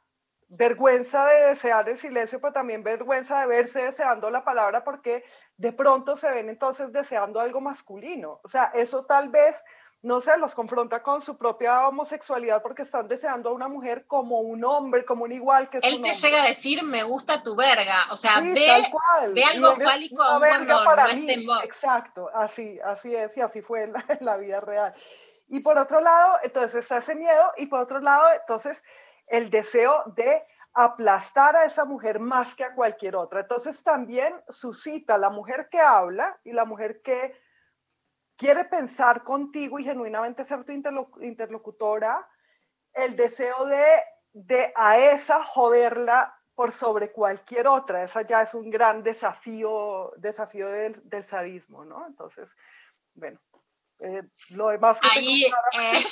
vergüenza 0.48 1.26
de 1.26 1.50
desear 1.50 1.90
el 1.90 1.98
silencio, 1.98 2.40
pero 2.40 2.54
también 2.54 2.84
vergüenza 2.84 3.40
de 3.42 3.48
verse 3.48 3.82
deseando 3.82 4.30
la 4.30 4.44
palabra 4.44 4.84
porque 4.84 5.24
de 5.58 5.74
pronto 5.74 6.16
se 6.18 6.30
ven 6.32 6.50
entonces 6.50 6.92
deseando 6.92 7.40
algo 7.40 7.62
masculino. 7.62 8.40
O 8.44 8.50
sea, 8.50 8.72
eso 8.74 9.06
tal 9.06 9.30
vez, 9.30 9.64
no 10.02 10.22
sé, 10.22 10.38
los 10.38 10.54
confronta 10.54 11.02
con 11.02 11.22
su 11.22 11.36
propia 11.38 11.88
homosexualidad 11.88 12.62
porque 12.62 12.84
están 12.84 13.08
deseando 13.08 13.50
a 13.50 13.54
una 13.54 13.68
mujer 13.68 14.06
como 14.06 14.40
un 14.42 14.64
hombre, 14.64 15.04
como 15.04 15.24
un 15.24 15.32
igual 15.32 15.68
que 15.70 15.80
es 15.80 15.84
Él 15.84 15.94
te 15.94 15.96
hombre. 15.98 16.14
llega 16.14 16.44
a 16.44 16.48
decir, 16.48 16.84
me 16.84 17.02
gusta 17.04 17.42
tu 17.42 17.56
verga. 17.56 18.06
O 18.12 18.16
sea, 18.16 18.38
Sí, 18.40 18.54
ve, 18.54 18.66
tal 18.68 18.92
cual. 18.92 19.34
ve 19.34 19.42
Y 19.42 19.44
algo 19.44 19.76
fálico 19.78 20.24
cuando 20.40 20.80
no 20.80 20.86
para 20.86 21.06
esté 21.06 21.38
mí. 21.38 21.44
en. 21.46 21.64
Exacto, 21.64 22.30
así, 22.36 22.80
así 22.84 23.16
es 23.16 23.36
y 23.36 23.42
así 23.42 23.62
fue 23.62 23.84
en 23.84 23.94
la, 23.94 24.06
en 24.08 24.26
la 24.26 24.38
vida 24.38 24.62
real. 24.62 24.94
Y 25.48 25.62
por 25.62 25.78
otro 25.78 26.00
lado, 26.02 26.38
entonces 26.44 26.76
está 26.76 26.98
ese 26.98 27.16
miedo 27.16 27.54
y 27.58 27.66
por 27.68 27.80
otro 27.80 28.00
lado, 28.00 28.26
entonces 28.40 28.84
el 29.28 29.50
deseo 29.50 30.04
de 30.16 30.44
aplastar 30.74 31.56
a 31.56 31.66
esa 31.66 31.86
mujer 31.86 32.20
más 32.20 32.54
que 32.54 32.64
a 32.64 32.76
cualquier 32.76 33.16
otra. 33.16 33.40
Entonces 33.40 33.82
también 33.84 34.34
suscita 34.50 35.18
la 35.18 35.30
mujer 35.30 35.68
que 35.72 35.80
habla 35.80 36.38
y 36.44 36.52
la 36.52 36.66
mujer 36.66 37.02
que 37.02 37.34
quiere 38.36 38.66
pensar 38.66 39.24
contigo 39.24 39.80
y 39.80 39.84
genuinamente 39.84 40.46
ser 40.46 40.64
tu 40.64 40.72
interlo- 40.72 41.10
interlocutora, 41.22 42.28
el 42.94 43.16
deseo 43.16 43.66
de, 43.66 43.86
de 44.34 44.72
a 44.76 44.98
esa 44.98 45.44
joderla 45.46 46.34
por 46.54 46.72
sobre 46.72 47.12
cualquier 47.12 47.68
otra. 47.68 48.04
Esa 48.04 48.22
ya 48.22 48.42
es 48.42 48.54
un 48.54 48.70
gran 48.70 49.04
desafío, 49.04 50.14
desafío 50.18 50.70
del, 50.70 51.02
del 51.08 51.24
sadismo, 51.24 51.84
¿no? 51.86 52.06
Entonces, 52.08 52.56
bueno, 53.14 53.40
eh, 54.00 54.24
lo 54.50 54.70
demás 54.70 55.00
que 55.00 55.08
Ahí 55.12 55.44
eh, 55.46 56.04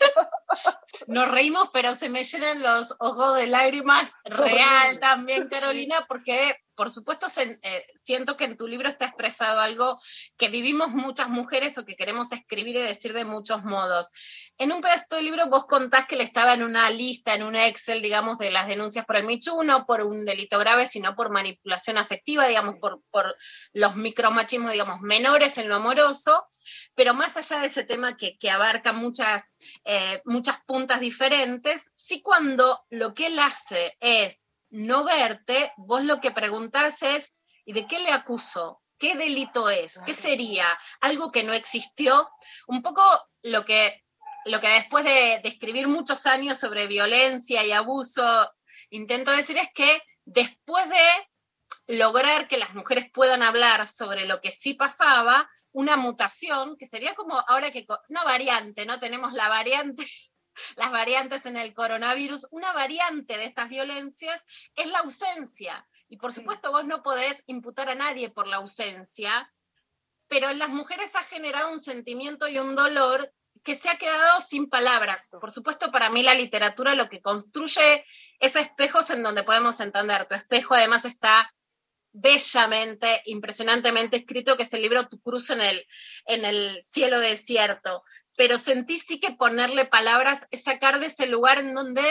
nos 1.06 1.30
reímos, 1.30 1.70
pero 1.72 1.94
se 1.94 2.08
me 2.08 2.24
llenan 2.24 2.62
los 2.62 2.96
ojos 2.98 3.36
de 3.36 3.46
lágrimas. 3.46 4.12
Real 4.24 4.98
también, 5.00 5.48
Carolina, 5.48 6.04
porque 6.08 6.56
por 6.74 6.90
supuesto 6.90 7.26
eh, 7.62 7.86
siento 8.00 8.36
que 8.36 8.44
en 8.44 8.56
tu 8.56 8.66
libro 8.66 8.88
está 8.88 9.06
expresado 9.06 9.60
algo 9.60 10.00
que 10.36 10.48
vivimos 10.48 10.90
muchas 10.90 11.28
mujeres 11.28 11.76
o 11.78 11.84
que 11.84 11.96
queremos 11.96 12.32
escribir 12.32 12.76
y 12.76 12.82
decir 12.82 13.12
de 13.12 13.24
muchos 13.24 13.64
modos. 13.64 14.10
En 14.58 14.72
un 14.72 14.80
pedazo 14.80 15.16
del 15.16 15.24
libro 15.24 15.46
vos 15.48 15.64
contás 15.66 16.06
que 16.06 16.16
le 16.16 16.24
estaba 16.24 16.54
en 16.54 16.62
una 16.62 16.90
lista, 16.90 17.34
en 17.34 17.42
un 17.42 17.56
Excel, 17.56 18.02
digamos, 18.02 18.38
de 18.38 18.50
las 18.50 18.68
denuncias 18.68 19.04
por 19.04 19.16
el 19.16 19.24
Michu, 19.24 19.62
no 19.64 19.86
por 19.86 20.02
un 20.02 20.24
delito 20.24 20.58
grave, 20.58 20.86
sino 20.86 21.16
por 21.16 21.30
manipulación 21.30 21.98
afectiva, 21.98 22.46
digamos, 22.46 22.76
por, 22.80 23.02
por 23.10 23.36
los 23.72 23.96
micromachismos, 23.96 24.72
digamos, 24.72 25.00
menores 25.00 25.58
en 25.58 25.68
lo 25.68 25.76
amoroso. 25.76 26.46
Pero 26.94 27.14
más 27.14 27.36
allá 27.36 27.60
de 27.60 27.66
ese 27.68 27.84
tema 27.84 28.16
que, 28.16 28.36
que 28.38 28.50
abarca 28.50 28.92
muchas, 28.92 29.56
eh, 29.84 30.20
muchas 30.24 30.58
puntas 30.64 31.00
diferentes, 31.00 31.90
sí 31.94 32.20
cuando 32.22 32.84
lo 32.90 33.14
que 33.14 33.26
él 33.26 33.38
hace 33.38 33.96
es 34.00 34.48
no 34.72 35.04
verte, 35.04 35.72
vos 35.76 36.02
lo 36.04 36.20
que 36.20 36.30
preguntás 36.30 37.02
es, 37.02 37.38
¿y 37.64 37.74
de 37.74 37.86
qué 37.86 38.00
le 38.00 38.10
acuso? 38.10 38.82
¿Qué 38.98 39.14
delito 39.16 39.68
es? 39.68 40.00
¿Qué 40.06 40.14
sería? 40.14 40.66
¿Algo 41.00 41.30
que 41.30 41.44
no 41.44 41.52
existió? 41.52 42.30
Un 42.66 42.82
poco 42.82 43.02
lo 43.42 43.64
que, 43.64 44.02
lo 44.46 44.60
que 44.60 44.68
después 44.68 45.04
de, 45.04 45.40
de 45.42 45.48
escribir 45.48 45.88
muchos 45.88 46.26
años 46.26 46.58
sobre 46.58 46.86
violencia 46.86 47.64
y 47.64 47.72
abuso, 47.72 48.50
intento 48.90 49.30
decir 49.30 49.58
es 49.58 49.68
que 49.74 50.02
después 50.24 50.88
de 50.88 51.96
lograr 51.98 52.48
que 52.48 52.58
las 52.58 52.74
mujeres 52.74 53.10
puedan 53.12 53.42
hablar 53.42 53.86
sobre 53.86 54.26
lo 54.26 54.40
que 54.40 54.50
sí 54.50 54.72
pasaba, 54.72 55.50
una 55.72 55.96
mutación, 55.96 56.76
que 56.76 56.86
sería 56.86 57.14
como 57.14 57.38
ahora 57.48 57.70
que, 57.70 57.86
una 58.08 58.24
variante, 58.24 58.86
¿no? 58.86 58.98
Tenemos 58.98 59.32
la 59.32 59.48
variante, 59.48 60.06
las 60.76 60.90
variantes 60.90 61.46
en 61.46 61.56
el 61.56 61.72
coronavirus, 61.74 62.48
una 62.50 62.72
variante 62.72 63.36
de 63.36 63.44
estas 63.44 63.68
violencias 63.68 64.44
es 64.76 64.86
la 64.86 65.00
ausencia. 65.00 65.86
Y 66.08 66.16
por 66.16 66.32
supuesto 66.32 66.70
vos 66.70 66.84
no 66.84 67.02
podés 67.02 67.44
imputar 67.46 67.88
a 67.88 67.94
nadie 67.94 68.28
por 68.28 68.46
la 68.46 68.56
ausencia, 68.56 69.52
pero 70.28 70.50
en 70.50 70.58
las 70.58 70.68
mujeres 70.68 71.14
ha 71.16 71.22
generado 71.22 71.72
un 71.72 71.80
sentimiento 71.80 72.48
y 72.48 72.58
un 72.58 72.74
dolor 72.74 73.32
que 73.62 73.76
se 73.76 73.88
ha 73.88 73.96
quedado 73.96 74.40
sin 74.40 74.68
palabras. 74.68 75.28
Por 75.28 75.52
supuesto, 75.52 75.90
para 75.90 76.10
mí 76.10 76.22
la 76.22 76.34
literatura 76.34 76.94
lo 76.94 77.08
que 77.08 77.22
construye 77.22 78.04
es 78.40 78.56
espejos 78.56 79.10
en 79.10 79.22
donde 79.22 79.44
podemos 79.44 79.80
entender. 79.80 80.26
Tu 80.26 80.34
espejo 80.34 80.74
además 80.74 81.04
está 81.04 81.54
bellamente, 82.12 83.22
impresionantemente 83.26 84.18
escrito, 84.18 84.56
que 84.56 84.64
es 84.64 84.74
el 84.74 84.82
libro 84.82 85.08
Tu 85.08 85.20
cruz 85.20 85.50
en 85.50 85.60
el, 85.60 85.86
en 86.26 86.44
el 86.44 86.82
cielo 86.82 87.18
desierto. 87.20 88.04
Pero 88.36 88.58
sentí 88.58 88.96
sí 88.96 89.20
que 89.20 89.32
ponerle 89.32 89.84
palabras 89.84 90.46
es 90.50 90.64
sacar 90.64 91.00
de 91.00 91.06
ese 91.06 91.26
lugar 91.26 91.58
en 91.58 91.74
donde 91.74 92.02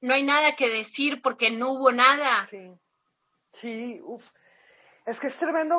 no 0.00 0.14
hay 0.14 0.22
nada 0.22 0.56
que 0.56 0.68
decir 0.68 1.22
porque 1.22 1.50
no 1.50 1.70
hubo 1.70 1.92
nada. 1.92 2.46
Sí, 2.50 2.72
sí, 3.60 4.00
uf. 4.02 4.24
Es 5.04 5.18
que 5.20 5.28
es 5.28 5.36
tremendo 5.36 5.76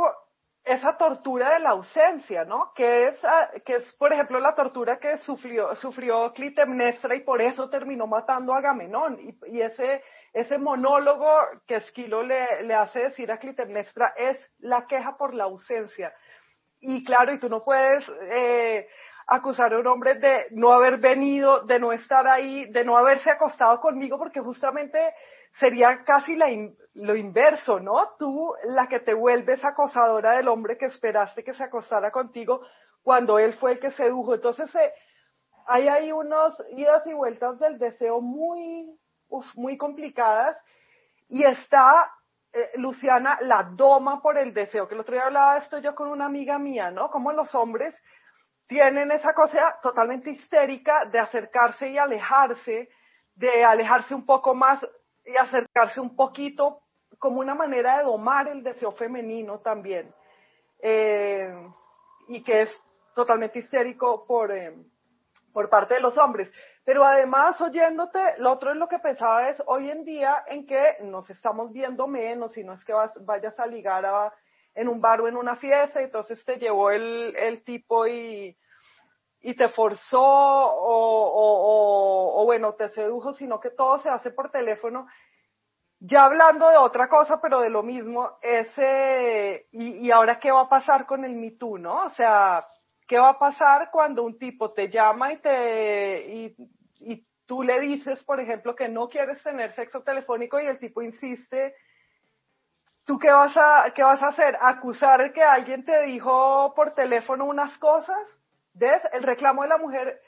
esa 0.63 0.97
tortura 0.97 1.53
de 1.53 1.59
la 1.59 1.71
ausencia, 1.71 2.43
¿no? 2.43 2.73
Que 2.75 3.07
es, 3.07 3.19
ah, 3.23 3.49
que 3.65 3.77
es 3.77 3.93
por 3.93 4.11
ejemplo, 4.11 4.39
la 4.39 4.53
tortura 4.53 4.99
que 4.99 5.17
sufrió, 5.19 5.75
sufrió 5.77 6.33
Clitemnestra 6.33 7.15
y 7.15 7.21
por 7.21 7.41
eso 7.41 7.69
terminó 7.69 8.05
matando 8.05 8.53
a 8.53 8.57
Agamenón. 8.57 9.19
Y, 9.19 9.57
y 9.57 9.61
ese, 9.61 10.03
ese 10.33 10.57
monólogo 10.57 11.29
que 11.65 11.77
Esquilo 11.77 12.21
le, 12.21 12.63
le 12.63 12.73
hace 12.73 12.99
decir 12.99 13.31
a 13.31 13.39
Clitemnestra 13.39 14.13
es 14.17 14.37
la 14.59 14.85
queja 14.87 15.17
por 15.17 15.33
la 15.33 15.45
ausencia. 15.45 16.13
Y 16.79 17.03
claro, 17.03 17.33
y 17.33 17.39
tú 17.39 17.49
no 17.49 17.63
puedes 17.63 18.03
eh, 18.29 18.87
acusar 19.27 19.73
a 19.73 19.79
un 19.79 19.87
hombre 19.87 20.15
de 20.15 20.45
no 20.51 20.71
haber 20.73 20.97
venido, 20.97 21.61
de 21.63 21.79
no 21.79 21.91
estar 21.91 22.25
ahí, 22.27 22.65
de 22.71 22.83
no 22.85 22.97
haberse 22.97 23.29
acostado 23.29 23.79
conmigo, 23.79 24.17
porque 24.17 24.39
justamente 24.39 25.13
sería 25.59 26.03
casi 26.05 26.35
la 26.35 26.49
in- 26.49 26.75
lo 26.93 27.15
inverso, 27.15 27.79
¿no? 27.79 28.09
Tú 28.17 28.53
la 28.65 28.87
que 28.87 28.99
te 29.01 29.13
vuelves 29.13 29.63
acosadora 29.65 30.37
del 30.37 30.47
hombre 30.47 30.77
que 30.77 30.85
esperaste 30.85 31.43
que 31.43 31.53
se 31.53 31.63
acostara 31.63 32.09
contigo 32.11 32.61
cuando 33.03 33.37
él 33.39 33.53
fue 33.53 33.73
el 33.73 33.79
que 33.79 33.91
sedujo. 33.91 34.35
Entonces, 34.35 34.73
eh, 34.75 34.93
hay 35.67 35.87
ahí 35.89 36.11
unos 36.11 36.57
idas 36.77 37.05
y 37.07 37.13
vueltas 37.13 37.59
del 37.59 37.77
deseo 37.77 38.21
muy, 38.21 38.87
muy 39.55 39.77
complicadas 39.77 40.55
y 41.27 41.43
está 41.43 42.11
eh, 42.53 42.71
Luciana 42.75 43.37
la 43.41 43.69
doma 43.73 44.21
por 44.21 44.37
el 44.37 44.53
deseo, 44.53 44.87
que 44.87 44.95
el 44.95 45.01
otro 45.01 45.13
día 45.15 45.25
hablaba 45.25 45.57
esto 45.57 45.79
yo 45.79 45.93
con 45.93 46.07
una 46.07 46.25
amiga 46.25 46.57
mía, 46.57 46.91
¿no? 46.91 47.09
Como 47.09 47.33
los 47.33 47.53
hombres 47.55 47.93
tienen 48.67 49.11
esa 49.11 49.33
cosa 49.33 49.79
totalmente 49.81 50.29
histérica 50.29 51.05
de 51.05 51.19
acercarse 51.19 51.89
y 51.89 51.97
alejarse, 51.97 52.89
de 53.35 53.63
alejarse 53.63 54.13
un 54.13 54.25
poco 54.25 54.53
más 54.53 54.79
y 55.25 55.35
acercarse 55.37 55.99
un 56.01 56.15
poquito 56.15 56.81
como 57.17 57.39
una 57.39 57.55
manera 57.55 57.97
de 57.97 58.03
domar 58.03 58.47
el 58.47 58.63
deseo 58.63 58.91
femenino 58.91 59.59
también. 59.59 60.13
Eh, 60.79 61.51
y 62.27 62.43
que 62.43 62.63
es 62.63 62.83
totalmente 63.15 63.59
histérico 63.59 64.25
por, 64.27 64.51
eh, 64.51 64.75
por 65.53 65.69
parte 65.69 65.95
de 65.95 66.01
los 66.01 66.17
hombres. 66.17 66.51
Pero 66.83 67.03
además, 67.03 67.59
oyéndote, 67.61 68.19
lo 68.37 68.51
otro 68.51 68.71
es 68.71 68.77
lo 68.77 68.87
que 68.87 68.99
pensaba 68.99 69.49
es 69.49 69.61
hoy 69.65 69.89
en 69.89 70.03
día 70.03 70.43
en 70.47 70.67
que 70.67 70.97
nos 71.01 71.29
estamos 71.29 71.71
viendo 71.71 72.05
menos 72.07 72.55
y 72.57 72.63
no 72.63 72.73
es 72.73 72.83
que 72.85 72.93
vas- 72.93 73.25
vayas 73.25 73.59
a 73.59 73.65
ligar 73.65 74.05
a, 74.05 74.31
en 74.77 74.87
un 74.87 75.01
bar 75.01 75.21
o 75.21 75.27
en 75.27 75.35
una 75.37 75.55
fiesta, 75.55 76.01
y 76.01 76.05
entonces 76.05 76.43
te 76.45 76.57
llevó 76.57 76.91
el, 76.91 77.35
el 77.35 77.63
tipo 77.63 78.07
y, 78.07 78.55
y 79.41 79.55
te 79.55 79.69
forzó 79.69 80.21
o, 80.21 82.41
o- 82.41 82.45
bueno, 82.45 82.73
te 82.75 82.89
sedujo, 82.89 83.33
sino 83.33 83.59
que 83.59 83.71
todo 83.71 83.99
se 83.99 84.09
hace 84.09 84.31
por 84.31 84.51
teléfono. 84.51 85.07
Ya 85.99 86.25
hablando 86.25 86.69
de 86.69 86.77
otra 86.77 87.07
cosa, 87.09 87.41
pero 87.41 87.59
de 87.61 87.69
lo 87.69 87.81
mismo, 87.81 88.37
ese, 88.41 89.65
y, 89.71 90.05
y 90.07 90.11
ahora 90.11 90.39
qué 90.39 90.51
va 90.51 90.61
a 90.61 90.69
pasar 90.69 91.05
con 91.07 91.25
el 91.25 91.35
Me 91.35 91.51
Too, 91.51 91.77
¿no? 91.79 92.05
O 92.05 92.09
sea, 92.11 92.65
¿Qué 93.07 93.17
va 93.17 93.29
a 93.29 93.39
pasar 93.39 93.89
cuando 93.89 94.21
un 94.23 94.37
tipo 94.37 94.73
te 94.73 94.89
llama 94.89 95.31
y 95.31 95.37
te 95.37 96.27
y, 96.27 96.55
y 96.99 97.25
tú 97.45 97.63
le 97.63 97.79
dices, 97.79 98.21
por 98.25 98.41
ejemplo, 98.41 98.75
que 98.75 98.89
no 98.89 99.07
quieres 99.07 99.41
tener 99.43 99.73
sexo 99.75 100.01
telefónico 100.03 100.59
y 100.59 100.65
el 100.67 100.77
tipo 100.77 101.01
insiste? 101.01 101.73
¿Tú 103.07 103.17
qué 103.17 103.31
vas 103.31 103.55
a 103.55 103.89
qué 103.95 104.03
vas 104.03 104.21
a 104.21 104.27
hacer? 104.27 104.57
¿Acusar 104.59 105.31
que 105.31 105.41
alguien 105.41 105.85
te 105.85 106.01
dijo 106.03 106.73
por 106.75 106.93
teléfono 106.93 107.45
unas 107.45 107.77
cosas? 107.77 108.17
¿Ves? 108.73 109.01
El 109.13 109.23
reclamo 109.23 109.61
de 109.61 109.69
la 109.69 109.77
mujer 109.77 110.21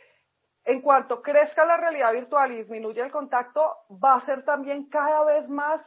en 0.64 0.81
cuanto 0.81 1.22
crezca 1.22 1.65
la 1.65 1.76
realidad 1.76 2.14
virtual 2.14 2.53
y 2.53 2.57
disminuya 2.60 3.03
el 3.03 3.11
contacto, 3.11 3.61
va 4.01 4.15
a 4.15 4.22
ser 4.22 4.45
también 4.45 4.88
cada 4.88 5.26
vez 5.26 5.49
más 5.49 5.85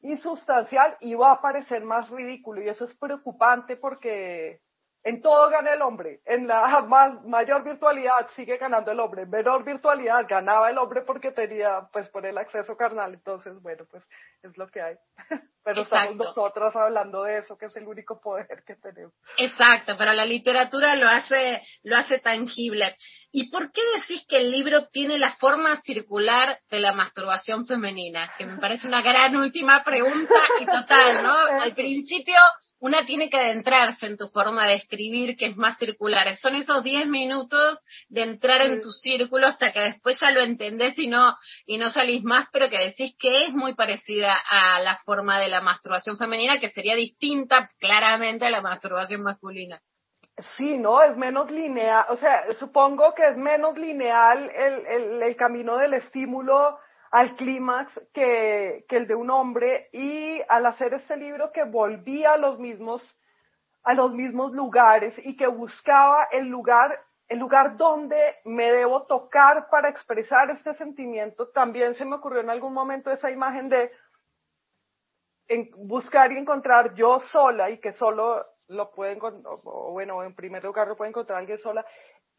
insustancial 0.00 0.96
y 0.98 1.14
va 1.14 1.30
a 1.30 1.40
parecer 1.40 1.84
más 1.84 2.10
ridículo. 2.10 2.60
Y 2.60 2.68
eso 2.70 2.86
es 2.86 2.94
preocupante 2.96 3.76
porque 3.76 4.62
en 5.06 5.22
todo 5.22 5.48
gana 5.50 5.72
el 5.72 5.82
hombre. 5.82 6.18
En 6.24 6.48
la 6.48 6.80
más, 6.82 7.24
mayor 7.24 7.62
virtualidad 7.62 8.28
sigue 8.34 8.56
ganando 8.56 8.90
el 8.90 8.98
hombre. 8.98 9.22
En 9.22 9.30
menor 9.30 9.62
virtualidad 9.64 10.26
ganaba 10.28 10.68
el 10.68 10.78
hombre 10.78 11.02
porque 11.02 11.30
tenía, 11.30 11.86
pues, 11.92 12.08
por 12.08 12.26
el 12.26 12.36
acceso 12.36 12.76
carnal. 12.76 13.14
Entonces, 13.14 13.54
bueno, 13.62 13.84
pues 13.88 14.02
es 14.42 14.58
lo 14.58 14.66
que 14.66 14.82
hay. 14.82 14.96
Pero 15.62 15.82
estamos 15.82 16.16
nosotras 16.16 16.74
hablando 16.74 17.22
de 17.22 17.38
eso, 17.38 17.56
que 17.56 17.66
es 17.66 17.76
el 17.76 17.86
único 17.86 18.20
poder 18.20 18.64
que 18.66 18.74
tenemos. 18.76 19.12
Exacto, 19.36 19.94
pero 19.98 20.12
la 20.12 20.24
literatura 20.24 20.94
lo 20.94 21.08
hace, 21.08 21.60
lo 21.82 21.96
hace 21.96 22.20
tangible. 22.20 22.94
¿Y 23.32 23.50
por 23.50 23.72
qué 23.72 23.80
decís 23.96 24.24
que 24.28 24.38
el 24.38 24.52
libro 24.52 24.86
tiene 24.92 25.18
la 25.18 25.34
forma 25.38 25.80
circular 25.80 26.60
de 26.70 26.78
la 26.78 26.92
masturbación 26.92 27.66
femenina? 27.66 28.32
Que 28.38 28.46
me 28.46 28.58
parece 28.58 28.86
una 28.86 29.02
gran 29.02 29.34
última 29.36 29.82
pregunta 29.82 30.34
y 30.60 30.66
total, 30.66 31.24
¿no? 31.24 31.34
Al 31.62 31.74
principio 31.74 32.36
una 32.78 33.06
tiene 33.06 33.30
que 33.30 33.38
adentrarse 33.38 34.06
en 34.06 34.16
tu 34.16 34.28
forma 34.28 34.66
de 34.66 34.74
escribir, 34.74 35.36
que 35.36 35.46
es 35.46 35.56
más 35.56 35.78
circular. 35.78 36.36
Son 36.36 36.54
esos 36.54 36.82
10 36.82 37.06
minutos 37.08 37.78
de 38.08 38.22
entrar 38.22 38.62
en 38.62 38.80
tu 38.80 38.90
círculo 38.90 39.46
hasta 39.46 39.72
que 39.72 39.80
después 39.80 40.18
ya 40.20 40.30
lo 40.30 40.40
entendés 40.40 40.98
y 40.98 41.06
no, 41.06 41.34
y 41.64 41.78
no 41.78 41.90
salís 41.90 42.22
más, 42.22 42.46
pero 42.52 42.68
que 42.68 42.78
decís 42.78 43.16
que 43.18 43.46
es 43.46 43.54
muy 43.54 43.74
parecida 43.74 44.36
a 44.50 44.80
la 44.80 44.96
forma 45.04 45.40
de 45.40 45.48
la 45.48 45.60
masturbación 45.60 46.16
femenina, 46.18 46.60
que 46.60 46.70
sería 46.70 46.94
distinta 46.94 47.70
claramente 47.78 48.46
a 48.46 48.50
la 48.50 48.60
masturbación 48.60 49.22
masculina. 49.22 49.80
Sí, 50.56 50.76
¿no? 50.76 51.00
Es 51.00 51.16
menos 51.16 51.50
lineal, 51.50 52.04
o 52.10 52.16
sea, 52.18 52.44
supongo 52.58 53.14
que 53.14 53.26
es 53.26 53.38
menos 53.38 53.78
lineal 53.78 54.50
el, 54.54 54.86
el, 54.86 55.22
el 55.22 55.36
camino 55.36 55.78
del 55.78 55.94
estímulo 55.94 56.78
al 57.10 57.36
clímax 57.36 58.00
que, 58.12 58.84
que 58.88 58.96
el 58.96 59.06
de 59.06 59.14
un 59.14 59.30
hombre 59.30 59.88
y 59.92 60.40
al 60.48 60.66
hacer 60.66 60.94
este 60.94 61.16
libro 61.16 61.52
que 61.52 61.64
volvía 61.64 62.32
a 62.32 62.36
los 62.36 62.58
mismos 62.58 63.02
a 63.82 63.94
los 63.94 64.12
mismos 64.12 64.52
lugares 64.52 65.14
y 65.24 65.36
que 65.36 65.46
buscaba 65.46 66.28
el 66.32 66.48
lugar 66.48 66.98
el 67.28 67.38
lugar 67.38 67.76
donde 67.76 68.36
me 68.44 68.70
debo 68.70 69.04
tocar 69.06 69.68
para 69.70 69.88
expresar 69.88 70.50
este 70.50 70.74
sentimiento 70.74 71.48
también 71.48 71.94
se 71.94 72.04
me 72.04 72.16
ocurrió 72.16 72.40
en 72.40 72.50
algún 72.50 72.72
momento 72.72 73.10
esa 73.10 73.30
imagen 73.30 73.68
de 73.68 73.90
buscar 75.76 76.32
y 76.32 76.38
encontrar 76.38 76.94
yo 76.94 77.20
sola 77.20 77.70
y 77.70 77.78
que 77.78 77.92
solo 77.92 78.44
lo 78.68 78.90
puede 78.90 79.12
encontrar, 79.12 79.54
o 79.64 79.92
bueno, 79.92 80.22
en 80.22 80.34
primer 80.34 80.64
lugar 80.64 80.88
lo 80.88 80.96
puede 80.96 81.10
encontrar 81.10 81.38
alguien 81.38 81.58
sola, 81.58 81.86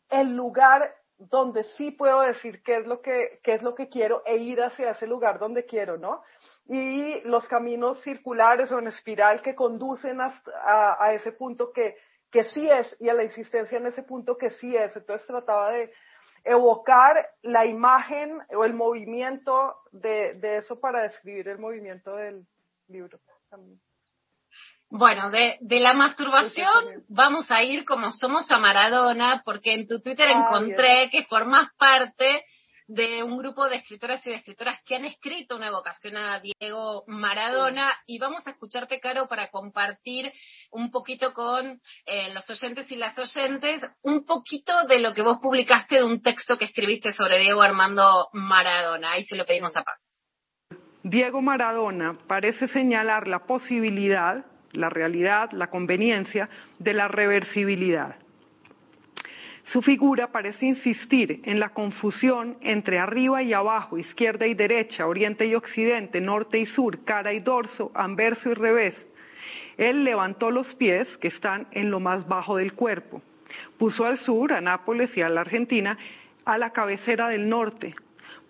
el 0.10 0.36
lugar 0.36 0.82
donde 1.18 1.64
sí 1.64 1.92
puedo 1.92 2.22
decir 2.22 2.62
qué 2.64 2.78
es 2.78 2.88
lo 2.88 3.02
que, 3.02 3.40
qué 3.44 3.54
es 3.54 3.64
lo 3.64 3.74
que 3.74 3.90
quiero 3.90 4.22
e 4.26 4.38
ir 4.38 4.62
hacia 4.62 4.92
ese 4.92 5.08
lugar 5.08 5.40
donde 5.40 5.66
quiero, 5.66 5.98
¿no? 5.98 6.22
Y 6.68 7.22
los 7.22 7.48
caminos 7.48 8.02
circulares 8.02 8.72
o 8.72 8.80
en 8.80 8.88
espiral 8.88 9.42
que 9.42 9.56
conducen 9.56 10.22
hasta, 10.22 10.52
a, 10.64 11.04
a 11.04 11.14
ese 11.14 11.32
punto 11.32 11.72
que, 11.72 11.96
que 12.32 12.44
sí 12.44 12.70
es, 12.70 12.96
y 13.00 13.10
a 13.10 13.14
la 13.14 13.24
insistencia 13.24 13.78
en 13.78 13.88
ese 13.88 14.04
punto 14.04 14.38
que 14.38 14.52
sí 14.52 14.76
es. 14.76 14.96
Entonces 14.96 15.26
trataba 15.26 15.72
de 15.72 15.92
evocar 16.44 17.30
la 17.42 17.66
imagen 17.66 18.40
o 18.56 18.64
el 18.64 18.74
movimiento 18.74 19.76
de, 19.92 20.36
de 20.36 20.58
eso 20.58 20.80
para 20.80 21.04
describir 21.04 21.48
el 21.48 21.60
movimiento 21.60 22.16
del 22.16 22.46
libro 22.88 23.20
también. 23.50 23.80
Bueno, 24.90 25.30
de, 25.32 25.58
de 25.60 25.80
la 25.80 25.94
masturbación 25.94 27.04
vamos 27.10 27.52
a 27.52 27.62
ir 27.64 27.84
como 27.84 28.12
somos 28.12 28.50
a 28.52 28.58
Maradona, 28.58 29.42
porque 29.44 29.74
en 29.74 29.88
tu 29.88 30.02
Twitter 30.02 30.30
encontré 30.30 31.10
que 31.12 31.24
formas 31.26 31.70
parte 31.78 32.44
de 32.88 33.22
un 33.22 33.38
grupo 33.38 33.68
de 33.68 33.76
escritoras 33.78 34.26
y 34.26 34.30
de 34.30 34.38
escritoras 34.38 34.80
que 34.86 34.96
han 34.96 35.06
escrito 35.06 35.58
una 35.58 35.68
evocación 35.68 36.16
a 36.16 36.40
Diego 36.40 37.04
Maradona 37.08 37.94
y 38.06 38.18
vamos 38.18 38.48
a 38.48 38.52
escucharte, 38.52 39.02
Caro, 39.02 39.28
para 39.28 39.50
compartir 39.50 40.32
un 40.72 40.90
poquito 40.90 41.34
con 41.34 41.82
eh, 42.06 42.34
los 42.34 42.50
oyentes 42.50 42.90
y 42.92 42.96
las 42.96 43.18
oyentes, 43.20 43.82
un 44.04 44.26
poquito 44.26 44.74
de 44.88 45.02
lo 45.02 45.14
que 45.14 45.22
vos 45.22 45.38
publicaste 45.42 45.98
de 45.98 46.06
un 46.06 46.22
texto 46.22 46.56
que 46.58 46.66
escribiste 46.66 47.12
sobre 47.12 47.40
Diego 47.40 47.62
Armando 47.62 48.30
Maradona. 48.32 49.12
Ahí 49.12 49.26
se 49.26 49.36
lo 49.36 49.46
pedimos 49.46 49.76
a 49.76 49.84
Pablo. 49.84 50.02
Diego 51.04 51.42
Maradona 51.42 52.18
parece 52.28 52.68
señalar 52.68 53.28
la 53.28 53.46
posibilidad, 53.46 54.46
la 54.72 54.90
realidad, 54.90 55.52
la 55.52 55.70
conveniencia 55.70 56.50
de 56.80 56.94
la 56.94 57.08
reversibilidad. 57.08 58.18
Su 59.68 59.82
figura 59.82 60.32
parece 60.32 60.66
insistir 60.66 61.42
en 61.44 61.60
la 61.60 61.74
confusión 61.74 62.58
entre 62.62 63.00
arriba 63.00 63.44
y 63.44 63.52
abajo, 63.52 63.98
izquierda 63.98 64.48
y 64.48 64.54
derecha, 64.54 65.08
oriente 65.08 65.46
y 65.46 65.56
occidente, 65.56 66.22
norte 66.22 66.58
y 66.58 66.66
sur, 66.66 67.04
cara 67.04 67.34
y 67.34 67.42
dorso, 67.42 67.92
anverso 67.94 68.50
y 68.50 68.54
revés. 68.54 69.08
Él 69.76 70.06
levantó 70.06 70.52
los 70.52 70.74
pies 70.74 71.18
que 71.18 71.28
están 71.28 71.68
en 71.72 71.92
lo 71.92 72.00
más 72.00 72.30
bajo 72.30 72.56
del 72.56 72.72
cuerpo. 72.72 73.22
Puso 73.78 74.06
al 74.06 74.18
sur, 74.18 74.54
a 74.54 74.62
Nápoles 74.62 75.18
y 75.18 75.22
a 75.22 75.28
la 75.28 75.42
Argentina, 75.42 75.98
a 76.46 76.58
la 76.58 76.72
cabecera 76.72 77.28
del 77.28 77.50
norte. 77.50 77.94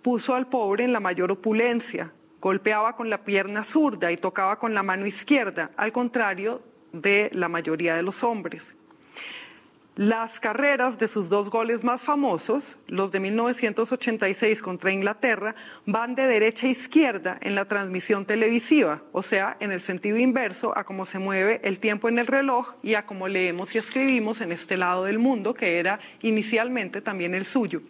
Puso 0.04 0.36
al 0.36 0.48
pobre 0.48 0.84
en 0.84 0.94
la 0.94 1.00
mayor 1.00 1.32
opulencia. 1.32 2.14
Golpeaba 2.48 2.96
con 2.96 3.10
la 3.10 3.26
pierna 3.26 3.66
zurda 3.66 4.10
y 4.10 4.16
tocaba 4.16 4.58
con 4.58 4.74
la 4.74 4.82
mano 4.82 5.06
izquierda, 5.06 5.72
al 5.76 5.92
contrario 5.92 6.62
de 6.94 7.30
la 7.34 7.50
mayoría 7.50 7.94
de 7.98 8.04
los 8.04 8.24
hombres. 8.24 8.74
Las 9.98 10.40
carreras 10.40 10.98
de 10.98 11.10
sus 11.10 11.28
dos 11.28 11.50
goles 11.50 11.84
más 11.84 12.06
famosos, 12.06 12.78
los 12.88 13.12
de 13.12 13.20
1986 13.20 14.62
contra 14.62 14.94
Inglaterra, 14.94 15.56
van 15.86 16.16
de 16.16 16.26
derecha 16.26 16.68
a 16.68 16.70
izquierda 16.70 17.38
en 17.42 17.54
la 17.54 17.66
transmisión 17.66 18.26
televisiva, 18.26 19.02
o 19.12 19.24
sea, 19.24 19.58
en 19.60 19.74
el 19.74 19.82
sentido 19.82 20.16
inverso 20.16 20.72
a 20.78 20.86
cómo 20.86 21.06
se 21.06 21.20
mueve 21.20 21.60
el 21.66 21.80
tiempo 21.80 22.08
en 22.08 22.18
el 22.18 22.28
reloj 22.28 22.76
y 22.82 22.94
a 22.94 23.06
cómo 23.06 23.28
leemos 23.28 23.76
y 23.76 23.80
escribimos 23.80 24.40
en 24.40 24.54
este 24.54 24.78
lado 24.78 25.04
del 25.04 25.20
mundo, 25.20 25.54
que 25.54 25.80
era 25.80 26.00
inicialmente 26.22 27.02
también 27.02 27.36
el 27.36 27.44
suyo. 27.44 27.82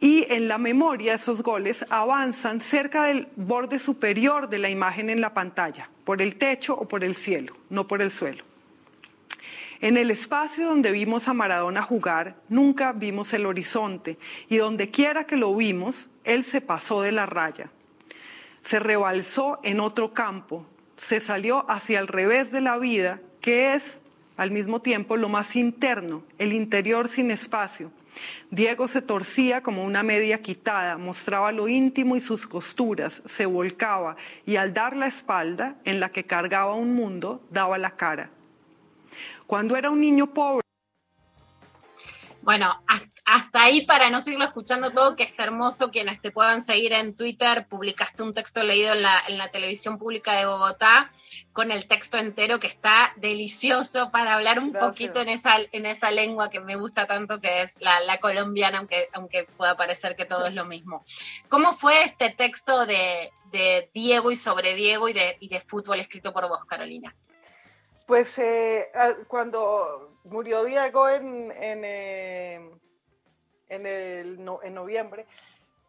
Y 0.00 0.26
en 0.30 0.46
la 0.46 0.58
memoria 0.58 1.14
esos 1.14 1.42
goles 1.42 1.84
avanzan 1.90 2.60
cerca 2.60 3.04
del 3.04 3.28
borde 3.34 3.78
superior 3.80 4.48
de 4.48 4.58
la 4.58 4.70
imagen 4.70 5.10
en 5.10 5.20
la 5.20 5.34
pantalla, 5.34 5.90
por 6.04 6.22
el 6.22 6.36
techo 6.36 6.74
o 6.74 6.86
por 6.86 7.02
el 7.02 7.16
cielo, 7.16 7.56
no 7.68 7.88
por 7.88 8.00
el 8.00 8.10
suelo. 8.10 8.44
En 9.80 9.96
el 9.96 10.10
espacio 10.10 10.66
donde 10.66 10.90
vimos 10.90 11.28
a 11.28 11.34
Maradona 11.34 11.82
jugar, 11.82 12.36
nunca 12.48 12.92
vimos 12.92 13.32
el 13.32 13.46
horizonte 13.46 14.18
y 14.48 14.56
donde 14.56 14.90
quiera 14.90 15.24
que 15.24 15.36
lo 15.36 15.54
vimos, 15.54 16.08
él 16.24 16.44
se 16.44 16.60
pasó 16.60 17.02
de 17.02 17.12
la 17.12 17.26
raya. 17.26 17.70
Se 18.64 18.80
rebalsó 18.80 19.60
en 19.62 19.78
otro 19.78 20.14
campo, 20.14 20.66
se 20.96 21.20
salió 21.20 21.68
hacia 21.70 22.00
el 22.00 22.08
revés 22.08 22.50
de 22.50 22.60
la 22.60 22.76
vida, 22.76 23.20
que 23.40 23.74
es 23.74 24.00
al 24.36 24.50
mismo 24.50 24.82
tiempo 24.82 25.16
lo 25.16 25.28
más 25.28 25.54
interno, 25.54 26.24
el 26.38 26.52
interior 26.52 27.08
sin 27.08 27.30
espacio. 27.30 27.92
Diego 28.50 28.88
se 28.88 29.02
torcía 29.02 29.62
como 29.62 29.84
una 29.84 30.02
media 30.02 30.40
quitada, 30.42 30.96
mostraba 30.96 31.52
lo 31.52 31.68
íntimo 31.68 32.16
y 32.16 32.20
sus 32.20 32.46
costuras, 32.46 33.22
se 33.26 33.46
volcaba 33.46 34.16
y 34.46 34.56
al 34.56 34.72
dar 34.72 34.96
la 34.96 35.06
espalda, 35.06 35.76
en 35.84 36.00
la 36.00 36.10
que 36.10 36.24
cargaba 36.24 36.74
un 36.74 36.94
mundo, 36.94 37.42
daba 37.50 37.76
la 37.78 37.96
cara. 37.96 38.30
Cuando 39.46 39.76
era 39.76 39.90
un 39.90 40.00
niño 40.00 40.32
pobre. 40.32 40.62
Bueno, 42.42 42.82
hasta, 42.86 43.17
hasta 43.30 43.64
ahí 43.64 43.84
para 43.84 44.08
no 44.08 44.22
seguirlo 44.22 44.46
escuchando 44.46 44.90
todo, 44.90 45.14
que 45.14 45.24
es 45.24 45.38
hermoso, 45.38 45.90
quienes 45.90 46.18
te 46.22 46.30
puedan 46.30 46.62
seguir 46.62 46.94
en 46.94 47.14
Twitter, 47.14 47.66
publicaste 47.68 48.22
un 48.22 48.32
texto 48.32 48.62
leído 48.62 48.94
en 48.94 49.02
la, 49.02 49.12
en 49.28 49.36
la 49.36 49.50
televisión 49.50 49.98
pública 49.98 50.32
de 50.32 50.46
Bogotá 50.46 51.10
con 51.52 51.70
el 51.70 51.86
texto 51.86 52.16
entero 52.16 52.58
que 52.58 52.68
está 52.68 53.12
delicioso 53.16 54.10
para 54.10 54.32
hablar 54.32 54.58
un 54.60 54.70
Gracias. 54.72 54.88
poquito 54.90 55.20
en 55.20 55.28
esa, 55.28 55.56
en 55.72 55.84
esa 55.84 56.10
lengua 56.10 56.48
que 56.48 56.60
me 56.60 56.76
gusta 56.76 57.06
tanto, 57.06 57.38
que 57.38 57.60
es 57.60 57.78
la, 57.82 58.00
la 58.00 58.16
colombiana, 58.16 58.78
aunque, 58.78 59.10
aunque 59.12 59.44
pueda 59.44 59.76
parecer 59.76 60.16
que 60.16 60.24
todo 60.24 60.46
es 60.46 60.54
lo 60.54 60.64
mismo. 60.64 61.02
¿Cómo 61.50 61.74
fue 61.74 62.02
este 62.04 62.30
texto 62.30 62.86
de, 62.86 63.30
de 63.52 63.90
Diego 63.92 64.30
y 64.30 64.36
sobre 64.36 64.74
Diego 64.74 65.06
y 65.06 65.12
de, 65.12 65.36
y 65.40 65.48
de 65.48 65.60
fútbol 65.60 66.00
escrito 66.00 66.32
por 66.32 66.48
vos, 66.48 66.64
Carolina? 66.64 67.14
Pues 68.06 68.38
eh, 68.38 68.86
a- 68.94 69.16
cuando 69.26 70.16
murió 70.24 70.64
Diego 70.64 71.10
en, 71.10 71.50
en, 71.52 71.82
eh, 71.84 72.70
en, 73.68 73.86
el 73.86 74.38
en 74.62 74.74
noviembre, 74.74 75.26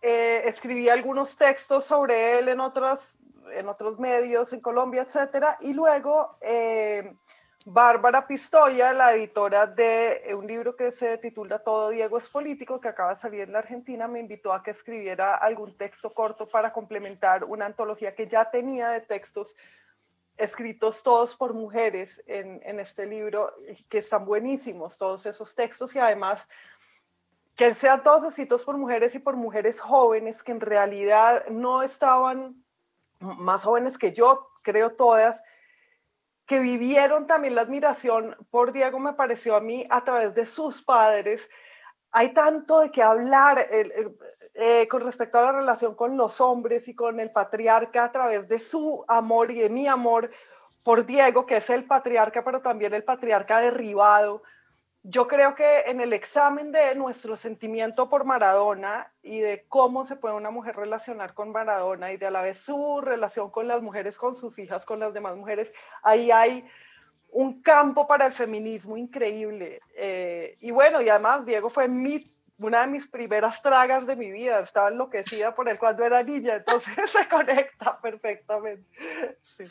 eh, 0.02 0.44
escribí 0.46 0.88
algunos 0.90 1.36
textos 1.36 1.86
sobre 1.86 2.40
él 2.40 2.48
en 2.48 2.60
otros, 2.60 3.18
en 3.52 3.68
otros 3.68 4.00
medios, 4.00 4.54
en 4.54 4.62
Colombia, 4.62 5.02
etcétera, 5.02 5.58
y 5.60 5.74
luego, 5.74 6.38
eh, 6.42 7.14
Bárbara 7.66 8.26
Pistoia, 8.26 8.94
la 8.94 9.14
editora 9.14 9.68
de 9.68 10.34
un 10.34 10.48
libro 10.48 10.76
que 10.76 10.92
se 10.92 11.18
titula 11.18 11.60
Todo 11.60 11.90
Diego 11.90 12.18
es 12.18 12.30
político, 12.30 12.80
que 12.80 12.88
acaba 12.88 13.14
de 13.14 13.20
salir 13.20 13.42
en 13.42 13.52
la 13.52 13.60
Argentina, 13.60 14.08
me 14.08 14.22
invitó 14.22 14.54
a 14.54 14.64
que 14.64 14.72
escribiera 14.72 15.36
algún 15.36 15.76
texto 15.76 16.14
corto 16.14 16.48
para 16.48 16.72
complementar 16.72 17.44
una 17.44 17.66
antología 17.66 18.16
que 18.16 18.28
ya 18.28 18.50
tenía 18.50 18.90
de 18.90 19.02
textos 19.02 19.56
escritos 20.38 21.04
todos 21.04 21.36
por 21.36 21.54
mujeres 21.54 22.24
en, 22.26 22.62
en 22.64 22.80
este 22.80 23.06
libro, 23.06 23.54
que 23.90 23.98
están 23.98 24.26
buenísimos 24.26 24.98
todos 24.98 25.26
esos 25.26 25.54
textos 25.54 25.94
y 25.96 26.00
además 26.00 26.48
que 27.60 27.74
sean 27.74 28.04
todos 28.04 28.24
escritos 28.24 28.64
por 28.64 28.78
mujeres 28.78 29.14
y 29.16 29.20
por 29.20 29.36
mujeres 29.36 29.82
jóvenes 29.82 30.44
que 30.44 30.54
en 30.54 30.62
realidad 30.62 31.46
no 31.50 31.84
estaban 31.84 32.64
más 33.20 33.66
jóvenes 33.66 33.98
que 33.98 34.14
yo, 34.14 34.48
creo 34.62 34.92
todas, 34.92 35.44
que 36.46 36.60
vivieron 36.60 37.28
también 37.28 37.56
la 37.56 37.64
admiración 37.64 38.38
por 38.50 38.72
Diego, 38.72 38.98
me 38.98 39.12
pareció 39.12 39.58
a 39.58 39.60
mí, 39.60 39.86
a 39.90 40.06
través 40.06 40.34
de 40.36 40.46
sus 40.46 40.82
padres. 40.82 41.50
Hay 42.12 42.34
tanto 42.34 42.80
de 42.80 42.92
qué 42.92 43.04
hablar 43.04 43.68
eh, 44.54 44.88
con 44.88 45.02
respecto 45.02 45.40
a 45.40 45.42
la 45.42 45.52
relación 45.52 45.96
con 45.96 46.16
los 46.16 46.40
hombres 46.40 46.88
y 46.88 46.96
con 46.96 47.20
el 47.20 47.30
patriarca 47.30 48.06
a 48.06 48.10
través 48.10 48.48
de 48.48 48.62
su 48.62 49.04
amor 49.06 49.52
y 49.52 49.60
de 49.60 49.70
mi 49.70 49.86
amor 49.86 50.32
por 50.82 51.06
Diego, 51.06 51.46
que 51.46 51.58
es 51.58 51.70
el 51.70 51.84
patriarca, 51.84 52.42
pero 52.42 52.62
también 52.62 52.94
el 52.94 53.04
patriarca 53.04 53.60
derribado. 53.60 54.44
Yo 55.04 55.28
creo 55.28 55.56
que 55.56 55.82
en 55.88 56.02
el 56.02 56.12
examen 56.12 56.74
de 56.74 56.94
nuestro 56.96 57.38
sentimiento 57.38 58.10
por 58.10 58.26
Maradona 58.26 59.12
y 59.24 59.40
de 59.40 59.66
cómo 59.70 60.04
se 60.04 60.18
puede 60.18 60.36
una 60.36 60.52
mujer 60.52 60.76
relacionar 60.76 61.34
con 61.34 61.52
Maradona 61.52 62.12
y 62.12 62.18
de 62.18 62.28
a 62.28 62.32
la 62.32 62.42
vez 62.42 62.60
su 62.60 63.00
relación 63.00 63.50
con 63.50 63.68
las 63.68 63.82
mujeres, 63.82 64.18
con 64.18 64.36
sus 64.36 64.60
hijas, 64.60 64.86
con 64.86 65.00
las 65.00 65.14
demás 65.14 65.38
mujeres, 65.38 65.72
ahí 66.04 66.32
hay 66.32 66.66
un 67.32 67.62
campo 67.62 68.08
para 68.08 68.26
el 68.26 68.34
feminismo 68.34 68.98
increíble. 68.98 69.82
Eh, 69.96 70.58
y 70.60 70.72
bueno, 70.72 71.02
y 71.02 71.08
además 71.08 71.46
Diego 71.46 71.70
fue 71.70 71.88
mi, 71.88 72.36
una 72.60 72.82
de 72.82 72.88
mis 72.88 73.08
primeras 73.08 73.62
tragas 73.62 74.06
de 74.06 74.16
mi 74.16 74.32
vida. 74.32 74.60
Estaba 74.60 74.90
enloquecida 74.90 75.56
por 75.56 75.70
él 75.70 75.80
cuando 75.80 76.04
era 76.04 76.22
niña, 76.24 76.56
entonces 76.56 76.94
se 77.12 77.28
conecta 77.28 78.00
perfectamente. 78.02 78.86
Sí. 79.58 79.66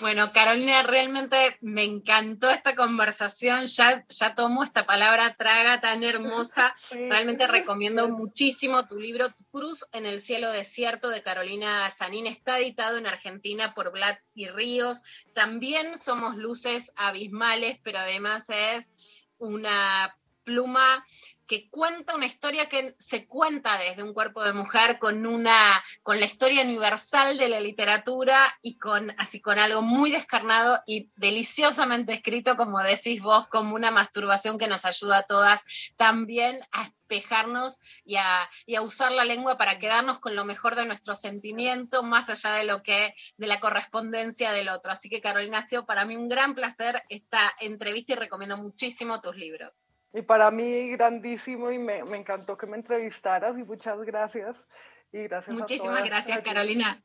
Bueno, 0.00 0.32
Carolina, 0.32 0.82
realmente 0.82 1.36
me 1.60 1.84
encantó 1.84 2.50
esta 2.50 2.74
conversación. 2.74 3.66
Ya, 3.66 4.04
ya 4.08 4.34
tomo 4.34 4.64
esta 4.64 4.86
palabra 4.86 5.34
traga 5.36 5.80
tan 5.80 6.02
hermosa. 6.02 6.74
Realmente 6.90 7.46
recomiendo 7.46 8.08
muchísimo 8.08 8.86
tu 8.86 8.98
libro 8.98 9.28
Tu 9.30 9.44
Cruz 9.46 9.86
en 9.92 10.06
el 10.06 10.20
cielo 10.20 10.50
desierto 10.50 11.08
de 11.08 11.22
Carolina 11.22 11.88
Sanín. 11.90 12.26
Está 12.26 12.58
editado 12.58 12.96
en 12.98 13.06
Argentina 13.06 13.74
por 13.74 13.92
Black 13.92 14.22
y 14.34 14.48
Ríos. 14.48 15.02
También 15.34 15.98
somos 15.98 16.36
luces 16.36 16.92
abismales, 16.96 17.78
pero 17.82 17.98
además 17.98 18.50
es 18.50 18.92
una 19.38 20.16
pluma 20.44 21.04
que 21.46 21.68
cuenta 21.70 22.14
una 22.14 22.26
historia 22.26 22.68
que 22.68 22.94
se 22.98 23.26
cuenta 23.26 23.76
desde 23.78 24.02
un 24.02 24.14
cuerpo 24.14 24.42
de 24.42 24.52
mujer 24.52 24.98
con 24.98 25.26
una 25.26 25.82
con 26.02 26.20
la 26.20 26.26
historia 26.26 26.62
universal 26.62 27.36
de 27.36 27.48
la 27.48 27.60
literatura 27.60 28.38
y 28.62 28.78
con 28.78 29.14
así 29.18 29.40
con 29.40 29.58
algo 29.58 29.82
muy 29.82 30.10
descarnado 30.10 30.80
y 30.86 31.10
deliciosamente 31.16 32.12
escrito 32.12 32.56
como 32.56 32.80
decís 32.80 33.22
vos 33.22 33.46
como 33.48 33.74
una 33.74 33.90
masturbación 33.90 34.58
que 34.58 34.68
nos 34.68 34.84
ayuda 34.84 35.18
a 35.18 35.22
todas 35.22 35.64
también 35.96 36.60
a 36.72 36.84
espejarnos 37.12 37.78
y 38.04 38.16
a, 38.16 38.48
y 38.64 38.76
a 38.76 38.82
usar 38.82 39.12
la 39.12 39.24
lengua 39.24 39.58
para 39.58 39.78
quedarnos 39.78 40.18
con 40.18 40.34
lo 40.34 40.44
mejor 40.44 40.76
de 40.76 40.86
nuestro 40.86 41.14
sentimiento 41.14 42.02
más 42.02 42.30
allá 42.30 42.52
de 42.52 42.64
lo 42.64 42.82
que 42.82 43.14
de 43.36 43.46
la 43.46 43.60
correspondencia 43.60 44.52
del 44.52 44.70
otro. 44.70 44.92
Así 44.92 45.10
que 45.10 45.20
Carolina 45.20 45.58
ha 45.58 45.66
sido 45.66 45.84
para 45.84 46.06
mí 46.06 46.16
un 46.16 46.28
gran 46.28 46.54
placer 46.54 47.02
esta 47.10 47.52
entrevista 47.60 48.14
y 48.14 48.16
recomiendo 48.16 48.56
muchísimo 48.56 49.20
tus 49.20 49.36
libros 49.36 49.82
Y 50.14 50.22
para 50.22 50.50
mí 50.50 50.90
grandísimo 50.90 51.70
y 51.70 51.78
me, 51.78 52.04
me 52.04 52.18
encantó 52.18 52.56
que 52.56 52.66
me 52.66 52.76
entrevistaras 52.76 53.58
y 53.58 53.64
muchas 53.64 53.98
gracias. 54.02 54.66
Y 55.12 55.22
gracias 55.24 55.56
a 55.56 55.58
Muchísimas 55.58 55.98
todas. 55.98 56.04
gracias. 56.04 56.40
Carolina. 56.42 57.02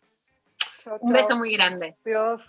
Chao, 0.84 0.98
Un 1.02 1.14
beso 1.14 1.38
muy 1.38 1.52
grande. 1.54 1.96
Dios. 2.04 2.44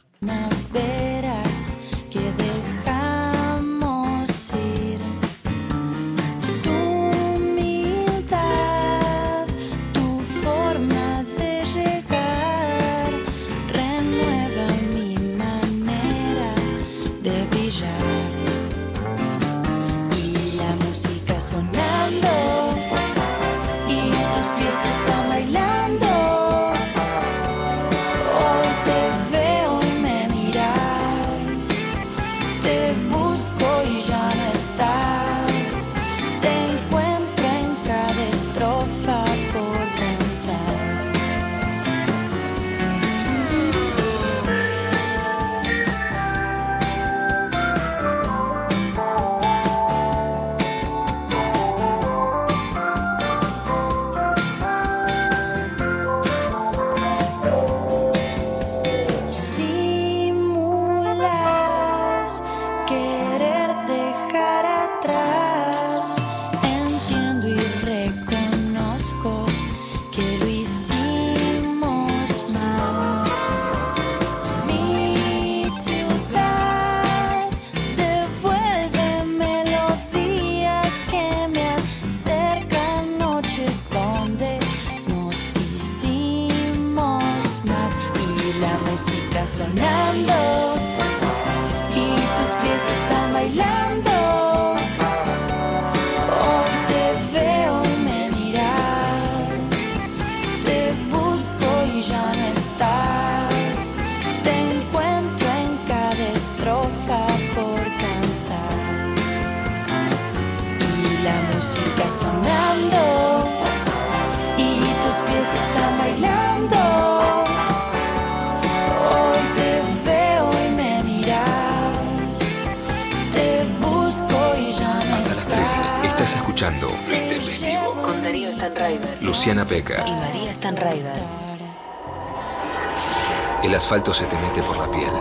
Se 134.13 134.25
te 134.25 134.39
mete 134.39 134.63
por 134.63 134.77
la 134.79 134.91
piel. 134.91 135.13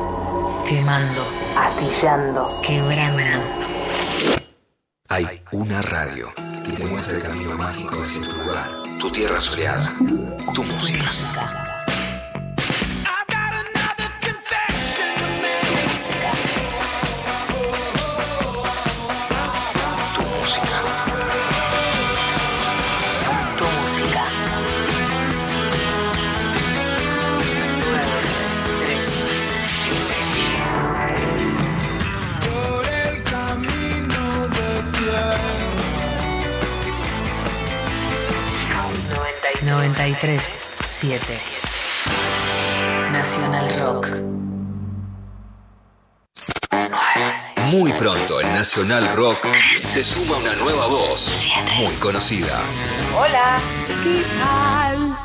Quemando. 0.65 1.27
Astillando. 1.57 2.49
Quebrando. 2.63 3.21
Hay 5.09 5.41
una 5.51 5.81
radio 5.81 6.33
que 6.65 6.71
te 6.71 6.85
muestra 6.85 7.17
el 7.17 7.21
camino 7.21 7.57
mágico 7.57 8.01
hacia 8.01 8.21
tu 8.21 8.31
lugar. 8.31 8.69
Tu 8.99 9.11
tierra 9.11 9.41
soleada. 9.41 9.93
Tu 10.53 10.63
música. 10.63 11.66
937 40.97 41.37
Nacional 43.11 43.79
Rock. 43.79 44.07
Muy 47.69 47.93
pronto 47.93 48.41
en 48.41 48.51
Nacional 48.55 49.07
Rock 49.15 49.45
se 49.75 50.03
suma 50.03 50.37
una 50.37 50.55
nueva 50.55 50.87
voz 50.87 51.31
muy 51.75 51.93
conocida. 51.95 52.59
Hola. 53.15 53.59
¿Qué 54.03 54.23
tal? 54.39 55.15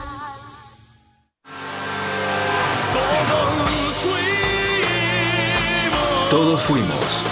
Todos 6.28 6.62
fuimos. 6.62 7.22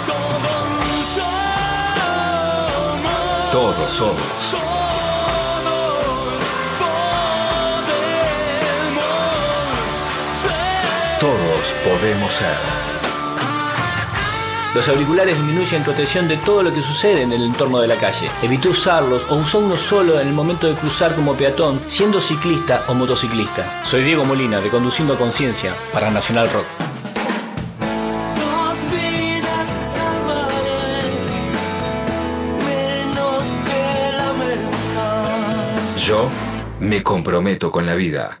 Todos 3.51 3.91
somos. 3.91 4.80
Todos 11.61 11.99
podemos 11.99 12.33
ser. 12.33 12.55
Los 14.73 14.87
auriculares 14.87 15.35
disminuyen 15.35 15.83
tu 15.83 15.91
atención 15.91 16.27
de 16.27 16.37
todo 16.37 16.63
lo 16.63 16.73
que 16.73 16.81
sucede 16.81 17.21
en 17.21 17.31
el 17.33 17.43
entorno 17.43 17.79
de 17.79 17.87
la 17.87 17.97
calle. 17.97 18.31
Evita 18.41 18.69
usarlos 18.69 19.25
o 19.29 19.35
usa 19.35 19.59
uno 19.59 19.77
solo 19.77 20.19
en 20.19 20.27
el 20.27 20.33
momento 20.33 20.65
de 20.65 20.73
cruzar 20.75 21.13
como 21.13 21.35
peatón, 21.35 21.81
siendo 21.85 22.19
ciclista 22.19 22.85
o 22.87 22.95
motociclista. 22.95 23.83
Soy 23.83 24.03
Diego 24.03 24.25
Molina 24.25 24.59
de 24.59 24.69
Conduciendo 24.69 25.13
a 25.13 25.17
Conciencia 25.19 25.75
para 25.93 26.09
Nacional 26.09 26.49
Rock. 26.49 26.65
Dos 28.39 28.91
vidas 28.91 29.67
salvaré, 29.93 31.11
menos 32.65 33.43
que 33.67 34.11
lamentar. 34.17 35.97
Yo 35.97 36.27
me 36.79 37.03
comprometo 37.03 37.69
con 37.69 37.85
la 37.85 37.93
vida. 37.93 38.40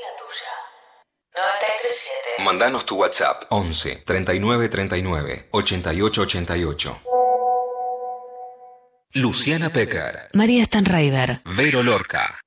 937 2.41 2.45
Mandanos 2.45 2.85
tu 2.85 2.95
WhatsApp 2.95 3.43
11 3.49 4.03
39 4.05 4.69
39 4.69 5.47
88 5.51 6.21
88. 6.21 7.01
Luciana 9.13 9.69
Pecker, 9.69 10.29
María 10.33 10.63
Stanraiver. 10.65 11.41
Vero 11.45 11.83
Lorca. 11.83 12.39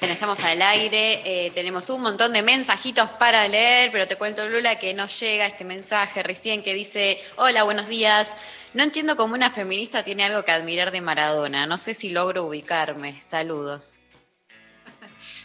Estamos 0.00 0.40
al 0.40 0.60
aire, 0.62 1.22
eh, 1.24 1.52
tenemos 1.54 1.88
un 1.90 2.02
montón 2.02 2.32
de 2.32 2.42
mensajitos 2.42 3.08
para 3.10 3.46
leer, 3.46 3.92
pero 3.92 4.08
te 4.08 4.16
cuento, 4.16 4.48
Lula, 4.48 4.76
que 4.76 4.92
nos 4.92 5.20
llega 5.20 5.46
este 5.46 5.64
mensaje 5.64 6.24
recién 6.24 6.64
que 6.64 6.74
dice, 6.74 7.22
hola, 7.36 7.62
buenos 7.62 7.86
días. 7.86 8.34
No 8.74 8.82
entiendo 8.82 9.16
cómo 9.16 9.34
una 9.34 9.52
feminista 9.52 10.02
tiene 10.02 10.24
algo 10.24 10.44
que 10.44 10.50
admirar 10.50 10.90
de 10.90 11.00
Maradona. 11.02 11.66
No 11.66 11.78
sé 11.78 11.94
si 11.94 12.10
logro 12.10 12.44
ubicarme. 12.44 13.22
Saludos. 13.22 14.00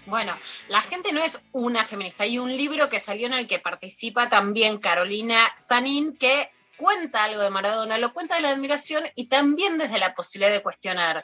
Bueno, 0.06 0.38
la 0.68 0.82
gente 0.82 1.14
no 1.14 1.24
es 1.24 1.46
una 1.54 1.86
feminista. 1.86 2.24
Hay 2.24 2.38
un 2.38 2.56
libro 2.56 2.90
que 2.90 3.00
salió 3.00 3.28
en 3.28 3.34
el 3.34 3.48
que 3.48 3.60
participa 3.60 4.30
también 4.30 4.78
Carolina 4.78 5.38
Sanín 5.56 6.18
que 6.18 6.52
cuenta 6.76 7.24
algo 7.24 7.42
de 7.42 7.50
Maradona, 7.50 7.98
lo 7.98 8.14
cuenta 8.14 8.36
de 8.36 8.42
la 8.42 8.50
admiración 8.50 9.04
y 9.16 9.28
también 9.28 9.78
desde 9.78 10.00
la 10.00 10.16
posibilidad 10.16 10.52
de 10.52 10.64
cuestionar 10.64 11.24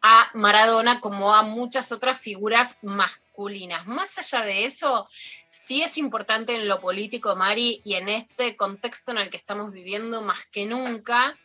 a 0.00 0.30
Maradona 0.34 1.00
como 1.00 1.34
a 1.34 1.42
muchas 1.42 1.92
otras 1.92 2.18
figuras 2.18 2.78
masculinas. 2.82 3.86
Más 3.86 4.16
allá 4.18 4.44
de 4.44 4.64
eso, 4.64 5.08
sí 5.46 5.82
es 5.82 5.98
importante 5.98 6.54
en 6.54 6.68
lo 6.68 6.80
político, 6.80 7.36
Mari, 7.36 7.82
y 7.84 7.94
en 7.94 8.08
este 8.08 8.56
contexto 8.56 9.10
en 9.12 9.18
el 9.18 9.30
que 9.30 9.36
estamos 9.36 9.72
viviendo 9.72 10.22
más 10.22 10.46
que 10.46 10.64
nunca, 10.64 11.36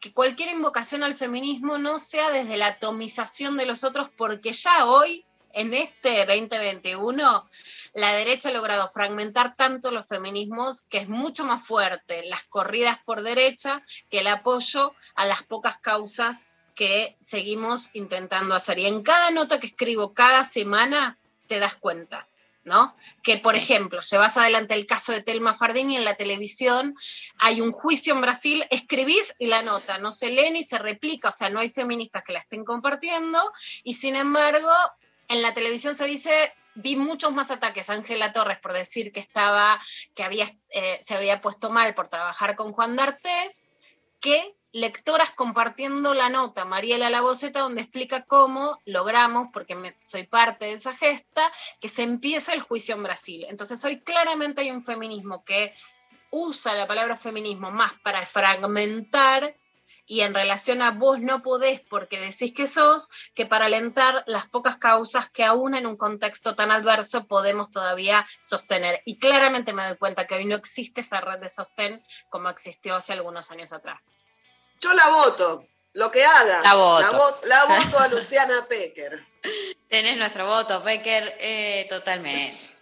que 0.00 0.12
cualquier 0.12 0.50
invocación 0.50 1.02
al 1.02 1.14
feminismo 1.14 1.78
no 1.78 1.98
sea 1.98 2.30
desde 2.30 2.56
la 2.56 2.68
atomización 2.68 3.56
de 3.56 3.66
los 3.66 3.84
otros, 3.84 4.10
porque 4.16 4.52
ya 4.52 4.86
hoy, 4.86 5.24
en 5.54 5.74
este 5.74 6.26
2021, 6.26 7.48
la 7.94 8.12
derecha 8.12 8.48
ha 8.48 8.52
logrado 8.52 8.90
fragmentar 8.92 9.56
tanto 9.56 9.90
los 9.90 10.06
feminismos 10.06 10.82
que 10.82 10.98
es 10.98 11.08
mucho 11.08 11.44
más 11.44 11.64
fuerte 11.64 12.24
las 12.24 12.42
corridas 12.44 12.98
por 13.04 13.22
derecha 13.22 13.82
que 14.10 14.20
el 14.20 14.26
apoyo 14.26 14.94
a 15.14 15.26
las 15.26 15.42
pocas 15.44 15.78
causas 15.78 16.48
que 16.74 17.16
seguimos 17.20 17.90
intentando 17.92 18.54
hacer. 18.54 18.78
Y 18.80 18.86
en 18.86 19.02
cada 19.02 19.30
nota 19.30 19.60
que 19.60 19.68
escribo 19.68 20.12
cada 20.12 20.42
semana 20.44 21.18
te 21.46 21.60
das 21.60 21.76
cuenta. 21.76 22.26
¿no? 22.64 22.96
Que, 23.22 23.36
por 23.36 23.56
ejemplo, 23.56 24.00
llevas 24.00 24.36
adelante 24.38 24.74
el 24.74 24.86
caso 24.86 25.12
de 25.12 25.22
Telma 25.22 25.54
Fardín 25.54 25.90
y 25.90 25.96
en 25.96 26.04
la 26.04 26.14
televisión 26.14 26.96
hay 27.38 27.60
un 27.60 27.72
juicio 27.72 28.14
en 28.14 28.22
Brasil, 28.22 28.64
escribís 28.70 29.34
la 29.38 29.62
nota 29.62 29.98
no 29.98 30.10
se 30.10 30.30
lee 30.30 30.50
ni 30.50 30.62
se 30.62 30.78
replica, 30.78 31.28
o 31.28 31.32
sea, 31.32 31.50
no 31.50 31.60
hay 31.60 31.68
feministas 31.68 32.24
que 32.24 32.32
la 32.32 32.38
estén 32.38 32.64
compartiendo 32.64 33.38
y 33.82 33.92
sin 33.92 34.16
embargo, 34.16 34.70
en 35.28 35.42
la 35.42 35.54
televisión 35.54 35.94
se 35.94 36.06
dice 36.06 36.54
vi 36.74 36.96
muchos 36.96 37.32
más 37.32 37.50
ataques 37.50 37.90
Ángela 37.90 38.32
Torres 38.32 38.58
por 38.58 38.72
decir 38.72 39.12
que 39.12 39.20
estaba, 39.20 39.80
que 40.14 40.24
había, 40.24 40.46
eh, 40.70 41.00
se 41.02 41.14
había 41.14 41.40
puesto 41.40 41.70
mal 41.70 41.94
por 41.94 42.08
trabajar 42.08 42.56
con 42.56 42.72
Juan 42.72 42.96
D'Artés, 42.96 43.64
que 44.20 44.56
lectoras 44.72 45.30
compartiendo 45.30 46.14
la 46.14 46.28
nota, 46.28 46.64
Mariela 46.64 47.10
La 47.10 47.20
Boceta, 47.20 47.60
donde 47.60 47.82
explica 47.82 48.24
cómo 48.24 48.80
logramos, 48.84 49.48
porque 49.52 49.96
soy 50.02 50.26
parte 50.26 50.66
de 50.66 50.72
esa 50.72 50.94
gesta, 50.94 51.50
que 51.80 51.88
se 51.88 52.02
empieza 52.02 52.52
el 52.52 52.60
juicio 52.60 52.96
en 52.96 53.04
Brasil. 53.04 53.46
Entonces 53.48 53.84
hoy 53.84 54.00
claramente 54.00 54.62
hay 54.62 54.72
un 54.72 54.82
feminismo 54.82 55.44
que 55.44 55.72
usa 56.30 56.74
la 56.74 56.88
palabra 56.88 57.16
feminismo 57.16 57.70
más 57.70 57.92
para 58.02 58.26
fragmentar 58.26 59.56
y 60.06 60.20
en 60.20 60.34
relación 60.34 60.82
a 60.82 60.90
vos 60.90 61.20
no 61.20 61.42
podés 61.42 61.80
porque 61.80 62.20
decís 62.20 62.52
que 62.52 62.66
sos, 62.66 63.08
que 63.34 63.46
para 63.46 63.66
alentar 63.66 64.22
las 64.26 64.46
pocas 64.46 64.76
causas 64.76 65.28
que 65.30 65.44
aún 65.44 65.74
en 65.74 65.86
un 65.86 65.96
contexto 65.96 66.54
tan 66.54 66.70
adverso 66.70 67.26
podemos 67.26 67.70
todavía 67.70 68.26
sostener. 68.42 69.00
Y 69.04 69.18
claramente 69.18 69.72
me 69.72 69.86
doy 69.86 69.96
cuenta 69.96 70.26
que 70.26 70.34
hoy 70.34 70.44
no 70.44 70.56
existe 70.56 71.00
esa 71.00 71.20
red 71.20 71.38
de 71.38 71.48
sostén 71.48 72.02
como 72.30 72.48
existió 72.50 72.96
hace 72.96 73.12
algunos 73.14 73.50
años 73.50 73.72
atrás. 73.72 74.10
Yo 74.80 74.92
la 74.92 75.08
voto, 75.08 75.66
lo 75.94 76.10
que 76.10 76.24
haga. 76.24 76.60
La 76.62 76.74
voto. 76.74 77.00
La, 77.00 77.18
vo- 77.18 77.44
la 77.44 77.64
voto 77.84 77.98
a 77.98 78.08
Luciana 78.08 78.66
Pecker. 78.68 79.26
Tenés 79.88 80.16
nuestro 80.18 80.46
voto, 80.46 80.82
Becker, 80.82 81.36
eh, 81.38 81.86
totalmente. 81.88 82.73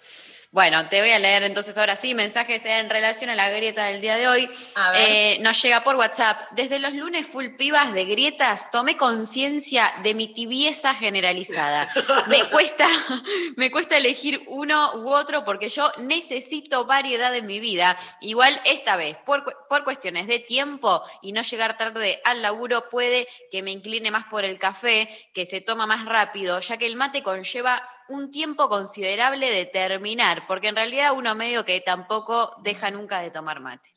Bueno, 0.53 0.87
te 0.91 1.01
voy 1.01 1.11
a 1.11 1.19
leer 1.19 1.45
entonces 1.45 1.79
ahora 1.79 1.97
sí 1.97 2.15
mensajes 2.15 2.63
en 2.67 2.91
relación 2.91 3.31
a 3.31 3.35
la 3.35 3.49
grieta 3.49 3.87
del 3.87 4.03
día 4.03 4.17
de 4.17 4.29
hoy. 4.29 4.51
Eh, 4.97 5.39
nos 5.41 5.63
llega 5.63 5.83
por 5.83 5.97
WhatsApp. 5.97 6.43
Desde 6.51 6.79
los 6.79 6.93
lunes 6.93 7.27
full 7.27 7.57
pibas 7.57 7.95
de 7.95 8.05
grietas 8.05 8.71
tomé 8.71 8.99
conciencia 8.99 9.91
de 10.03 10.13
mi 10.13 10.29
tibieza 10.29 10.95
generalizada. 10.95 11.89
Me 12.29 12.45
cuesta, 12.51 12.87
me 13.57 13.71
cuesta 13.71 13.97
elegir 13.97 14.45
uno 14.47 14.95
u 14.97 15.11
otro 15.11 15.43
porque 15.47 15.71
yo 15.71 15.91
necesito 15.97 16.85
variedad 16.85 17.35
en 17.35 17.47
mi 17.47 17.59
vida. 17.59 17.97
Igual 18.21 18.61
esta 18.67 18.97
vez, 18.97 19.17
por, 19.25 19.67
por 19.71 19.85
cuestiones 19.85 20.27
de 20.27 20.39
tiempo 20.39 21.03
y 21.23 21.33
no 21.33 21.41
llegar 21.41 21.79
tarde 21.79 22.21
al 22.25 22.43
laburo, 22.43 22.91
puede 22.91 23.27
que 23.51 23.63
me 23.63 23.71
incline 23.71 24.11
más 24.11 24.25
por 24.25 24.45
el 24.45 24.59
café, 24.59 25.09
que 25.33 25.47
se 25.47 25.63
toma 25.63 25.87
más 25.87 26.05
rápido, 26.05 26.61
ya 26.61 26.77
que 26.77 26.87
el 26.87 26.97
mate 26.97 27.23
conlleva 27.23 27.83
un 28.13 28.31
tiempo 28.31 28.69
considerable 28.69 29.51
de 29.51 29.67
terminar, 29.67 30.47
porque 30.47 30.69
en 30.69 30.77
realidad 30.77 31.13
uno 31.15 31.35
medio 31.35 31.65
que 31.65 31.81
tampoco 31.81 32.55
deja 32.63 32.91
nunca 32.91 33.21
de 33.21 33.31
tomar 33.31 33.61
mate. 33.61 33.91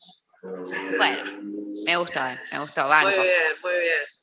Bueno, 0.96 1.22
me 1.84 1.96
gustó, 1.96 2.20
eh, 2.20 2.38
me 2.52 2.58
gustó, 2.60 2.86
banco. 2.88 3.08
Muy 3.08 3.16
bien, 3.16 3.42
muy 3.62 3.74
bien. 3.74 4.16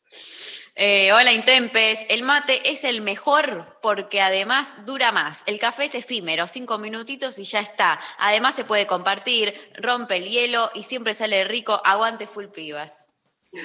Eh, 0.76 1.14
hola 1.14 1.32
Intempes, 1.32 2.08
el 2.10 2.24
mate 2.24 2.72
es 2.72 2.84
el 2.84 3.02
mejor 3.02 3.78
porque 3.84 4.22
además 4.22 4.76
dura 4.86 5.12
más. 5.12 5.44
El 5.46 5.60
café 5.60 5.86
es 5.86 5.94
efímero, 5.94 6.48
cinco 6.48 6.80
minutitos 6.80 7.38
y 7.38 7.44
ya 7.44 7.60
está. 7.60 8.00
Además 8.18 8.56
se 8.56 8.64
puede 8.64 8.88
compartir, 8.88 9.54
rompe 9.76 10.18
el 10.18 10.28
hielo 10.28 10.72
y 10.74 10.84
siempre 10.84 11.14
sale 11.14 11.44
rico. 11.44 11.80
Aguante 11.86 12.26
full 12.26 12.48
pibas. 12.48 13.06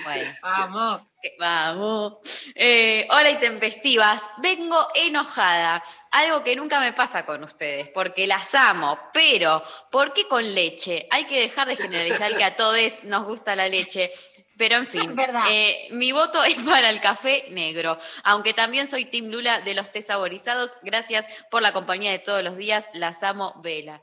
Bueno. 0.05 0.32
Vamos. 0.43 1.02
Que- 1.20 1.35
Vamos. 1.39 2.19
Eh, 2.55 3.06
hola 3.10 3.31
intempestivas, 3.31 4.23
vengo 4.39 4.89
enojada. 4.94 5.82
Algo 6.12 6.44
que 6.44 6.55
nunca 6.55 6.78
me 6.81 6.93
pasa 6.93 7.27
con 7.27 7.43
ustedes, 7.43 7.89
porque 7.89 8.27
las 8.27 8.55
amo, 8.55 8.98
pero 9.12 9.62
¿por 9.90 10.12
qué 10.12 10.28
con 10.28 10.55
leche? 10.55 11.09
Hay 11.10 11.24
que 11.24 11.40
dejar 11.40 11.66
de 11.69 11.77
generalizar 11.77 12.36
que 12.36 12.44
a 12.44 12.55
todos 12.56 13.02
nos 13.05 13.24
gusta 13.24 13.56
la 13.56 13.69
leche. 13.69 14.12
Pero 14.56 14.74
en 14.74 14.89
fin, 14.89 15.16
eh, 15.51 15.86
mi 15.93 16.10
voto 16.10 16.43
es 16.43 16.56
para 16.65 16.90
el 16.90 17.01
café 17.01 17.47
negro, 17.51 17.97
aunque 18.24 18.55
también 18.55 18.89
soy 18.89 19.05
Team 19.05 19.27
Lula 19.27 19.60
de 19.60 19.74
los 19.74 19.90
té 19.93 20.02
saborizados. 20.02 20.77
Gracias 20.82 21.27
por 21.48 21.62
la 21.62 21.73
compañía 21.73 22.10
de 22.10 22.19
todos 22.19 22.43
los 22.43 22.56
días, 22.56 22.89
las 22.93 23.23
amo, 23.23 23.55
Vela. 23.62 24.02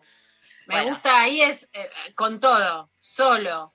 Me 0.67 0.81
gusta 0.83 1.21
ahí 1.21 1.41
es 1.41 1.69
eh, 1.73 1.89
con 2.15 2.39
todo, 2.39 2.89
solo. 2.97 3.74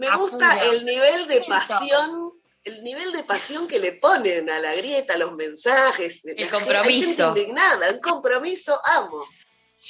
Me 0.00 0.16
gusta 0.16 0.56
el 0.72 0.86
nivel 0.86 1.28
de 1.28 1.42
pasión, 1.42 2.32
el 2.64 2.82
nivel 2.82 3.12
de 3.12 3.22
pasión 3.22 3.68
que 3.68 3.78
le 3.78 3.92
ponen 3.92 4.48
a 4.48 4.58
la 4.58 4.74
grieta, 4.74 5.18
los 5.18 5.34
mensajes. 5.34 6.22
El 6.24 6.48
compromiso. 6.48 7.34
indignada, 7.36 7.90
un 7.92 8.00
compromiso, 8.00 8.80
amo. 8.96 9.26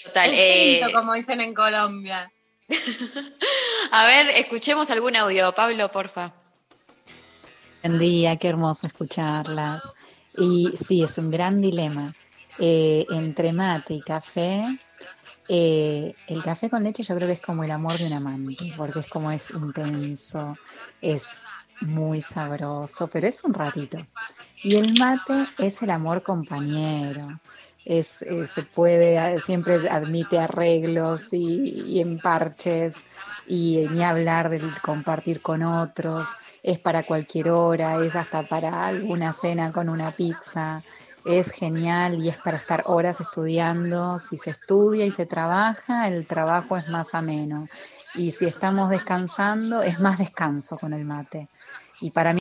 Total. 0.02 0.30
Eh, 0.32 0.80
como 0.92 1.14
dicen 1.14 1.40
en 1.40 1.54
Colombia. 1.54 2.32
a 3.92 4.06
ver, 4.06 4.30
escuchemos 4.30 4.90
algún 4.90 5.14
audio. 5.14 5.52
Pablo, 5.54 5.92
porfa. 5.92 6.34
Buen 7.84 8.00
día, 8.00 8.36
qué 8.36 8.48
hermoso 8.48 8.88
escucharlas. 8.88 9.92
Y 10.36 10.72
sí, 10.76 11.04
es 11.04 11.18
un 11.18 11.30
gran 11.30 11.62
dilema. 11.62 12.16
Eh, 12.58 13.06
entre 13.10 13.52
mate 13.52 13.94
y 13.94 14.00
café, 14.00 14.66
eh, 15.52 16.14
el 16.28 16.44
café 16.44 16.70
con 16.70 16.84
leche 16.84 17.02
yo 17.02 17.16
creo 17.16 17.26
que 17.26 17.34
es 17.34 17.40
como 17.40 17.64
el 17.64 17.72
amor 17.72 17.92
de 17.98 18.06
un 18.06 18.12
amante, 18.12 18.72
porque 18.76 19.00
es 19.00 19.06
como 19.08 19.32
es 19.32 19.50
intenso, 19.50 20.56
es 21.02 21.42
muy 21.80 22.20
sabroso, 22.20 23.08
pero 23.08 23.26
es 23.26 23.42
un 23.42 23.52
ratito. 23.52 23.98
Y 24.62 24.76
el 24.76 24.96
mate 24.96 25.48
es 25.58 25.82
el 25.82 25.90
amor 25.90 26.22
compañero. 26.22 27.40
Es, 27.84 28.22
eh, 28.22 28.44
se 28.44 28.62
puede, 28.62 29.40
siempre 29.40 29.88
admite 29.88 30.38
arreglos 30.38 31.32
y 31.32 32.00
emparches 32.00 33.04
y 33.50 33.84
ni 33.90 34.04
hablar 34.04 34.48
del 34.48 34.80
compartir 34.80 35.42
con 35.42 35.64
otros, 35.64 36.38
es 36.62 36.78
para 36.78 37.02
cualquier 37.02 37.50
hora, 37.50 38.00
es 38.00 38.14
hasta 38.14 38.44
para 38.44 38.86
alguna 38.86 39.32
cena 39.32 39.72
con 39.72 39.88
una 39.88 40.12
pizza, 40.12 40.82
es 41.24 41.50
genial 41.50 42.22
y 42.22 42.28
es 42.28 42.38
para 42.38 42.56
estar 42.56 42.82
horas 42.86 43.20
estudiando, 43.20 44.18
si 44.18 44.36
se 44.36 44.50
estudia 44.50 45.04
y 45.04 45.10
se 45.10 45.26
trabaja, 45.26 46.08
el 46.08 46.26
trabajo 46.26 46.76
es 46.76 46.88
más 46.88 47.14
ameno 47.14 47.66
y 48.14 48.32
si 48.32 48.46
estamos 48.46 48.90
descansando, 48.90 49.82
es 49.82 50.00
más 50.00 50.18
descanso 50.18 50.76
con 50.78 50.92
el 50.92 51.04
mate. 51.04 51.48
Y 52.00 52.10
para 52.10 52.32
mí 52.34 52.40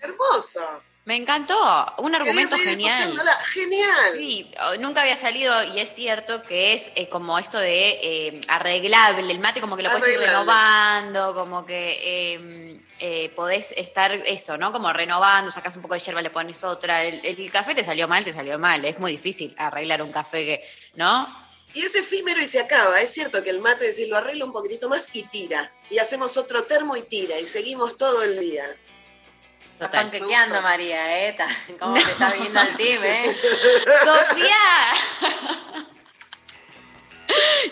Hermoso. 0.00 0.60
Me 1.06 1.14
encantó, 1.14 1.54
un 1.98 2.16
argumento 2.16 2.56
genial. 2.70 2.98
Genial. 3.52 4.12
Sí, 4.16 4.50
o- 4.60 4.76
nunca 4.78 5.02
había 5.02 5.14
salido 5.14 5.54
y 5.72 5.78
es 5.78 5.94
cierto 5.94 6.42
que 6.42 6.72
es 6.72 6.90
eh, 6.96 7.08
como 7.08 7.38
esto 7.38 7.58
de 7.60 7.90
eh, 8.02 8.40
arreglable, 8.48 9.30
el 9.32 9.38
mate 9.38 9.60
como 9.60 9.76
que 9.76 9.84
lo 9.84 9.90
puedes 9.90 10.04
ir 10.14 10.18
renovando, 10.26 11.32
como 11.32 11.64
que 11.64 12.00
eh, 12.02 12.80
eh, 12.98 13.28
podés 13.36 13.70
estar 13.76 14.10
eso, 14.12 14.58
¿no? 14.58 14.72
Como 14.72 14.92
renovando, 14.92 15.52
sacas 15.52 15.76
un 15.76 15.82
poco 15.82 15.94
de 15.94 16.00
yerba, 16.00 16.20
le 16.22 16.30
pones 16.30 16.64
otra. 16.64 17.04
El, 17.04 17.20
el 17.24 17.50
café 17.52 17.72
te 17.76 17.84
salió 17.84 18.08
mal, 18.08 18.24
te 18.24 18.32
salió 18.32 18.58
mal, 18.58 18.84
es 18.84 18.98
muy 18.98 19.12
difícil 19.12 19.54
arreglar 19.58 20.02
un 20.02 20.10
café 20.10 20.44
que, 20.44 20.64
¿no? 20.96 21.46
Y 21.72 21.82
es 21.82 21.94
efímero 21.94 22.40
y 22.42 22.48
se 22.48 22.58
acaba. 22.58 23.00
Es 23.00 23.12
cierto 23.12 23.44
que 23.44 23.50
el 23.50 23.60
mate, 23.60 23.84
decir, 23.84 24.08
lo 24.08 24.16
arreglo 24.16 24.46
un 24.46 24.52
poquitito 24.52 24.88
más 24.88 25.08
y 25.12 25.22
tira. 25.24 25.72
Y 25.88 25.98
hacemos 25.98 26.36
otro 26.36 26.64
termo 26.64 26.96
y 26.96 27.02
tira. 27.02 27.38
Y 27.38 27.46
seguimos 27.46 27.96
todo 27.96 28.22
el 28.22 28.40
día. 28.40 28.64
Estás 29.76 29.90
panquequeando, 29.90 30.62
María, 30.62 31.18
¿eh? 31.18 31.28
Está- 31.30 31.48
¿Cómo 31.78 31.94
te 31.94 32.00
está 32.00 32.30
viendo 32.32 32.58
al 32.58 32.74
team, 32.76 33.04
eh? 33.04 33.36
¡Sofía! 34.04 35.86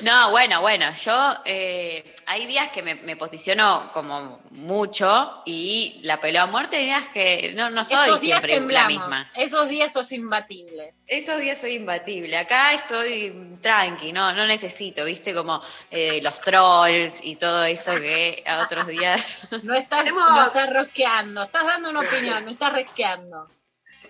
No, 0.01 0.31
bueno, 0.31 0.61
bueno, 0.61 0.93
yo 0.95 1.35
eh, 1.45 2.15
hay 2.27 2.47
días 2.47 2.71
que 2.71 2.83
me, 2.83 2.95
me 2.97 3.17
posiciono 3.17 3.91
como 3.93 4.41
mucho 4.51 5.43
y 5.45 6.01
la 6.03 6.21
pelea 6.21 6.43
a 6.43 6.47
muerte 6.47 6.77
hay 6.77 6.87
días 6.87 7.05
que 7.13 7.53
no, 7.55 7.71
no 7.71 7.85
soy 7.85 8.09
Esos 8.09 8.21
días 8.21 8.41
siempre 8.43 8.75
la 8.75 8.87
misma. 8.87 9.31
Esos 9.35 9.69
días 9.69 9.93
sos 9.93 10.13
imbatible. 10.13 10.95
Esos 11.07 11.41
días 11.41 11.61
soy 11.61 11.75
imbatible. 11.75 12.37
Acá 12.37 12.73
estoy 12.75 13.57
tranqui, 13.61 14.13
no, 14.13 14.33
no 14.33 14.47
necesito, 14.47 15.05
viste, 15.05 15.35
como 15.35 15.63
eh, 15.91 16.21
los 16.23 16.41
trolls 16.41 17.21
y 17.23 17.37
todo 17.37 17.65
eso 17.65 17.93
que 17.93 18.43
a 18.47 18.63
otros 18.63 18.87
días. 18.87 19.47
No 19.63 19.75
estás, 19.75 20.05
no 20.13 20.47
estás 20.47 20.71
rosqueando, 20.73 21.43
estás 21.43 21.65
dando 21.65 21.89
una 21.91 22.01
opinión, 22.01 22.45
no 22.45 22.51
estás 22.51 22.73
resqueando. 22.73 23.49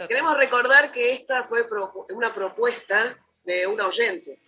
Queremos 0.08 0.36
recordar 0.36 0.90
que 0.90 1.12
esta 1.12 1.44
fue 1.44 1.66
una 2.10 2.32
propuesta 2.32 3.16
de 3.44 3.66
un 3.66 3.80
oyente. 3.80 4.40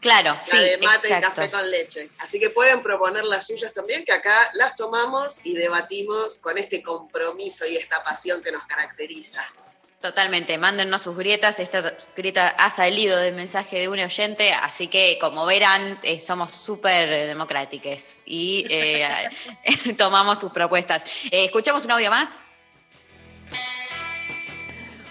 Claro, 0.00 0.34
La 0.34 0.40
sí, 0.40 0.56
de 0.56 0.78
mate 0.78 1.08
exacto. 1.08 1.16
y 1.18 1.20
café 1.20 1.50
con 1.50 1.70
leche. 1.70 2.10
Así 2.18 2.38
que 2.38 2.50
pueden 2.50 2.82
proponer 2.82 3.24
las 3.24 3.46
suyas 3.46 3.72
también, 3.72 4.04
que 4.04 4.12
acá 4.12 4.50
las 4.54 4.76
tomamos 4.76 5.40
y 5.42 5.54
debatimos 5.54 6.36
con 6.36 6.56
este 6.56 6.82
compromiso 6.82 7.66
y 7.66 7.76
esta 7.76 8.02
pasión 8.04 8.42
que 8.42 8.52
nos 8.52 8.64
caracteriza. 8.66 9.44
Totalmente, 10.00 10.56
mándennos 10.58 11.02
sus 11.02 11.16
grietas. 11.16 11.58
Esta 11.58 11.96
grieta 12.16 12.50
ha 12.50 12.70
salido 12.70 13.18
del 13.18 13.34
mensaje 13.34 13.80
de 13.80 13.88
un 13.88 13.98
oyente, 13.98 14.52
así 14.52 14.86
que 14.86 15.18
como 15.20 15.44
verán, 15.44 15.98
eh, 16.04 16.20
somos 16.20 16.52
súper 16.52 17.26
democráticos 17.26 18.14
y 18.24 18.64
eh, 18.70 19.28
tomamos 19.98 20.38
sus 20.38 20.52
propuestas. 20.52 21.02
Eh, 21.32 21.46
¿Escuchamos 21.46 21.84
un 21.84 21.90
audio 21.90 22.10
más? 22.10 22.36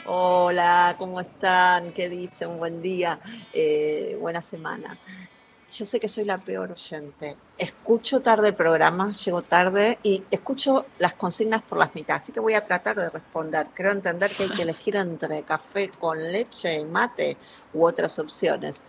Hola, 0.09 0.95
¿cómo 0.97 1.19
están? 1.19 1.91
¿Qué 1.91 2.07
dicen? 2.07 2.57
Buen 2.57 2.81
día, 2.81 3.19
eh, 3.51 4.15
buena 4.17 4.41
semana. 4.41 4.97
Yo 5.69 5.83
sé 5.83 5.99
que 5.99 6.07
soy 6.07 6.23
la 6.23 6.37
peor 6.37 6.71
oyente. 6.71 7.35
Escucho 7.57 8.21
tarde 8.21 8.47
el 8.49 8.55
programa, 8.55 9.11
llego 9.11 9.41
tarde 9.41 9.99
y 10.03 10.23
escucho 10.31 10.85
las 10.97 11.15
consignas 11.15 11.61
por 11.63 11.77
las 11.77 11.93
mitad, 11.93 12.15
así 12.15 12.31
que 12.31 12.39
voy 12.39 12.53
a 12.53 12.63
tratar 12.63 12.95
de 12.95 13.09
responder. 13.09 13.67
Creo 13.73 13.91
entender 13.91 14.31
que 14.31 14.43
hay 14.43 14.49
que 14.51 14.61
elegir 14.61 14.95
entre 14.95 15.43
café 15.43 15.91
con 15.91 16.17
leche 16.31 16.79
y 16.79 16.85
mate 16.85 17.37
u 17.73 17.85
otras 17.85 18.17
opciones. 18.17 18.83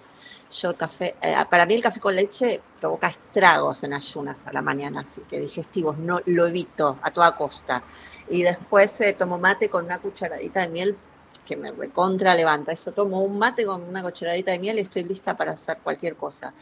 Yo 0.51 0.77
café, 0.77 1.17
eh, 1.21 1.35
para 1.51 1.67
mí 1.67 1.75
el 1.75 1.83
café 1.83 1.99
con 1.99 2.15
leche 2.15 2.63
provoca 2.79 3.09
estragos 3.09 3.83
en 3.83 3.93
ayunas 3.93 4.47
a 4.47 4.53
la 4.53 4.63
mañana, 4.63 5.01
así 5.01 5.23
que 5.23 5.41
digestivos, 5.41 5.99
no 5.99 6.21
lo 6.27 6.47
evito 6.47 7.01
a 7.03 7.11
toda 7.11 7.37
costa. 7.37 7.83
Y 8.29 8.43
después 8.45 9.01
eh, 9.01 9.15
tomo 9.15 9.37
mate 9.39 9.69
con 9.69 9.85
una 9.85 9.99
cucharadita 9.99 10.61
de 10.61 10.69
miel 10.69 10.99
que 11.49 11.57
me 11.57 11.73
recontra 11.73 12.35
levanta. 12.35 12.73
Eso 12.73 12.93
tomo 12.93 13.23
un 13.23 13.39
mate 13.39 13.65
con 13.65 13.83
una 13.83 14.03
cucharadita 14.03 14.53
de 14.53 14.59
miel 14.59 14.79
y 14.79 14.83
estoy 14.83 15.03
lista 15.05 15.35
para 15.37 15.53
hacer 15.53 15.79
cualquier 15.79 16.15
cosa. 16.17 16.53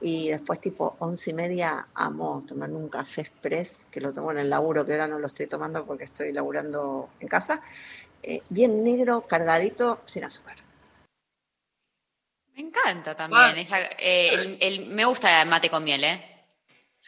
Y 0.00 0.28
después 0.28 0.60
tipo 0.60 0.94
once 1.00 1.30
y 1.30 1.34
media 1.34 1.88
amo 1.94 2.44
tomar 2.46 2.70
un 2.70 2.88
café 2.88 3.22
express, 3.22 3.88
que 3.90 4.00
lo 4.00 4.12
tomo 4.12 4.30
en 4.30 4.38
el 4.38 4.48
laburo, 4.48 4.86
que 4.86 4.92
ahora 4.92 5.08
no 5.08 5.18
lo 5.18 5.26
estoy 5.26 5.48
tomando 5.48 5.84
porque 5.84 6.04
estoy 6.04 6.32
laburando 6.32 7.10
en 7.20 7.26
casa. 7.28 7.60
eh, 8.22 8.42
bien 8.48 8.82
negro, 8.82 9.22
cargadito, 9.28 10.00
sin 10.04 10.24
azúcar. 10.24 10.56
Me 12.54 12.62
encanta 12.62 13.14
también. 13.16 13.42
Ah. 13.56 13.60
esa- 13.60 13.80
eh, 13.98 14.34
el- 14.34 14.58
el- 14.60 14.86
me 14.88 15.04
gusta 15.04 15.40
el 15.42 15.48
mate 15.48 15.70
con 15.70 15.84
miel, 15.84 16.02
¿eh? 16.02 16.37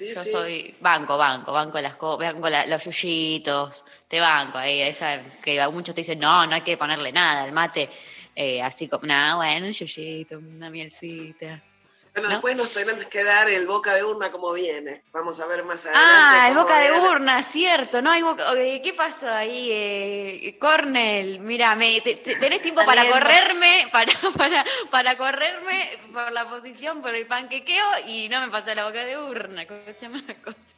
Yo 0.01 0.23
sí. 0.25 0.31
soy 0.31 0.75
banco, 0.81 1.17
banco, 1.19 1.53
banco 1.53 1.81
las 1.81 1.97
co- 1.97 2.17
banco 2.19 2.49
la- 2.49 2.67
los 2.67 2.85
yuyitos, 2.85 3.85
te 4.09 4.19
banco 4.21 4.59
ahí, 4.59 4.81
esa 4.81 5.23
que 5.43 5.61
muchos 5.69 5.95
te 5.95 6.01
dicen, 6.01 6.19
no, 6.19 6.47
no 6.47 6.55
hay 6.55 6.63
que 6.63 6.77
ponerle 6.77 7.13
nada 7.13 7.43
al 7.45 7.53
mate, 7.53 7.89
eh, 8.35 8.63
así 8.63 8.89
como, 8.89 9.07
nada, 9.07 9.37
bueno, 9.37 9.67
un 9.67 9.73
yuyito, 9.73 10.39
una 10.39 10.71
mielcita. 10.71 11.63
Bueno, 12.12 12.28
¿No? 12.28 12.35
después 12.35 12.57
nos 12.57 12.73
tendrán 12.74 13.09
que 13.09 13.23
dar 13.23 13.49
el 13.49 13.66
boca 13.69 13.95
de 13.95 14.03
urna 14.05 14.31
como 14.32 14.53
viene. 14.53 15.03
Vamos 15.12 15.39
a 15.39 15.47
ver 15.47 15.62
más 15.65 15.85
adelante. 15.87 16.01
Ah, 16.11 16.47
el 16.49 16.57
boca 16.57 16.78
de 16.81 16.93
urna, 16.93 17.43
cierto, 17.43 18.03
¿no? 18.03 18.11
Hay 18.11 18.23
boca- 18.23 18.53
¿Qué 18.55 18.93
pasó 18.97 19.31
ahí, 19.31 19.69
eh, 19.70 20.57
Cornel? 20.61 21.39
Mira, 21.39 21.74
me, 21.77 22.01
te- 22.01 22.16
te- 22.16 22.35
tenés 22.35 22.62
tiempo 22.62 22.85
para 22.85 23.09
correrme, 23.09 23.89
para, 23.93 24.12
para, 24.37 24.65
para 24.91 25.16
correrme 25.16 25.99
por 26.12 26.32
la 26.32 26.49
posición, 26.49 27.01
por 27.01 27.15
el 27.15 27.27
panquequeo 27.27 27.87
y 28.09 28.28
no 28.28 28.41
me 28.41 28.49
pasó 28.51 28.74
la 28.74 28.87
boca 28.87 29.05
de 29.05 29.16
urna, 29.16 29.62
escuchame 29.62 30.20
una 30.23 30.35
cosa. 30.43 30.77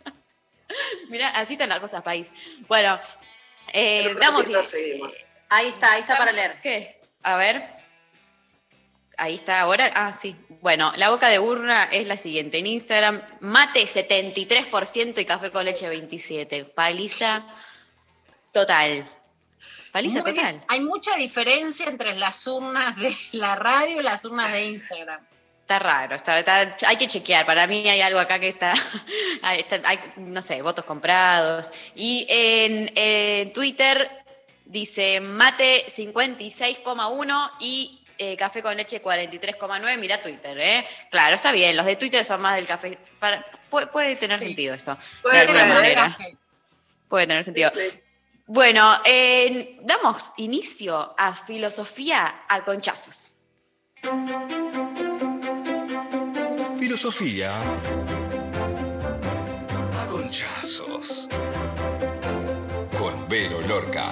Mira, 1.08 1.28
así 1.30 1.54
están 1.54 1.70
las 1.70 1.80
cosas, 1.80 2.02
país. 2.02 2.30
Bueno, 2.68 3.00
eh, 3.72 4.14
vamos 4.20 4.48
y- 4.48 4.54
seguimos. 4.64 5.14
Ahí 5.48 5.68
está, 5.68 5.92
ahí 5.92 6.00
está 6.02 6.16
para 6.16 6.32
leer. 6.32 6.60
¿Qué? 6.62 7.00
A 7.22 7.36
ver. 7.36 7.81
Ahí 9.22 9.36
está 9.36 9.60
ahora. 9.60 9.92
Ah, 9.94 10.12
sí. 10.12 10.34
Bueno, 10.62 10.92
la 10.96 11.10
boca 11.10 11.28
de 11.28 11.38
urna 11.38 11.84
es 11.84 12.08
la 12.08 12.16
siguiente. 12.16 12.58
En 12.58 12.66
Instagram, 12.66 13.22
mate 13.38 13.86
73% 13.86 15.20
y 15.20 15.24
café 15.24 15.52
con 15.52 15.64
leche 15.64 15.88
27%. 15.88 16.72
Paliza 16.74 17.46
total. 18.50 19.08
Paliza 19.92 20.22
Muy 20.22 20.34
total. 20.34 20.64
Hay 20.66 20.80
mucha 20.80 21.14
diferencia 21.16 21.86
entre 21.86 22.16
las 22.16 22.44
urnas 22.48 22.96
de 22.96 23.14
la 23.30 23.54
radio 23.54 24.00
y 24.00 24.02
las 24.02 24.24
urnas 24.24 24.52
de 24.52 24.64
Instagram. 24.64 25.20
Está 25.60 25.78
raro, 25.78 26.16
está, 26.16 26.40
está- 26.40 26.76
hay 26.88 26.96
que 26.96 27.06
chequear. 27.06 27.46
Para 27.46 27.68
mí 27.68 27.88
hay 27.88 28.00
algo 28.00 28.18
acá 28.18 28.40
que 28.40 28.48
está- 28.48 28.74
hay, 29.42 29.64
no 30.16 30.42
sé, 30.42 30.62
votos 30.62 30.84
comprados. 30.84 31.70
Y 31.94 32.26
en, 32.28 32.90
en 32.96 33.52
Twitter 33.52 34.10
dice 34.64 35.20
mate 35.20 35.86
56,1 35.86 37.50
y 37.60 38.01
eh, 38.18 38.36
café 38.36 38.62
con 38.62 38.76
leche 38.76 39.02
43,9. 39.02 39.98
Mira 39.98 40.22
Twitter, 40.22 40.58
¿eh? 40.58 40.86
Claro, 41.10 41.34
está 41.34 41.52
bien. 41.52 41.76
Los 41.76 41.86
de 41.86 41.96
Twitter 41.96 42.24
son 42.24 42.40
más 42.40 42.56
del 42.56 42.66
café. 42.66 42.98
Para- 43.18 43.44
puede, 43.70 43.86
puede 43.88 44.16
tener 44.16 44.38
sentido 44.40 44.74
esto. 44.74 44.96
Puede 45.22 45.34
de 45.36 45.40
alguna 45.42 45.60
ser, 45.60 45.70
¿eh? 45.70 45.74
manera. 45.74 46.18
Puede 47.08 47.26
tener 47.26 47.44
sentido. 47.44 47.70
Bueno, 48.46 49.00
eh, 49.04 49.78
damos 49.82 50.32
inicio 50.36 51.14
a 51.16 51.34
filosofía 51.34 52.42
a 52.48 52.64
conchazos. 52.64 53.30
Filosofía 56.78 57.52
a 60.00 60.06
conchazos. 60.06 61.28
Con 62.98 63.28
Vero 63.28 63.60
Lorca. 63.62 64.08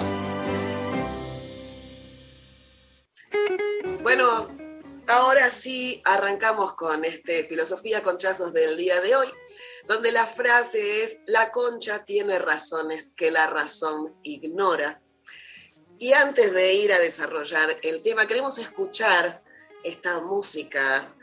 Bueno, 4.03 4.47
ahora 5.07 5.51
sí 5.51 6.01
arrancamos 6.05 6.73
con 6.73 7.05
este 7.05 7.43
Filosofía 7.43 8.01
Conchazos 8.01 8.51
del 8.51 8.75
día 8.75 8.99
de 8.99 9.15
hoy, 9.15 9.27
donde 9.87 10.11
la 10.11 10.25
frase 10.25 11.03
es, 11.03 11.19
la 11.27 11.51
concha 11.51 12.03
tiene 12.03 12.39
razones 12.39 13.11
que 13.15 13.29
la 13.29 13.45
razón 13.45 14.15
ignora. 14.23 14.99
Y 15.99 16.13
antes 16.13 16.51
de 16.51 16.73
ir 16.73 16.91
a 16.93 16.99
desarrollar 16.99 17.77
el 17.83 18.01
tema, 18.01 18.25
queremos 18.25 18.57
escuchar 18.57 19.43
esta 19.83 20.19
música, 20.19 21.15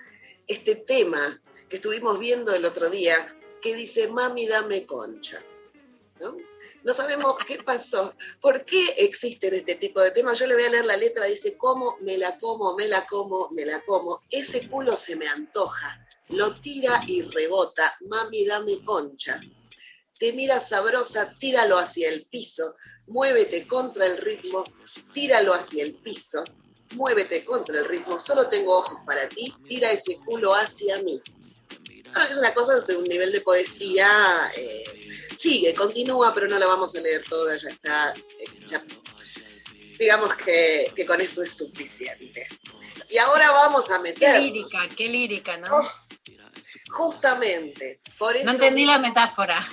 este 0.46 0.76
tema 0.76 1.42
que 1.68 1.76
estuvimos 1.76 2.16
viendo 2.20 2.54
el 2.54 2.64
otro 2.64 2.88
día, 2.88 3.36
que 3.60 3.74
dice, 3.74 4.06
mami, 4.06 4.46
dame 4.46 4.86
concha. 4.86 5.42
¿No? 6.20 6.36
No 6.88 6.94
sabemos 6.94 7.34
qué 7.46 7.58
pasó, 7.58 8.14
por 8.40 8.64
qué 8.64 8.94
existen 8.96 9.52
este 9.52 9.74
tipo 9.74 10.00
de 10.00 10.10
temas. 10.10 10.38
Yo 10.38 10.46
le 10.46 10.54
voy 10.54 10.64
a 10.64 10.70
leer 10.70 10.86
la 10.86 10.96
letra, 10.96 11.26
dice, 11.26 11.58
como, 11.58 11.98
me 12.00 12.16
la 12.16 12.38
como, 12.38 12.74
me 12.76 12.88
la 12.88 13.06
como, 13.06 13.50
me 13.50 13.66
la 13.66 13.84
como. 13.84 14.22
Ese 14.30 14.66
culo 14.66 14.96
se 14.96 15.14
me 15.14 15.28
antoja, 15.28 16.08
lo 16.30 16.54
tira 16.54 17.02
y 17.06 17.20
rebota, 17.20 17.94
mami, 18.08 18.46
dame 18.46 18.82
concha. 18.82 19.38
Te 20.18 20.32
mira 20.32 20.60
sabrosa, 20.60 21.34
tíralo 21.34 21.76
hacia 21.76 22.08
el 22.08 22.26
piso, 22.26 22.74
muévete 23.08 23.66
contra 23.66 24.06
el 24.06 24.16
ritmo, 24.16 24.64
tíralo 25.12 25.52
hacia 25.52 25.84
el 25.84 25.94
piso, 25.94 26.42
muévete 26.92 27.44
contra 27.44 27.80
el 27.80 27.84
ritmo, 27.84 28.18
solo 28.18 28.48
tengo 28.48 28.78
ojos 28.78 29.00
para 29.04 29.28
ti, 29.28 29.54
tira 29.66 29.92
ese 29.92 30.16
culo 30.24 30.54
hacia 30.54 31.02
mí. 31.02 31.20
Ah, 32.14 32.26
es 32.30 32.38
una 32.38 32.54
cosa 32.54 32.80
de 32.80 32.96
un 32.96 33.04
nivel 33.04 33.30
de 33.30 33.42
poesía, 33.42 34.08
eh, 34.56 34.97
sigue, 35.38 35.74
continúa, 35.74 36.32
pero 36.34 36.48
no 36.48 36.58
la 36.58 36.66
vamos 36.66 36.94
a 36.96 37.00
leer 37.00 37.22
toda, 37.28 37.56
ya 37.56 37.68
está, 37.68 38.12
eh, 38.12 38.44
ya- 38.66 38.84
digamos 39.98 40.34
que, 40.36 40.92
que 40.94 41.04
con 41.06 41.20
esto 41.20 41.42
es 41.42 41.56
suficiente. 41.56 42.46
Y 43.08 43.18
ahora 43.18 43.50
vamos 43.52 43.90
a 43.90 43.96
Qué 43.96 44.02
meter 44.02 44.42
lírica, 44.42 44.88
qué 44.96 45.08
lírica, 45.08 45.56
¿no? 45.56 45.68
justamente, 46.90 48.00
por 48.18 48.36
eso... 48.36 48.46
no 48.46 48.52
entendí 48.52 48.84
la 48.86 48.98
metáfora. 48.98 49.66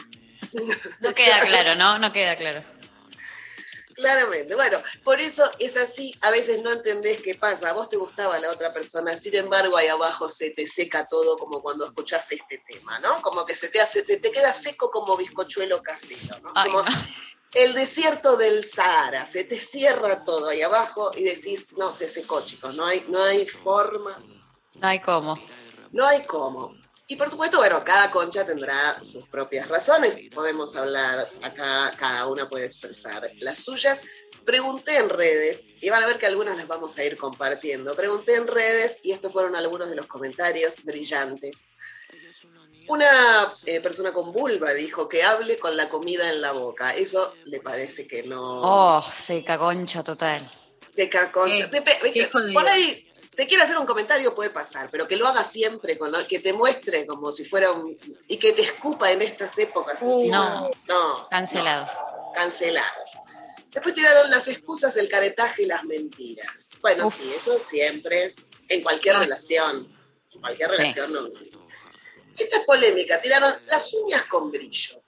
No 1.02 1.14
queda 1.14 1.42
claro, 1.42 1.76
¿no? 1.76 1.98
No 2.00 2.14
queda 2.14 2.36
claro. 2.36 2.64
Claramente, 3.96 4.56
bueno, 4.56 4.80
por 5.06 5.22
eso 5.22 5.50
es 5.58 5.78
así, 5.78 6.14
a 6.22 6.30
veces 6.30 6.62
no 6.62 6.72
entendés 6.74 7.22
qué 7.24 7.36
pasa, 7.36 7.70
a 7.70 7.74
vos 7.74 7.88
te 7.88 7.96
gustaba 7.96 8.38
la 8.40 8.52
otra 8.52 8.74
persona, 8.74 9.16
sin 9.16 9.36
embargo 9.36 9.78
ahí 9.78 9.88
abajo 9.88 10.28
se 10.28 10.52
te 10.52 10.68
seca 10.68 11.08
todo 11.08 11.38
como 11.38 11.62
cuando 11.62 11.86
escuchás 11.86 12.30
este 12.34 12.62
tema, 12.68 13.00
¿no? 13.00 13.22
Como 13.22 13.46
que 13.46 13.56
se 13.56 13.70
te 13.70 13.80
hace, 13.80 14.04
se 14.04 14.18
te 14.18 14.32
queda 14.32 14.52
seco 14.52 14.92
como 14.92 15.16
bizcochuelo 15.16 15.82
casero, 15.82 16.40
¿no? 16.42 16.52
Ay, 16.56 16.72
Como 16.72 16.84
no. 16.84 16.92
el 17.54 17.74
desierto 17.74 18.36
del 18.36 18.66
Sahara, 18.66 19.26
se 19.26 19.46
te 19.46 19.58
cierra 19.58 20.20
todo 20.22 20.50
ahí 20.50 20.62
abajo 20.62 21.12
y 21.16 21.24
decís, 21.24 21.68
no, 21.78 21.90
se 21.90 22.10
secó, 22.10 22.42
chicos, 22.42 22.76
no 22.76 22.86
hay, 22.86 23.06
no 23.08 23.24
hay 23.24 23.46
forma, 23.46 24.22
No 24.82 24.88
hay 24.88 25.00
cómo. 25.00 25.40
no 25.94 26.06
hay 26.06 26.26
cómo. 26.26 26.76
Y 27.08 27.16
por 27.18 27.30
supuesto, 27.30 27.58
bueno, 27.58 27.84
cada 27.84 28.10
concha 28.10 28.46
tendrá 28.46 29.00
sus 29.02 29.28
propias 29.28 29.68
razones. 29.68 30.18
Podemos 30.34 30.76
hablar 30.76 31.30
acá, 31.44 31.94
cada 31.98 32.26
una 32.26 32.50
puede 32.50 32.66
expresar 32.66 33.30
las 33.40 33.60
suyas. 33.60 34.02
Pregunté 34.44 34.98
en 34.98 35.10
redes, 35.10 35.66
y 35.82 35.90
van 35.90 36.04
a 36.04 36.08
ver 36.08 36.18
que 36.18 36.26
algunas 36.26 36.58
las 36.58 36.68
vamos 36.68 36.98
a 36.98 37.04
ir 37.04 37.16
compartiendo. 37.18 37.96
Pregunté 37.96 38.36
en 38.36 38.48
redes, 38.48 38.98
y 39.04 39.12
estos 39.12 39.32
fueron 39.32 39.56
algunos 39.56 39.90
de 39.90 39.96
los 39.96 40.08
comentarios 40.08 40.84
brillantes. 40.84 41.66
Una 42.88 43.54
eh, 43.66 43.82
persona 43.82 44.12
con 44.12 44.32
vulva 44.32 44.74
dijo 44.74 45.08
que 45.08 45.24
hable 45.24 45.58
con 45.60 45.78
la 45.78 45.90
comida 45.90 46.32
en 46.32 46.42
la 46.42 46.54
boca. 46.54 46.96
Eso 46.96 47.34
le 47.46 47.60
parece 47.60 48.08
que 48.08 48.24
no. 48.24 48.62
Oh, 48.62 49.06
seca 49.12 49.58
concha 49.58 50.04
total. 50.04 50.52
Seca 50.94 51.32
concha. 51.32 51.70
Por 52.54 52.68
ahí 52.68 53.12
te 53.36 53.48
quiere 53.48 53.64
hacer 53.64 53.78
un 53.78 53.86
comentario, 53.86 54.34
puede 54.34 54.50
pasar, 54.50 54.90
pero 54.90 55.08
que 55.08 55.16
lo 55.16 55.28
haga 55.28 55.44
siempre, 55.44 55.98
con 55.98 56.14
que 56.28 56.40
te 56.40 56.54
muestre 56.54 57.06
como 57.06 57.32
si 57.32 57.46
fuera 57.46 57.72
un. 57.72 57.98
y 58.28 58.38
que 58.38 58.54
te 58.54 58.62
escupa 58.64 59.12
en 59.12 59.22
estas 59.22 59.58
épocas. 59.58 60.02
encima. 60.02 60.62
no. 60.62 60.72
no. 60.88 61.30
Cancelado. 61.30 61.86
no, 61.86 62.32
cancelado. 62.34 63.02
Después 63.72 63.94
tiraron 63.94 64.30
las 64.30 64.48
excusas, 64.48 64.96
el 64.98 65.10
caretaje 65.10 65.64
y 65.64 65.66
las 65.66 65.84
mentiras. 65.84 66.70
Bueno, 66.82 67.08
Uf. 67.08 67.18
sí, 67.18 67.32
eso 67.36 67.60
siempre, 67.60 68.34
en 68.70 68.82
cualquier 68.82 69.18
relación. 69.18 69.94
En 70.34 70.42
cualquier 70.42 70.70
Sí. 70.72 70.78
relación. 70.78 71.14
No. 71.14 71.22
Esta 72.38 72.58
es 72.58 72.64
polémica. 72.66 73.22
Tiraron 73.22 73.58
las 73.68 73.94
uñas 73.94 74.24
con 74.24 74.50
brillo. 74.52 75.02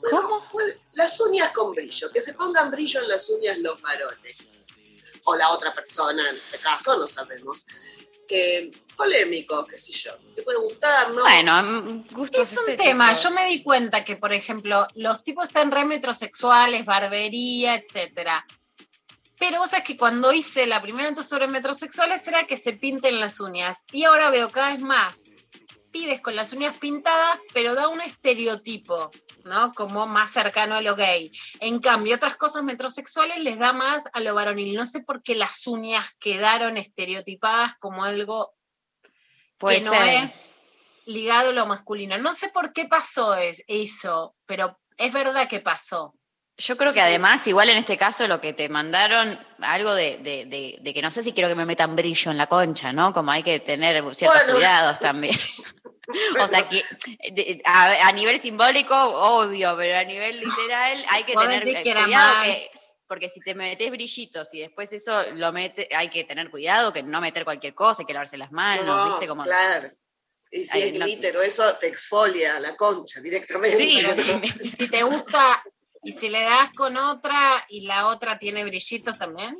Bueno, 0.00 0.48
puede- 0.50 0.78
las 0.92 1.18
uñas 1.20 1.52
con 1.52 1.72
brillo, 1.72 2.10
que 2.10 2.20
se 2.20 2.34
pongan 2.34 2.70
brillo 2.70 3.00
en 3.02 3.08
las 3.08 3.28
uñas 3.30 3.58
los 3.58 3.80
varones. 3.80 4.36
O 5.24 5.36
la 5.36 5.50
otra 5.50 5.74
persona, 5.74 6.28
en 6.30 6.36
este 6.36 6.58
caso, 6.58 6.96
no 6.98 7.06
sabemos. 7.06 7.66
Que 8.26 8.70
polémico, 8.96 9.66
qué 9.66 9.78
sé 9.78 9.92
yo. 9.92 10.16
Te 10.34 10.42
puede 10.42 10.58
gustar, 10.58 11.10
¿no? 11.10 11.22
Bueno, 11.22 11.62
mm, 11.62 12.06
gustos 12.12 12.40
Es 12.52 12.52
un 12.52 12.58
estéticos. 12.70 12.86
tema, 12.86 13.12
yo 13.12 13.30
me 13.32 13.46
di 13.46 13.62
cuenta 13.62 14.04
que, 14.04 14.16
por 14.16 14.32
ejemplo, 14.32 14.86
los 14.94 15.22
tipos 15.22 15.44
están 15.44 15.70
re 15.70 15.84
metrosexuales, 15.84 16.84
barbería, 16.84 17.74
etcétera. 17.74 18.46
Pero 19.38 19.58
vos 19.58 19.70
sabés 19.70 19.84
que 19.84 19.96
cuando 19.96 20.32
hice 20.32 20.66
la 20.66 20.80
primera 20.80 21.10
nota 21.10 21.22
sobre 21.22 21.48
metrosexuales 21.48 22.26
era 22.28 22.46
que 22.46 22.56
se 22.56 22.74
pinten 22.74 23.18
las 23.18 23.40
uñas. 23.40 23.84
Y 23.92 24.04
ahora 24.04 24.30
veo 24.30 24.50
cada 24.52 24.70
vez 24.70 24.80
más 24.80 25.30
pibes 25.92 26.20
con 26.20 26.34
las 26.34 26.52
uñas 26.52 26.74
pintadas, 26.78 27.38
pero 27.52 27.74
da 27.76 27.86
un 27.88 28.00
estereotipo, 28.00 29.10
¿no? 29.44 29.72
Como 29.74 30.06
más 30.06 30.30
cercano 30.30 30.74
a 30.76 30.80
lo 30.80 30.96
gay. 30.96 31.30
En 31.60 31.78
cambio, 31.80 32.16
otras 32.16 32.36
cosas 32.36 32.64
metrosexuales 32.64 33.38
les 33.38 33.58
da 33.58 33.72
más 33.72 34.08
a 34.12 34.20
lo 34.20 34.34
varonil. 34.34 34.74
No 34.74 34.86
sé 34.86 35.00
por 35.02 35.22
qué 35.22 35.34
las 35.34 35.66
uñas 35.66 36.10
quedaron 36.18 36.76
estereotipadas 36.78 37.74
como 37.78 38.04
algo 38.04 38.54
Puede 39.58 39.78
que 39.78 39.84
no 39.84 39.92
ser. 39.92 40.24
es 40.24 40.50
ligado 41.04 41.50
a 41.50 41.52
lo 41.52 41.66
masculino. 41.66 42.16
No 42.18 42.32
sé 42.32 42.48
por 42.48 42.72
qué 42.72 42.86
pasó 42.86 43.34
es- 43.34 43.62
eso, 43.68 44.34
pero 44.46 44.80
es 44.96 45.12
verdad 45.12 45.46
que 45.48 45.60
pasó. 45.60 46.14
Yo 46.58 46.76
creo 46.76 46.92
que 46.92 47.00
además, 47.00 47.46
igual 47.46 47.70
en 47.70 47.78
este 47.78 47.96
caso, 47.96 48.28
lo 48.28 48.40
que 48.40 48.52
te 48.52 48.68
mandaron, 48.68 49.36
algo 49.60 49.94
de, 49.94 50.18
de- 50.18 50.44
de- 50.44 50.78
de 50.80 50.94
que 50.94 51.00
no 51.02 51.10
sé 51.10 51.22
si 51.22 51.32
quiero 51.32 51.48
que 51.48 51.54
me 51.54 51.64
metan 51.64 51.96
brillo 51.96 52.30
en 52.30 52.36
la 52.36 52.46
concha, 52.46 52.92
¿no? 52.92 53.12
Como 53.12 53.30
hay 53.32 53.42
que 53.42 53.58
tener 53.58 54.04
ciertos 54.14 54.38
Bueno. 54.38 54.54
cuidados 54.54 54.98
también. 54.98 55.34
o 56.40 56.48
sea 56.48 56.68
que 56.68 56.82
de- 57.30 57.62
a, 57.64 58.08
a 58.08 58.12
nivel 58.12 58.38
simbólico, 58.38 58.94
obvio, 58.96 59.76
pero 59.76 59.98
a 59.98 60.04
nivel 60.04 60.40
literal 60.40 61.04
hay 61.10 61.24
que 61.24 61.34
tener 61.34 61.66
eh, 61.68 61.82
que 61.82 61.90
era 61.90 62.04
cuidado 62.04 62.42
que- 62.44 62.70
porque 63.06 63.28
si 63.28 63.40
te 63.40 63.54
metes 63.54 63.90
brillitos 63.90 64.54
y 64.54 64.60
después 64.60 64.90
eso 64.92 65.22
lo 65.32 65.52
mete, 65.52 65.86
hay 65.94 66.08
que 66.08 66.24
tener 66.24 66.50
cuidado, 66.50 66.94
que 66.94 67.02
no 67.02 67.20
meter 67.20 67.44
cualquier 67.44 67.74
cosa, 67.74 68.00
hay 68.02 68.06
que 68.06 68.14
lavarse 68.14 68.38
las 68.38 68.50
manos, 68.52 68.86
No, 68.86 69.04
¿viste? 69.10 69.28
Como, 69.28 69.44
claro. 69.44 69.90
Y 70.50 70.64
si 70.64 70.78
Ay, 70.78 70.82
es 70.88 70.98
no. 70.98 71.04
glitter 71.04 71.36
o 71.36 71.42
eso, 71.42 71.74
te 71.78 71.88
exfolia 71.88 72.58
la 72.58 72.74
concha 72.74 73.20
directamente. 73.20 73.76
Sí, 73.76 74.00
¿no? 74.00 74.14
sí, 74.62 74.68
si 74.76 74.88
te 74.88 75.02
gusta, 75.02 75.62
y 76.02 76.12
si 76.12 76.30
le 76.30 76.40
das 76.42 76.70
con 76.72 76.96
otra 76.96 77.62
y 77.68 77.82
la 77.86 78.06
otra 78.06 78.38
tiene 78.38 78.64
brillitos 78.64 79.18
también. 79.18 79.56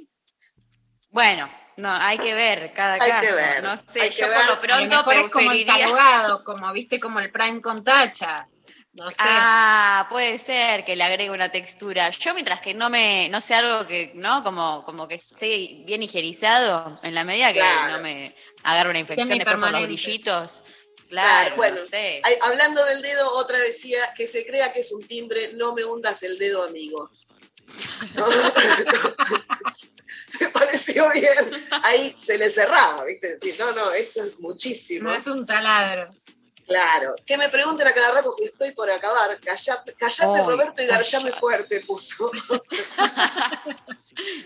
Bueno, 1.11 1.47
no, 1.77 1.93
hay 1.95 2.19
que 2.19 2.35
ver 2.35 2.73
cada 2.73 2.95
Hay 2.95 3.11
caso. 3.11 3.27
que 3.27 3.33
ver, 3.33 3.63
no 3.63 3.77
sé, 3.77 4.01
hay 4.03 4.11
yo 4.11 4.17
que 4.17 4.23
por 4.25 4.31
ver. 4.31 4.47
lo 4.47 4.53
A 4.53 4.55
lo 4.57 4.61
pronto 4.61 5.11
es 5.13 5.29
como 5.31 5.53
el 5.53 5.67
tarugado, 5.67 6.45
como 6.45 6.73
viste, 6.73 6.99
como 7.01 7.21
el 7.21 7.31
prime 7.31 7.61
con 7.61 7.85
tacha. 7.85 8.47
No 8.95 9.09
sé. 9.09 9.17
Ah, 9.21 10.07
puede 10.11 10.39
ser 10.39 10.85
que 10.85 10.97
le 10.97 11.05
agregue 11.05 11.31
una 11.31 11.51
textura. 11.51 12.11
Yo 12.11 12.35
mientras 12.35 12.61
que 12.61 12.75
no 12.75 12.91
me, 12.91 13.27
no 13.31 13.41
sé 13.41 13.55
algo 13.55 13.87
que, 13.87 14.13
¿no? 14.15 14.45
Como, 14.45 14.85
como 14.85 15.09
que 15.09 15.15
esté 15.15 15.83
bien 15.87 16.03
higienizado, 16.03 17.01
en 17.03 17.15
la 17.15 17.25
medida 17.25 17.55
que 17.55 17.61
Claro. 17.61 17.97
no 17.97 18.03
me 18.03 18.35
agarre 18.65 18.91
una 18.91 18.99
infección 18.99 19.29
después 19.31 19.57
por 19.57 19.71
los 19.71 19.83
brillitos. 19.87 20.63
Claro, 21.09 21.09
Claro, 21.09 21.57
bueno. 21.57 21.77
no 21.83 21.89
sé. 21.89 22.21
Ay, 22.23 22.35
hablando 22.43 22.85
del 22.85 23.01
dedo, 23.01 23.33
otra 23.35 23.57
decía 23.59 24.13
que 24.15 24.27
se 24.27 24.45
crea 24.45 24.75
que 24.75 24.81
es 24.81 24.93
un 24.93 25.07
timbre, 25.07 25.53
no 25.55 25.73
me 25.75 25.85
hundas 25.87 26.23
el 26.23 26.37
dedo, 26.39 26.63
amigo. 26.65 27.11
Me 30.41 30.49
pareció 30.49 31.11
bien. 31.11 31.67
Ahí 31.83 32.15
se 32.17 32.39
le 32.39 32.51
cerraba, 32.51 33.05
¿viste? 33.05 33.35
Decir, 33.35 33.57
no, 33.59 33.73
no, 33.73 33.93
esto 33.93 34.23
es 34.25 34.39
muchísimo. 34.41 35.11
No 35.11 35.15
es 35.15 35.27
un 35.27 35.47
taladro. 35.47 36.11
Claro. 36.67 37.15
Que 37.27 37.37
me 37.37 37.49
pregunten 37.49 37.87
a 37.87 37.93
cada 37.93 38.13
rato 38.13 38.31
si 38.33 38.45
estoy 38.45 38.71
por 38.71 38.91
acabar. 38.91 39.39
Calla- 39.41 39.85
callate, 39.99 40.39
Ay, 40.41 40.47
Roberto, 40.47 40.83
y 40.83 40.87
garchame 40.87 41.33
fuerte, 41.33 41.81
puso. 41.81 42.31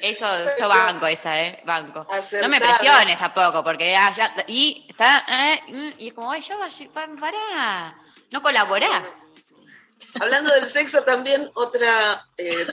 Eso, 0.00 0.26
yo 0.58 0.68
banco 0.68 1.06
esa, 1.06 1.40
¿eh? 1.40 1.62
Banco. 1.64 2.06
No 2.40 2.48
me 2.48 2.60
presiones 2.60 3.18
tampoco, 3.18 3.62
porque 3.62 3.94
ah, 3.96 4.12
ya, 4.16 4.34
y 4.48 4.86
está, 4.88 5.24
eh, 5.28 5.60
mm, 5.68 5.90
y 5.98 6.08
es 6.08 6.14
como, 6.14 6.30
ay, 6.30 6.40
ya 6.42 6.56
va, 6.56 6.68
pa- 6.92 7.08
pará, 7.20 7.96
no 8.30 8.42
colaborás. 8.42 9.24
Hablando 10.20 10.52
del 10.54 10.66
sexo, 10.66 11.02
también 11.02 11.50
otra 11.54 12.24
eh, 12.38 12.66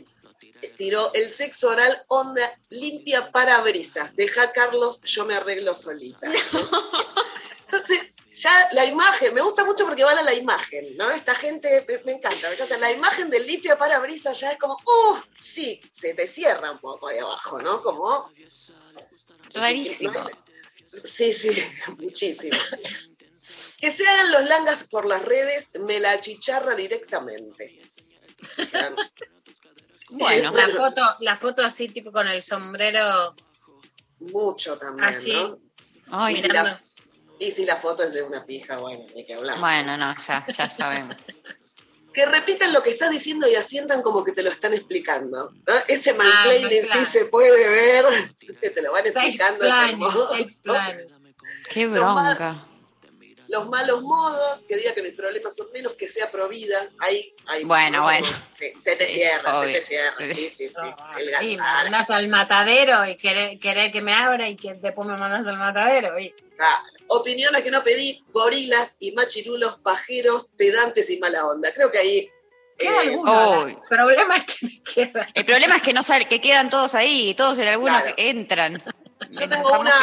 tiró 0.69 1.11
el 1.13 1.29
sexo 1.29 1.69
oral 1.69 2.03
onda 2.07 2.59
limpia 2.69 3.31
para 3.31 3.59
brisas. 3.61 4.15
Deja 4.15 4.51
Carlos, 4.51 5.01
yo 5.01 5.25
me 5.25 5.35
arreglo 5.35 5.73
solita. 5.73 6.31
Entonces, 7.65 8.13
ya 8.33 8.69
la 8.73 8.85
imagen, 8.85 9.33
me 9.33 9.41
gusta 9.41 9.63
mucho 9.63 9.85
porque 9.85 10.03
vale 10.03 10.23
la 10.23 10.33
imagen, 10.33 10.97
¿no? 10.97 11.09
Esta 11.11 11.35
gente, 11.35 11.85
me, 11.87 11.99
me 11.99 12.11
encanta, 12.13 12.49
me 12.49 12.55
encanta. 12.55 12.77
La 12.77 12.91
imagen 12.91 13.29
del 13.29 13.45
limpia 13.45 13.77
parabrisas 13.77 14.39
ya 14.39 14.51
es 14.51 14.57
como, 14.57 14.73
uh, 14.73 15.17
sí, 15.37 15.79
se 15.91 16.13
te 16.13 16.27
cierra 16.27 16.71
un 16.71 16.79
poco 16.79 17.07
ahí 17.07 17.19
abajo, 17.19 17.59
¿no? 17.61 17.81
Como... 17.81 18.31
Rarísimo. 19.53 20.13
Sí, 21.03 21.33
sí, 21.33 21.49
muchísimo. 21.97 22.57
Que 23.79 23.91
se 23.91 24.07
hagan 24.07 24.31
los 24.31 24.45
langas 24.45 24.83
por 24.85 25.05
las 25.05 25.23
redes, 25.23 25.69
me 25.79 25.99
la 25.99 26.11
achicharra 26.11 26.75
directamente. 26.75 27.81
Bueno, 30.19 30.51
la 30.51 30.67
foto, 30.69 31.01
la 31.21 31.37
foto 31.37 31.65
así, 31.65 31.89
tipo 31.89 32.11
con 32.11 32.27
el 32.27 32.41
sombrero. 32.43 33.33
Mucho 34.19 34.77
también, 34.77 35.09
Así. 35.09 35.33
¿no? 35.33 35.59
Ay, 36.11 36.35
y, 36.35 36.41
si 36.41 36.47
la, 36.47 36.79
y 37.39 37.51
si 37.51 37.65
la 37.65 37.75
foto 37.77 38.03
es 38.03 38.13
de 38.13 38.21
una 38.23 38.45
pija, 38.45 38.77
bueno, 38.77 39.05
ni 39.15 39.25
que 39.25 39.33
hablar. 39.33 39.59
Bueno, 39.59 39.97
no, 39.97 40.15
ya, 40.27 40.45
ya 40.57 40.69
sabemos. 40.69 41.17
Que 42.13 42.27
repitan 42.27 42.71
lo 42.71 42.83
que 42.83 42.91
estás 42.91 43.09
diciendo 43.09 43.47
y 43.49 43.55
asientan 43.55 44.03
como 44.03 44.23
que 44.23 44.33
te 44.33 44.43
lo 44.43 44.51
están 44.51 44.71
explicando. 44.75 45.51
¿no? 45.65 45.73
Ese 45.87 46.11
Ah, 46.11 46.13
mansplaining 46.13 46.85
sí 46.85 47.05
se 47.05 47.25
puede 47.25 47.67
ver, 47.67 48.05
que 48.61 48.69
te 48.69 48.83
lo 48.83 48.91
van 48.91 49.07
explicando. 49.07 49.65
es 49.65 49.71
Sexplaning, 49.71 49.89
hermoso. 49.93 50.35
sexplaning. 50.35 51.05
Qué 51.71 51.87
bronca. 51.87 52.67
Los 53.53 53.69
malos 53.69 54.01
modos, 54.01 54.63
que 54.67 54.75
diga 54.77 54.95
que 54.95 55.03
mis 55.03 55.13
problemas 55.13 55.55
son 55.55 55.67
menos, 55.71 55.93
que 55.93 56.09
sea 56.09 56.31
provida. 56.31 56.75
Ahí, 56.97 57.35
ahí 57.45 57.63
Bueno, 57.63 57.99
¿no? 57.99 58.03
bueno. 58.03 58.27
Sí, 58.57 58.73
se 58.79 58.95
te 58.95 59.05
Sí, 59.05 59.13
cierra, 59.13 59.51
se 59.53 59.59
obvio. 59.59 59.73
te 59.75 59.81
cierra. 59.83 60.25
Sí. 60.25 60.49
Sí, 60.49 60.69
sí. 60.69 60.75
El 61.19 61.45
Y 61.47 61.55
me 61.57 61.61
mandas 61.61 62.09
al 62.09 62.27
matadero 62.29 63.05
y 63.05 63.15
querés, 63.15 63.59
querés 63.59 63.91
que 63.91 64.01
me 64.01 64.11
abra 64.11 64.49
y 64.49 64.55
que 64.55 64.73
después 64.73 65.07
me 65.07 65.17
mandas 65.17 65.45
al 65.45 65.59
matadero. 65.59 66.17
Y... 66.19 66.31
Claro. 66.57 66.83
Opiniones 67.09 67.61
que 67.63 67.69
no 67.69 67.83
pedí, 67.83 68.23
gorilas 68.31 68.95
y 68.99 69.11
machirulos, 69.11 69.77
pajeros, 69.83 70.47
pedantes 70.57 71.11
y 71.11 71.19
mala 71.19 71.45
onda. 71.45 71.71
Creo 71.75 71.91
que 71.91 71.99
ahí. 71.99 72.29
Eh, 72.79 73.15
Uy. 73.15 73.71
El 73.71 73.77
problema 73.87 74.35
es 74.37 74.43
que 74.45 74.65
me 74.65 74.81
queda. 74.81 75.29
El 75.35 75.45
problema 75.45 75.75
es 75.75 75.81
que 75.83 75.93
no 75.93 76.01
sale, 76.01 76.27
que 76.27 76.41
quedan 76.41 76.71
todos 76.71 76.95
ahí, 76.95 77.35
todos 77.35 77.59
en 77.59 77.67
algunos 77.67 78.01
Claro. 78.01 78.15
que 78.15 78.29
entran. 78.31 78.83
Yo 79.29 79.47
tengo 79.47 79.79
una. 79.79 79.93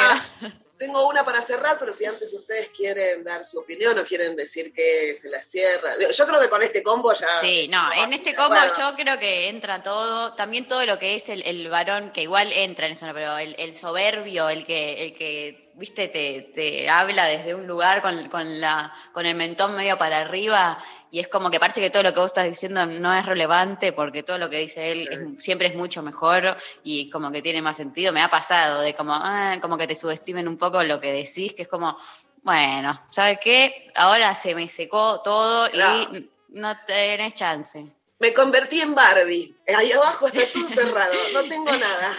Tengo 0.81 1.07
una 1.07 1.23
para 1.27 1.43
cerrar, 1.43 1.77
pero 1.78 1.93
si 1.93 2.07
antes 2.07 2.32
ustedes 2.32 2.70
quieren 2.70 3.23
dar 3.23 3.44
su 3.44 3.59
opinión 3.59 3.98
o 3.98 4.05
quieren 4.07 4.35
decir 4.35 4.73
que 4.73 5.12
se 5.12 5.28
la 5.28 5.43
cierra. 5.43 5.93
Yo 6.11 6.27
creo 6.27 6.40
que 6.40 6.48
con 6.48 6.62
este 6.62 6.82
combo 6.82 7.12
ya. 7.12 7.28
Sí, 7.43 7.69
no, 7.69 7.93
en 7.93 8.15
este 8.15 8.35
combo 8.35 8.55
Bueno. 8.55 8.73
yo 8.78 8.97
creo 8.97 9.19
que 9.19 9.48
entra 9.48 9.82
todo, 9.82 10.32
también 10.32 10.66
todo 10.66 10.86
lo 10.86 10.98
que 10.98 11.16
es 11.16 11.28
el, 11.28 11.43
el 11.43 11.69
varón, 11.69 12.12
que 12.12 12.23
igual 12.23 12.51
entra 12.55 12.86
en 12.86 12.93
eso, 12.93 13.07
pero 13.12 13.36
el, 13.36 13.55
el 13.59 13.74
soberbio, 13.74 14.48
el 14.48 14.65
que, 14.65 15.02
el 15.02 15.15
que 15.15 15.70
viste, 15.74 16.09
te, 16.09 16.51
te 16.55 16.89
habla 16.89 17.27
desde 17.27 17.55
un 17.55 17.66
lugar 17.66 18.01
con, 18.01 18.31
con, 18.31 18.59
la, 18.59 18.94
con 19.12 19.27
el 19.27 19.35
mentón 19.35 19.77
medio 19.77 19.98
para 19.98 20.20
arriba, 20.20 20.82
y 21.11 21.20
es 21.20 21.28
como 21.28 21.51
que 21.51 21.59
parece 21.61 21.81
que 21.81 21.91
todo 21.91 22.03
lo 22.03 22.15
que 22.15 22.20
vos 22.20 22.31
estás 22.31 22.45
diciendo 22.47 22.87
no 22.87 23.15
es 23.15 23.27
relevante, 23.27 23.93
porque 23.93 24.23
todo 24.23 24.39
lo 24.39 24.49
que 24.49 24.59
dice 24.59 24.93
él 24.93 25.09
es- 25.37 25.43
siempre 25.45 25.69
es 25.69 25.74
mucho 25.74 26.03
mejor 26.03 26.57
y 26.85 27.11
como 27.11 27.31
que 27.32 27.43
tiene 27.43 27.61
más 27.62 27.77
sentido. 27.77 28.12
Me 28.12 28.23
ha 28.23 28.28
pasado 28.31 28.81
de 28.82 28.95
como, 28.95 29.12
ah, 29.15 29.59
como 29.61 29.77
que 29.77 29.87
te 29.87 29.95
subestimen 29.97 30.47
un 30.49 30.57
poco 30.57 30.82
lo 30.82 31.01
que 31.01 31.12
decís, 31.12 31.55
que 31.55 31.62
es 31.62 31.69
como, 31.69 31.97
bueno, 32.43 33.01
¿sabes 33.11 33.39
qué? 33.43 33.91
Ahora 33.95 34.35
se 34.35 34.55
me 34.55 34.69
secó 34.69 35.20
todo 35.23 35.69
Claro. 35.70 36.03
y 36.15 36.31
no 36.51 36.77
tenés 36.87 37.35
chance. 37.35 37.87
Me 38.19 38.35
convertí 38.35 38.81
en 38.81 38.95
Barbie. 38.95 39.57
Ahí 39.77 39.93
abajo 39.93 40.27
está 40.28 40.43
todo 40.53 40.69
cerrado. 40.69 41.15
No 41.32 41.43
tengo 41.45 41.73
nada. 41.73 42.15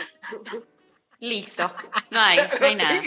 Liso. 1.19 1.71
No 2.09 2.19
hay, 2.19 2.39
no 2.59 2.65
hay 2.65 2.75
nada. 2.75 3.01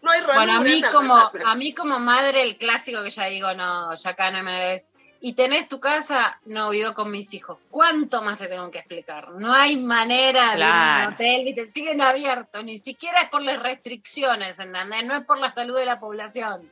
No 0.00 0.10
hay 0.10 0.22
Bueno, 0.22 0.52
a 0.54 0.60
mí, 0.60 0.82
como, 0.90 1.30
a 1.44 1.54
mí 1.54 1.74
como 1.74 1.98
madre, 1.98 2.40
el 2.42 2.56
clásico 2.56 3.02
que 3.02 3.10
ya 3.10 3.26
digo, 3.26 3.52
no, 3.52 3.94
ya 3.94 4.10
acá 4.10 4.30
no 4.30 4.42
me 4.42 4.72
es. 4.74 4.88
Y 5.20 5.32
tenés 5.32 5.66
tu 5.68 5.80
casa, 5.80 6.40
no 6.44 6.70
vivo 6.70 6.94
con 6.94 7.10
mis 7.10 7.34
hijos. 7.34 7.58
¿Cuánto 7.70 8.22
más 8.22 8.38
te 8.38 8.46
tengo 8.46 8.70
que 8.70 8.78
explicar? 8.78 9.30
No 9.32 9.52
hay 9.52 9.76
manera 9.76 10.52
de 10.52 10.58
ir 10.58 10.64
a 10.64 10.66
Claro. 10.68 11.08
un 11.08 11.14
hotel, 11.14 11.44
¿viste? 11.44 11.72
siguen 11.72 12.00
abiertos, 12.00 12.62
ni 12.64 12.78
siquiera 12.78 13.22
es 13.22 13.28
por 13.28 13.42
las 13.42 13.60
restricciones, 13.60 14.60
¿entendés? 14.60 15.04
No 15.04 15.16
es 15.16 15.24
por 15.24 15.38
la 15.38 15.50
salud 15.50 15.76
de 15.76 15.84
la 15.86 15.98
población. 15.98 16.70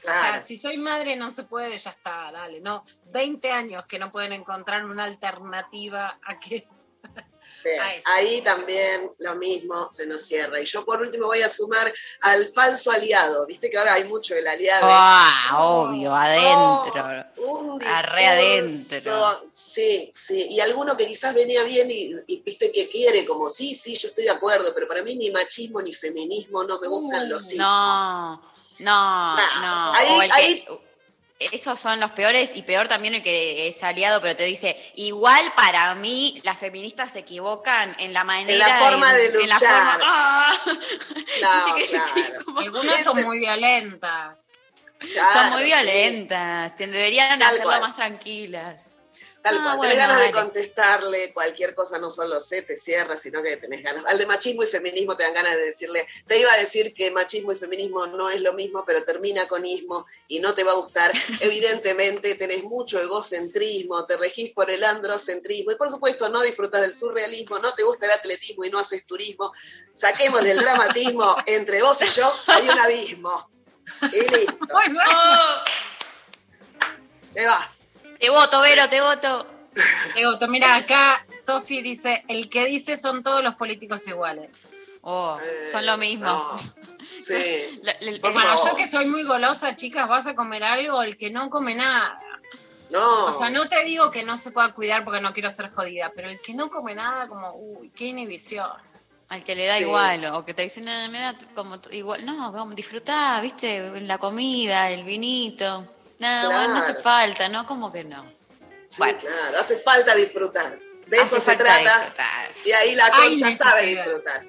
O 0.00 0.12
sea, 0.12 0.20
Claro. 0.30 0.44
si 0.46 0.58
soy 0.58 0.76
madre 0.76 1.16
no 1.16 1.30
se 1.30 1.44
puede, 1.44 1.76
ya 1.76 1.90
está, 1.90 2.30
dale, 2.32 2.60
no. 2.60 2.84
20 3.12 3.50
años 3.50 3.86
que 3.86 3.98
no 3.98 4.10
pueden 4.10 4.32
encontrar 4.34 4.84
una 4.84 5.04
alternativa 5.04 6.18
a 6.22 6.38
que... 6.38 6.66
Bien, 7.68 7.80
a 7.80 7.94
eso. 7.94 8.08
Ahí 8.10 8.40
también 8.42 9.10
lo 9.18 9.34
mismo 9.36 9.88
se 9.90 10.06
nos 10.06 10.22
cierra. 10.22 10.60
Y 10.60 10.64
yo 10.64 10.84
por 10.84 11.00
último 11.00 11.26
voy 11.26 11.42
a 11.42 11.48
sumar 11.48 11.92
al 12.22 12.48
falso 12.48 12.90
aliado. 12.90 13.46
Viste 13.46 13.70
que 13.70 13.78
ahora 13.78 13.94
hay 13.94 14.04
mucho 14.04 14.34
del 14.34 14.46
aliado. 14.46 14.86
Ah, 14.90 15.56
obvio, 15.60 16.14
adentro. 16.14 17.24
Un 17.36 17.82
Arre 17.84 18.62
discurso, 18.62 19.10
adentro. 19.14 19.46
Sí, 19.50 20.10
sí. 20.14 20.46
Y 20.50 20.60
alguno 20.60 20.96
que 20.96 21.06
quizás 21.06 21.34
venía 21.34 21.62
bien 21.64 21.90
y, 21.90 22.12
y 22.26 22.40
viste 22.42 22.70
que 22.72 22.88
quiere, 22.88 23.24
como 23.24 23.48
sí, 23.50 23.74
sí, 23.74 23.94
yo 23.96 24.08
estoy 24.08 24.24
de 24.24 24.30
acuerdo, 24.30 24.72
pero 24.74 24.88
para 24.88 25.02
mí 25.02 25.14
ni 25.16 25.30
machismo 25.30 25.80
ni 25.82 25.94
feminismo 25.94 26.64
no 26.64 26.78
me 26.80 26.88
gustan 26.88 27.28
los 27.28 27.44
hijos. 27.52 27.58
No, 27.66 28.36
no, 28.80 29.36
Nah, 29.36 29.60
no. 29.60 29.92
ahí- 29.94 30.06
O 30.18 30.22
el 30.22 30.28
que- 30.30 30.34
ahí- 30.36 30.66
esos 31.38 31.78
son 31.78 32.00
los 32.00 32.10
peores 32.12 32.50
y 32.54 32.62
peor 32.62 32.88
también 32.88 33.14
el 33.14 33.22
que 33.22 33.68
es 33.68 33.82
aliado, 33.84 34.20
pero 34.20 34.34
te 34.34 34.42
dice, 34.44 34.76
igual 34.96 35.52
para 35.54 35.94
mí 35.94 36.40
las 36.44 36.58
feministas 36.58 37.12
se 37.12 37.20
equivocan 37.20 37.94
en 38.00 38.12
la 38.12 38.24
manera. 38.24 38.78
forma 38.80 39.12
de 39.14 39.26
en 39.26 39.48
la 39.48 39.54
luchar. 39.54 39.82
forma- 39.92 39.98
¡Ah! 40.04 40.52
No, 41.40 41.76
sí, 41.78 41.84
claro. 41.90 42.44
como- 42.44 42.60
Algunas 42.60 43.04
son 43.04 43.22
muy 43.24 43.38
violentas. 43.38 44.66
son 45.32 45.50
muy 45.50 45.60
sí. 45.60 45.66
violentas, 45.66 46.74
te- 46.76 46.86
deberían 46.88 47.38
Tal 47.38 47.48
hacerlo 47.48 47.64
cual. 47.68 47.80
más 47.82 47.94
tranquilas. 47.96 48.84
Tal 49.48 49.58
Ah, 49.58 49.62
cual, 49.64 49.76
bueno, 49.78 49.92
tenés 49.92 50.08
ganas 50.08 50.26
de 50.26 50.32
contestarle 50.32 51.32
cualquier 51.32 51.74
cosa, 51.74 51.98
no 51.98 52.10
solo 52.10 52.38
sé, 52.38 52.62
te 52.62 52.76
cierras, 52.76 53.22
sino 53.22 53.42
que 53.42 53.56
tenés 53.56 53.82
ganas. 53.82 54.04
Al 54.06 54.18
de 54.18 54.26
machismo 54.26 54.62
y 54.62 54.66
feminismo 54.66 55.16
te 55.16 55.22
dan 55.22 55.32
ganas 55.32 55.56
de 55.56 55.64
decirle, 55.64 56.06
te 56.26 56.38
iba 56.38 56.52
a 56.52 56.56
decir 56.58 56.92
que 56.92 57.10
machismo 57.10 57.52
y 57.52 57.56
feminismo 57.56 58.06
no 58.06 58.28
es 58.28 58.42
lo 58.42 58.52
mismo, 58.52 58.84
pero 58.86 59.02
termina 59.04 59.48
con 59.48 59.64
ismo 59.64 60.06
y 60.28 60.40
no 60.40 60.52
te 60.54 60.64
va 60.64 60.72
a 60.72 60.74
gustar. 60.74 61.12
Evidentemente 61.40 62.34
tenés 62.34 62.62
mucho 62.64 63.00
egocentrismo, 63.00 64.04
te 64.04 64.16
regís 64.18 64.52
por 64.52 64.70
el 64.70 64.84
androcentrismo 64.84 65.72
y 65.72 65.76
por 65.76 65.90
supuesto 65.90 66.28
no 66.28 66.42
disfrutas 66.42 66.82
del 66.82 66.94
surrealismo, 66.94 67.58
no 67.58 67.74
te 67.74 67.82
gusta 67.82 68.06
el 68.06 68.12
atletismo 68.12 68.64
y 68.64 68.70
no 68.70 68.78
haces 68.78 69.06
turismo. 69.06 69.52
Saquemos 69.94 70.42
del 70.42 70.58
dramatismo, 70.58 71.36
entre 71.46 71.82
vos 71.82 72.00
y 72.02 72.06
yo 72.08 72.32
hay 72.48 72.68
un 72.68 72.78
abismo. 72.78 73.50
Y 74.12 74.20
listo. 74.36 74.58
Oh, 74.72 75.64
Te 77.32 77.46
vas. 77.46 77.87
Te 78.20 78.30
voto, 78.30 78.60
Vero, 78.60 78.88
te 78.88 79.00
voto. 79.00 79.46
Egoto, 80.16 80.48
mira, 80.48 80.74
acá 80.74 81.24
Sofi 81.44 81.82
dice, 81.82 82.24
el 82.28 82.48
que 82.48 82.66
dice 82.66 82.96
son 82.96 83.22
todos 83.22 83.44
los 83.44 83.54
políticos 83.54 84.06
iguales. 84.08 84.50
Oh, 85.02 85.38
son 85.70 85.86
lo 85.86 85.96
mismo. 85.96 86.58
Sí. 87.20 87.78
La- 87.82 87.94
la- 88.00 88.20
Por 88.20 88.32
Bueno, 88.32 88.56
favor. 88.56 88.70
yo 88.70 88.76
que 88.76 88.86
soy 88.88 89.06
muy 89.06 89.22
golosa, 89.22 89.76
chicas, 89.76 90.08
vas 90.08 90.26
a 90.26 90.34
comer 90.34 90.64
algo, 90.64 91.02
el 91.02 91.16
que 91.16 91.30
no 91.30 91.48
come 91.48 91.74
nada. 91.76 92.18
No. 92.90 93.26
O 93.26 93.32
sea, 93.32 93.50
no 93.50 93.68
te 93.68 93.84
digo 93.84 94.10
que 94.10 94.24
no 94.24 94.36
se 94.36 94.50
pueda 94.50 94.72
cuidar 94.72 95.04
porque 95.04 95.20
no 95.20 95.32
quiero 95.32 95.50
ser 95.50 95.70
jodida, 95.70 96.10
pero 96.14 96.28
el 96.28 96.40
que 96.40 96.54
no 96.54 96.70
come 96.70 96.94
nada, 96.94 97.28
como, 97.28 97.52
uy, 97.54 97.90
qué 97.94 98.06
inhibición. 98.06 98.68
Al 99.28 99.44
que 99.44 99.54
le 99.54 99.66
da 99.66 99.74
Sí. 99.74 99.82
igual, 99.82 100.24
o 100.32 100.44
que 100.44 100.54
te 100.54 100.62
dicen, 100.62 100.86
nada, 100.86 101.08
me 101.08 101.20
da 101.20 101.36
como 101.54 101.78
igual. 101.92 102.24
No, 102.24 102.50
como 102.50 102.74
disfrutá, 102.74 103.40
viste, 103.42 104.00
la 104.00 104.18
comida, 104.18 104.90
el 104.90 105.04
vinito. 105.04 105.86
Nada, 106.18 106.48
bueno, 106.48 106.74
no 106.74 106.80
hace 106.80 106.94
falta, 106.96 107.48
¿no? 107.48 107.66
Como 107.66 107.92
que 107.92 108.04
no. 108.04 108.30
Sí, 108.88 108.98
claro, 109.02 109.58
hace 109.60 109.76
falta 109.76 110.14
disfrutar. 110.14 110.78
De 111.06 111.16
eso 111.16 111.40
se 111.40 111.56
trata. 111.56 111.78
disfrutar. 111.98 112.50
Y 112.64 112.72
ahí 112.72 112.94
la 112.94 113.06
Ay, 113.12 113.28
concha 113.40 113.54
sabe 113.54 113.82
disfrutar. 113.86 114.44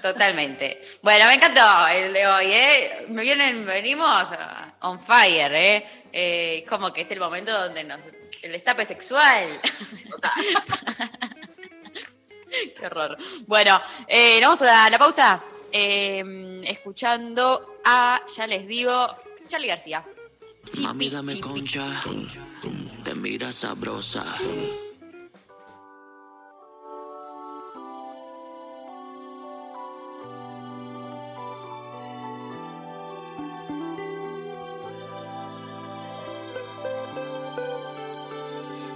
Totalmente. 0.00 0.80
Bueno, 1.00 1.26
me 1.26 1.34
encantó 1.34 1.86
el 1.88 2.12
de 2.12 2.26
hoy, 2.26 2.52
¿eh? 2.52 3.06
Me 3.08 3.22
vienen, 3.22 3.64
venimos 3.64 4.26
on 4.80 4.98
fire, 5.00 5.54
¿eh? 5.54 5.86
Eh, 6.12 6.64
como 6.68 6.92
que 6.92 7.02
es 7.02 7.10
el 7.12 7.20
momento 7.20 7.52
donde 7.52 7.84
nos. 7.84 7.98
El 8.42 8.52
destape 8.52 8.84
sexual. 8.84 9.60
Qué 12.76 12.86
horror. 12.86 13.16
Bueno, 13.46 13.80
eh, 14.08 14.40
nos 14.40 14.58
vamos 14.58 14.74
a 14.74 14.90
la 14.90 14.98
pausa. 14.98 15.42
eh, 15.70 16.62
escuchando 16.66 17.78
a, 17.84 18.20
ya 18.36 18.46
les 18.46 18.66
digo, 18.66 19.16
Charlie 19.46 19.68
García. 19.68 20.04
Mami, 20.80 21.10
dame 21.10 21.40
concha, 21.40 21.84
te 23.02 23.14
mira 23.14 23.50
sabrosa. 23.50 24.24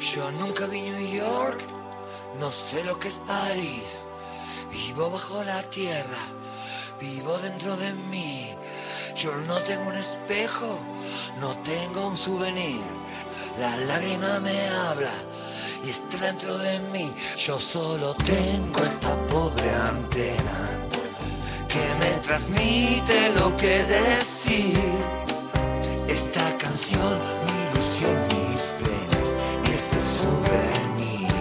Yo 0.01 0.31
nunca 0.33 0.67
vi 0.67 0.81
New 0.81 1.13
York, 1.13 1.61
no 2.39 2.51
sé 2.51 2.85
lo 2.85 2.99
que 2.99 3.09
es 3.09 3.19
París. 3.27 4.07
Vivo 4.71 5.11
bajo 5.11 5.43
la 5.45 5.63
tierra, 5.69 6.23
vivo 7.01 7.37
dentro 7.39 7.77
de 7.77 7.93
mí. 8.11 8.55
Yo 9.17 9.35
no 9.49 9.59
tengo 9.63 9.89
un 9.89 9.95
espejo, 9.95 10.79
no 11.41 11.57
tengo 11.59 12.09
un 12.09 12.17
souvenir. 12.17 12.81
La 13.59 13.77
lágrima 13.77 14.41
me 14.41 14.69
habla 14.69 15.13
y 15.85 15.91
está 15.91 16.19
dentro 16.19 16.57
de 16.59 16.79
mí. 16.93 17.13
Yo 17.37 17.59
solo 17.59 18.15
tengo 18.15 18.83
esta 18.83 19.15
pobre 19.29 19.71
antena 19.71 20.71
que 21.69 21.85
me 22.01 22.13
transmite 22.23 23.31
lo 23.39 23.57
que 23.57 23.85
decir. 23.85 24.79
Esta 26.09 26.57
canción, 26.59 27.19
mi 27.45 27.55
ilusión, 27.71 28.15
mis 28.31 28.75
penas 28.81 29.37
y 29.67 29.75
este 29.75 30.01
souvenir. 30.01 31.33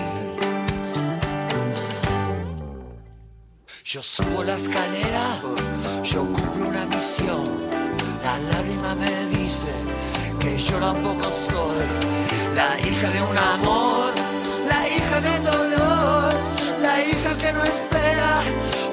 Yo 3.84 4.01
subo 4.01 4.43
la 4.43 4.55
escalera, 4.55 5.41
yo 6.03 6.22
cumplo 6.22 6.67
una 6.67 6.85
misión. 6.85 7.84
La 8.35 8.41
lágrima 8.55 8.93
me 8.95 9.27
dice 9.27 9.71
que 10.41 10.57
yo 10.57 10.77
tampoco 10.77 11.23
soy 11.23 11.85
la 12.53 12.77
hija 12.85 13.09
de 13.09 13.21
un 13.21 13.37
amor, 13.37 14.13
la 14.67 14.89
hija 14.89 15.21
del 15.21 15.41
dolor, 15.41 16.33
la 16.81 17.01
hija 17.05 17.37
que 17.37 17.53
no 17.53 17.63
espera. 17.63 18.41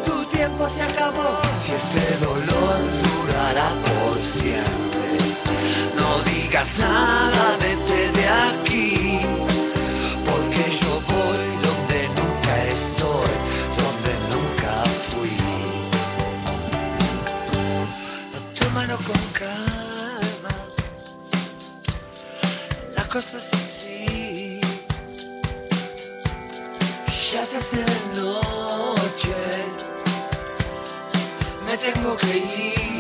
Tu 0.05 0.25
tiempo 0.27 0.69
se 0.69 0.85
acabó. 0.85 1.41
Si 1.61 1.73
este 1.73 2.17
dolor 2.25 2.77
durará 3.03 3.69
por 3.83 4.23
siempre, 4.23 5.19
no 5.97 6.23
digas 6.31 6.79
nada, 6.79 7.57
vete 7.59 8.13
de 8.13 8.29
aquí. 8.29 8.92
La 23.13 23.21
cosa 23.21 23.37
es 23.37 23.53
así. 23.53 24.61
Ya 27.31 27.45
se 27.45 27.59
hace 27.59 27.77
de 27.77 28.17
noche, 28.17 29.35
me 31.67 31.77
tengo 31.77 32.17
que 32.17 32.39
ir. 32.39 32.92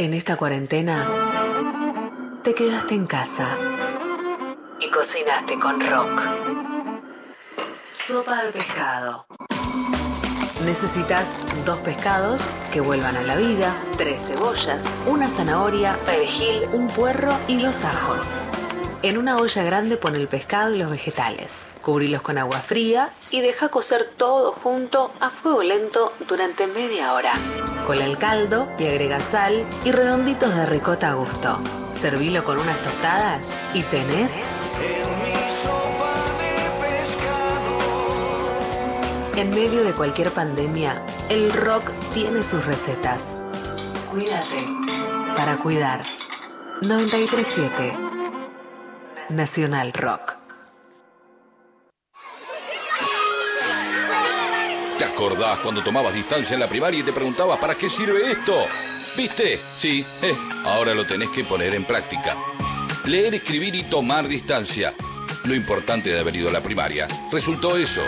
En 0.00 0.14
esta 0.14 0.38
cuarentena 0.38 1.06
te 2.42 2.54
quedaste 2.54 2.94
en 2.94 3.06
casa 3.06 3.54
y 4.80 4.88
cocinaste 4.88 5.58
con 5.60 5.78
rock. 5.78 6.22
Sopa 7.90 8.44
de 8.44 8.52
pescado. 8.52 9.26
Necesitas 10.64 11.30
dos 11.66 11.80
pescados 11.80 12.48
que 12.72 12.80
vuelvan 12.80 13.14
a 13.14 13.22
la 13.24 13.36
vida, 13.36 13.76
tres 13.98 14.28
cebollas, 14.28 14.86
una 15.06 15.28
zanahoria, 15.28 15.98
perejil, 16.06 16.62
un 16.72 16.88
puerro 16.88 17.36
y 17.46 17.60
los 17.60 17.84
ajos. 17.84 18.50
En 19.02 19.16
una 19.16 19.38
olla 19.38 19.62
grande 19.62 19.96
pon 19.96 20.14
el 20.14 20.28
pescado 20.28 20.74
y 20.74 20.78
los 20.78 20.90
vegetales. 20.90 21.70
Cubrilos 21.80 22.20
con 22.20 22.36
agua 22.36 22.58
fría 22.58 23.08
y 23.30 23.40
deja 23.40 23.70
cocer 23.70 24.06
todo 24.18 24.52
junto 24.52 25.10
a 25.20 25.30
fuego 25.30 25.62
lento 25.62 26.12
durante 26.28 26.66
media 26.66 27.14
hora. 27.14 27.32
Cola 27.86 28.04
el 28.04 28.18
caldo 28.18 28.68
y 28.78 28.86
agrega 28.86 29.20
sal 29.20 29.64
y 29.86 29.92
redonditos 29.92 30.54
de 30.54 30.66
ricota 30.66 31.12
a 31.12 31.14
gusto. 31.14 31.60
Servilo 31.92 32.44
con 32.44 32.58
unas 32.58 32.78
tostadas 32.82 33.56
y 33.72 33.82
tenés 33.84 34.36
En 39.36 39.50
medio 39.52 39.82
de 39.82 39.92
cualquier 39.92 40.30
pandemia, 40.30 41.02
el 41.30 41.50
rock 41.50 41.90
tiene 42.12 42.44
sus 42.44 42.66
recetas. 42.66 43.38
Cuídate 44.10 44.66
para 45.34 45.56
cuidar. 45.56 46.02
937 46.82 48.09
Nacional 49.30 49.92
Rock. 49.92 50.36
¿Te 54.98 55.04
acordás 55.04 55.60
cuando 55.60 55.82
tomabas 55.82 56.14
distancia 56.14 56.54
en 56.54 56.60
la 56.60 56.68
primaria 56.68 57.00
y 57.00 57.02
te 57.02 57.12
preguntabas 57.12 57.58
para 57.58 57.74
qué 57.74 57.88
sirve 57.88 58.32
esto? 58.32 58.66
¿Viste? 59.16 59.58
Sí, 59.74 60.04
eh, 60.22 60.36
ahora 60.64 60.94
lo 60.94 61.06
tenés 61.06 61.30
que 61.30 61.44
poner 61.44 61.74
en 61.74 61.84
práctica. 61.84 62.36
Leer, 63.06 63.34
escribir 63.34 63.74
y 63.74 63.84
tomar 63.84 64.26
distancia. 64.28 64.92
Lo 65.44 65.54
importante 65.54 66.10
de 66.10 66.18
haber 66.18 66.36
ido 66.36 66.48
a 66.48 66.52
la 66.52 66.62
primaria 66.62 67.08
resultó 67.32 67.76
eso. 67.76 68.02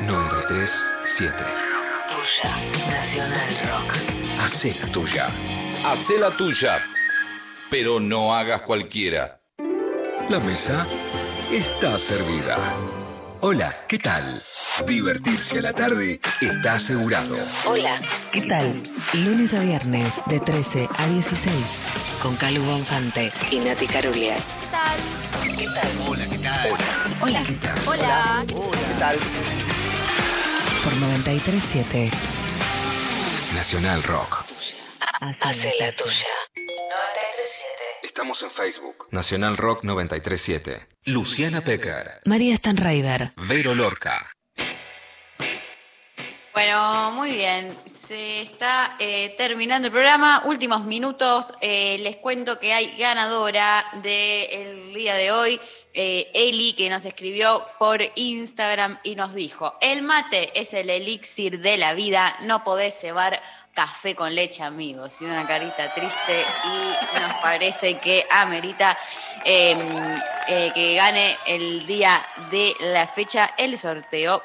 937. 0.00 1.42
Nacional 2.88 3.58
Rock. 3.64 4.40
Hacé 4.40 4.76
la 4.80 4.92
tuya. 4.92 5.26
Hacé 5.84 6.18
la 6.18 6.30
tuya, 6.30 6.84
pero 7.70 7.98
no 7.98 8.34
hagas 8.34 8.62
cualquiera. 8.62 9.43
La 10.30 10.40
mesa 10.40 10.86
está 11.50 11.98
servida. 11.98 12.56
Hola, 13.40 13.76
¿qué 13.86 13.98
tal? 13.98 14.42
Divertirse 14.86 15.58
a 15.58 15.62
la 15.62 15.72
tarde 15.74 16.18
está 16.40 16.74
asegurado. 16.74 17.36
Hola, 17.66 18.00
¿qué 18.32 18.40
tal? 18.42 18.82
Lunes 19.12 19.52
a 19.52 19.60
viernes 19.60 20.22
de 20.26 20.40
13 20.40 20.88
a 20.96 21.06
16 21.08 21.78
con 22.22 22.34
Calu 22.36 22.62
Bonfante 22.62 23.30
y 23.50 23.60
Nati 23.60 23.86
Carulias. 23.86 24.56
¿Qué 24.62 24.66
tal? 24.68 25.56
¿Qué 25.58 25.66
tal? 25.66 26.08
Hola, 26.08 26.26
¿qué 26.26 26.38
tal? 26.38 26.68
Hola. 27.20 27.42
¿Qué 27.42 27.52
tal? 27.54 27.78
Hola. 27.86 28.44
¿Qué 28.46 28.98
tal? 28.98 29.16
Por 30.82 30.96
937 30.96 32.10
Nacional 33.54 34.02
Rock. 34.02 34.43
Hace 35.40 35.72
la 35.80 35.90
tuya. 35.92 36.28
937 36.54 37.84
Estamos 38.02 38.42
en 38.42 38.50
Facebook. 38.50 39.08
Nacional 39.10 39.56
Rock 39.56 39.82
937. 39.84 40.86
Luciana 41.06 41.62
Pecker. 41.62 42.20
María 42.26 42.54
Stanraiver. 42.56 43.32
Vero 43.36 43.74
Lorca. 43.74 44.34
Bueno, 46.52 47.10
muy 47.12 47.32
bien. 47.32 47.74
Se 47.86 48.42
está 48.42 48.96
eh, 48.98 49.34
terminando 49.38 49.88
el 49.88 49.92
programa. 49.92 50.42
Últimos 50.44 50.84
minutos. 50.84 51.54
Eh, 51.60 51.96
les 52.00 52.16
cuento 52.16 52.60
que 52.60 52.74
hay 52.74 52.94
ganadora 52.96 53.84
del 54.02 54.92
día 54.92 55.14
de 55.14 55.32
hoy, 55.32 55.60
eh, 55.94 56.30
Eli, 56.34 56.74
que 56.74 56.90
nos 56.90 57.04
escribió 57.06 57.66
por 57.78 58.00
Instagram 58.14 59.00
y 59.02 59.16
nos 59.16 59.34
dijo: 59.34 59.74
El 59.80 60.02
mate 60.02 60.52
es 60.54 60.74
el 60.74 60.90
elixir 60.90 61.60
de 61.60 61.78
la 61.78 61.94
vida. 61.94 62.36
No 62.42 62.62
podés 62.62 62.96
cebar 63.00 63.42
café 63.74 64.14
con 64.14 64.34
leche, 64.34 64.62
amigos. 64.62 65.20
Y 65.20 65.24
una 65.24 65.46
carita 65.46 65.92
triste. 65.92 66.44
Y 66.64 67.20
nos 67.20 67.34
parece 67.42 67.98
que 67.98 68.26
amerita 68.30 68.96
eh, 69.44 69.76
eh, 70.48 70.70
que 70.74 70.94
gane 70.94 71.36
el 71.46 71.86
día 71.86 72.24
de 72.50 72.74
la 72.80 73.06
fecha 73.08 73.54
el 73.58 73.76
sorteo 73.76 74.42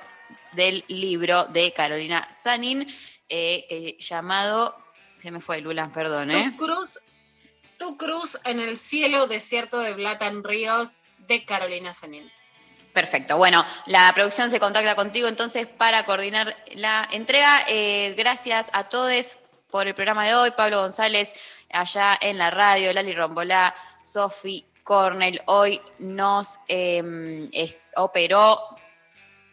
del 0.53 0.83
libro 0.87 1.45
de 1.45 1.71
Carolina 1.71 2.27
Sanin, 2.33 2.87
eh, 3.29 3.95
llamado. 3.99 4.75
Se 5.21 5.31
me 5.31 5.39
fue 5.39 5.61
Lula, 5.61 5.91
perdón, 5.93 6.31
¿eh? 6.31 6.51
Tu 6.51 6.65
cruz, 6.65 6.99
tu 7.77 7.97
cruz 7.97 8.39
en 8.45 8.59
el 8.59 8.77
cielo 8.77 9.27
desierto 9.27 9.79
de 9.79 9.93
Blatan 9.93 10.43
Ríos 10.43 11.03
de 11.27 11.45
Carolina 11.45 11.93
Sanín. 11.93 12.31
Perfecto. 12.93 13.37
Bueno, 13.37 13.65
la 13.85 14.11
producción 14.13 14.49
se 14.49 14.59
contacta 14.59 14.95
contigo 14.95 15.27
entonces 15.27 15.67
para 15.67 16.03
coordinar 16.05 16.55
la 16.73 17.07
entrega. 17.11 17.63
Eh, 17.67 18.13
gracias 18.17 18.67
a 18.73 18.85
todos 18.89 19.37
por 19.69 19.87
el 19.87 19.93
programa 19.93 20.25
de 20.25 20.35
hoy. 20.35 20.51
Pablo 20.51 20.81
González 20.81 21.31
allá 21.71 22.17
en 22.19 22.37
la 22.37 22.49
radio, 22.49 22.91
Lali 22.91 23.13
Rombolá, 23.13 23.73
Sofi 24.01 24.65
Cornell. 24.83 25.41
Hoy 25.45 25.79
nos 25.99 26.59
eh, 26.67 27.47
es- 27.53 27.83
operó 27.95 28.59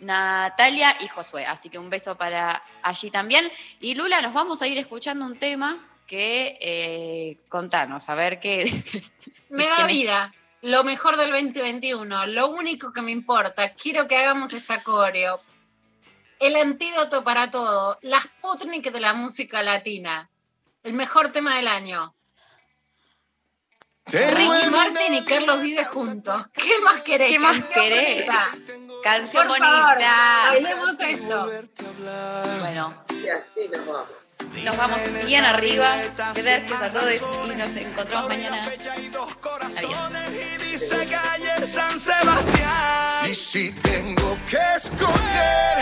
Natalia 0.00 0.96
y 1.00 1.08
Josué. 1.08 1.44
Así 1.46 1.68
que 1.68 1.78
un 1.78 1.90
beso 1.90 2.16
para 2.16 2.62
allí 2.82 3.10
también. 3.10 3.50
Y 3.80 3.94
Lula, 3.94 4.20
nos 4.22 4.32
vamos 4.32 4.62
a 4.62 4.66
ir 4.66 4.78
escuchando 4.78 5.24
un 5.26 5.38
tema 5.38 5.86
que 6.06 6.56
eh, 6.60 7.38
contanos, 7.48 8.08
a 8.08 8.14
ver 8.14 8.40
qué. 8.40 8.64
Me 9.50 9.66
da 9.66 9.76
¿Quién 9.76 9.90
es? 9.90 9.96
Lo 10.62 10.84
mejor 10.84 11.16
del 11.16 11.30
2021. 11.30 12.26
Lo 12.26 12.48
único 12.48 12.92
que 12.92 13.02
me 13.02 13.12
importa. 13.12 13.74
Quiero 13.74 14.08
que 14.08 14.16
hagamos 14.16 14.52
esta 14.52 14.82
coreo. 14.82 15.40
El 16.40 16.56
antídoto 16.56 17.24
para 17.24 17.50
todo. 17.50 17.98
La 18.02 18.20
Sputnik 18.20 18.90
de 18.90 19.00
la 19.00 19.14
música 19.14 19.62
latina. 19.62 20.30
El 20.82 20.94
mejor 20.94 21.32
tema 21.32 21.56
del 21.56 21.68
año. 21.68 22.14
Ricky 24.06 24.70
Martin 24.70 25.14
y 25.14 25.24
Carlos 25.24 25.60
Vives 25.60 25.88
juntos. 25.88 26.46
¿Qué 26.52 26.80
más 26.84 27.00
querés? 27.00 27.28
¿Qué 27.28 27.38
más 27.40 27.60
querés? 27.72 28.26
Canción 29.02 29.46
Por 29.46 29.58
bonita. 29.58 29.82
Favor, 29.82 29.98
bailemos 30.50 31.00
esto. 31.00 31.50
Bueno. 32.60 33.04
Y 33.10 33.28
así 33.28 33.68
nos 33.68 33.86
vamos. 33.86 34.34
Nos 34.64 34.76
vamos 34.76 35.00
bien 35.26 35.44
arriba. 35.44 36.00
Gracias 36.34 36.82
a 36.82 36.92
todos 36.92 37.12
y 37.14 37.54
nos 37.54 37.76
encontramos 37.76 38.28
mañana. 38.28 38.62
Adiós. 38.62 40.06
Y 43.28 43.34
si 43.34 43.72
tengo 43.72 44.38
que 44.48 44.58
escoger, 44.76 45.78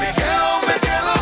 me 0.00 0.12
quedo, 0.14 0.60
me 0.66 0.74
quedo. 0.80 1.17